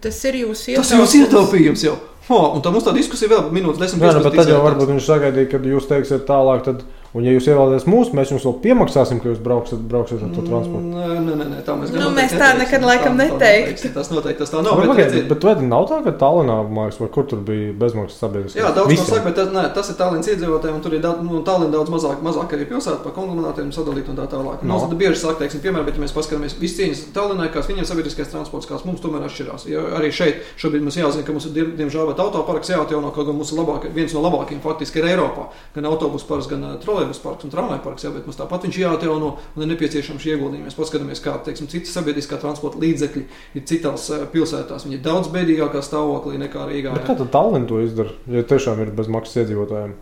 [0.00, 1.94] Tas ir jūsu Tas ir jūsu ietaupījums jau.
[2.32, 4.00] Oh, un tā mums tā diskusija vēl minūtes desmit.
[4.00, 6.80] Jā, nu, 15 bet tad jau varbūt viņš sagaidīja, kad jūs teiksiet tālāk, tad,
[7.14, 10.42] un ja jūs ievēlaties mūsu, mēs jums vēl piemaksāsim, ka jūs brauksiet, brauksiet ar to
[10.42, 10.82] transportu.
[10.94, 12.62] Nē, nē, nē, tā mēs Nu, mēs tā neteiksim.
[12.64, 13.92] nekad laikam neteiksim.
[13.94, 14.80] Tas noteikti tas tā nav.
[14.82, 18.18] bet, bet bet, bet vai nav tā, ka Tallinā mākslinieks vai kur tur bija bezmaksas
[18.24, 18.58] sabiedriskā?
[18.60, 21.22] Jā, daudz ko saka, bet tas, nē, tas ir Tallinas iedzīvotājiem, un tur ir daudz,
[21.24, 24.62] nu, Tallinn daudz mazāk, mazāk arī pilsēta par konglomerātiem sadalīt un tā tālāk.
[24.66, 24.74] No.
[24.74, 24.80] No.
[24.84, 28.30] Mums bieži saka, teiksim, piemēram, bet ja mēs paskatāmies visu cieņas Tallinai, kāds viņiem sabiedriskais
[28.32, 29.68] transports, kāds mums tomēr atšķirās.
[29.70, 33.26] Jo arī šeit šobrīd mums jāzina, ka mums ir diem- diemžēl bet autoparks jāatjauno, kaut
[33.30, 35.46] gan mums ir labāk, viens no labākajiem faktiski ir Eiropā.
[35.74, 36.74] Gan autobusu parks, gan uh,
[37.04, 40.34] trolēbus parks un tramvaju parks, jā, bet mums tāpat viņš jāatjauno un ir nepieciešams šie
[40.34, 40.68] ieguldījumi.
[40.68, 43.24] Mēs paskatāmies, kā, teiksim, citas sabiedriskā transporta līdzekļi
[43.58, 44.86] ir citās pilsētās.
[44.86, 46.96] Viņi ir daudz bēdīgākā stāvoklī nekā Rīgā.
[46.96, 49.96] Bet kā tad Tallinn to izdara, ja tiešām ir bezmaksas iedzīvotājiem?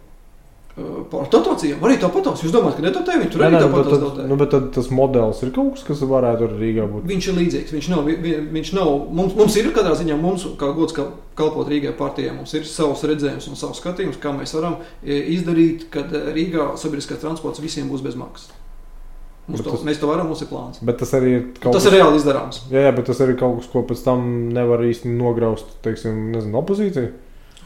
[0.75, 2.41] Par dotācijām arī tāpatās.
[2.41, 4.23] Jūs domājat, ka nedotē viņi tur arī tāpatās tad, dotē?
[4.31, 7.05] nu, bet tad tas modelis ir kaut kas, kas varētu arī Rīgā būt.
[7.11, 7.75] Viņš ir līdzīgs.
[7.77, 11.13] Viņš nav, vi- vi- viņš nav mums, mums ir katrā ziņā, mums, kā gods kal-
[11.37, 15.91] kalpot Rīgai partijai, mums ir savs redzējums un savs skatījums, kā mēs varam e, izdarīt,
[15.91, 18.49] kad e, Rīgā sabiedriskais transports visiem būs bez maksas.
[19.53, 20.79] To, tas- mēs to varam, mums ir plāns.
[20.81, 22.63] Bet tas arī ir kaut Tas kas, ir reāli izdarāms.
[22.71, 26.31] jā, jā, bet tas arī ir kaut kas, ko pēc tam nevar īsti nograust, teiksim,
[26.33, 27.11] nezinu, opozīcija.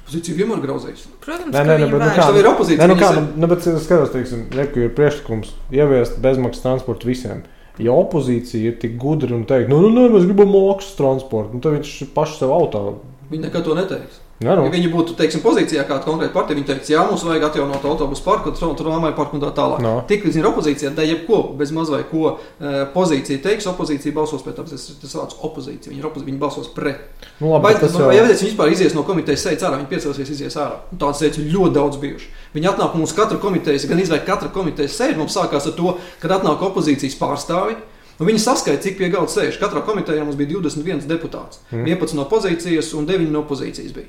[0.07, 1.09] Pozīcija vienmēr grauzējas.
[1.25, 2.27] Protams, Nē, ka nē, bet nu kā?
[2.31, 2.83] Tā ir opozīcija.
[2.83, 7.11] Nē, nu kā, nu, nu, bet es skatos, teiksim, reku ir priekšlikums ieviest bezmaksas transportu
[7.11, 7.41] visiem.
[7.83, 11.65] Ja opozīcija ir tik gudra un teikt, nu, nu, nē, mēs gribam maksas transportu, nu,
[11.65, 12.85] tad viņš pašu sev auto.
[13.33, 14.23] Viņi nekad to neteiks.
[14.45, 17.85] Nu, Ja viņi būtu teiksim, pozīcijā, kāda konkrēta partija, viņi teiks, jā, mums vajag atjaunot
[17.89, 19.81] autobusu parku, tramvaju parku un tā tālāk.
[19.81, 19.95] No.
[20.11, 24.45] Tik līdz ir opozīcijā, tad jebko bez maz vai ko e, pozīcija teiks, opozīcija balsos
[24.45, 24.69] pēc tam.
[24.69, 25.95] Tas tas vārds opozīcija.
[25.95, 27.09] Viņi, opozīcija, viņi balsos pret.
[27.41, 29.91] nu labi, Vai, tas vai, jau ja viņi vispār izies no komitejas sēdes ārā, viņi
[29.95, 30.83] piecelsies, izies ārā.
[30.93, 32.45] Un Tādas sēdes ļoti daudz bijušas.
[32.53, 35.17] Viņi atnāk mums katra komitejas, gan izvēlēt katra komitejas sēde.
[35.23, 37.81] Mums sākās ar to, kad atnāk opozīcijas pārstāvi.
[38.17, 39.59] Un viņi saskaita, cik pie galda sēž.
[39.61, 41.61] Katrā komitejā mums bija 21 deputāts.
[41.69, 41.85] Mm.
[41.97, 44.09] 11 no pozīcijas un 9 no opozīcijas bija.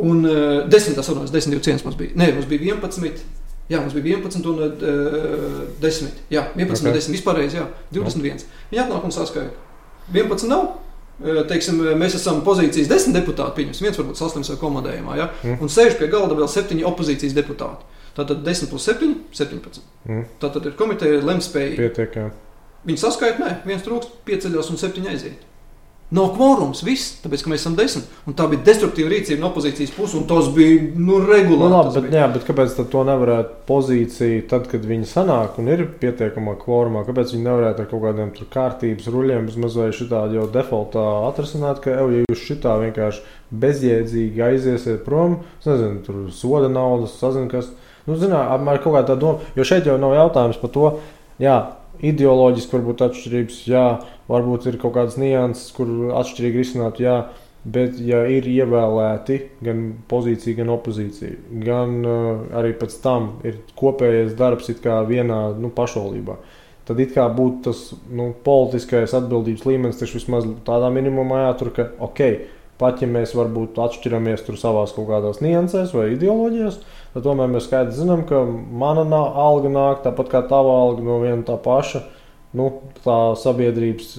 [0.00, 2.16] Un uh, 10, tas atvainojas, 10 cienījums mums bija.
[2.16, 3.24] Nē, mums bija 11.
[3.70, 6.22] Jā, mums bija 11 un uh, 10.
[6.32, 6.78] Jā, 11 okay.
[6.78, 6.86] Ok.
[6.86, 7.12] un 10.
[7.18, 8.46] Vispārējais, jā, 21.
[8.72, 9.68] Viņi atnāk un saskaita.
[10.12, 10.72] 11 nav.
[11.22, 15.28] Eh, Teiksim, mēs esam pozīcijas desmit deputāti, pieņemsim, viens varbūt saslims vai komandējumā, ja?
[15.44, 15.60] Mm.
[15.62, 17.86] un sēž pie galda vēl septiņi opozīcijas deputāti.
[18.16, 19.84] Tātad 10 plus 7, 17.
[20.08, 20.24] Mm.
[20.42, 21.78] Tātad ir komiteja lemtspējīga.
[21.84, 22.18] pietiek.
[22.18, 22.26] Jā.
[22.88, 25.46] Viņi saskaita, nē, viens trūkst, pieceļās un septiņi aiziet.
[26.12, 28.04] Nav kvorums, viss, tāpēc, mēs esam desmit.
[28.28, 31.72] Un tā bija destruktīva rīcība no opozīcijas puses, un tas bija nu, Nu, regulāri.
[31.72, 32.20] labi, tas bet, bija.
[32.20, 37.32] jā, bet kāpēc to nevarētu pozīcija, tad, kad viņi sanāk un ir pietiekamā kvorumā, kāpēc
[37.32, 39.48] viņi nevarētu ar kaut kādiem tur kārtības ruļiem
[39.78, 43.24] vai šitādi jau defaultā atrasināt, ka, ev, ja jūs šitā vienkārši
[43.62, 47.72] bezjēdzīgi aiziesiet prom, es nezinu, tur soda naudas, sazinu, kas,
[48.08, 50.88] nu, zināt, apmēram kaut kā tā doma, jo šeit jau nav jautājums par to,
[51.42, 51.56] jā,
[52.02, 53.84] ideoloģiski varbūt atšķirības, jā,
[54.32, 57.18] varbūt ir kaut kādas nianses, kur atšķirīgi risināt, jā,
[57.62, 64.34] bet ja ir ievēlēti gan pozīcija, gan opozīcija, gan uh, arī pēc tam ir kopējais
[64.38, 64.72] darbs
[65.08, 66.38] vienā nu, pašvaldībā.
[66.82, 71.86] Tad it kā būtu tas nu, politiskais atbildības līmenis, taču vismaz tādā minimumā jātur, ka
[72.02, 72.22] ok,
[72.80, 76.80] pat ja mēs varbūt atšķiramies tur savās kaut kādās niansēs vai ideoloģijās,
[77.12, 78.42] tad tomēr mēs skaidri zinām, ka
[78.82, 79.04] mana
[79.46, 82.02] alga nāk tāpat kā tava alga no viena tā paša,
[82.54, 82.68] nu,
[83.04, 84.18] tā sabiedrības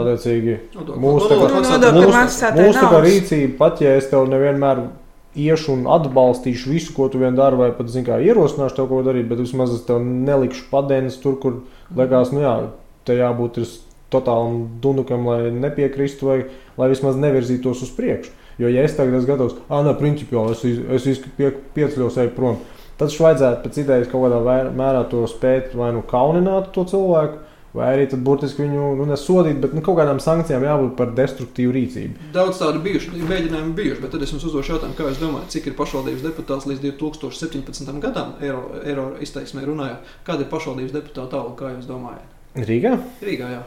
[0.00, 0.58] attiecīgi.
[0.74, 2.12] Mūsu tā kā- nodokļu
[2.56, 4.84] Nu, Mūsu, tā rīcība, pat ja es tev nevienmēr
[5.36, 9.28] iešu un atbalstīšu visu, ko tu vien dari, vai pat kā ierosināšu tev ko darīt,
[9.28, 11.60] bet vismaz es tev nelikšu padēnes tur, kur
[11.96, 12.54] liekas, nu jā,
[13.04, 13.58] te jābūt
[14.14, 16.44] totālam dunukam, lai nepiekristu vai
[16.78, 18.30] lai vismaz nevirzītos uz priekšu.
[18.58, 22.30] Jo, ja es tagad esmu gatavs, ah, nē, principiāli es, es izk- pie, pieceļos, eju
[22.36, 22.56] prom,
[23.00, 27.42] tad vajadzētu pēc idejas kaut kādā mērā to spēt vai nu kaunināt to cilvēku,
[27.74, 31.74] vai arī tad burtiski viņu nu, nesodīt, bet nu, kaut kādām sankcijām jābūt par destruktīvu
[31.74, 32.30] rīcību.
[32.36, 35.70] Daudz tādu bijuši, mēģinājumi bijuši, bet tad es jums uzdošu jautājumu, kā jūs domājat, cik
[35.70, 37.94] ir pašvaldības deputāts līdz 2017.
[38.04, 40.14] gadam, eiro, eiro izteiksmē runājot.
[40.26, 42.30] Kāda ir pašvaldības deputāta alga, kā jūs domājat?
[42.54, 42.94] Rīgā?
[43.26, 43.64] Rīgā, jā.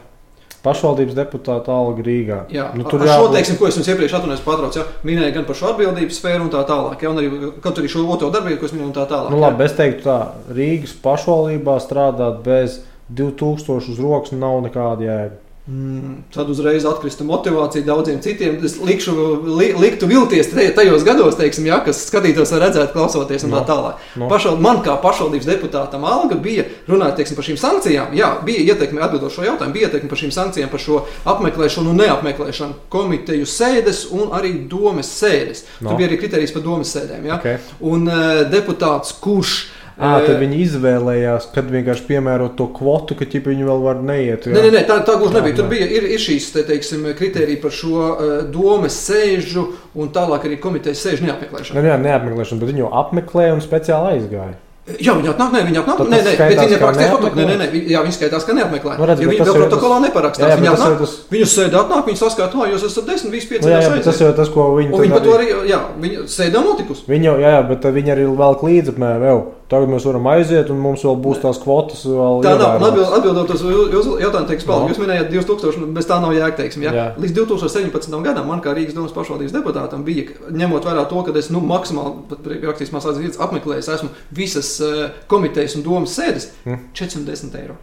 [0.68, 2.38] Pašvaldības deputāta alga Rīgā.
[2.52, 5.48] Jā, nu, tur šo jābūt- teiksim, ko es jums iepriekš atvainojos, pārtraucu, ja, minēju gan
[5.48, 7.32] par šo atbildības sfēru un tā tālāk, ja, un arī
[7.64, 9.30] arī šo otro darbību, ko es minēju, un tā tālāk.
[9.32, 10.18] Nu, labi, es teiktu, tā
[10.52, 12.80] Rīgas pašvaldībā strādāt bez
[13.10, 15.36] 2000 uz rokas nav nekāda jēga.
[15.68, 18.54] Mm, tad uzreiz atkrista motivācija daudziem citiem.
[18.64, 19.12] Es likšu,
[19.58, 23.60] li, liktu vilties tajos gados, teiksim, ja, kas skatītos, redzētu, klausoties un no.
[23.60, 24.06] tā tālāk.
[24.16, 24.30] No.
[24.32, 28.16] Pašvald, man kā pašvaldības deputātam alga bija runāt teiksim, par šīm sankcijām.
[28.16, 31.02] Jā, bija ieteikumi atbildot šo jautājumu, bija ieteikumi par šīm sankcijām, par šo
[31.34, 35.66] apmeklēšanu un neapmeklēšanu komiteju sēdes un arī domes sēdes.
[35.82, 35.90] No.
[35.90, 37.28] Tur bija arī kriterijs par domes sēdēm.
[37.28, 37.42] Ja?
[37.42, 37.60] Okay.
[37.84, 39.66] Un uh, deputāts, kurš
[39.98, 44.46] À, tad viņi izvēlējās, kad vienkārši piemērot to kvotu, ka ķipa, viņi vēl var neiet.
[44.46, 44.54] Jā.
[44.54, 45.56] Nē, nē, nē, tā, tā gluži nebija.
[45.58, 49.66] Tur bija ir, ir šīs te, teiksim, kriteriji par šo uh, domas sēžu
[49.98, 51.82] un tālāk arī komitejas sēžu neapmeklēšanu.
[51.82, 54.56] Nē, jā, neapmeklēšanu, bet viņi jau apmeklēja un speciāli aizgāja.
[54.88, 57.42] Jā, viņi atnāk, nē, viņi atnāk, nē, nē, bet viņi neparakstīs protokolu.
[57.42, 58.94] Nē, nē, nē, jā, viņi skaitās, ka neapmeklē.
[58.96, 61.12] Nu, redz, ja viņi vēl protokolā neparakstās, viņi atnāk, tas...
[61.34, 64.22] viņu sēdi atnāk, viņi saskata, no, jūs esat 10, 5, 5 nu, jā, jā, tas
[64.24, 64.94] jau tas, ko viņi.
[64.96, 67.04] Un viņi par to arī, jā, viņi sēdi notikusi.
[67.10, 69.44] Viņi jau, jā, jā, bet viņi arī vēl līdzi apmēram.
[69.68, 72.06] Tagad mēs varam aiziet, un mums vēl būs tās kvotas.
[72.44, 74.78] Tā nav atbild, atbildot uz jūsu jautājumu, teiks, no.
[74.88, 76.94] jūs minējāt 2000, bez tā nav jēga, teiksim, ja?
[76.96, 77.04] Jā.
[77.20, 78.16] Līdz 2017.
[78.24, 82.40] gadam man kā Rīgas domas pašvaldības deputātam bija, ņemot vērā to, ka es nu, maksimāli,
[82.64, 86.88] rakstīs man slēdz apmeklējis, esmu visas uh, komitejas un domas sēdes, mm.
[86.96, 87.76] 410 eiro.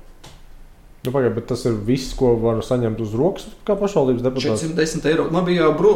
[1.05, 4.63] Nu, pagaid, bet tas ir viss, ko var saņemt uz rokas, kā pašvaldības deputāts.
[4.65, 5.27] 410 eiro.
[5.33, 5.91] Man bija bru,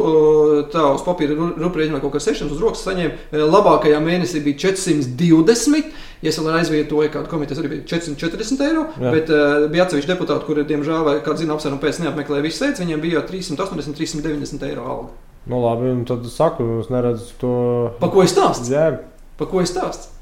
[0.70, 3.40] tā uz papīra rupjēģinā kaut kas 600 uz rokas saņēma.
[3.50, 5.90] Labākajā mēnesī bija 420.
[6.20, 8.84] Ja es vēl aizvietoju kādu komiteju, arī bija 440 eiro.
[9.00, 9.14] Jā.
[9.16, 12.84] Bet uh, bija atsevišķi deputāti, kuriem, diemžēl, vai kāds zina, apsvērumu pēc neapmeklēja visas sēdes,
[12.84, 15.18] viņiem bija 380, 390 eiro alga.
[15.48, 17.54] Nu, labi, tad saku, es neredzu to.
[18.02, 18.68] Pa ko es stāstu?
[18.74, 18.90] Jā.
[19.40, 20.12] Pa ko es stāstu?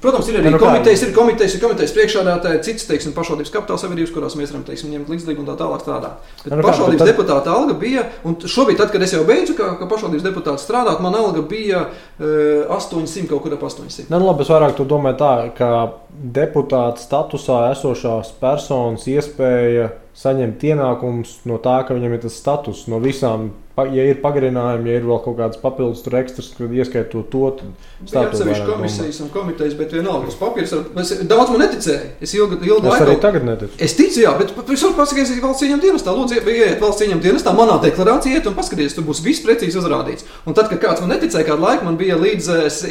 [0.00, 4.12] Protams, ir arī nu komitejas, ir komitejas, ir komitejas priekšādātāji, citas, teiksim, pašvaldības kapitāla sabiedrības,
[4.14, 6.30] kurās mēs varam, teiksim, ņemt līdzdalību un tā tālāk strādāt.
[6.40, 7.10] Bet ja, nu, pašvaldības tad...
[7.10, 11.02] deputāta alga bija, un šobrīd, tad, kad es jau beidzu, kā, kā pašvaldības deputāts strādāt,
[11.04, 14.08] man alga bija uh, 800 kaut kur ap 800.
[14.08, 15.70] Nē, nu, labi, es vairāk to domāju tā, ka
[16.08, 23.04] deputāta statusā esošās personas iespēja saņemt ienākumus no tā, ka viņam ir tas status no
[23.04, 28.08] visām ja ir pagarinājumi, ja ir vēl kaut kādas papildus ekstras, kad ieskaitot to, tad
[28.10, 30.74] tā ir atsevišķa komisijas un komitejas, bet vienalga uz papīrs.
[31.00, 32.10] Es daudz man neticēju.
[32.20, 33.78] Es ilgi, ilgi es arī tagad neticu.
[33.80, 36.14] Es ticu, jā, bet es varu paskatīties, ka valsts ieņem dienestā.
[36.16, 40.26] Lūdzu, ieiet valsts ieņem dienestā, manā deklarācijā iet un paskatīties, tur būs viss precīzi uzrādīts.
[40.44, 42.50] Un tad, kad kāds man neticēja, kādu laiku man bija līdz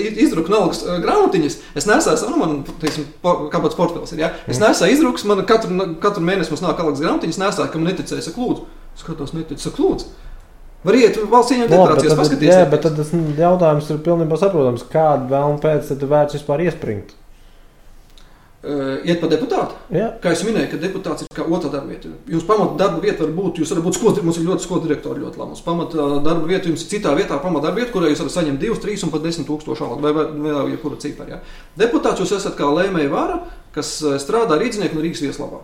[0.10, 4.32] izdruku nalgas grāmatiņas, es nesēju, nu, man, teiksim, kāpēc portfels ir, jā.
[4.48, 4.66] Es mm.
[4.66, 8.48] nesēju izdruks, man katru, katru mēnesi mums nāk algas grāmatiņas, nesēju, ka man neticēja, saku,
[8.48, 8.68] lūdzu.
[9.00, 10.29] Skatos, neticu, saku, lūdzu.
[10.88, 12.56] Var iet valsts ieņemt deklarācijas, paskatīties.
[12.56, 16.64] Jā, bet tad tas jautājums ir pilnībā saprotams, kāda vēl un pēc tam vērts vispār
[16.68, 17.16] iespringt.
[18.60, 19.76] Uh, iet pa deputātu.
[19.96, 20.10] Jā.
[20.20, 22.10] Kā jau minēju, ka deputāts ir kā otrā darba vieta.
[22.28, 25.24] Jūs pamata darba vieta var būt, jūs varat būt skolas, mums ir ļoti skolas direktori
[25.24, 25.54] ļoti labi.
[25.54, 28.60] Mums pamata darba vieta jums ir citā vietā, pamata darba vieta, kurā jūs varat saņemt
[28.60, 31.38] 2, 3 un pat 10 tūkstošu algu vai vēl jebkura cipara.
[31.38, 31.40] Ja.
[31.80, 33.40] Deputāts jūs esat kā lēmēja vara,
[33.76, 33.94] kas
[34.26, 35.64] strādā Rīdznieku un Rīgas vieslabā.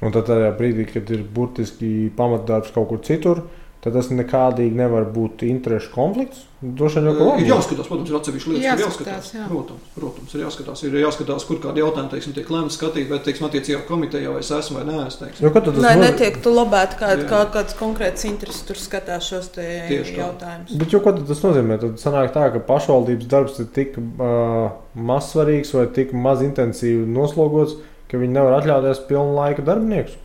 [0.00, 3.44] Un tad tajā brīdī, kad ir burtiski pamatdarbs kaut kur citur,
[3.80, 6.44] tad tas nekādīgi nevar būt interešu konflikts.
[6.60, 9.28] Droši vien jau ir jāskatās, protams, ir atsevišķi lietas, kas jāskatās.
[9.32, 9.46] Jā.
[9.48, 13.46] Protams, protams, ir jāskatās, ir jāskatās, kur kādi jautājumi teiksim, tiek lemti skatīt, vai teiksim,
[13.48, 14.98] attiecībā komitejā vai es esmu vai nē.
[15.08, 16.04] Es jo, Lai no...
[16.04, 20.76] netiek tu lobēt kād, kā, kāds konkrēts intereses, tur skatās šos jautājumus.
[20.82, 21.80] Bet jo, ko tas nozīmē?
[21.80, 27.80] Tad sanāk tā, ka pašvaldības darbs ir tik uh, mazsvarīgs vai tik maz intensīvi noslogots,
[28.12, 30.20] ka viņi nevar atļauties pilnu laika darbiniekus.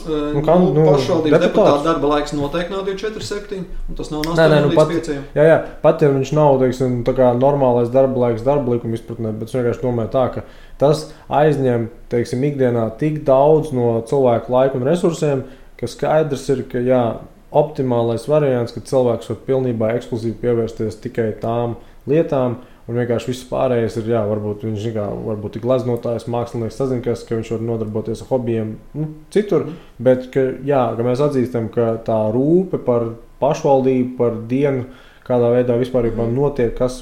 [0.00, 3.64] Nu, kā, nu, pašvaldības deputāta darba laiks noteikti nav 247.
[3.98, 5.10] Tas nav no 8 nē, nē, nu, pat, 5.
[5.34, 7.00] Jā, jā, pat ja viņš nav teiksim,
[7.40, 10.44] normālais darba laiks, darba likuma izpratnē, bet es vienkārši domāju tā, ka
[10.80, 11.08] tas
[11.40, 15.44] aizņem teiksim, ikdienā tik daudz no cilvēku laika un resursiem,
[15.80, 17.04] ka skaidrs ir, ka jā,
[17.50, 21.74] optimālais variants, ka cilvēks var pilnībā ekskluzīvi pievērsties tikai tām
[22.10, 27.22] lietām, Un vienkārši viss pārējais ir, jā, varbūt viņš ir varbūt tik glaznotājs, mākslinieks, sazinās,
[27.28, 29.68] ka viņš var nodarboties ar hobijiem nu, citur.
[29.68, 29.76] Mm.
[30.08, 33.12] Bet, ka, jā, ka mēs atzīstam, ka tā rūpe par
[33.42, 34.88] pašvaldību, par dienu,
[35.28, 36.34] kādā veidā vispār mm.
[36.34, 36.98] notiek, kas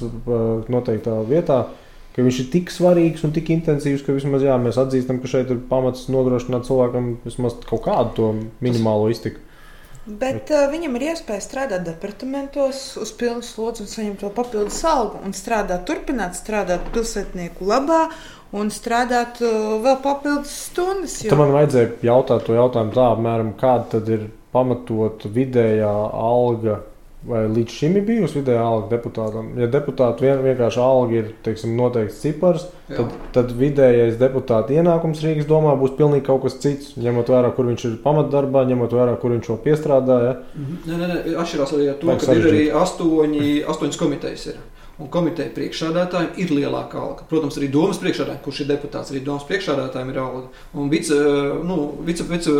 [0.69, 1.63] noteiktā vietā,
[2.13, 5.49] ka viņš ir tik svarīgs un tik intensīvs, ka vismaz jā, mēs atzīstam, ka šeit
[5.53, 8.31] ir pamats nodrošināt cilvēkam vismaz kaut kādu to
[8.61, 9.41] minimālo iztiku.
[10.09, 15.21] Bet uh, viņam ir iespēja strādāt departamentos uz pilnu slodzi un saņemt to papildus algu.
[15.25, 18.07] Un strādāt, turpināt strādāt pilsētnieku labā
[18.57, 21.19] un strādāt uh, vēl papildus stundas.
[21.21, 21.35] Jo...
[21.35, 24.25] Tad man vajadzēja jautāt to jautājumu tā, apmēram, kāda ir
[24.55, 26.79] pamatot vidējā alga.
[27.27, 29.49] Vai līdz šim ir bijusi vidējā alga deputātam?
[29.59, 33.01] Ja deputātam vien, vienkārši alga ir teiksim, noteikts cipars, Jā.
[33.01, 36.93] tad, tad vidējais deputāta ienākums Rīgas domā būs pilnīgi kaut kas cits.
[36.95, 40.33] Ņemot vērā, kur viņš ir pamatdarbā, ņemot vērā, kur viņš vēl piestrādāja.
[40.55, 44.51] Nē, nē, nē, atšķirās arī ar to, Vajag ka ir arī astoņi, astoņas komitejas.
[44.53, 44.63] Ir.
[44.99, 47.23] Un komiteja priekšsādātājiem ir lielāka alga.
[47.29, 50.41] Protams, arī domas priekšsādātājiem, kurš ir deputāts, arī domas priekšsādātājiem ir alga.
[50.75, 51.15] Un vice,
[51.63, 52.51] nu, vice, vice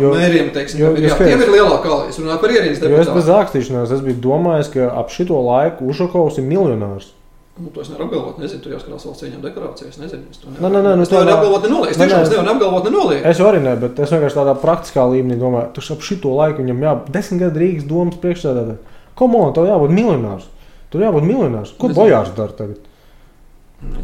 [0.00, 2.08] Jo- mēriem, teiksim, jo- jo jā, tiem ir lielāka alga.
[2.10, 3.38] Es runāju par ierīnas Jo es bez deputātu.
[3.44, 7.12] ākstīšanās es biju domājis, ka ap šito laiku Užakovs ir miljonārs.
[7.60, 8.38] Nu, to es nevaru apgalvot.
[8.40, 9.88] Nezinu, tur jāskatās valsts ieņēmuma deklarācijā.
[9.88, 11.90] Es nezinu, es to Nē, nē, nē, nu es to nevaru apgalvot, nenoliegt.
[11.90, 13.26] Es tiešām nevaru apgalvot, nenoliegt.
[13.26, 16.80] Es arī ne, bet es vienkārši tādā praktiskā līmenī domāju, ka ap šito laiku viņam
[16.86, 18.78] jābūt desmit gadu Rīgas domas priekšsēdētājai.
[19.14, 20.44] Komon, tev jābūt miljonārs.
[20.90, 21.72] Tur jābūt miljonārs.
[21.78, 22.80] Ko bojārs dara tagad?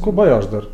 [0.04, 0.68] Ko bojārs dara?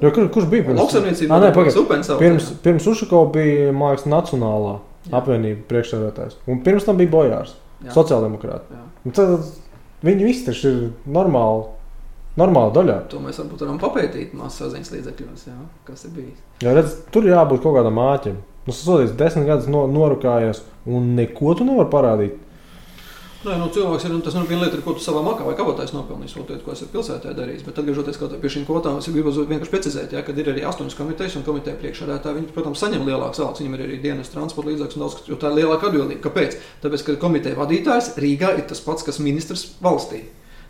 [0.00, 1.72] Jo, kur, kurš bija pirms Lauksaimniecība Ā, nē, ir pagaid.
[1.72, 2.18] supernsaucē.
[2.20, 4.74] Pirms, pirms Ušakova bija Mākslas Nacionālā
[5.06, 5.12] Jā.
[5.20, 6.36] apvienība priekšsēdētājs.
[6.52, 7.54] Un pirms tam bija bojārs,
[7.86, 7.94] Jā.
[7.96, 8.76] sociāldemokrāti.
[8.76, 9.12] Jā.
[9.16, 9.46] Tad
[10.04, 11.64] viņi visi taču ir normāli,
[12.36, 12.98] normāli daļā.
[13.14, 15.56] To mēs varbūt varam papētīt māsu saziņas līdzekļos, jā,
[15.88, 16.44] kas ir bijis.
[16.60, 18.36] Ja redz, tur jābūt kaut kādam āķim.
[18.66, 22.36] Nu, sasodīts, desmit gadus no, norukājies, un neko tu nevari parādīt.
[23.44, 25.84] Nē, nu, cilvēks ir nu, tas, nu, viena lieta, ko tu savā makā vai kabatā
[25.92, 27.66] nopelnījis, otra lieta, ko esi pilsētā darījis.
[27.66, 31.36] Bet, atgriežoties pie šīm kvotām, es gribu vienkārši precizēt, ja, ka ir arī astoņas komitejas
[31.36, 32.38] un komiteja priekšsēdētāji.
[32.40, 35.52] Viņi, protams, saņem lielākas algas, viņiem ir arī dienas transporta līdzekļus un daudz, jo tā
[35.52, 36.24] ir lielāka atbildība.
[36.26, 36.58] Kāpēc?
[36.82, 40.24] Tāpēc, ka komiteja vadītājs Rīgā ir tas pats, kas ministrs valstī.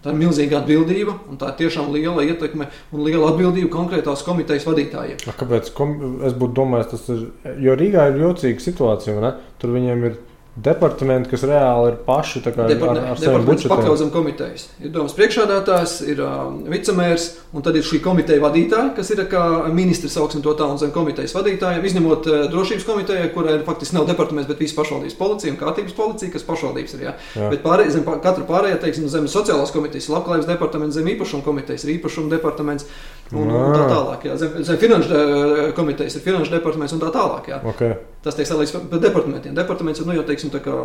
[0.05, 4.67] Tā ir milzīga atbildība, un tā ir tiešām liela ietekme un liela atbildība konkrētās komitejas
[4.69, 5.25] vadītājiem.
[5.27, 5.73] Kāpēc?
[5.75, 5.97] Kom,
[6.29, 7.25] es būtu domājis, tas ir.
[7.65, 9.17] Jo Rīgā ir jocīga situācija.
[9.25, 9.33] ne?
[9.59, 10.19] Tur viņiem ir
[10.57, 14.67] departamenti, kas reāli ir paši Departaments zem komitejas.
[14.81, 19.43] Ir domas priekšādātājs, ir uh, vicemērs, un tad ir šī komiteja vadītāja, kas ir kā
[19.77, 24.09] ministrs, sauksim to tā, un zem komitejas vadītājiem, izņemot uh, drošības komiteju, kurai faktiski nav
[24.09, 27.05] departaments, bet visa pašvaldības policija un kārtības policija, kas pašvaldības ir.
[27.05, 27.15] Jā.
[27.37, 27.51] Jā.
[27.53, 31.99] Bet pārējie, zem katra pārējā, teiksim, zem sociālās komitejas, labklājības departaments, zem īpašuma komitejas ir
[31.99, 32.89] īpašuma departaments
[33.33, 34.27] un, un tā tālāk.
[34.29, 34.37] Jā.
[34.41, 37.51] Zem, zem finanšu uh, komitejas ir finanšu departaments un tā tālāk.
[37.51, 37.61] Jā.
[37.73, 37.97] Okay.
[38.27, 39.55] Tas tiek salīdzināts ar departamentiem.
[39.57, 40.77] Departaments ir nu, jau, teiksim, kā,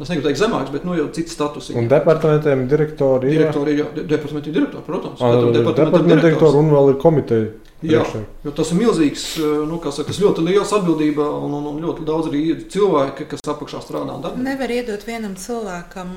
[0.00, 1.70] es negribu teikt zemāks, bet nu, jau cits status.
[1.76, 3.38] Un departamentiem direktori ir.
[3.40, 5.20] Direktori ir jau de- departamentu direktori, protams.
[5.20, 6.26] Ah, Katram Departamentu direktors.
[6.26, 7.54] direktori un vēl ir komiteja.
[7.84, 8.02] Jā,
[8.40, 12.06] jo tas ir milzīgs, eh, nu, saka, tas ļoti liels atbildība un, un, un ļoti
[12.08, 14.16] daudz arī cilvēki, kas apakšā strādā.
[14.40, 16.14] Nevar iedot vienam cilvēkam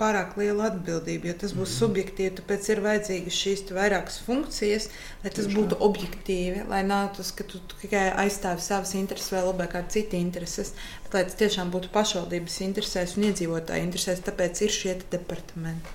[0.00, 2.30] pārāk lielu atbildību, jo tas būs subjektīvi.
[2.38, 4.86] Tāpēc ir vajadzīgas šīs vairākas funkcijas,
[5.24, 9.42] lai tas Tieši būtu objektīvi, lai nav tas, ka tu tikai aizstāvi savas intereses vai
[9.44, 10.72] labāk kāda cita intereses,
[11.04, 14.24] bet lai tas tiešām būtu pašvaldības interesēs un iedzīvotāju interesēs.
[14.24, 15.92] Tāpēc ir šie departamenti.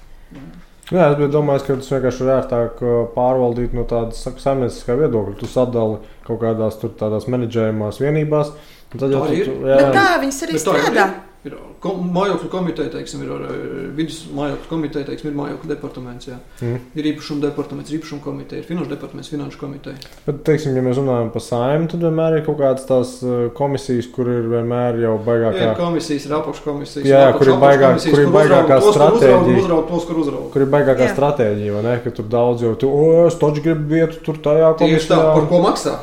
[0.91, 5.37] Jā, es domājis, ka tas vienkārši ir ērtāk uh, pārvaldīt no tādas saimnieciskā viedokļa.
[5.39, 8.51] Tu sadali kaut kādās tādās menedžējumās vienībās.
[8.93, 9.47] Tad jau Tā ir.
[9.47, 11.05] tu, jā, Bet tā viņas arī tā ir- strādā.
[11.43, 13.55] Ir kom, mājokļu komiteja, teiksim, ir eh,
[13.97, 16.27] vidus mājokļu komiteja, teiksim, ir mājokļu departaments.
[16.29, 16.37] Jā.
[16.63, 16.77] mm.
[16.95, 19.97] Ir īpašuma departaments, ir īpašuma komiteja, ir finanšu departaments, finanšu komiteja.
[20.23, 24.07] Bet, teiksim, ja mēs runājam par saimnu, tad vienmēr ir kaut kādas tās uh, komisijas,
[24.15, 27.05] kur ir vienmēr jau Ir baigākā, komisijas, ir apakškomisijas.
[27.11, 29.59] Jā, jā, apakš- kur ir baigāk- apakškomisijas, kur ir baigākā stratēģija.
[29.65, 30.49] Uzrauga tos, kur uzrauga.
[30.55, 31.13] kur ir baigākā Jā.
[31.17, 31.99] stratēģija, vai ne?
[32.07, 35.33] Ka tur daudz jau, tu, o, es taču gribu vietu tur tajā Tieši tā, komisijā.
[35.35, 35.99] par ko maksā.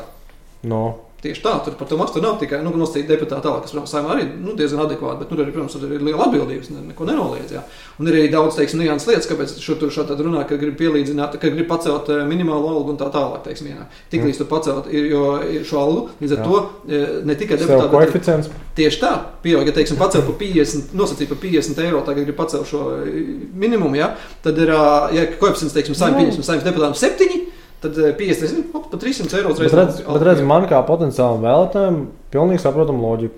[0.69, 0.83] No.
[1.21, 4.23] Tieši tā, tur par to maksu nav tikai nu, nosacīta deputāta tālāk, kas, protams, arī
[4.41, 7.53] nu, diezgan adekvāti, bet tur arī, protams, ir liela atbildības, ne, neko nenoliedz.
[7.53, 7.61] Jā.
[8.01, 11.37] Un ir arī daudz, teiksim, nianses lietas, kāpēc šo tur šādi runā, ka grib pielīdzināt,
[11.37, 13.85] ka grib pacelt eh, minimālo algu un tā tālāk, teiksim, jā.
[14.09, 15.21] Tik līdz tu pacelt, jo
[15.69, 16.49] šo algu, līdz ar Jā.
[16.49, 18.49] to eh, ne tikai bet koeficients.
[18.81, 19.13] Tieši tā,
[19.45, 23.23] pieaug, ja teiksim, pacelt par 50, nosacīt par 50 eiro, tagad grib pacelt šo eh,
[23.53, 24.73] minimumu, ja, tad ir,
[25.13, 26.09] ja koeficients, teiksim, Jā.
[26.09, 27.50] saimnieks deputātam 7,
[27.81, 29.75] tad eh, 50, nezinu, op, pa 300 eiro Bet uzreiz.
[29.77, 32.01] redz, bet redz, man kā potenciālam vēlētājam,
[32.33, 33.37] pilnīgi saprotam loģiku.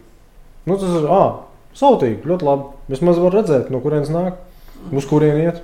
[0.69, 1.43] Nu, tas ir ah,
[1.77, 2.71] sautīgi, ļoti labi.
[2.91, 4.41] Vismaz var redzēt, no kurienes nāk,
[4.91, 5.61] uz kurien iet.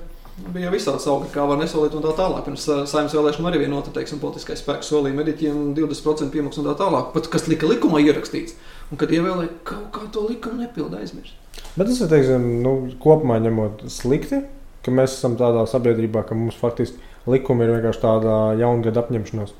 [0.54, 2.46] Bija visādi saugi, kā var nesolīt un tā tālāk.
[2.46, 6.76] Pirms uh, saimnes vēlēšanām arī vienota, teiksim, politiskais spēks solīja mediķiem 20% piemaksu un tā
[6.80, 7.10] tālāk.
[7.12, 8.56] Pat kas lika likumā ierakstīts.
[8.88, 11.36] Un kad ievēlēja, kaut kā to likumu nepilda aizmirst.
[11.76, 14.40] Bet tas ir teiksim, nu, kopumā ņemot slikti,
[14.80, 16.96] ka mēs esam tādā sabiedrībā, ka mums faktiski
[17.26, 19.52] likumi ir vienkārši tāda jaungada apņemšanās.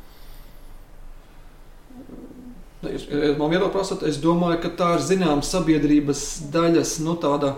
[2.81, 6.23] Jūs, ja man viedokli prasat, es domāju, ka tā ir zināma sabiedrības
[6.55, 7.55] daļas, nu tāda,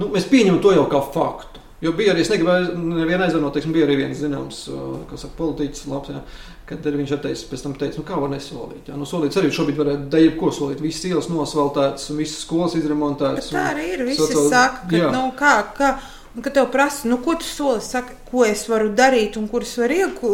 [0.00, 1.60] nu mēs pieņemam to jau kā faktu.
[1.84, 5.36] Jo bija arī, es negribu nevienu aizvainot, teiksim, bija arī viens zināms, uh, kas saka,
[5.38, 6.22] politiķis, labs, jā,
[6.66, 8.88] kad arī viņš atteicis, pēc tam teica, nu kā var nesolīt.
[8.90, 12.74] Jā, nu solīts arī šobrīd varētu da jebko solīt, visas ielas nosvaltētas un visas skolas
[12.74, 13.52] Bet izremontētas.
[13.52, 14.02] tā un- arī ir.
[14.08, 15.12] Visi sociāli- saka, ka jā.
[15.14, 15.92] nu, kā, kā.
[16.38, 19.64] Un, kad tev prasa, nu, ko tu soli, saka, ko es varu darīt, un kur
[19.66, 20.28] es varu iegu,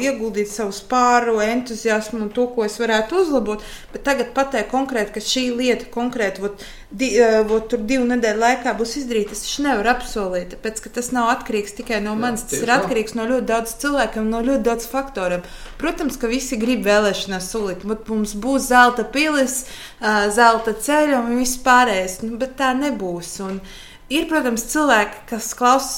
[0.00, 3.60] ieguldīt savu spāru, entuziasmu un to, ko es varētu uzlabot.
[3.92, 7.10] Bet tagad pateikt konkrēti, ka šī lieta konkrēti vot, di,
[7.50, 10.54] vot, tur divu nedēļu laikā būs izdarīta, es taču nevaru apsolīt.
[10.54, 14.40] Tāpēc, tas nav atkarīgs tikai no manis, tas ir atkarīgs no ļoti daudz cilvēkiem, no
[14.46, 15.44] ļoti daudz faktoriem.
[15.82, 19.66] Protams, ka visi grib vēlēšanās solīt, mums būs zelta pilis,
[20.00, 23.36] zelta ceļa un viss pārējais, nu, bet tā nebūs.
[23.44, 23.60] Un,
[24.10, 25.88] Ir, protams, cilvēki, kas klaus,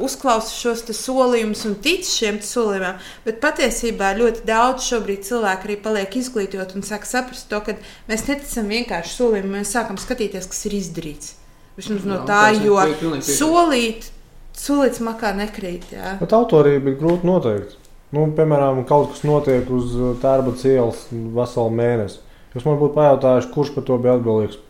[0.00, 6.16] uzklausa šos solījumus un tic šiem solījumiem, bet patiesībā ļoti daudz šobrīd cilvēku arī paliek
[6.16, 7.74] izglītot un sāk saprast to, ka
[8.08, 11.34] mēs neticam vienkārši solījumiem, mēs sākam skatīties, kas ir izdarīts.
[11.76, 12.80] Vismaz no tā, jo
[13.24, 14.08] solīt,
[14.56, 15.92] solīts makā nekrīt.
[15.92, 16.14] Jā.
[16.22, 17.76] Bet autorība ir grūti noteikt.
[18.16, 19.92] Nu, piemēram, kaut kas notiek uz
[20.24, 22.20] tērba ielas veselu mēnesi.
[22.56, 24.60] Jūs man būtu pajautājuši, kurš par to bija atbildīgs?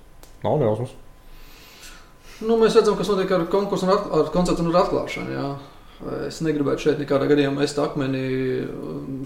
[0.43, 0.99] Nav nejausmas.
[2.41, 5.36] Nu, mēs redzam, kas notiek ar konkursu, ar, ar koncertu un ar atklāšanu.
[5.36, 5.51] Jā.
[6.27, 8.23] Es negribētu šeit nekādā gadījumā mest akmeni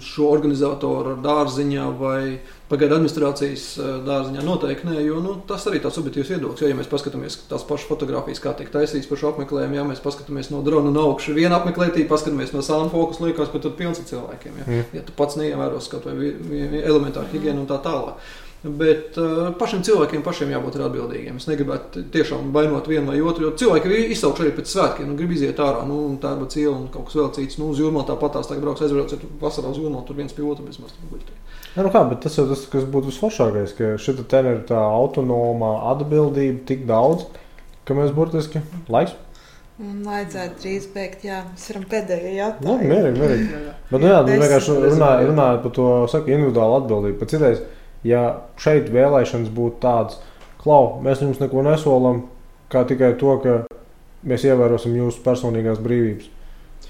[0.03, 2.37] šo organizatoru dārziņā vai
[2.69, 4.43] pagaidu administrācijas eh, dārziņā.
[4.45, 6.67] Noteikti nē, jo nu, tas arī tāds subjektīvs viedoklis.
[6.67, 10.51] Ja mēs paskatāmies tās pašas fotogrāfijas, kā tiek taisītas par šo apmeklējumu, ja mēs paskatāmies
[10.53, 14.09] no drona no augšas, viena apmeklētība, paskatāmies no sāla fokus, liekas, ka tur pilns ar
[14.11, 14.61] cilvēkiem.
[14.61, 14.97] Ja, mm.
[14.99, 16.35] ja tu pats neievēros kaut vai
[16.83, 18.21] elementāru higienu un tā tālāk.
[18.79, 21.37] Bet uh, pašiem cilvēkiem pašiem jābūt atbildīgiem.
[21.39, 25.09] Es negribētu tiešām vainot vienu vai otru, jo cilvēki ir izsaukuši arī pēc svētkiem.
[25.09, 27.59] Nu, grib iziet ārā, nu, tā ir bacila un kaut kas vēl cits.
[27.61, 30.45] Nu, uz jūrmā tāpat tās tagad brauks aizbraukt, ja vasarā uz jūrmā tur viens pie
[30.47, 31.31] otra bez mazliet.
[31.75, 34.81] Ja, nu kā, bet tas jau tas, kas būtu visforšākais, ka šita ten ir tā
[34.81, 37.27] autonoma atbildība tik daudz,
[37.85, 39.13] ka mēs burtiski laiks.
[39.77, 42.77] Un vajadzētu drīz beigt, jā, mēs varam pēdējo jautājumu.
[42.79, 43.59] Nu, mierīgi, mierīgi.
[43.91, 47.17] Bet, nu jā, nu, vienkārši runājot runāj par to, saka, individuālu atbildību.
[47.19, 47.61] Pēc idejas,
[48.05, 48.23] ja
[48.61, 50.19] šeit vēlēšanas būtu tādas,
[50.61, 52.25] klau, mēs jums neko nesolam,
[52.71, 53.59] kā tikai to, ka
[54.27, 56.31] mēs ievērosim jūsu personīgās brīvības.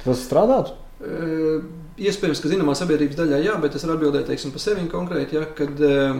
[0.04, 0.76] Tas strādātu?
[0.98, 1.60] E,
[2.02, 5.38] iespējams, ka zināmā sabiedrības daļā jā, bet es varu atbildēt teiksim, par sevi konkrēti.
[5.38, 6.18] Ja, kad uh,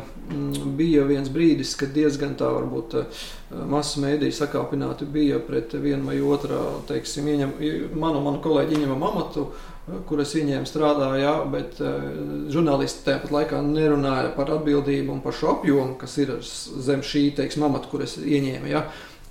[0.78, 3.24] bija viens brīdis, kad diezgan tā varbūt uh,
[3.70, 6.60] masu mēdīja sakāpināti bija pret vienu vai otru,
[6.90, 7.56] teiksim, ieņem,
[7.98, 9.48] manu, manu kolēģi ieņemam amatu.
[9.88, 12.08] Kuras ieņēma strādāja, bet uh,
[12.52, 17.64] žurnālisti tāpat laikā nerunāja par atbildību un par šo apjomu, kas ir zem šī teiksim,
[17.64, 18.68] amata, kuras ieņēma.
[18.68, 18.82] Jā.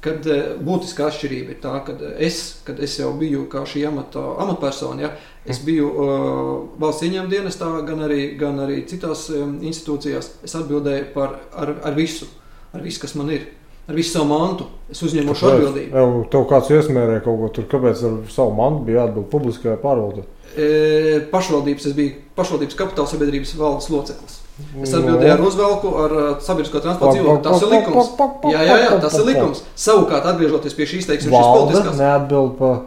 [0.05, 4.23] Kad uh, būtiska atšķirība ir tā, ka es, kad es jau biju kā šī amata
[4.47, 5.11] amatpersona, ja,
[5.45, 6.49] es biju uh,
[6.81, 10.39] valsts ieņēmuma dienestā, gan arī, gan arī citās um, institūcijās.
[10.49, 12.31] Es atbildēju par ar, ar visu,
[12.73, 13.45] ar visu, kas man ir
[13.87, 14.71] ar visu savu mantu.
[14.91, 15.93] Es uzņēmu šo atbildību.
[15.93, 20.25] Tev, tev kāds iesmērēja kaut ko tur, kāpēc ar savu mantu bija jāatbild publiskajā pārvaldē?
[20.57, 24.43] E, pašvaldības, es biju pašvaldības kapitāla sabiedrības valdes loceklis.
[24.81, 27.43] Es atbildēju ar uzvelku, ar sabiedrisko transporta dzīvokli.
[27.45, 28.07] Tas ir likums.
[28.55, 29.61] Jā, jā, jā, tas ir likums.
[29.77, 31.99] Savukārt, atgriežoties pie šīs teiksim, šīs politiskās.
[32.01, 32.79] Neatbild par,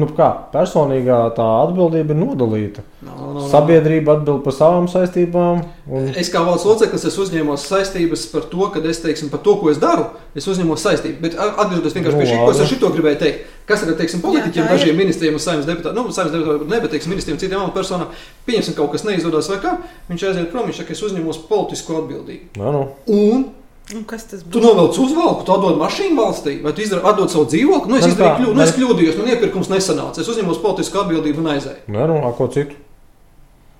[0.00, 2.86] nu kā, personīgā tā atbildība ir nodalīta.
[3.04, 3.44] No, no, no.
[3.52, 5.60] Sabiedrība atbild par savām saistībām.
[5.92, 6.08] Un...
[6.16, 9.68] Es kā valsts loceklis, es uzņēmos saistības par to, ka es, teiksim, par to, ko
[9.74, 11.20] es daru, es uzņēmos saistības.
[11.20, 13.56] Bet atgriežoties vienkārši pie šī, ko es ar šito gribēju teikt.
[13.70, 16.90] Kas ir, teiksim, politiķiem, jā, dažiem ministriem un saimnes deputātiem, nu, saimnes deputātiem, ne, bet,
[16.96, 18.10] teiksim, ministriem, citiem amatpersonām,
[18.48, 19.76] pieņemsim kaut kas neizdodas vai kā,
[20.10, 22.60] viņš aiziet prom, viņš saka, es uzņemos politisko atbildību.
[22.60, 22.84] No, no.
[23.14, 23.48] Un
[23.90, 24.52] Un kas tas būs?
[24.54, 27.90] Tu novelc uzvalku, tu atdod mašīnu valstī, vai tu izdari, atdod savu dzīvokli.
[27.90, 30.22] Nu, es izdarīju kļūdu, nu, es kļūdījos, man iepirkums nesanāca.
[30.22, 31.82] Es uzņēmu politisku atbildību un aizēju.
[31.90, 32.78] Nē, nu, ko citu?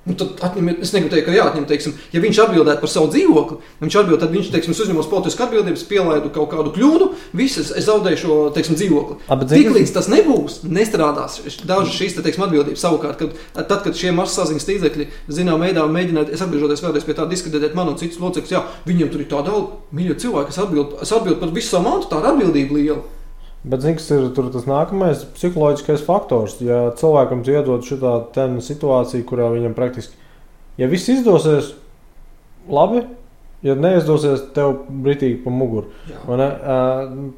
[0.08, 3.58] Nu, tad atņemiet, es negribu teikt, ka jāatņem, teiksim, ja viņš atbildētu par savu dzīvokli,
[3.82, 8.20] viņš atbild, tad viņš, teiksim, uzņemos politisku atbildību, pielaidu kaut kādu kļūdu, visas es zaudēju
[8.22, 9.18] šo, teiksim, dzīvokli.
[9.52, 11.36] Tiklīdz tas nebūs, nestrādās
[11.68, 12.80] dažas šīs, te, teiksim, atbildības.
[12.80, 17.28] Savukārt, kad, tad, kad šie mašsaziņas līdzekļi, zinām, veidā mēģināt, es atgriežoties vēlreiz pie tā
[17.28, 19.62] diskutēt manu un citus locekļus, jā, viņiem tur ir tāda
[19.92, 23.19] mīļa cilvēka, kas atbild, es atbildu par visu savu mantu, tā ir atbildība liela.
[23.60, 26.56] Bet zini, kas ir tas nākamais psiholoģiskais faktors?
[26.64, 30.16] Ja cilvēkam iedod šāda situācija, kurā viņam praktiski,
[30.80, 31.74] ja viss izdosies,
[32.72, 33.02] labi,
[33.60, 35.90] ja neizdosies, tev britīgi pa muguru.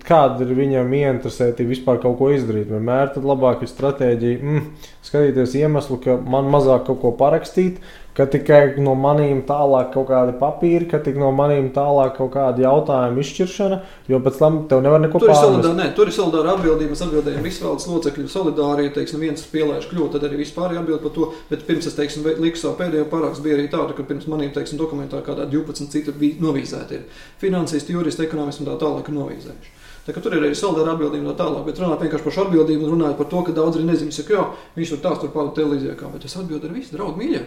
[0.07, 2.70] Kāda ir viņam ieinteresētība vispār kaut ko izdarīt?
[2.70, 4.68] Vienmēr ir labāka stratēģija mm,
[5.09, 7.83] skatīties iemeslu, ka man mazāk kaut ko parakstīt,
[8.16, 12.60] ka tikai no maniem tālāk kaut kādi papīri, ka tikai no maniem tālāk kaut kāda
[12.66, 13.78] jautājuma izšķiršana,
[14.12, 15.68] jo pēc tam tev nevar neko tur pārmest.
[15.70, 16.92] Ir nē, tur ir solidāra atbildība.
[16.92, 18.89] Mēs atbildējam visu valdes locekļu solidāri.
[18.89, 21.31] Ja teiksim, viens pielaiž kļūt, tad arī vispār jāatbild par to.
[21.49, 24.81] Bet pirms es teiksim, liku savu pēdējo parakstu, bija arī tāda, ka pirms maniem teiksim,
[24.81, 27.00] dokumentā kādā 12 citi bija novīzēti.
[27.00, 27.24] Ir.
[27.41, 29.78] Finansisti, juristi, ekonomisti un tā tālāk ir novīzējuši.
[30.02, 32.97] Tā, tur ir arī solidāra atbildība no tālāk, bet runāt vienkārši par šo atbildību un
[32.97, 35.94] runāt par to, ka daudz arī nezina, ka jā, viņš tur tās tur pāri televīzijā,
[35.94, 37.44] kā, bet es atbildu ar visu draugu mīļā.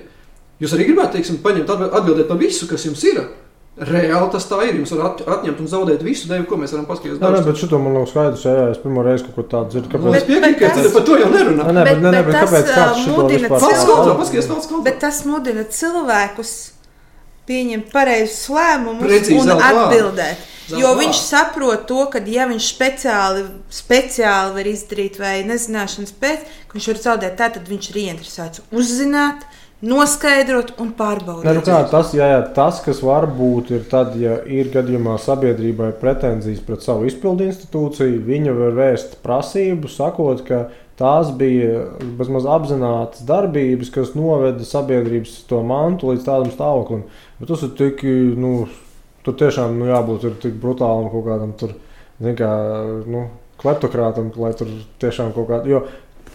[0.61, 3.17] Jūs arī gribētu, teiksim, paņemt atbildēt par visu, kas jums ir.
[3.75, 4.77] Reāli tas tā ir.
[4.80, 7.19] Jums var at, atņemt un zaudēt visu devu, ko mēs varam paskatīties.
[7.19, 8.45] Nē, nē, bet šito man nav skaidrs.
[8.48, 9.90] Jā, jā, es pirmo reizi kaut ko tādu dzirdu.
[9.90, 10.27] Es Kāpēc?
[10.30, 11.66] piekrītu, ka tas- tas par to jau nerunā.
[11.67, 14.19] Nē, bet, Bet- nē, bet bet tas, kāpēc šito mudina vispār Valsts cilvēku- kontrole, stāv?
[14.22, 14.84] paskaties valsts kontrole.
[14.88, 16.53] Bet tas mudina cilvēkus
[17.50, 20.38] pieņemt pareizus lēmumus Precīzi un atbildēt.
[20.66, 26.40] Zelta Jo viņš saprot to, ka ja viņš speciāli, speciāli var izdarīt vai nezināšanas pēc,
[26.67, 29.43] ka viņš var zaudēt, tā, tad viņš ir ieinteresēts uzzināt,
[29.84, 31.50] noskaidrot un pārbaudīt.
[31.58, 35.92] Nu kā, tas, jā, jā, tas, kas var būt, ir tad, ja ir gadījumā sabiedrībai
[36.00, 40.66] pretenzijas pret savu izpildu institūciju, viņa var vērst prasību, sakot, ka
[41.00, 41.86] tās bija
[42.18, 47.04] bezmaz apzinātas darbības, kas noveda sabiedrības to mantu līdz tādam stāvoklim.
[47.42, 48.06] Bet tas ir tik,
[48.40, 48.70] nu,
[49.28, 51.76] tur tiešām nu, jābūt ir tik brutālam kaut kādam tur,
[52.24, 52.54] kā,
[53.12, 53.28] nu,
[53.60, 54.72] kleptokrātam, lai tur
[55.04, 55.84] tiešām kaut kāda.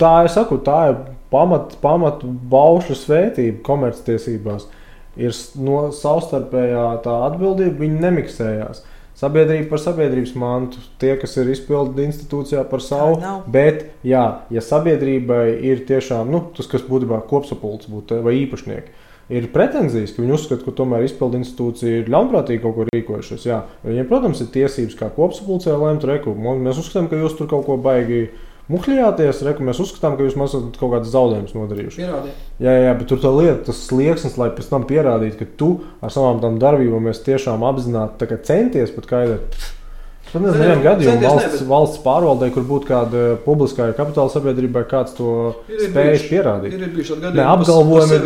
[0.00, 1.00] Tā, es saku, tā ir
[1.32, 4.68] pamat, pamat baušļu svētība komerctiesībās.
[5.20, 8.84] Ir no savstarpējā tā atbildība, viņi nemiksējās.
[9.20, 13.18] Sabiedrība par sabiedrības mantu, tie, kas ir izpildīti institūcijā par savu.
[13.18, 13.42] Tā nav.
[13.52, 14.22] Bet, jā,
[14.54, 18.94] ja sabiedrībai ir tiešām nu, tas, kas būtībā kopsapulcs būtu vai īpašnieki,
[19.36, 23.44] ir pretenzijas, ka viņi uzskata, ka tomēr izpildu institūcija ir ļaunprātīgi kaut ko rīkojušies.
[23.50, 26.32] Jā, viņiem, protams, ir tiesības kā kopsapulcē lemt reku.
[26.38, 28.30] Mēs uzskatām, ka jūs tur kaut ko baigi
[28.70, 29.66] muhļījāties, reku.
[29.66, 32.00] Mēs uzskatām, ka jūs esat kaut kādas zaudējumus nodarījuši.
[32.04, 32.46] Pierādiet.
[32.62, 35.70] Jā, jā, bet tur tā lieta, tas slieksnis, lai pēc tam pierādītu, ka tu
[36.04, 39.60] ar savām tām darbībām tiešām apzināti centies pat kaidēt.
[40.30, 44.30] Nezinu, Nē, nevienu gadījumu centies ne, valsts, bet- valsts pārvaldē, kur būtu kāda publiskā kapitāla
[44.30, 45.30] sabiedrībai, kāds to
[45.66, 46.76] spēj pierādīt.
[46.76, 48.18] Ir, bijuši tādi gadījumi, apgalvojumi.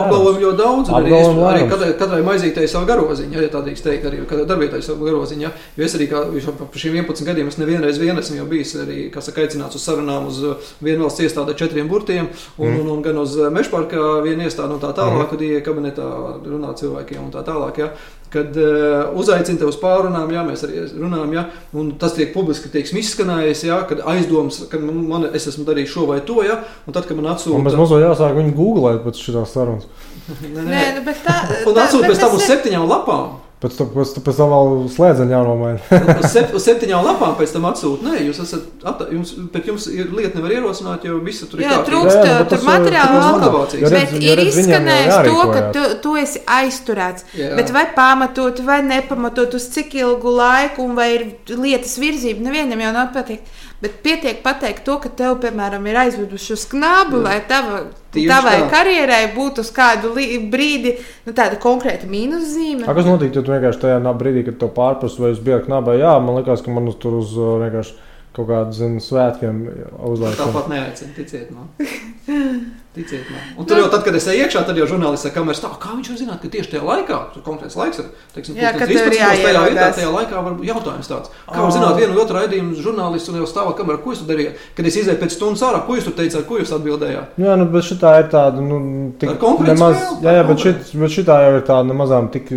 [0.00, 0.92] Apgalvojumi ļoti daudz.
[0.94, 1.72] Arī, Apgalvojumi arī lēmums.
[1.72, 5.40] katrai, katrai maizītei savu garoziņu, ja tā drīkst teikt, arī katrai darbietai savu garoziņu.
[5.42, 5.50] Ja?
[5.76, 6.22] Jo es arī kā,
[6.60, 9.82] par šiem 11 gadiem es nevienreiz vien esmu jau bijis arī, kā saka, aicināts uz
[9.88, 12.80] sarunām uz uh, vienu valsts iestādi četriem burtiem, un, Mhm.
[12.80, 16.06] un, un gan uz uh, Mešparka vienu iestādi un tā tālāk, kad ie kabinetā
[16.46, 17.78] runā cilvēkiem un tā tālāk.
[17.78, 17.90] Ja?
[18.30, 21.42] Kad uh, uzaicina tev uz pārunām, jā, mēs arī runājam, ja,
[21.74, 26.06] un tas tiek publiski teiksim, izskanējis, ja, kad aizdoms, ka man, es esmu darījis šo
[26.12, 29.18] vai to, ja, un tad, kad man Un atsūta bez mazliet jāsāk viņu googlēt pēc
[29.24, 29.90] šīs sarunas.
[30.54, 33.40] Nē, Nē, nu, bet tā Un atsūta pēc tam uz septiņām lapām.
[33.60, 35.98] Pēc tam, pēc, pēc tam vēl slēdzeņa jānomaina.
[36.20, 38.06] Uz, sep, uz septiņām lapām pēc tam atsūta.
[38.06, 38.70] Nē, jūs esat.
[38.88, 41.90] At, jums, bet jums ir lieta nevar ierosināt, jo visi tur ir Jā, kārtībā.
[41.90, 43.92] trūkst Jā, bet tur materiāla motivācijas.
[43.92, 47.28] Bet jo ir izskanējis to, ka tu, tu esi aizturēts.
[47.36, 47.52] Jā.
[47.60, 52.80] Bet vai pamatot, vai nepamatot, uz cik ilgu laiku, un vai ir lietas virzība, nevienam
[52.80, 53.60] jau nav pateikt.
[53.80, 57.24] Bet pietiek pateikt to, ka tev, piemēram, ir aizveduši uz knābu, Jā.
[57.24, 57.78] lai tava,
[58.12, 58.66] tavai tā.
[58.74, 60.10] karjerai būtu uz kādu
[60.52, 62.84] brīdi nu, tāda konkrēta mīnuszīme.
[62.84, 65.64] A, kas notika, ja tu vienkārši tajā brīdī, kad tev pārprasu, vai es biju ar
[65.64, 65.96] knabā?
[65.96, 67.96] Jā, man liekas, ka man uz tur uz uh, vienkārši
[68.36, 69.64] kaut kādiem svētkiem
[70.12, 70.38] uzlaiž.
[70.44, 71.72] Tāpat neaicina, ticiet man.
[72.90, 73.42] Ticiet man.
[73.54, 75.92] Un tur jau tad, kad es eju iekšā, tad jau žurnālists saka, kameras tā, kā
[75.94, 78.88] viņš var zināt, ka tieši tajā laikā, tur konkrēts laiks ir, teiksim, Jā, pulkstens ka
[78.90, 81.30] tev ir 13, tajā vietā, tajā laikā var būt jautājums tāds.
[81.46, 84.64] Kā var zināt vienu otru raidījumu žurnālistu un jau stāvā kamerā, ko jūs darījāt?
[84.74, 87.38] Kad es izēju pēc stundas ārā, ko jūs tur teicāt, ko jūs atbildējāt?
[87.44, 88.80] Jā, nu, bet šitā ir tāda, nu,
[89.22, 92.50] tik, nemaz, spēle, jā, jā, tā bet, šit, bet šitā jau ir tāda nemazām tik,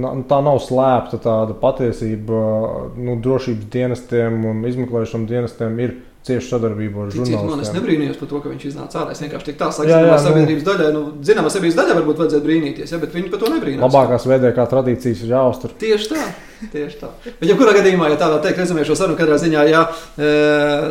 [0.00, 2.40] na- tā nav slēpta tāda patiesība,
[2.96, 7.76] nu, drošības dienestiem un izmeklēšanas dienestiem ir cieša sadarbība ar Ticiet man, es žurnālistiem.
[7.78, 9.12] nebrīnījos par to, ka viņš iznāca ārā.
[9.12, 12.98] Es vienkārši tā saku, nu- sabiedrības daļai, nu, zināmā sabiedrības daļai varbūt vajadzētu brīnīties, ja,
[13.02, 13.84] bet viņi par to nebrīnās.
[13.84, 15.74] Labākās VDK tradīcijas ir jāuztur.
[15.84, 16.24] Tieši tā.
[16.72, 17.08] Tieši tā.
[17.26, 19.82] Bet, ja kurā gadījumā, ja tādā teikt, rezumē šo sarunu, katrā ziņā, ja
[20.16, 20.28] e,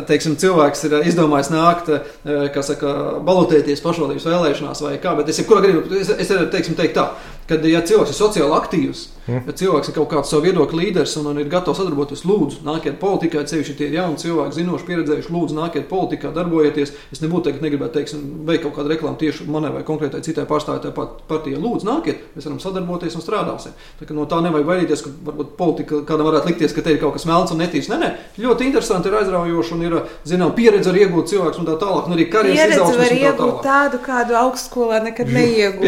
[0.06, 2.92] teiksim, cilvēks ir izdomājis nākt, e, kā saka,
[3.26, 7.08] balotēties pašvaldības vēlēšanās vai kā, bet es jebkurā gadījumā, es, es teiksim, teiktu tā,
[7.50, 9.46] ka, ja cilvēks ir sociāli aktīvs, Mm.
[9.48, 12.98] ja cilvēks ir kaut kāds savu viedokļu līderis un, un ir gatavs sadarboties, lūdzu, nāciet
[13.00, 16.92] politikā, tie ir jauni cilvēki, zinoši, pieredzējuši, lūdzu, nāciet politikā, darbojieties.
[17.14, 21.08] Es nebūtu teikt, negribētu, teiksim, veikt kaut kādu reklāmu tieši manai vai konkrētai citai pārstāvētāji
[21.30, 21.60] partijai.
[21.62, 23.76] Lūdzu, nāciet, mēs varam sadarboties un strādāsim.
[24.00, 27.16] Tā, no tā nevajag baidīties, ka varbūt politika kādam varētu likties, ka te ir kaut
[27.16, 27.88] kas melns un netīrs.
[27.92, 28.12] Nē, nē,
[28.44, 32.16] ļoti interesanti, ir aizraujoši un ir, zinām, pieredze ar iegūt cilvēks un tā tālāk, un
[32.18, 33.64] arī karjeras Pieredze var un tā iegūt tālāk.
[33.64, 35.32] tādu, kādu augstskolā nekad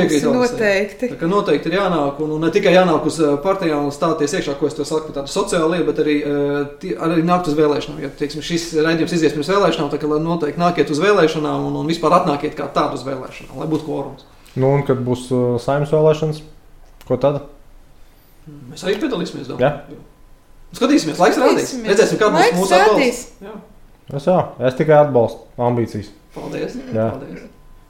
[0.06, 0.32] Alisai.
[0.36, 1.10] Noteikti.
[1.20, 4.68] Tā noteikti ir jānāk, un, un ne tikai jānāk uz partijām un stāties iekšā, ko
[4.70, 8.00] es to saku, tāda sociāla lieta, bet arī, eh, tie- arī nākt uz vēlēšanām.
[8.02, 12.16] Ja teiksim, šis raidījums izies pirms vēlēšanām, tad noteikti nākiet uz vēlēšanām un, un vispār
[12.20, 14.24] atnākiet kā tādu uz vēlēšanām, lai būtu kvorums.
[14.56, 16.42] Nu, un kad būs uh, saimnes vēlēšanas,
[17.06, 17.42] ko tad?
[18.70, 19.50] Mēs arī piedalīsimies.
[19.58, 19.72] Jā.
[20.76, 21.74] Skatīsimies, laiks rādīs.
[21.86, 23.32] Redzēsim, kāda būs mūsu.
[23.42, 23.56] Jā.
[24.14, 24.38] Es, jā,
[24.68, 26.08] es tikai atbalstu ambīcijas.
[26.34, 26.76] Paldies.
[26.94, 27.10] Jā.
[27.16, 27.40] Paldies.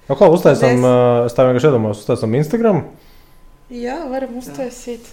[0.08, 0.84] Nu, ko uztaisām?
[1.26, 2.84] Es tā vienkārši iedomājos, uztaisām Instagram.
[3.74, 5.08] Jā, varam uztaisīt.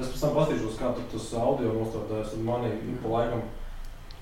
[0.00, 3.44] Es pēc tam paskatīšos, kā tur tas audio nostādās, manī pa laikam.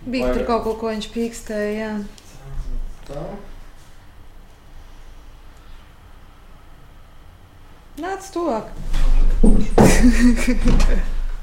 [0.09, 1.77] Bija tur kaut ko, ko viņš pīkstēja.
[1.77, 1.93] Jā.
[3.11, 3.25] Tā.
[8.01, 8.70] Nāc tuvāk.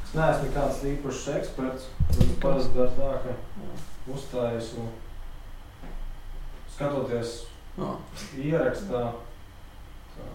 [0.07, 1.89] Es neesmu nekāds īpašs eksperts.
[2.15, 3.35] Es parasti daru tā, ka
[4.15, 4.89] uzstājas un
[6.73, 7.37] skatoties
[7.77, 7.93] Jā.
[8.41, 9.03] ierakstā.
[10.15, 10.27] Tā.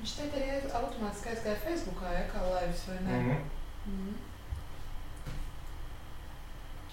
[0.00, 0.48] Viņš teikt, arī
[0.80, 3.18] automātiski aizgāja Facebookā, ja kā laivs vai ne?
[3.18, 3.40] Mhm.
[3.86, 4.12] Mhm.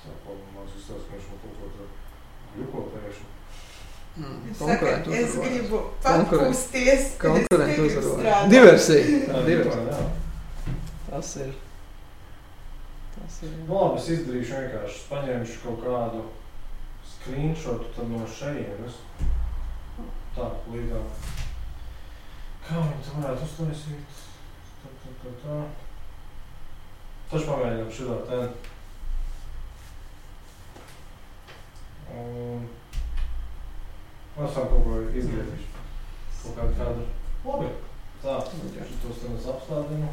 [0.01, 3.25] Tā pamāc izstāst, ka viņš man kaut ko tādu jukotējuši.
[4.17, 7.03] Mm, saka, es gribu Konkurentu- papūsties.
[7.21, 8.19] Konkurentu es negribu uzvarot.
[8.19, 8.49] strādāt.
[8.49, 9.19] Diversija.
[9.27, 10.07] Jā, Diversija.
[11.09, 11.51] Tas ir.
[13.17, 13.51] Tas ir.
[13.67, 14.95] Nu, labi, es izdarīšu vienkārši.
[14.95, 16.23] Es paņemšu kaut kādu
[17.11, 18.97] screenshotu no šejienes.
[20.37, 21.01] Tā, līdā.
[22.67, 24.15] Kā viņi to varētu uztaisīt?
[24.81, 25.59] Tā, tā, tā, tā.
[27.31, 28.57] Taču pamēģinām šitā ten.
[32.11, 32.65] Un...
[34.35, 35.79] Mēs varam kaut ko izdarīt.
[36.41, 37.07] Kaut kādu kadru.
[37.47, 37.71] Labi.
[38.25, 40.11] Tā, šitos ten es apstādinu.